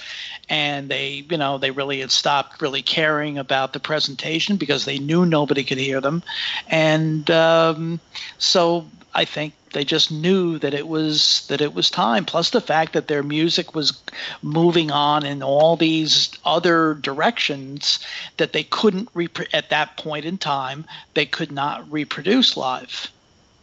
and 0.50 0.90
they 0.90 1.26
you 1.30 1.38
know 1.38 1.58
they 1.58 1.72
really 1.72 2.00
had 2.00 2.12
stopped 2.12 2.62
really 2.62 2.82
caring 2.82 3.38
about 3.38 3.74
the 3.74 3.80
presentation 3.80 4.58
because 4.58 4.86
they 4.86 5.00
knew 5.00 5.26
nobody 5.26 5.64
could 5.64 5.78
hear 5.78 6.02
them. 6.02 6.24
And 6.68 7.30
um, 7.32 8.00
so 8.38 8.88
i 9.16 9.26
think 9.26 9.54
they 9.74 9.84
just 9.84 10.12
knew 10.12 10.60
that 10.60 10.74
it 10.74 10.88
was 10.88 11.48
that 11.48 11.62
it 11.62 11.74
was 11.74 11.90
time. 11.90 12.26
Plus 12.26 12.52
the 12.52 12.62
fact 12.62 12.94
that 12.94 13.08
their 13.08 13.24
music 13.24 13.74
was 13.74 14.02
moving 14.42 14.92
on 14.92 15.26
in 15.26 15.42
all 15.42 15.76
these 15.76 16.30
other 16.46 16.94
directions 16.96 18.00
that 18.38 18.54
they 18.54 18.64
couldn't 18.64 19.12
repro- 19.14 19.48
at 19.54 19.70
that 19.72 19.98
point 19.98 20.26
in 20.26 20.38
time 20.38 20.86
they 21.16 21.26
could 21.26 21.52
not 21.52 21.92
reproduce 21.92 22.56
live 22.56 23.12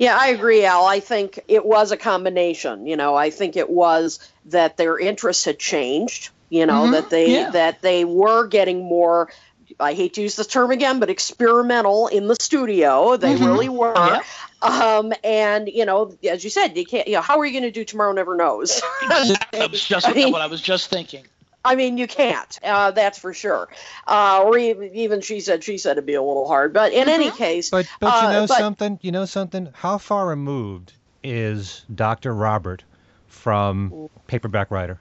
Yeah, 0.01 0.17
I 0.19 0.29
agree, 0.29 0.65
Al. 0.65 0.87
I 0.87 1.01
think 1.01 1.41
it 1.47 1.65
was 1.65 1.93
a 1.93 1.97
combination. 1.99 2.87
You 2.87 2.97
know, 2.97 3.15
I 3.15 3.29
think 3.29 3.57
it 3.57 3.69
was 3.69 4.19
that 4.47 4.77
their 4.79 4.99
interests 4.99 5.45
had 5.45 5.59
changed. 5.59 6.31
You 6.49 6.65
know, 6.67 6.85
Mhm, 6.87 6.93
that 6.93 7.11
they 7.11 7.33
yeah. 7.35 7.51
that 7.51 7.83
they 7.83 8.05
were 8.05 8.47
getting 8.47 8.83
more. 8.83 9.31
I 9.79 9.93
hate 9.95 10.15
to 10.15 10.23
use 10.23 10.35
this 10.37 10.47
term 10.49 10.71
again, 10.73 10.99
but 10.99 11.11
experimental 11.11 12.09
in 12.09 12.27
the 12.27 12.35
studio. 12.41 13.17
They 13.17 13.37
Mhm. 13.37 13.47
really 13.47 13.69
were. 13.69 14.21
Um, 14.63 15.13
and 15.23 15.69
you 15.69 15.85
know, 15.85 16.17
as 16.29 16.43
you 16.43 16.51
said, 16.51 16.77
you 16.77 16.85
can't. 16.87 17.07
You 17.07 17.15
know, 17.17 17.21
how 17.21 17.39
are 17.39 17.45
you 17.45 17.53
going 17.53 17.63
to 17.65 17.71
do 17.71 17.85
tomorrow? 17.85 18.13
Never 18.13 18.37
knows. 18.37 18.81
that 19.53 19.69
was 19.71 19.85
just 19.85 20.09
I 20.09 20.13
mean- 20.13 20.33
what 20.33 20.41
i 20.43 20.47
was 20.47 20.61
just 20.63 20.89
thinking 20.91 21.25
I 21.65 21.75
mean, 21.77 21.99
you 21.99 22.07
can't. 22.07 22.59
Uh, 22.63 22.91
that's 22.93 23.19
for 23.19 23.35
sure. 23.35 23.69
Uh, 24.07 24.43
or 24.45 24.57
even, 24.57 24.95
even 24.95 25.21
she 25.21 25.41
said 25.41 25.63
she 25.63 25.77
said 25.79 25.93
it'd 25.93 26.07
be 26.07 26.15
a 26.15 26.23
little 26.23 26.49
hard. 26.49 26.73
But 26.73 26.93
in 26.93 27.09
any 27.09 27.31
case, 27.31 27.69
But 27.71 27.87
but 28.01 28.23
you 28.23 28.29
Uh, 28.29 28.33
know 28.33 28.47
but- 28.47 28.59
something, 28.59 28.99
you 29.03 29.13
know 29.13 29.27
something. 29.27 29.69
How 29.75 29.99
far 29.99 30.27
removed 30.27 30.95
is 31.23 31.85
Dr. 31.95 32.35
Robert 32.35 32.83
from 33.27 34.09
Paperback 34.27 34.71
Writer? 34.71 34.99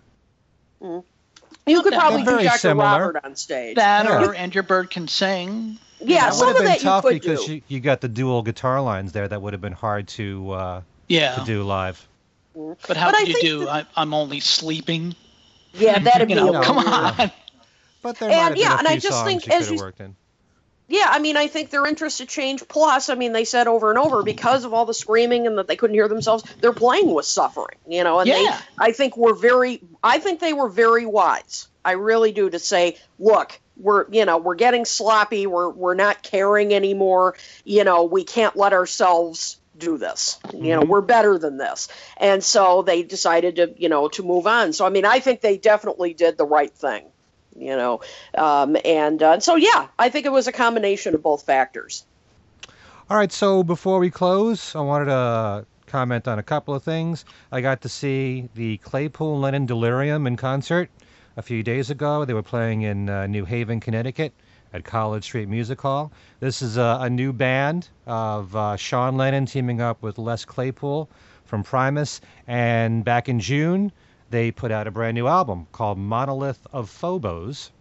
you 0.82 1.04
could 1.82 1.94
They're 1.94 2.00
probably 2.00 2.24
do 2.24 2.44
Dr. 2.44 2.58
similar. 2.58 2.86
Robert 3.14 3.24
on 3.24 3.36
stage. 3.36 3.76
that 3.76 4.06
Yeah. 4.06 4.26
or 4.26 4.34
and 4.34 4.54
your 4.54 4.64
bird 4.64 4.90
can 4.90 5.08
sing 5.08 5.78
yeah, 6.02 6.26
that 6.26 6.34
some 6.34 6.48
would 6.48 6.56
of 6.58 6.64
have 6.64 6.66
been 6.80 6.84
that 6.84 6.90
tough 6.90 7.04
you 7.06 7.10
could 7.12 7.22
because 7.22 7.46
do. 7.46 7.56
you, 7.56 7.62
you 7.68 7.80
got 7.80 8.02
the 8.02 8.08
dual 8.08 8.42
guitar 8.42 8.82
lines 8.82 9.12
there. 9.12 9.28
That 9.28 9.42
would 9.42 9.54
have 9.54 9.62
been 9.62 9.74
hard 9.74 10.08
to 10.10 10.52
uh, 10.52 10.82
yeah 11.08 11.36
to 11.36 11.44
do 11.46 11.64
live. 11.64 12.06
but 12.88 12.96
how 12.98 13.12
But 13.12 13.16
I 13.16 13.22
you 13.24 13.42
do 13.42 13.60
that- 13.66 13.70
I, 13.70 14.02
i'm 14.02 14.14
only 14.14 14.40
sleeping 14.40 15.16
Yeah, 15.74 16.00
that'd 16.04 16.30
you 16.30 16.36
be 16.36 16.42
know 16.42 16.60
a 16.60 16.64
come 16.64 16.78
yeah. 16.78 17.16
on 17.20 17.32
But 18.02 18.18
there 18.18 18.30
And, 18.30 18.38
might 18.38 18.44
have 18.44 18.54
been 18.54 18.62
yeah, 18.62 18.74
a 18.76 18.78
and 18.78 18.88
few 18.88 18.96
I 18.96 19.00
just 19.00 19.18
songs 19.18 19.26
think 19.28 19.48
you 19.48 19.54
as 19.54 19.72
you- 19.72 19.78
worked 19.78 20.00
in. 20.00 20.16
Yeah, 20.92 21.06
I 21.08 21.20
mean, 21.20 21.38
I 21.38 21.46
think 21.46 21.70
their 21.70 21.86
interest 21.86 22.18
had 22.18 22.30
changed. 22.30 22.68
Plus, 22.68 23.10
I 23.10 23.16
mean, 23.16 23.32
they 23.32 23.46
said 23.46 23.68
over 23.68 23.92
and 23.92 24.00
over 24.00 24.24
because 24.24 24.66
of 24.66 24.74
all 24.74 24.88
the 24.88 24.94
screaming 24.96 25.46
and 25.46 25.60
that 25.60 25.68
they 25.68 25.76
couldn't 25.76 25.94
hear 25.94 26.08
themselves, 26.08 26.42
their 26.62 26.74
playing 26.74 27.14
was 27.14 27.28
suffering. 27.28 27.78
You 27.88 28.04
know, 28.04 28.18
and 28.20 28.28
Yeah. 28.28 28.36
they, 28.36 28.86
I 28.86 28.92
think, 28.94 29.16
were 29.16 29.36
very, 29.36 29.82
I 30.04 30.18
think 30.18 30.40
they 30.40 30.52
were 30.54 30.68
very 30.68 31.06
wise. 31.06 31.68
I 31.86 31.92
really 31.92 32.32
do 32.32 32.50
to 32.50 32.58
say, 32.58 32.98
look, 33.20 33.60
we're, 33.78 34.10
you 34.10 34.26
know, 34.26 34.40
we're 34.40 34.56
getting 34.56 34.84
sloppy. 34.84 35.46
We're, 35.46 35.70
we're 35.70 35.94
not 35.94 36.24
caring 36.24 36.74
anymore. 36.74 37.36
You 37.66 37.84
know, 37.84 38.06
we 38.06 38.24
can't 38.24 38.56
let 38.56 38.74
ourselves 38.74 39.59
do 39.80 39.98
this. 39.98 40.40
You 40.54 40.76
know, 40.76 40.82
we're 40.82 41.02
better 41.02 41.38
than 41.38 41.58
this. 41.58 41.88
And 42.18 42.44
so 42.44 42.82
they 42.82 43.04
decided 43.04 43.56
to, 43.58 43.74
you 43.78 43.90
know, 43.90 44.08
to 44.10 44.24
move 44.24 44.48
on. 44.48 44.74
So 44.74 44.86
I 44.86 44.90
mean, 44.90 45.06
I 45.06 45.20
think 45.20 45.42
they 45.42 45.58
definitely 45.58 46.14
did 46.14 46.38
the 46.38 46.46
right 46.46 46.72
thing. 46.72 47.06
You 47.56 47.76
know, 47.76 48.02
um, 48.36 48.78
and 48.86 49.22
uh, 49.22 49.40
so 49.40 49.56
yeah, 49.56 49.88
I 49.98 50.10
think 50.10 50.26
it 50.26 50.32
was 50.32 50.48
a 50.48 50.52
combination 50.52 51.16
of 51.16 51.24
both 51.24 51.44
factors. 51.44 52.06
All 53.10 53.18
right, 53.18 53.32
so 53.32 53.64
before 53.64 54.00
we 54.00 54.12
close, 54.12 54.76
I 54.76 54.82
wanted 54.82 55.06
to 55.06 55.66
comment 55.88 56.28
on 56.28 56.40
a 56.40 56.44
couple 56.44 56.76
of 56.76 56.84
things. 56.84 57.26
I 57.52 57.62
got 57.62 57.82
to 57.82 57.90
see 57.90 58.48
the 58.54 58.78
Claypool 58.78 59.40
Lennon 59.40 59.66
Delirium 59.66 60.28
in 60.28 60.38
concert 60.38 60.90
a 61.36 61.42
few 61.42 61.64
days 61.64 61.90
ago. 61.90 62.24
They 62.24 62.36
were 62.36 62.44
playing 62.44 62.84
in 62.84 63.10
uh, 63.10 63.26
New 63.26 63.46
Haven, 63.46 63.80
Connecticut 63.80 64.32
at 64.74 64.84
College 64.84 65.24
Street 65.24 65.50
Music 65.50 65.82
Hall. 65.82 66.12
This 66.40 66.62
is 66.62 66.78
a, 66.78 67.00
a 67.02 67.10
new 67.10 67.34
band 67.34 67.90
of 68.06 68.56
uh, 68.56 68.76
Sean 68.76 69.18
Lennon 69.18 69.46
teaming 69.46 69.82
up 69.82 70.02
with 70.02 70.18
Les 70.18 70.46
Claypool 70.46 71.10
from 71.46 71.64
Primus. 71.64 72.22
And 72.48 73.04
back 73.04 73.30
in 73.30 73.40
June, 73.40 73.92
they 74.30 74.52
put 74.52 74.72
out 74.72 74.88
a 74.88 74.92
brand 74.92 75.16
new 75.16 75.28
album 75.28 75.68
called 75.72 75.98
Monolith 75.98 76.66
of 76.72 76.90
Phobos, 76.90 77.72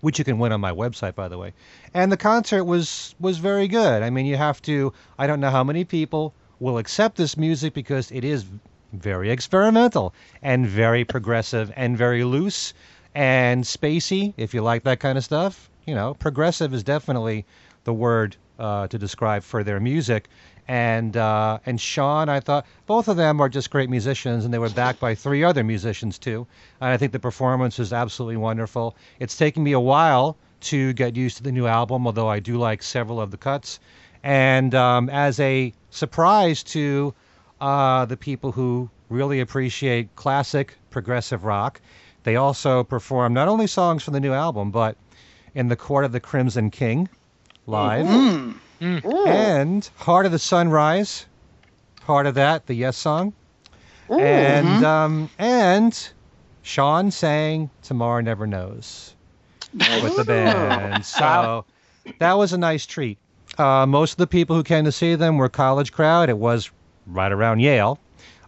which 0.00 0.18
you 0.18 0.24
can 0.24 0.38
win 0.38 0.52
on 0.52 0.60
my 0.60 0.72
website, 0.72 1.14
by 1.14 1.28
the 1.28 1.36
way. 1.36 1.52
And 1.92 2.10
the 2.10 2.16
concert 2.16 2.64
was 2.64 3.14
was 3.18 3.38
very 3.38 3.68
good. 3.68 4.02
I 4.02 4.10
mean, 4.10 4.26
you 4.26 4.36
have 4.36 4.62
to. 4.62 4.92
I 5.18 5.26
don't 5.26 5.40
know 5.40 5.50
how 5.50 5.64
many 5.64 5.84
people 5.84 6.34
will 6.60 6.78
accept 6.78 7.16
this 7.16 7.36
music 7.36 7.74
because 7.74 8.10
it 8.12 8.24
is 8.24 8.44
very 8.92 9.30
experimental 9.30 10.14
and 10.42 10.66
very 10.66 11.04
progressive 11.04 11.72
and 11.76 11.96
very 11.96 12.24
loose 12.24 12.74
and 13.14 13.64
spacey. 13.64 14.34
If 14.36 14.54
you 14.54 14.62
like 14.62 14.84
that 14.84 15.00
kind 15.00 15.18
of 15.18 15.24
stuff, 15.24 15.70
you 15.90 15.96
know, 15.96 16.14
progressive 16.14 16.72
is 16.72 16.84
definitely 16.84 17.44
the 17.82 17.92
word 17.92 18.36
uh, 18.60 18.86
to 18.86 18.96
describe 18.96 19.42
for 19.42 19.64
their 19.64 19.80
music. 19.80 20.28
And 20.68 21.16
uh, 21.16 21.58
and 21.66 21.80
Sean, 21.80 22.28
I 22.28 22.38
thought 22.38 22.64
both 22.86 23.08
of 23.08 23.16
them 23.16 23.40
are 23.40 23.48
just 23.48 23.70
great 23.70 23.90
musicians, 23.90 24.44
and 24.44 24.54
they 24.54 24.58
were 24.60 24.70
backed 24.70 25.00
by 25.00 25.16
three 25.16 25.42
other 25.42 25.64
musicians 25.64 26.16
too. 26.16 26.46
And 26.80 26.90
I 26.90 26.96
think 26.96 27.10
the 27.10 27.18
performance 27.18 27.76
was 27.76 27.92
absolutely 27.92 28.36
wonderful. 28.36 28.94
It's 29.18 29.36
taken 29.36 29.64
me 29.64 29.72
a 29.72 29.80
while 29.80 30.36
to 30.60 30.92
get 30.92 31.16
used 31.16 31.38
to 31.38 31.42
the 31.42 31.50
new 31.50 31.66
album, 31.66 32.06
although 32.06 32.28
I 32.28 32.38
do 32.38 32.56
like 32.56 32.84
several 32.84 33.20
of 33.20 33.32
the 33.32 33.36
cuts. 33.36 33.80
And 34.22 34.72
um, 34.76 35.10
as 35.10 35.40
a 35.40 35.72
surprise 35.90 36.62
to 36.64 37.12
uh, 37.60 38.04
the 38.04 38.16
people 38.16 38.52
who 38.52 38.88
really 39.08 39.40
appreciate 39.40 40.14
classic 40.14 40.76
progressive 40.90 41.44
rock, 41.44 41.80
they 42.22 42.36
also 42.36 42.84
perform 42.84 43.32
not 43.32 43.48
only 43.48 43.66
songs 43.66 44.04
from 44.04 44.14
the 44.14 44.20
new 44.20 44.34
album, 44.34 44.70
but 44.70 44.96
in 45.54 45.68
the 45.68 45.76
Court 45.76 46.04
of 46.04 46.12
the 46.12 46.20
Crimson 46.20 46.70
King 46.70 47.08
live. 47.66 48.06
Mm. 48.06 48.56
And 49.26 49.90
Heart 49.96 50.26
of 50.26 50.32
the 50.32 50.38
Sunrise, 50.38 51.26
part 52.00 52.26
of 52.26 52.34
that, 52.34 52.66
the 52.66 52.74
Yes 52.74 52.96
song. 52.96 53.32
And 54.08 54.84
um, 54.84 55.30
and 55.38 56.10
Sean 56.62 57.10
sang 57.10 57.70
Tomorrow 57.82 58.22
Never 58.22 58.46
Knows 58.46 59.14
with 59.72 60.16
the 60.16 60.24
band. 60.24 61.04
So 61.04 61.64
that 62.18 62.32
was 62.34 62.52
a 62.52 62.58
nice 62.58 62.86
treat. 62.86 63.18
Uh, 63.58 63.86
most 63.86 64.12
of 64.12 64.16
the 64.18 64.26
people 64.26 64.56
who 64.56 64.62
came 64.62 64.84
to 64.84 64.92
see 64.92 65.14
them 65.14 65.36
were 65.36 65.48
college 65.48 65.92
crowd. 65.92 66.28
It 66.28 66.38
was 66.38 66.70
right 67.06 67.30
around 67.30 67.60
Yale. 67.60 67.98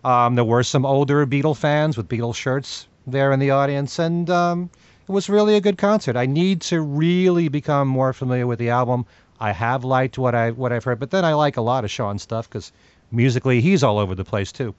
Um, 0.04 0.34
there 0.34 0.44
were 0.44 0.64
some 0.64 0.84
older 0.84 1.24
Beatle 1.26 1.56
fans 1.56 1.96
with 1.96 2.08
Beatle 2.08 2.34
shirts 2.34 2.88
there 3.06 3.32
in 3.32 3.38
the 3.38 3.50
audience, 3.50 3.98
and 3.98 4.28
um, 4.30 4.64
it 4.64 4.91
was 5.12 5.28
really 5.28 5.54
a 5.54 5.60
good 5.60 5.78
concert. 5.78 6.16
I 6.16 6.26
need 6.26 6.60
to 6.62 6.80
really 6.80 7.48
become 7.48 7.88
more 7.88 8.12
familiar 8.12 8.46
with 8.46 8.58
the 8.58 8.70
album. 8.70 9.06
I 9.38 9.52
have 9.52 9.84
liked 9.84 10.18
what 10.18 10.34
I 10.34 10.50
what 10.50 10.72
I've 10.72 10.84
heard, 10.84 11.00
but 11.00 11.10
then 11.10 11.24
I 11.24 11.34
like 11.34 11.56
a 11.56 11.62
lot 11.62 11.84
of 11.84 11.90
Sean's 11.90 12.22
stuff 12.22 12.48
because 12.48 12.72
musically 13.10 13.60
he's 13.60 13.82
all 13.82 13.98
over 13.98 14.14
the 14.14 14.24
place 14.24 14.52
too. 14.52 14.74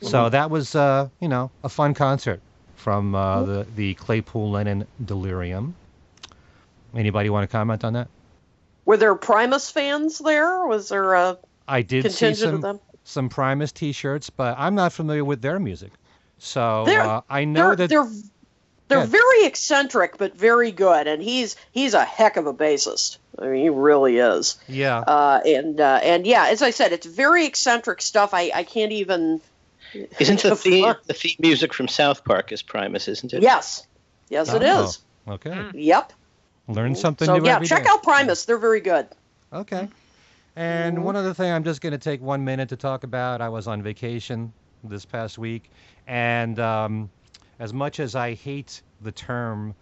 So 0.00 0.28
that 0.28 0.50
was 0.50 0.74
uh, 0.74 1.08
you 1.20 1.28
know 1.28 1.50
a 1.64 1.68
fun 1.68 1.94
concert 1.94 2.40
from 2.76 3.14
uh, 3.14 3.42
the 3.42 3.66
the 3.74 3.94
Claypool 3.94 4.50
Lennon 4.50 4.86
Delirium. 5.04 5.74
Anybody 6.94 7.28
want 7.30 7.48
to 7.48 7.52
comment 7.52 7.84
on 7.84 7.92
that? 7.94 8.08
Were 8.84 8.96
there 8.96 9.14
Primus 9.14 9.70
fans 9.70 10.18
there? 10.18 10.64
Was 10.66 10.88
there 10.88 11.14
a 11.14 11.38
I 11.66 11.82
did 11.82 12.10
see 12.12 12.34
some 12.34 12.54
of 12.54 12.60
them? 12.62 12.80
some 13.04 13.28
Primus 13.28 13.72
T-shirts, 13.72 14.30
but 14.30 14.54
I'm 14.58 14.74
not 14.74 14.92
familiar 14.92 15.24
with 15.24 15.42
their 15.42 15.58
music. 15.58 15.92
So 16.38 16.86
uh, 16.86 17.22
I 17.28 17.44
know 17.44 17.74
They're 17.74 17.76
that 17.76 17.90
they're 17.90 18.08
they're 18.88 18.98
Yeah. 19.00 19.04
very 19.06 19.44
eccentric, 19.44 20.18
but 20.18 20.34
very 20.36 20.72
good. 20.72 21.06
And 21.06 21.22
he's 21.22 21.56
he's 21.72 21.94
a 21.94 22.04
heck 22.04 22.36
of 22.36 22.46
a 22.46 22.54
bassist. 22.54 23.18
I 23.38 23.46
mean, 23.46 23.62
he 23.62 23.68
really 23.68 24.18
is. 24.18 24.56
yeah. 24.66 24.98
Uh, 24.98 25.40
and 25.46 25.80
uh, 25.80 26.00
and 26.02 26.26
yeah, 26.26 26.46
as 26.48 26.62
I 26.62 26.70
said, 26.70 26.92
it's 26.92 27.06
very 27.06 27.46
eccentric 27.46 28.02
stuff. 28.02 28.34
I, 28.34 28.50
I 28.54 28.64
can't 28.64 28.92
even. 28.92 29.40
Isn't 30.18 30.42
the 30.42 30.56
theme 30.56 30.94
the 31.06 31.14
theme 31.14 31.36
music 31.38 31.72
from 31.72 31.88
South 31.88 32.24
Park 32.24 32.50
is 32.52 32.62
Primus, 32.62 33.08
isn't 33.08 33.32
it? 33.32 33.42
Yes, 33.42 33.86
yes, 34.28 34.52
it 34.52 34.62
Oh, 34.64 34.84
is. 34.84 34.98
Okay. 35.28 35.70
Yep. 35.74 36.12
Learn 36.68 36.94
something 36.94 37.26
So 37.26 37.36
new 37.38 37.46
yeah, 37.46 37.56
every 37.56 37.66
check 37.66 37.84
day. 37.84 37.88
out 37.90 38.02
Primus. 38.02 38.44
They're 38.44 38.58
very 38.58 38.80
good. 38.80 39.06
Okay. 39.52 39.88
And 40.56 41.04
one 41.04 41.14
other 41.16 41.32
thing 41.32 41.52
I'm 41.52 41.62
just 41.64 41.80
going 41.80 41.92
to 41.92 41.98
take 41.98 42.20
one 42.20 42.44
minute 42.44 42.68
to 42.70 42.76
talk 42.76 43.04
about. 43.04 43.40
I 43.40 43.48
was 43.48 43.68
on 43.68 43.80
vacation 43.82 44.52
this 44.82 45.04
past 45.04 45.38
week, 45.38 45.70
and 46.06 46.58
um, 46.58 47.10
as 47.58 47.72
much 47.72 48.00
as 48.00 48.14
I 48.14 48.34
hate 48.34 48.82
the 49.00 49.12
term 49.12 49.74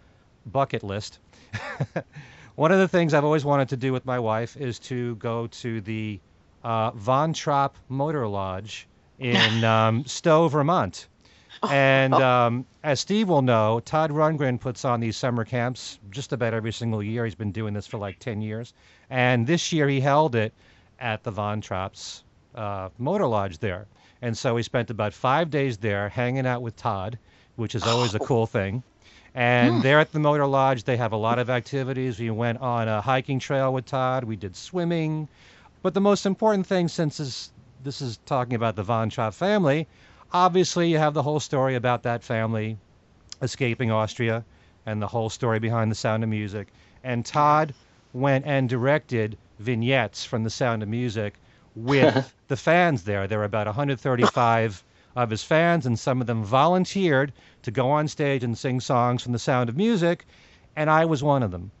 bucket 0.45 0.83
list, 0.83 1.19
one 2.55 2.71
of 2.71 2.79
the 2.79 2.87
things 2.87 3.13
I've 3.13 3.25
always 3.25 3.45
wanted 3.45 3.69
to 3.69 3.77
do 3.77 3.93
with 3.93 4.05
my 4.05 4.19
wife 4.19 4.57
is 4.57 4.79
to 4.79 5.15
go 5.15 5.47
to 5.47 5.81
the 5.81 6.19
uh, 6.63 6.91
Von 6.91 7.33
Trapp 7.33 7.77
Motor 7.89 8.27
Lodge 8.27 8.87
in 9.19 9.63
um, 9.63 10.05
Stowe, 10.05 10.47
Vermont. 10.47 11.07
And 11.67 12.13
um, 12.13 12.65
as 12.83 12.99
Steve 12.99 13.29
will 13.29 13.41
know, 13.41 13.79
Todd 13.79 14.11
Rundgren 14.11 14.59
puts 14.59 14.85
on 14.85 14.99
these 14.99 15.17
summer 15.17 15.43
camps 15.43 15.99
just 16.11 16.33
about 16.33 16.53
every 16.53 16.71
single 16.71 17.01
year. 17.01 17.25
He's 17.25 17.35
been 17.35 17.51
doing 17.51 17.73
this 17.73 17.87
for 17.87 17.97
like 17.97 18.19
10 18.19 18.41
years. 18.41 18.73
And 19.09 19.47
this 19.47 19.71
year 19.71 19.87
he 19.87 19.99
held 19.99 20.35
it 20.35 20.53
at 20.99 21.23
the 21.23 21.31
Von 21.31 21.61
Trapp's 21.61 22.23
uh, 22.53 22.89
Motor 22.97 23.27
Lodge 23.27 23.57
there. 23.59 23.87
And 24.21 24.37
so 24.37 24.55
we 24.55 24.63
spent 24.63 24.89
about 24.89 25.13
five 25.13 25.49
days 25.49 25.77
there 25.77 26.09
hanging 26.09 26.45
out 26.45 26.61
with 26.61 26.75
Todd, 26.75 27.17
which 27.57 27.75
is 27.75 27.83
oh. 27.83 27.89
always 27.89 28.15
a 28.15 28.19
cool 28.19 28.47
thing. 28.47 28.81
And 29.35 29.75
hmm. 29.75 29.81
there 29.81 29.99
at 29.99 30.13
the 30.13 30.19
Motor 30.19 30.47
Lodge, 30.47 30.85
they 30.85 30.97
have 30.97 31.11
a 31.11 31.17
lot 31.17 31.37
of 31.37 31.49
activities. 31.49 32.17
We 32.17 32.31
went 32.31 32.59
on 32.59 32.87
a 32.87 33.01
hiking 33.01 33.39
trail 33.39 33.73
with 33.73 33.85
Todd. 33.85 34.23
We 34.23 34.37
did 34.37 34.55
swimming. 34.55 35.27
But 35.83 35.93
the 35.93 36.01
most 36.01 36.25
important 36.25 36.65
thing, 36.65 36.87
since 36.87 37.17
this, 37.17 37.51
this 37.83 38.01
is 38.01 38.17
talking 38.25 38.55
about 38.55 38.75
the 38.75 38.83
Von 38.83 39.09
Trapp 39.09 39.33
family, 39.33 39.87
obviously 40.33 40.89
you 40.89 40.97
have 40.97 41.13
the 41.13 41.23
whole 41.23 41.39
story 41.39 41.75
about 41.75 42.03
that 42.03 42.23
family 42.23 42.77
escaping 43.41 43.91
Austria 43.91 44.43
and 44.85 45.01
the 45.01 45.07
whole 45.07 45.29
story 45.29 45.59
behind 45.59 45.91
the 45.91 45.95
sound 45.95 46.23
of 46.23 46.29
music. 46.29 46.69
And 47.03 47.25
Todd 47.25 47.73
went 48.13 48.45
and 48.45 48.67
directed 48.67 49.37
vignettes 49.59 50.25
from 50.25 50.43
the 50.43 50.49
sound 50.49 50.81
of 50.81 50.89
music 50.89 51.35
with 51.75 52.33
the 52.47 52.57
fans 52.57 53.03
there. 53.03 53.27
There 53.27 53.39
were 53.39 53.45
about 53.45 53.67
135 53.67 54.83
of 55.17 55.31
his 55.31 55.43
fans, 55.43 55.87
and 55.87 55.97
some 55.97 56.21
of 56.21 56.27
them 56.27 56.43
volunteered 56.43 57.33
to 57.63 57.71
go 57.71 57.89
on 57.89 58.07
stage 58.07 58.43
and 58.43 58.55
sing 58.55 58.79
songs 58.79 59.23
from 59.23 59.31
the 59.31 59.39
sound 59.39 59.67
of 59.67 59.75
music, 59.75 60.25
and 60.75 60.89
I 60.91 61.05
was 61.05 61.23
one 61.23 61.41
of 61.41 61.49
them. 61.49 61.71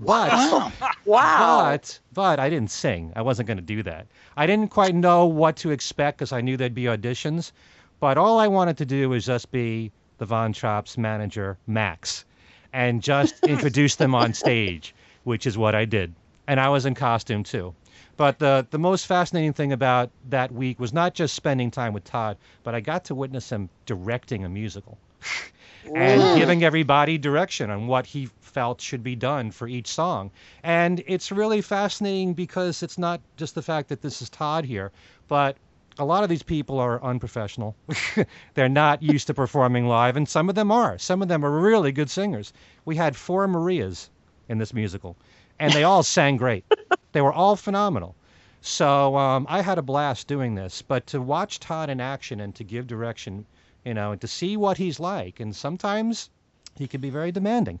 But 0.00 0.30
oh. 0.32 0.72
Wow. 0.80 0.90
Wow. 1.06 1.70
but 1.70 2.00
but 2.12 2.40
I 2.40 2.50
didn't 2.50 2.70
sing. 2.70 3.12
I 3.14 3.22
wasn't 3.22 3.46
going 3.46 3.58
to 3.58 3.62
do 3.62 3.82
that. 3.84 4.06
I 4.36 4.46
didn't 4.46 4.70
quite 4.70 4.94
know 4.94 5.26
what 5.26 5.56
to 5.58 5.70
expect 5.70 6.18
because 6.18 6.32
I 6.32 6.40
knew 6.40 6.56
there'd 6.56 6.74
be 6.74 6.84
auditions. 6.84 7.52
But 8.00 8.18
all 8.18 8.38
I 8.38 8.48
wanted 8.48 8.78
to 8.78 8.86
do 8.86 9.10
was 9.10 9.26
just 9.26 9.52
be 9.52 9.92
the 10.18 10.24
Von 10.24 10.52
Trapp's 10.52 10.98
manager, 10.98 11.58
Max, 11.66 12.24
and 12.72 13.02
just 13.02 13.44
introduce 13.46 13.96
them 13.96 14.14
on 14.14 14.32
stage, 14.32 14.94
which 15.24 15.46
is 15.46 15.56
what 15.56 15.74
I 15.74 15.84
did. 15.84 16.14
And 16.48 16.58
I 16.58 16.70
was 16.70 16.86
in 16.86 16.94
costume 16.94 17.44
too. 17.44 17.74
But 18.16 18.38
the 18.38 18.66
the 18.70 18.78
most 18.78 19.06
fascinating 19.06 19.52
thing 19.52 19.72
about 19.72 20.10
that 20.30 20.52
week 20.52 20.80
was 20.80 20.92
not 20.92 21.14
just 21.14 21.34
spending 21.34 21.70
time 21.70 21.92
with 21.92 22.04
Todd, 22.04 22.38
but 22.62 22.74
I 22.74 22.80
got 22.80 23.04
to 23.06 23.14
witness 23.14 23.50
him 23.50 23.68
directing 23.84 24.44
a 24.44 24.48
musical 24.48 24.98
and 25.94 26.38
giving 26.38 26.64
everybody 26.64 27.18
direction 27.18 27.70
on 27.70 27.86
what 27.86 28.06
he 28.06 28.30
felt 28.40 28.80
should 28.80 29.02
be 29.02 29.16
done 29.16 29.50
for 29.50 29.68
each 29.68 29.88
song. 29.88 30.30
And 30.62 31.02
it's 31.06 31.30
really 31.30 31.60
fascinating 31.60 32.32
because 32.32 32.82
it's 32.82 32.96
not 32.96 33.20
just 33.36 33.54
the 33.54 33.62
fact 33.62 33.88
that 33.90 34.00
this 34.00 34.22
is 34.22 34.30
Todd 34.30 34.64
here, 34.64 34.92
but 35.28 35.56
a 35.98 36.04
lot 36.04 36.22
of 36.22 36.28
these 36.28 36.42
people 36.42 36.78
are 36.78 37.02
unprofessional. 37.02 37.74
They're 38.54 38.68
not 38.68 39.02
used 39.02 39.26
to 39.28 39.34
performing 39.34 39.86
live, 39.86 40.16
and 40.16 40.28
some 40.28 40.48
of 40.48 40.54
them 40.54 40.70
are. 40.70 40.98
Some 40.98 41.22
of 41.22 41.28
them 41.28 41.44
are 41.44 41.50
really 41.50 41.92
good 41.92 42.10
singers. 42.10 42.52
We 42.84 42.96
had 42.96 43.16
four 43.16 43.46
Marias 43.48 44.10
in 44.48 44.58
this 44.58 44.72
musical, 44.74 45.16
and 45.58 45.72
they 45.72 45.84
all 45.84 46.02
sang 46.02 46.36
great. 46.36 46.64
They 47.12 47.22
were 47.22 47.32
all 47.32 47.56
phenomenal. 47.56 48.14
So 48.60 49.16
um, 49.16 49.46
I 49.48 49.62
had 49.62 49.78
a 49.78 49.82
blast 49.82 50.26
doing 50.26 50.54
this. 50.54 50.82
But 50.82 51.06
to 51.06 51.22
watch 51.22 51.60
Todd 51.60 51.88
in 51.88 51.98
action 51.98 52.40
and 52.40 52.54
to 52.56 52.64
give 52.64 52.86
direction, 52.86 53.46
you 53.86 53.94
know, 53.94 54.12
and 54.12 54.20
to 54.20 54.26
see 54.26 54.58
what 54.58 54.76
he's 54.76 55.00
like, 55.00 55.40
and 55.40 55.56
sometimes 55.56 56.28
he 56.76 56.86
can 56.86 57.00
be 57.00 57.08
very 57.08 57.32
demanding, 57.32 57.80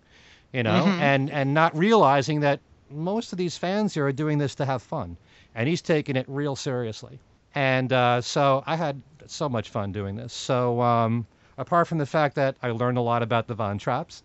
you 0.54 0.62
know, 0.62 0.86
and 1.00 1.30
and 1.30 1.52
not 1.52 1.76
realizing 1.76 2.40
that 2.40 2.60
most 2.90 3.32
of 3.32 3.38
these 3.38 3.58
fans 3.58 3.92
here 3.92 4.06
are 4.06 4.12
doing 4.12 4.38
this 4.38 4.54
to 4.54 4.64
have 4.64 4.82
fun, 4.82 5.16
and 5.54 5.68
he's 5.68 5.82
taking 5.82 6.16
it 6.16 6.24
real 6.28 6.56
seriously. 6.56 7.18
And 7.54 7.92
uh, 7.92 8.20
so 8.22 8.62
I 8.66 8.76
had 8.76 9.02
so 9.26 9.48
much 9.48 9.70
fun 9.70 9.92
doing 9.92 10.16
this. 10.16 10.32
So 10.32 10.80
um, 10.80 11.26
apart 11.58 11.88
from 11.88 11.98
the 11.98 12.06
fact 12.06 12.36
that 12.36 12.56
I 12.62 12.70
learned 12.70 12.98
a 12.98 13.02
lot 13.02 13.22
about 13.22 13.48
the 13.48 13.54
Von 13.54 13.78
Trapps, 13.78 14.22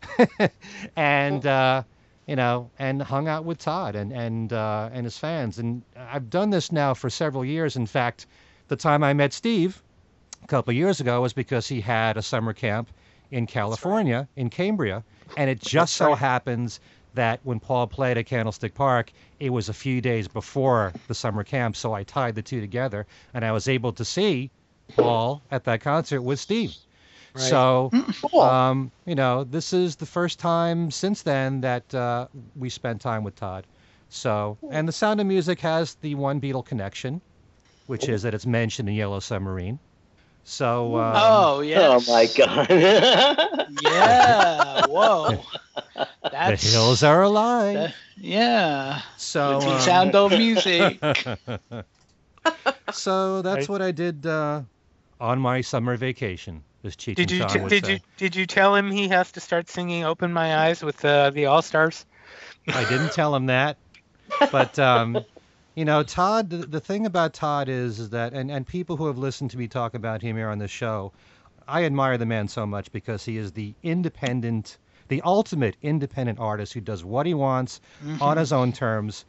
and 0.96 1.46
uh, 1.46 1.84
you 2.32 2.38
know, 2.38 2.72
and 2.80 3.02
hung 3.02 3.28
out 3.28 3.44
with 3.44 3.58
Todd 3.58 3.94
and 3.94 4.14
and 4.14 4.54
uh, 4.54 4.90
and 4.94 5.04
his 5.04 5.18
fans, 5.18 5.60
and 5.60 5.82
I've 5.98 6.30
done 6.30 6.50
this 6.50 6.72
now 6.72 6.94
for 6.94 7.10
several 7.10 7.44
years. 7.44 7.76
In 7.76 7.86
fact, 7.86 8.26
the 8.70 8.78
time 8.78 9.04
I 9.04 9.12
met 9.12 9.34
Steve 9.34 9.84
a 10.42 10.48
couple 10.48 10.72
of 10.72 10.78
years 10.78 11.02
ago 11.02 11.20
was 11.20 11.34
because 11.34 11.68
he 11.68 11.82
had 11.82 12.16
a 12.16 12.22
summer 12.22 12.54
camp 12.54 12.88
in 13.32 13.48
California, 13.48 14.30
in 14.38 14.50
Cambria, 14.50 15.04
and 15.36 15.50
it 15.50 15.60
just 15.60 15.98
so 15.98 16.16
happens 16.16 16.80
that 17.16 17.42
when 17.44 17.60
Paul 17.60 17.88
played 17.88 18.18
at 18.18 18.28
Candlestick 18.28 18.76
Park, 18.76 19.12
it 19.42 19.50
was 19.50 19.68
a 19.68 19.74
few 19.74 20.00
days 20.00 20.30
before 20.30 20.94
the 21.10 21.14
summer 21.14 21.44
camp, 21.44 21.76
so 21.76 21.92
I 21.92 22.04
tied 22.04 22.36
the 22.36 22.42
two 22.42 22.62
together, 22.62 23.08
and 23.34 23.44
I 23.44 23.52
was 23.52 23.68
able 23.68 23.92
to 23.92 24.06
see 24.06 24.52
Paul 24.96 25.42
at 25.52 25.66
that 25.66 25.82
concert 25.82 26.22
with 26.22 26.40
Steve. 26.40 26.78
Right. 27.34 27.44
So, 27.44 27.92
Cool. 28.30 28.42
um, 28.42 28.92
you 29.06 29.16
know, 29.16 29.44
this 29.46 29.74
is 29.74 29.96
the 29.96 30.06
first 30.06 30.40
time 30.40 30.92
since 30.92 31.22
then 31.22 31.62
that 31.62 31.94
uh, 31.96 32.28
we 32.56 32.70
spent 32.70 33.02
time 33.02 33.24
with 33.24 33.36
Todd. 33.36 33.66
So, 34.10 34.58
and 34.70 34.88
the 34.88 34.92
Sound 34.92 35.22
of 35.22 35.28
Music 35.28 35.60
has 35.62 35.96
the 36.02 36.16
one 36.16 36.42
Beatle 36.42 36.66
connection, 36.66 37.22
which 37.88 38.10
is 38.10 38.24
that 38.24 38.34
it's 38.34 38.46
mentioned 38.46 38.90
in 38.90 38.96
Yellow 38.96 39.20
Submarine. 39.22 39.80
So, 40.44 40.98
um, 40.98 41.14
oh 41.16 41.62
yes. 41.62 42.08
Oh 42.08 42.12
my 42.12 42.26
god. 42.36 43.68
Yeah. 43.82 44.86
Whoa. 44.88 45.42
the 45.96 46.08
That's 46.30 46.74
hills 46.74 47.04
are 47.04 47.22
alive. 47.24 47.76
that- 47.76 47.96
yeah. 48.18 49.02
so, 49.18 49.60
um, 49.62 49.80
sound 49.80 50.16
of 50.16 50.32
music. 50.32 51.00
so 52.92 53.42
that's 53.42 53.56
Right. 53.62 53.70
what 53.70 53.82
I 53.82 53.92
did 53.92 54.26
uh, 54.26 54.62
on 55.20 55.40
my 55.40 55.62
summer 55.62 55.96
vacation. 55.96 56.64
As 56.84 56.96
Cheech 56.96 57.16
Did 57.16 57.32
you 57.32 57.46
t- 57.46 57.60
did 57.68 57.86
say. 57.86 57.94
you 57.94 58.00
did 58.18 58.36
you 58.36 58.46
tell 58.48 58.76
him 58.76 58.90
he 58.90 59.08
has 59.10 59.32
to 59.34 59.40
start 59.40 59.70
singing 59.70 60.04
"Open 60.04 60.34
My 60.34 60.66
Eyes" 60.66 60.84
with 60.84 61.04
uh, 61.06 61.30
the 61.30 61.46
All 61.46 61.62
Stars? 61.62 62.06
I 62.68 62.84
didn't 62.90 63.12
tell 63.14 63.36
him 63.36 63.48
that, 63.48 63.78
but 64.52 64.80
um, 64.80 65.24
you 65.76 65.86
know, 65.86 66.02
Todd. 66.02 66.50
The, 66.50 66.58
the 66.58 66.80
thing 66.80 67.06
about 67.06 67.34
Todd 67.34 67.70
is, 67.70 68.00
is 68.00 68.10
that, 68.10 68.34
and 68.34 68.50
and 68.50 68.66
people 68.66 68.98
who 68.98 69.08
have 69.08 69.20
listened 69.20 69.52
to 69.52 69.58
me 69.60 69.68
talk 69.68 69.94
about 69.94 70.24
him 70.24 70.38
here 70.38 70.50
on 70.50 70.58
the 70.58 70.68
show, 70.68 71.12
I 71.68 71.84
admire 71.86 72.18
the 72.18 72.26
man 72.26 72.48
so 72.48 72.66
much 72.66 72.92
because 72.92 73.24
he 73.24 73.38
is 73.38 73.52
the 73.52 73.76
independent, 73.84 74.78
the 75.08 75.22
ultimate 75.22 75.76
independent 75.84 76.40
artist 76.40 76.74
who 76.74 76.82
does 76.82 77.04
what 77.06 77.28
he 77.28 77.36
wants 77.36 77.80
on 78.20 78.38
his 78.38 78.52
own 78.52 78.72
terms, 78.72 79.26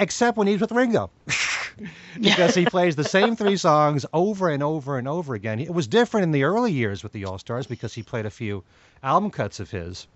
except 0.00 0.36
when 0.36 0.48
he's 0.48 0.60
with 0.60 0.72
Ringo. 0.72 1.10
because 2.20 2.54
he 2.54 2.64
plays 2.64 2.96
the 2.96 3.04
same 3.04 3.36
three 3.36 3.56
songs 3.68 4.06
over 4.12 4.48
and 4.48 4.62
over 4.62 4.98
and 4.98 5.08
over 5.08 5.34
again. 5.34 5.60
It 5.60 5.72
was 5.72 5.86
different 5.86 6.24
in 6.24 6.32
the 6.32 6.44
early 6.44 6.72
years 6.72 7.02
with 7.02 7.12
the 7.12 7.24
All 7.24 7.38
Stars 7.38 7.66
because 7.66 7.94
he 7.94 8.02
played 8.02 8.26
a 8.26 8.30
few 8.30 8.64
album 9.02 9.30
cuts 9.30 9.60
of 9.60 9.70
his. 9.70 10.06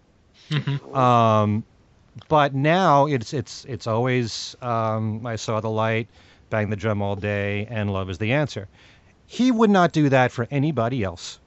Um, 0.93 1.65
but 2.29 2.55
now 2.55 3.07
it's 3.07 3.33
it's 3.33 3.65
it's 3.65 3.87
always 3.87 4.57
um, 4.63 5.27
I 5.27 5.37
saw 5.37 5.61
the 5.61 5.71
light, 5.71 6.09
bang 6.51 6.71
the 6.71 6.77
drum 6.77 7.03
all 7.03 7.17
day, 7.17 7.67
and 7.71 7.93
love 7.93 8.11
is 8.11 8.19
the 8.19 8.33
answer. 8.33 8.69
He 9.27 9.51
would 9.51 9.71
not 9.71 9.93
do 9.93 10.11
that 10.11 10.31
for 10.31 10.47
anybody 10.51 11.03
else, 11.03 11.39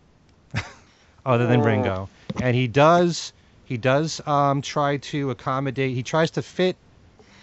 other 1.26 1.48
than 1.48 1.62
Ringo. 1.62 2.10
And 2.42 2.56
he 2.56 2.68
does 2.68 3.34
he 3.66 3.78
does 3.78 4.26
um, 4.26 4.62
try 4.62 4.98
to 4.98 5.30
accommodate. 5.32 5.94
He 5.94 6.04
tries 6.04 6.32
to 6.32 6.42
fit 6.42 6.76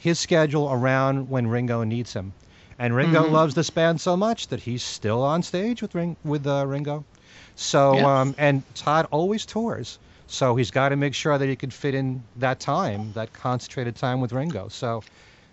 his 0.00 0.18
schedule 0.18 0.70
around 0.70 1.30
when 1.30 1.46
Ringo 1.46 1.84
needs 1.84 2.12
him. 2.12 2.32
And 2.78 2.94
Ringo 2.94 3.24
Mhm. 3.24 3.32
loves 3.32 3.54
this 3.54 3.70
band 3.70 4.00
so 4.00 4.16
much 4.16 4.48
that 4.48 4.60
he's 4.60 4.82
still 4.82 5.22
on 5.22 5.42
stage 5.42 5.82
with 5.82 5.94
Ring 5.94 6.16
with 6.24 6.46
uh, 6.46 6.66
Ringo. 6.66 7.04
So 7.56 7.94
Yeah. 7.94 8.20
um, 8.20 8.34
and 8.38 8.62
Todd 8.74 9.06
always 9.10 9.46
tours. 9.46 9.98
So 10.26 10.56
he's 10.56 10.70
got 10.70 10.88
to 10.88 10.96
make 10.96 11.14
sure 11.14 11.36
that 11.38 11.48
he 11.48 11.56
can 11.56 11.70
fit 11.70 11.94
in 11.94 12.22
that 12.36 12.58
time, 12.58 13.12
that 13.12 13.32
concentrated 13.32 13.94
time 13.94 14.20
with 14.20 14.32
Ringo. 14.32 14.68
So, 14.68 15.02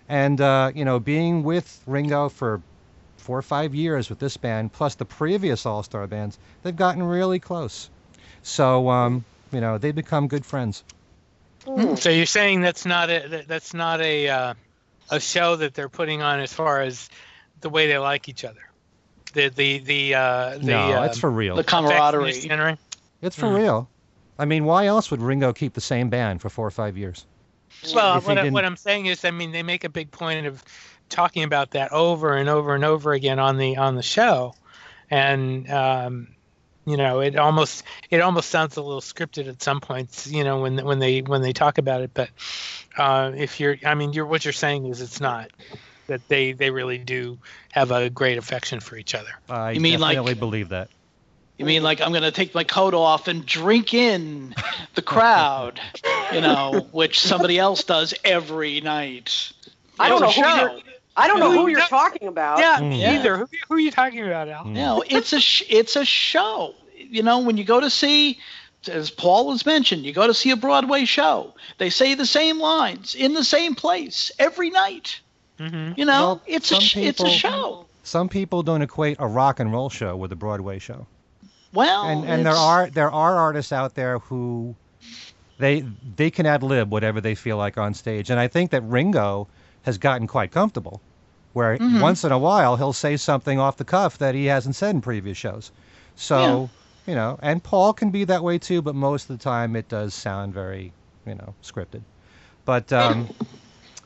and 0.10 0.40
uh, 0.42 0.72
you 0.74 0.86
know, 0.86 1.00
being 1.00 1.44
with 1.44 1.82
Ringo 1.86 2.30
for 2.30 2.62
four 3.18 3.38
or 3.38 3.44
five 3.44 3.76
years 3.76 4.10
with 4.10 4.20
this 4.20 4.38
band, 4.38 4.74
plus 4.74 4.96
the 4.96 5.06
previous 5.06 5.66
All 5.66 5.84
Star 5.84 6.08
bands, 6.08 6.40
they've 6.64 6.76
gotten 6.76 7.04
really 7.04 7.40
close. 7.40 7.90
So, 8.42 8.90
um, 8.90 9.24
you 9.52 9.62
know, 9.62 9.78
they've 9.78 9.94
become 9.96 10.28
good 10.28 10.46
friends. 10.46 10.84
Hmm. 11.66 11.96
So 11.96 12.10
you're 12.10 12.26
saying 12.26 12.62
that's 12.62 12.86
not 12.86 13.10
a 13.10 13.44
that's 13.48 13.74
not 13.74 14.02
a 14.02 14.28
uh, 14.30 14.54
a 15.12 15.20
show 15.20 15.58
that 15.58 15.74
they're 15.74 15.90
putting 15.90 16.22
on 16.22 16.40
as 16.40 16.52
far 16.52 16.82
as 16.82 17.10
the 17.60 17.70
way 17.70 17.88
they 17.88 17.98
like 17.98 18.28
each 18.30 18.44
other. 18.44 18.62
The 19.34 19.50
the 19.50 19.80
the 19.80 20.16
uh, 20.16 20.50
the 20.58 20.66
no, 20.66 20.94
uh, 20.94 21.06
it's 21.06 21.20
for 21.20 21.30
real. 21.30 21.56
The 21.56 21.64
camaraderie. 21.64 22.34
It's 23.22 23.36
for 23.36 23.46
Mm. 23.46 23.58
real. 23.58 23.90
I 24.40 24.46
mean, 24.46 24.66
why 24.66 24.88
else 24.88 25.12
would 25.12 25.22
Ringo 25.22 25.54
keep 25.54 25.74
the 25.74 25.82
same 25.82 26.10
band 26.10 26.42
for 26.42 26.50
four 26.50 26.66
or 26.66 26.72
five 26.72 26.98
years? 26.98 27.26
Well, 27.94 28.18
If 28.18 28.28
what, 28.28 28.38
I, 28.38 28.50
what 28.50 28.66
I'm 28.66 28.78
saying 28.78 29.06
is, 29.06 29.24
I 29.24 29.32
mean, 29.32 29.52
they 29.52 29.64
make 29.64 29.84
a 29.84 29.90
big 29.90 30.12
point 30.12 30.48
of 30.48 30.64
talking 31.10 31.44
about 31.44 31.72
that 31.72 31.92
over 31.92 32.36
and 32.36 32.50
over 32.50 32.74
and 32.74 32.84
over 32.84 33.14
again 33.14 33.40
on 33.40 33.58
the 33.58 33.78
on 33.78 33.96
the 33.96 34.02
show, 34.02 34.56
and 35.10 35.70
um, 35.70 36.28
you 36.86 36.98
know, 36.98 37.20
it 37.22 37.36
almost 37.36 37.84
it 38.10 38.22
almost 38.22 38.50
sounds 38.50 38.78
a 38.78 38.82
little 38.82 39.02
scripted 39.02 39.48
at 39.48 39.62
some 39.62 39.80
points, 39.82 40.28
you 40.28 40.44
know, 40.44 40.62
when 40.62 40.84
when 40.84 41.00
they 41.00 41.22
when 41.22 41.42
they 41.42 41.54
talk 41.54 41.78
about 41.78 42.02
it. 42.02 42.12
But 42.14 42.30
uh, 42.98 43.32
if 43.36 43.60
you're, 43.60 43.78
I 43.86 43.96
mean, 43.96 44.14
you're 44.14 44.26
what 44.26 44.44
you're 44.46 44.52
saying 44.54 44.86
is 44.88 45.02
it's 45.02 45.22
not 45.22 45.52
that 46.08 46.28
they 46.28 46.54
they 46.54 46.72
really 46.72 46.98
do 46.98 47.38
have 47.72 47.92
a 47.92 48.10
great 48.10 48.38
affection 48.38 48.80
for 48.80 48.98
each 48.98 49.14
other. 49.16 49.30
I 49.50 49.72
You 49.72 49.82
mean 49.82 50.00
like- 50.00 50.16
definitely 50.16 50.40
believe 50.40 50.70
that. 50.70 50.90
You 51.58 51.66
mean 51.66 51.84
like 51.84 52.02
I'm 52.02 52.10
going 52.10 52.24
to 52.24 52.32
take 52.32 52.56
my 52.56 52.64
coat 52.64 52.96
off 52.96 53.28
and 53.28 53.46
drink 53.46 53.94
in 53.94 54.56
the 54.96 55.04
crowd, 55.04 55.80
you 56.34 56.42
know, 56.42 56.88
which 56.92 57.20
somebody 57.20 57.60
else 57.60 57.84
does 57.84 58.16
every 58.24 58.82
night. 58.82 59.52
I 60.00 60.10
don't 60.10 60.22
know 60.22 60.32
who 60.32 60.42
you're. 60.42 60.82
I 61.22 61.28
don't 61.28 61.40
know 61.40 61.52
Who 61.52 61.60
who 61.62 61.68
you- 61.68 61.78
you're 61.78 61.88
talking 61.88 62.28
about. 62.28 62.60
Yeah, 62.60 62.80
Mm. 62.80 62.90
me 62.90 63.02
Yeah. 63.02 63.14
either. 63.20 63.38
Who, 63.38 63.48
who 63.70 63.76
are 63.76 63.80
you 63.80 63.92
talking 63.92 64.26
about, 64.26 64.48
Al? 64.50 64.66
No, 64.66 65.04
it's 65.08 65.34
a 65.34 65.40
sh- 65.40 65.64
it's 65.70 65.96
a 65.96 66.06
show. 66.06 66.74
You 66.98 67.24
know, 67.24 67.40
when 67.40 67.58
you 67.58 67.64
go 67.64 67.80
to 67.80 67.90
see, 67.90 68.40
as 68.88 69.10
Paul 69.12 69.52
has 69.52 69.66
mentioned, 69.66 70.04
you 70.06 70.14
go 70.14 70.28
to 70.28 70.34
see 70.34 70.52
a 70.52 70.56
Broadway 70.56 71.06
show. 71.06 71.54
They 71.78 71.90
say 71.90 72.14
the 72.16 72.26
same 72.26 72.60
lines 72.60 73.16
in 73.16 73.34
the 73.34 73.44
same 73.44 73.76
place 73.76 74.32
every 74.40 74.70
night. 74.70 75.20
hmm 75.58 75.92
You 75.96 76.06
know, 76.06 76.22
Well, 76.26 76.42
it's 76.48 76.72
a 76.72 76.76
some 76.76 76.82
sh- 76.84 76.98
it's 76.98 77.22
a 77.22 77.30
show. 77.30 77.86
Some 78.04 78.30
people 78.30 78.64
don't 78.64 78.82
equate 78.82 79.18
a 79.20 79.28
rock 79.28 79.60
and 79.60 79.72
roll 79.72 79.90
show 79.90 80.16
with 80.16 80.32
a 80.32 80.36
Broadway 80.36 80.80
show. 80.80 81.06
Well, 81.74 82.04
and 82.04 82.26
and 82.26 82.46
there 82.46 82.54
are 82.56 82.90
there 82.90 83.12
are 83.12 83.36
artists 83.38 83.72
out 83.72 83.94
there 83.96 84.20
who 84.20 84.76
they 85.60 85.86
they 86.16 86.32
can 86.32 86.46
ad 86.46 86.64
lib 86.64 86.92
whatever 86.92 87.22
they 87.22 87.36
feel 87.36 87.58
like 87.58 87.78
on 87.78 87.94
stage, 87.94 88.30
and 88.30 88.40
I 88.40 88.48
think 88.48 88.72
that 88.72 88.82
Ringo 88.84 89.48
has 89.84 89.98
gotten 89.98 90.28
quite 90.28 90.52
comfortable, 90.52 91.00
where 91.54 91.78
Mhm. 91.78 92.02
once 92.02 92.24
in 92.24 92.32
a 92.32 92.38
while 92.38 92.78
he'll 92.78 92.94
say 92.94 93.18
something 93.18 93.60
off 93.60 93.78
the 93.78 93.84
cuff 93.86 94.18
that 94.18 94.36
he 94.36 94.46
hasn't 94.46 94.76
said 94.76 94.96
in 94.96 95.02
previous 95.02 95.38
shows. 95.38 95.72
So 96.16 96.70
you 97.08 97.16
know, 97.16 97.38
and 97.42 97.64
Paul 97.64 97.94
can 97.94 98.12
be 98.12 98.24
that 98.26 98.44
way 98.44 98.58
too, 98.60 98.82
but 98.82 98.94
most 98.96 99.30
of 99.30 99.38
the 99.38 99.44
time 99.44 99.76
it 99.76 99.90
does 99.90 100.14
sound 100.14 100.54
very 100.54 100.94
you 101.26 101.36
know 101.36 101.54
scripted. 101.64 102.02
But 102.66 102.92
um, 103.02 103.30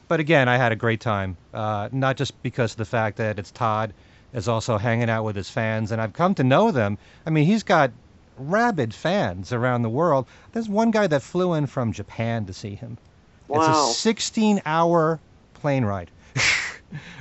but 0.07 0.19
again, 0.19 0.47
I 0.47 0.57
had 0.57 0.71
a 0.71 0.75
great 0.75 1.01
time, 1.01 1.37
uh, 1.53 1.89
not 1.91 2.15
just 2.17 2.41
because 2.43 2.71
of 2.71 2.77
the 2.77 2.85
fact 2.85 3.17
that 3.17 3.39
it's 3.39 3.51
Todd 3.51 3.93
is 4.33 4.47
also 4.47 4.77
hanging 4.77 5.09
out 5.09 5.23
with 5.23 5.35
his 5.35 5.49
fans, 5.49 5.91
and 5.91 6.01
I've 6.01 6.13
come 6.13 6.35
to 6.35 6.43
know 6.43 6.71
them. 6.71 6.97
I 7.25 7.29
mean, 7.29 7.45
he's 7.45 7.63
got 7.63 7.91
rabid 8.37 8.93
fans 8.93 9.53
around 9.53 9.81
the 9.81 9.89
world. 9.89 10.25
There's 10.51 10.67
one 10.67 10.91
guy 10.91 11.07
that 11.07 11.21
flew 11.21 11.53
in 11.53 11.67
from 11.67 11.93
Japan 11.93 12.45
to 12.45 12.53
see 12.53 12.75
him. 12.75 12.97
Wow. 13.47 13.59
It's 13.59 14.05
a 14.05 14.09
16-hour 14.09 15.19
plane 15.53 15.85
ride 15.85 16.11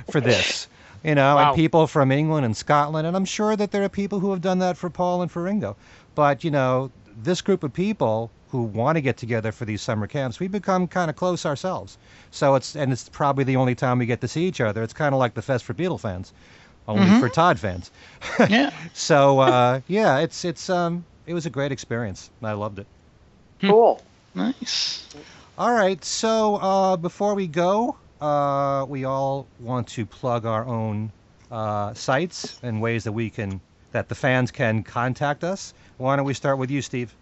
for 0.09 0.21
this. 0.21 0.67
You 1.03 1.13
know, 1.13 1.35
Wow. 1.35 1.49
and 1.49 1.55
people 1.55 1.85
from 1.87 2.11
England 2.11 2.45
and 2.45 2.57
Scotland, 2.57 3.05
and 3.05 3.15
I'm 3.15 3.25
sure 3.25 3.55
that 3.55 3.71
there 3.71 3.83
are 3.83 3.89
people 3.89 4.19
who 4.19 4.31
have 4.31 4.41
done 4.41 4.59
that 4.59 4.75
for 4.75 4.89
Paul 4.89 5.21
and 5.21 5.29
for 5.31 5.43
Ringo. 5.43 5.75
But 6.15 6.43
you 6.43 6.49
know, 6.51 6.89
this 7.21 7.41
group 7.41 7.63
of 7.63 7.73
people 7.73 8.31
who 8.49 8.63
want 8.63 8.95
to 8.95 9.01
get 9.01 9.17
together 9.17 9.51
for 9.51 9.65
these 9.65 9.81
summer 9.81 10.07
camps, 10.07 10.39
we 10.39 10.47
become 10.47 10.87
kind 10.87 11.09
of 11.09 11.15
close 11.15 11.45
ourselves. 11.45 11.97
So 12.31 12.55
it's 12.55 12.75
and 12.75 12.91
it's 12.91 13.07
probably 13.09 13.43
the 13.43 13.55
only 13.57 13.75
time 13.75 13.99
we 13.99 14.05
get 14.07 14.21
to 14.21 14.27
see 14.27 14.45
each 14.47 14.61
other. 14.61 14.81
It's 14.81 14.93
kind 14.93 15.13
of 15.13 15.19
like 15.19 15.35
the 15.35 15.41
Fest 15.43 15.63
for 15.65 15.73
Beatle 15.75 15.99
fans, 15.99 16.33
only 16.87 17.05
Mhm. 17.05 17.19
for 17.19 17.29
Todd 17.29 17.59
fans. 17.59 17.91
yeah. 18.49 18.71
So 18.93 19.39
uh, 19.41 19.81
yeah, 19.87 20.19
it's 20.19 20.43
it's 20.43 20.69
um 20.71 21.05
it 21.27 21.33
was 21.35 21.45
a 21.45 21.49
great 21.51 21.71
experience. 21.71 22.29
I 22.41 22.53
loved 22.53 22.79
it. 22.79 22.87
Cool. 23.61 24.01
Nice. 24.33 25.05
All 25.57 25.71
right, 25.71 26.03
so 26.03 26.55
uh, 26.57 26.97
before 26.97 27.33
we 27.35 27.47
go, 27.47 27.95
uh, 28.21 28.85
we 28.87 29.05
all 29.05 29.47
want 29.59 29.87
to 29.89 30.05
plug 30.05 30.45
our 30.45 30.65
own 30.65 31.11
uh, 31.51 31.93
sites 31.93 32.59
and 32.63 32.81
ways 32.81 33.03
that 33.03 33.11
we 33.11 33.29
can 33.29 33.61
that 33.91 34.09
the 34.09 34.15
fans 34.15 34.51
can 34.51 34.83
contact 34.83 35.43
us. 35.43 35.73
Why 35.97 36.17
don't 36.17 36.25
we 36.25 36.33
start 36.33 36.57
with 36.57 36.69
you, 36.69 36.81
Steve? 36.81 37.15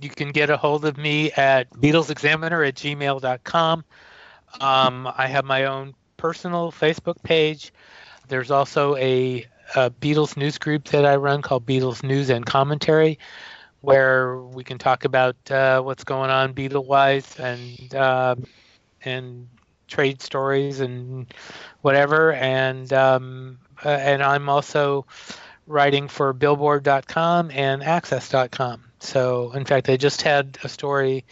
You 0.00 0.08
can 0.08 0.30
get 0.30 0.50
a 0.50 0.56
hold 0.56 0.84
of 0.84 0.96
me 0.96 1.32
at 1.32 1.68
BeatlesExaminer 1.70 2.66
at 2.66 2.74
gmail.com. 2.76 3.84
Um, 4.60 5.12
I 5.16 5.26
have 5.26 5.44
my 5.44 5.64
own 5.64 5.94
personal 6.16 6.70
Facebook 6.70 7.20
page. 7.24 7.72
There's 8.28 8.52
also 8.52 8.94
a, 8.96 9.44
a 9.74 9.90
Beatles 9.90 10.36
news 10.36 10.58
group 10.58 10.84
that 10.84 11.04
I 11.04 11.16
run 11.16 11.42
called 11.42 11.66
Beatles 11.66 12.04
News 12.04 12.30
and 12.30 12.46
Commentary, 12.46 13.18
where 13.80 14.38
we 14.38 14.62
can 14.62 14.78
talk 14.78 15.04
about 15.04 15.36
uh, 15.50 15.80
what's 15.82 16.04
going 16.04 16.30
on 16.30 16.54
Beatle 16.54 16.84
wise 16.84 17.36
and 17.38 17.94
uh, 17.94 18.36
and 19.04 19.48
trade 19.88 20.22
stories 20.22 20.80
and 20.80 21.26
whatever. 21.80 22.32
And 22.32 22.92
um, 22.92 23.58
uh, 23.84 23.88
and 23.88 24.22
I'm 24.22 24.48
also 24.48 25.06
writing 25.66 26.08
for 26.08 26.32
Billboard.com 26.32 27.50
and 27.50 27.82
AXS.com. 27.82 28.84
So, 29.00 29.52
in 29.52 29.64
fact, 29.64 29.88
I 29.88 29.96
just 29.96 30.22
had 30.22 30.58
a 30.62 30.68
story 30.68 31.24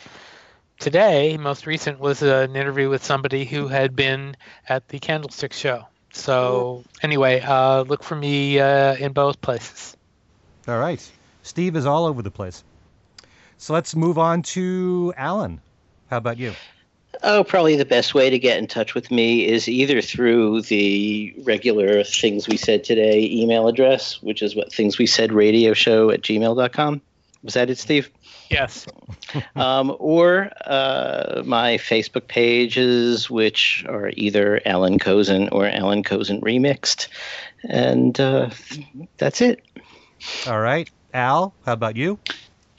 today. 0.79 1.37
Most 1.37 1.67
recent 1.67 2.01
was 2.01 2.23
an 2.23 2.57
interview 2.57 2.89
with 2.89 3.05
somebody 3.05 3.45
who 3.45 3.69
had 3.69 3.95
been 3.95 4.37
at 4.69 4.89
the 4.89 4.99
Candlestick 4.99 5.53
Show. 5.53 5.87
So, 6.13 6.85
anyway, 7.03 7.41
uh, 7.41 7.83
look 7.83 8.03
for 8.03 8.17
me 8.17 8.59
uh, 8.59 8.97
in 8.97 9.13
both 9.13 9.41
places. 9.41 9.97
All 10.67 10.79
right. 10.79 11.01
Steve 11.43 11.77
is 11.77 11.87
all 11.87 12.07
over 12.07 12.23
the 12.23 12.31
place. 12.31 12.65
So 13.59 13.75
let's 13.75 13.95
move 13.95 14.19
on 14.19 14.43
to 14.55 15.13
Allan. 15.17 15.61
How 16.09 16.17
about 16.17 16.39
you? 16.39 16.55
Oh, 17.23 17.45
probably 17.45 17.77
the 17.77 17.85
best 17.85 18.15
way 18.15 18.31
to 18.31 18.39
get 18.39 18.59
in 18.59 18.67
touch 18.67 18.95
with 18.95 19.11
me 19.11 19.47
is 19.47 19.69
either 19.69 20.01
through 20.01 20.63
the 20.63 21.35
regular 21.43 22.03
Things 22.03 22.49
We 22.49 22.57
Said 22.57 22.83
Today 22.85 23.29
email 23.31 23.69
address, 23.69 24.23
which 24.23 24.43
is 24.43 24.57
what 24.57 24.73
Things 24.73 24.97
We 24.97 25.07
Said 25.07 25.33
Radio 25.33 25.75
Show 25.75 26.11
at 26.11 26.23
gmail.com. 26.23 27.03
Was 27.43 27.55
that 27.55 27.71
it, 27.71 27.79
Steve? 27.79 28.11
Yes. 28.51 28.87
um, 29.57 29.95
or 29.99 30.51
uh, 30.65 31.43
my 31.45 31.75
Facebook 31.75 32.27
pages, 32.27 33.31
which 33.31 33.85
are 33.89 34.11
either 34.15 34.61
Allan 34.67 34.99
Kozinn 34.99 35.49
or 35.53 35.67
Allan 35.67 36.03
Kozinn 36.03 36.41
Remixed. 36.41 37.09
And 37.65 38.19
uh, 38.19 38.51
that's 39.19 39.41
it. 39.41 39.63
All 40.47 40.61
right. 40.61 40.91
Al, 41.13 41.55
how 41.65 41.73
about 41.73 41.97
you? 41.97 42.19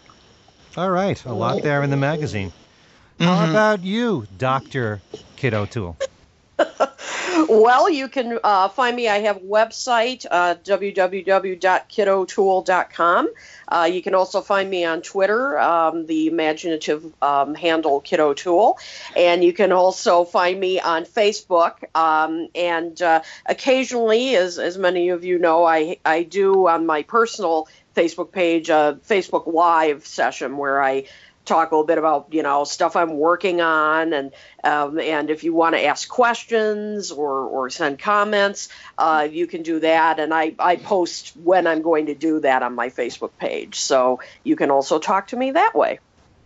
All 0.78 0.92
right, 0.92 1.26
a 1.26 1.34
lot 1.34 1.64
there 1.64 1.82
in 1.84 1.90
the 1.90 1.98
magazine. 1.98 2.54
How 3.20 3.42
mm-hmm. 3.42 3.52
about 3.52 3.84
you, 3.84 4.28
Dr. 4.38 5.02
Kit 5.36 5.54
O'Toole? 5.54 5.98
well, 7.50 7.90
you 7.90 8.08
can 8.08 8.40
uh, 8.44 8.70
find 8.70 8.96
me. 8.96 9.10
I 9.10 9.20
have 9.20 9.38
a 9.38 9.42
website, 9.42 10.26
uh, 10.30 10.56
www.kitotoole.com. 10.56 13.30
Uh, 13.68 13.90
you 13.92 14.02
can 14.02 14.16
also 14.16 14.40
find 14.42 14.70
me 14.70 14.86
on 14.86 15.02
Twitter, 15.02 15.60
um, 15.60 16.06
the 16.06 16.28
imaginative 16.28 17.12
um, 17.22 17.56
handle 17.56 18.00
Kit 18.00 18.22
O'Toole. 18.22 18.80
And 19.18 19.44
you 19.44 19.52
can 19.52 19.74
also 19.74 20.24
find 20.24 20.58
me 20.60 20.80
on 20.80 21.04
Facebook. 21.04 21.84
Um, 21.96 22.48
and 22.56 23.02
uh, 23.02 23.22
occasionally, 23.46 24.36
as, 24.36 24.60
as 24.60 24.78
many 24.78 25.10
of 25.10 25.26
you 25.26 25.40
know, 25.40 25.66
I, 25.66 25.98
I 26.06 26.24
do 26.24 26.70
on 26.70 26.86
my 26.86 27.04
personal 27.04 27.68
Facebook 27.96 28.32
page 28.32 28.70
a 28.70 29.00
Facebook 29.08 29.52
Live 29.52 30.06
session 30.06 30.58
where 30.58 30.80
I 30.82 31.06
talk 31.50 31.72
a 31.72 31.76
little 31.76 31.86
bit 31.86 31.98
about 31.98 32.28
you 32.32 32.44
know 32.44 32.64
stuff 32.64 32.96
I'm 32.96 33.18
working 33.18 33.60
on, 33.60 34.14
and 34.14 34.32
um, 34.64 35.00
and 35.00 35.30
if 35.30 35.44
you 35.44 35.54
want 35.54 35.76
to 35.76 35.84
ask 35.84 36.08
questions 36.08 37.12
or 37.12 37.42
or 37.42 37.70
send 37.70 38.00
comments, 38.00 38.70
uh, 38.98 39.28
you 39.30 39.48
can 39.48 39.64
do 39.64 39.80
that. 39.82 40.20
And 40.20 40.34
I 40.34 40.56
I 40.60 40.78
post 40.78 41.36
when 41.36 41.68
I'm 41.68 41.82
going 41.82 42.06
to 42.06 42.16
do 42.16 42.40
that 42.42 42.64
on 42.64 42.76
my 42.76 42.90
Facebook 42.90 43.32
page, 43.38 43.80
so 43.80 44.22
you 44.44 44.56
can 44.56 44.72
also 44.72 45.00
talk 45.00 45.28
to 45.28 45.36
me 45.36 45.52
that 45.52 45.76
way. 45.76 46.00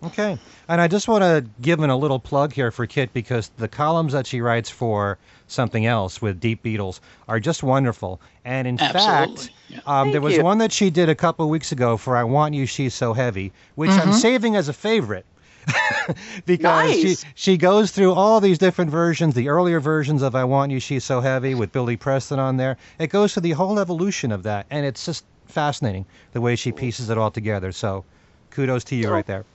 Okay, 0.04 0.38
and 0.68 0.82
I 0.82 0.88
just 0.88 1.08
want 1.08 1.24
to 1.24 1.46
give 1.62 1.80
in 1.80 1.90
a 1.90 1.96
little 1.96 2.20
plug 2.20 2.52
here 2.52 2.72
for 2.72 2.86
Kit 2.88 3.14
because 3.14 3.50
the 3.58 3.70
columns 3.70 4.14
that 4.14 4.28
she 4.28 4.42
writes 4.42 4.70
for 4.70 5.18
something 5.54 5.86
else 5.86 6.22
with 6.22 6.40
Deep 6.40 6.64
Beatles 6.64 7.00
are 7.28 7.40
just 7.40 7.64
wonderful. 7.64 8.20
And 8.44 8.68
in 8.68 8.80
Absolutely. 8.80 9.38
fact, 9.38 9.52
yeah. 9.70 9.80
um, 9.86 10.12
there 10.12 10.22
was 10.22 10.36
you. 10.36 10.44
one 10.44 10.58
that 10.58 10.72
she 10.72 10.90
did 10.90 11.10
a 11.10 11.16
couple 11.16 11.50
weeks 11.50 11.72
ago 11.72 11.98
for 11.98 12.18
I 12.18 12.24
Want 12.24 12.54
You, 12.54 12.66
She's 12.66 12.94
So 12.94 13.14
Heavy, 13.14 13.54
which 13.76 13.90
mm-hmm. 13.90 14.10
I'm 14.10 14.14
saving 14.14 14.56
as 14.56 14.70
a 14.70 14.74
favorite. 14.74 15.26
because 16.46 16.62
nice. 16.62 17.22
she 17.22 17.28
she 17.36 17.58
goes 17.58 17.92
through 17.92 18.12
all 18.12 18.42
these 18.42 18.58
different 18.58 18.92
versions, 18.92 19.34
the 19.34 19.48
earlier 19.48 19.80
versions 19.80 20.22
of 20.22 20.36
I 20.36 20.44
Want 20.44 20.74
You, 20.74 20.80
She's 20.82 21.06
So 21.06 21.22
Heavy 21.22 21.56
with 21.56 21.72
Billy 21.72 21.96
Preston 21.96 22.38
on 22.38 22.58
there. 22.58 22.76
It 23.00 23.08
goes 23.08 23.34
through 23.34 23.44
the 23.44 23.52
whole 23.52 23.80
evolution 23.80 24.34
of 24.34 24.44
that, 24.44 24.66
and 24.70 24.86
it's 24.86 25.06
just 25.06 25.24
fascinating 25.48 26.06
the 26.34 26.42
way 26.42 26.58
she 26.58 26.74
pieces 26.74 27.10
it 27.10 27.18
all 27.18 27.32
together. 27.32 27.72
So, 27.72 28.04
kudos 28.50 28.84
to 28.86 28.96
you 28.96 29.10
right 29.10 29.26
there. 29.26 29.46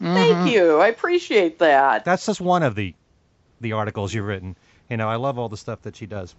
Thank 0.00 0.36
mm-hmm. 0.36 0.46
you. 0.46 0.78
I 0.78 0.88
appreciate 0.88 1.58
that. 1.58 2.04
That's 2.04 2.24
just 2.24 2.40
one 2.40 2.62
of 2.62 2.74
the 2.74 2.94
the 3.60 3.72
articles 3.72 4.14
you've 4.14 4.26
written. 4.26 4.56
You 4.88 4.96
know, 4.96 5.08
I 5.08 5.16
love 5.16 5.38
all 5.38 5.48
the 5.48 5.56
stuff 5.56 5.82
that 5.82 5.96
she 5.96 6.06
does. 6.06 6.34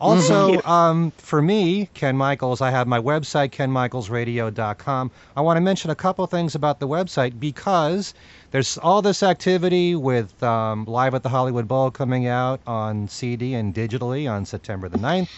Also, 0.00 0.60
um, 0.62 1.12
for 1.18 1.40
me, 1.40 1.88
Ken 1.94 2.16
Michaels, 2.16 2.60
I 2.60 2.70
have 2.70 2.88
my 2.88 2.98
website, 2.98 3.50
kenmichaelsradio.com. 3.50 5.10
I 5.36 5.40
want 5.40 5.56
to 5.56 5.60
mention 5.60 5.90
a 5.90 5.94
couple 5.94 6.26
things 6.26 6.56
about 6.56 6.80
the 6.80 6.88
website 6.88 7.38
because 7.38 8.12
there's 8.50 8.76
all 8.78 9.02
this 9.02 9.22
activity 9.22 9.94
with 9.94 10.42
um, 10.42 10.84
Live 10.86 11.14
at 11.14 11.22
the 11.22 11.28
Hollywood 11.28 11.68
Bowl 11.68 11.92
coming 11.92 12.26
out 12.26 12.60
on 12.66 13.06
CD 13.08 13.54
and 13.54 13.72
digitally 13.72 14.30
on 14.30 14.44
September 14.44 14.88
the 14.88 14.98
9th, 14.98 15.28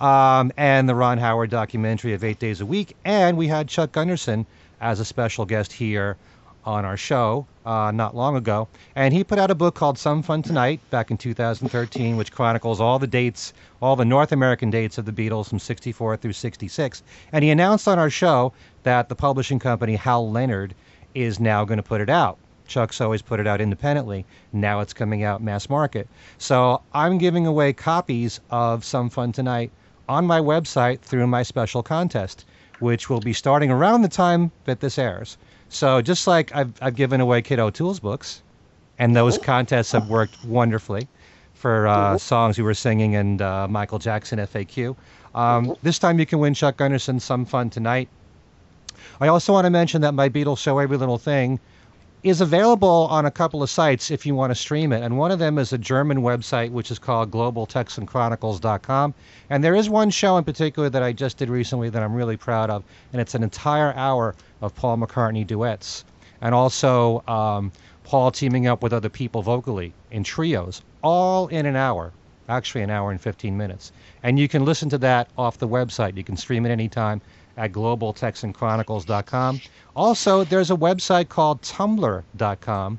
um, 0.00 0.52
and 0.56 0.88
the 0.88 0.94
Ron 0.94 1.18
Howard 1.18 1.50
documentary 1.50 2.14
of 2.14 2.22
Eight 2.22 2.38
Days 2.38 2.60
a 2.60 2.66
Week. 2.66 2.96
And 3.04 3.36
we 3.36 3.48
had 3.48 3.66
Chuck 3.68 3.90
Gunderson 3.90 4.46
as 4.80 5.00
a 5.00 5.04
special 5.04 5.44
guest 5.46 5.72
here 5.72 6.16
on 6.66 6.84
our 6.84 6.96
show 6.96 7.46
uh, 7.64 7.92
not 7.92 8.16
long 8.16 8.36
ago, 8.36 8.66
and 8.96 9.14
he 9.14 9.22
put 9.22 9.38
out 9.38 9.50
a 9.50 9.54
book 9.54 9.74
called 9.74 9.98
Some 9.98 10.22
Fun 10.22 10.42
Tonight 10.42 10.80
back 10.90 11.10
in 11.10 11.16
2013, 11.16 12.16
which 12.16 12.32
chronicles 12.32 12.80
all 12.80 12.98
the 12.98 13.06
dates, 13.06 13.52
all 13.80 13.94
the 13.94 14.04
North 14.04 14.32
American 14.32 14.68
dates 14.68 14.98
of 14.98 15.04
the 15.04 15.12
Beatles 15.12 15.48
from 15.48 15.60
64 15.60 16.16
through 16.16 16.32
66. 16.32 17.02
And 17.32 17.44
he 17.44 17.50
announced 17.50 17.86
on 17.86 17.98
our 17.98 18.10
show 18.10 18.52
that 18.82 19.08
the 19.08 19.14
publishing 19.14 19.60
company 19.60 19.94
Hal 19.94 20.30
Leonard 20.30 20.74
is 21.14 21.40
now 21.40 21.64
going 21.64 21.78
to 21.78 21.82
put 21.82 22.00
it 22.00 22.10
out. 22.10 22.36
Chuck's 22.66 23.00
always 23.00 23.22
put 23.22 23.38
it 23.38 23.46
out 23.46 23.60
independently. 23.60 24.26
Now 24.52 24.80
it's 24.80 24.92
coming 24.92 25.22
out 25.22 25.42
mass 25.42 25.68
market. 25.70 26.08
So 26.38 26.82
I'm 26.92 27.18
giving 27.18 27.46
away 27.46 27.72
copies 27.72 28.40
of 28.50 28.84
Some 28.84 29.08
Fun 29.08 29.30
Tonight 29.30 29.70
on 30.08 30.26
my 30.26 30.40
website 30.40 31.00
through 31.00 31.26
my 31.28 31.42
special 31.42 31.82
contest, 31.82 32.44
which 32.80 33.08
will 33.08 33.20
be 33.20 33.32
starting 33.32 33.70
around 33.70 34.02
the 34.02 34.08
time 34.08 34.50
that 34.64 34.80
this 34.80 34.98
airs. 34.98 35.38
So 35.68 36.00
just 36.02 36.26
like 36.26 36.54
I've, 36.54 36.72
I've 36.80 36.94
given 36.96 37.20
away 37.20 37.42
Kit 37.42 37.58
O'Toole's 37.58 38.00
books, 38.00 38.42
and 38.98 39.14
those 39.14 39.38
contests 39.38 39.92
have 39.92 40.08
worked 40.08 40.44
wonderfully 40.44 41.08
for 41.54 41.86
uh, 41.86 42.18
songs 42.18 42.58
we 42.58 42.64
were 42.64 42.74
singing 42.74 43.16
and 43.16 43.42
uh, 43.42 43.66
Michael 43.68 43.98
Jackson 43.98 44.38
FAQ. 44.38 44.96
Um, 45.34 45.76
this 45.82 45.98
time 45.98 46.18
you 46.18 46.26
can 46.26 46.38
win 46.38 46.54
Chuck 46.54 46.76
Gunderson 46.76 47.20
Some 47.20 47.44
Fun 47.44 47.70
Tonight. 47.70 48.08
I 49.20 49.28
also 49.28 49.52
want 49.52 49.64
to 49.64 49.70
mention 49.70 50.02
that 50.02 50.12
my 50.12 50.28
Beatles 50.28 50.58
show 50.58 50.78
Every 50.78 50.96
Little 50.96 51.18
Thing 51.18 51.60
is 52.22 52.40
available 52.40 53.06
on 53.10 53.26
a 53.26 53.30
couple 53.30 53.62
of 53.62 53.70
sites 53.70 54.10
if 54.10 54.26
you 54.26 54.34
want 54.34 54.50
to 54.50 54.54
stream 54.54 54.92
it. 54.92 55.02
And 55.02 55.16
one 55.16 55.30
of 55.30 55.38
them 55.38 55.58
is 55.58 55.72
a 55.72 55.78
German 55.78 56.22
website, 56.22 56.70
which 56.70 56.90
is 56.90 56.98
called 56.98 57.30
globaltexanchronicles.com. 57.30 59.14
And 59.50 59.62
there 59.62 59.74
is 59.74 59.88
one 59.88 60.10
show 60.10 60.36
in 60.36 60.44
particular 60.44 60.90
that 60.90 61.02
I 61.02 61.12
just 61.12 61.36
did 61.36 61.48
recently 61.48 61.88
that 61.90 62.02
I'm 62.02 62.14
really 62.14 62.36
proud 62.36 62.70
of, 62.70 62.82
and 63.12 63.20
it's 63.20 63.34
an 63.34 63.42
entire 63.42 63.94
hour 63.94 64.34
of 64.60 64.74
Paul 64.74 64.98
McCartney 64.98 65.46
duets. 65.46 66.04
And 66.40 66.54
also 66.54 67.22
um, 67.28 67.72
Paul 68.04 68.30
teaming 68.30 68.66
up 68.66 68.82
with 68.82 68.92
other 68.92 69.08
people 69.08 69.42
vocally 69.42 69.92
in 70.10 70.24
trios, 70.24 70.82
all 71.02 71.48
in 71.48 71.66
an 71.66 71.76
hour, 71.76 72.12
actually 72.48 72.82
an 72.82 72.90
hour 72.90 73.10
and 73.10 73.20
15 73.20 73.56
minutes. 73.56 73.92
And 74.22 74.38
you 74.38 74.48
can 74.48 74.64
listen 74.64 74.88
to 74.90 74.98
that 74.98 75.28
off 75.38 75.58
the 75.58 75.68
website. 75.68 76.16
You 76.16 76.24
can 76.24 76.36
stream 76.36 76.66
it 76.66 76.70
anytime 76.70 77.20
at 77.56 77.72
globaltexanchronicles.com. 77.72 79.60
Also, 79.94 80.44
there's 80.44 80.70
a 80.70 80.76
website 80.76 81.28
called 81.28 81.62
tumblr.com, 81.62 82.98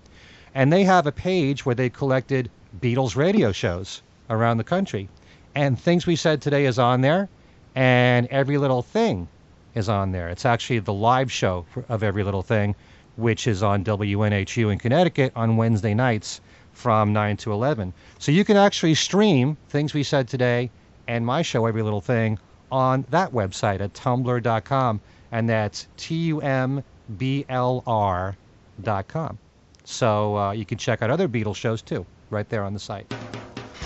and 0.56 0.74
they 0.74 0.84
have 0.84 1.08
a 1.08 1.12
page 1.12 1.66
where 1.66 1.76
they 1.76 1.90
collected 1.90 2.50
Beatles 2.82 3.16
radio 3.16 3.52
shows 3.52 4.02
around 4.30 4.58
the 4.58 4.64
country. 4.64 5.10
And 5.56 5.80
Things 5.80 6.06
We 6.06 6.16
Said 6.16 6.42
Today 6.42 6.66
is 6.66 6.80
on 6.80 7.02
there, 7.02 7.30
and 7.76 8.28
Every 8.28 8.58
Little 8.58 8.82
Thing 8.82 9.28
is 9.76 9.90
on 9.90 10.12
there. 10.12 10.30
It's 10.30 10.46
actually 10.46 10.80
the 10.80 10.94
live 10.94 11.32
show 11.32 11.66
of 11.90 12.04
Every 12.04 12.24
Little 12.24 12.42
Thing, 12.42 12.76
which 13.16 13.48
is 13.48 13.64
on 13.64 13.84
WNHU 13.84 14.72
in 14.72 14.80
Connecticut 14.80 15.32
on 15.36 15.58
Wednesday 15.58 15.94
nights 15.94 16.42
from 16.74 17.14
9 17.14 17.38
to 17.38 17.52
11. 17.52 17.94
So 18.20 18.32
you 18.32 18.46
can 18.46 18.58
actually 18.58 18.96
stream 18.96 19.58
Things 19.70 19.94
We 19.94 20.04
Said 20.04 20.28
Today 20.28 20.70
and 21.08 21.26
my 21.26 21.42
show, 21.42 21.66
Every 21.66 21.82
Little 21.82 22.02
Thing, 22.02 22.38
on 22.72 23.06
that 23.10 23.32
website 23.32 23.82
at 23.82 23.94
tumblr.com, 23.94 25.02
and 25.32 25.50
that's 25.50 25.88
T 25.98 26.16
U 26.28 26.42
M 26.42 26.84
B 27.18 27.46
L 27.50 27.84
R.com. 27.88 29.38
So 29.84 30.38
uh, 30.38 30.52
you 30.52 30.66
can 30.66 30.78
check 30.78 31.02
out 31.02 31.10
other 31.10 31.28
Beatles 31.28 31.56
shows 31.56 31.82
too, 31.82 32.06
right 32.30 32.48
there 32.50 32.64
on 32.64 32.74
the 32.74 32.80
site. 32.80 33.14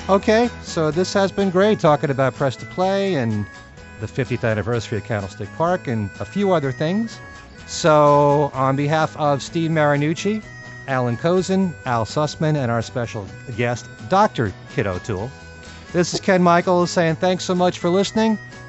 Okay, 0.09 0.49
so 0.63 0.89
this 0.89 1.13
has 1.13 1.31
been 1.31 1.51
great 1.51 1.79
talking 1.79 2.09
about 2.09 2.33
Press 2.33 2.55
to 2.57 2.65
Play 2.65 3.15
and 3.15 3.45
the 3.99 4.07
50th 4.07 4.49
anniversary 4.49 4.97
of 4.97 5.03
Candlestick 5.03 5.47
Park 5.55 5.87
and 5.87 6.09
a 6.19 6.25
few 6.25 6.51
other 6.53 6.71
things. 6.71 7.19
So, 7.67 8.49
on 8.53 8.75
behalf 8.75 9.15
of 9.17 9.43
Steve 9.43 9.69
Marinucci, 9.69 10.43
Allan 10.87 11.15
Kozinn, 11.15 11.73
Al 11.85 12.05
Sussman, 12.05 12.57
and 12.57 12.71
our 12.71 12.81
special 12.81 13.27
guest, 13.55 13.87
Dr. 14.09 14.51
Kit 14.73 14.87
O'Toole, 14.87 15.29
this 15.93 16.13
is 16.13 16.19
Ken 16.19 16.41
Michaels 16.41 16.89
saying 16.89 17.17
thanks 17.17 17.43
so 17.43 17.53
much 17.53 17.77
for 17.77 17.89
listening 17.89 18.39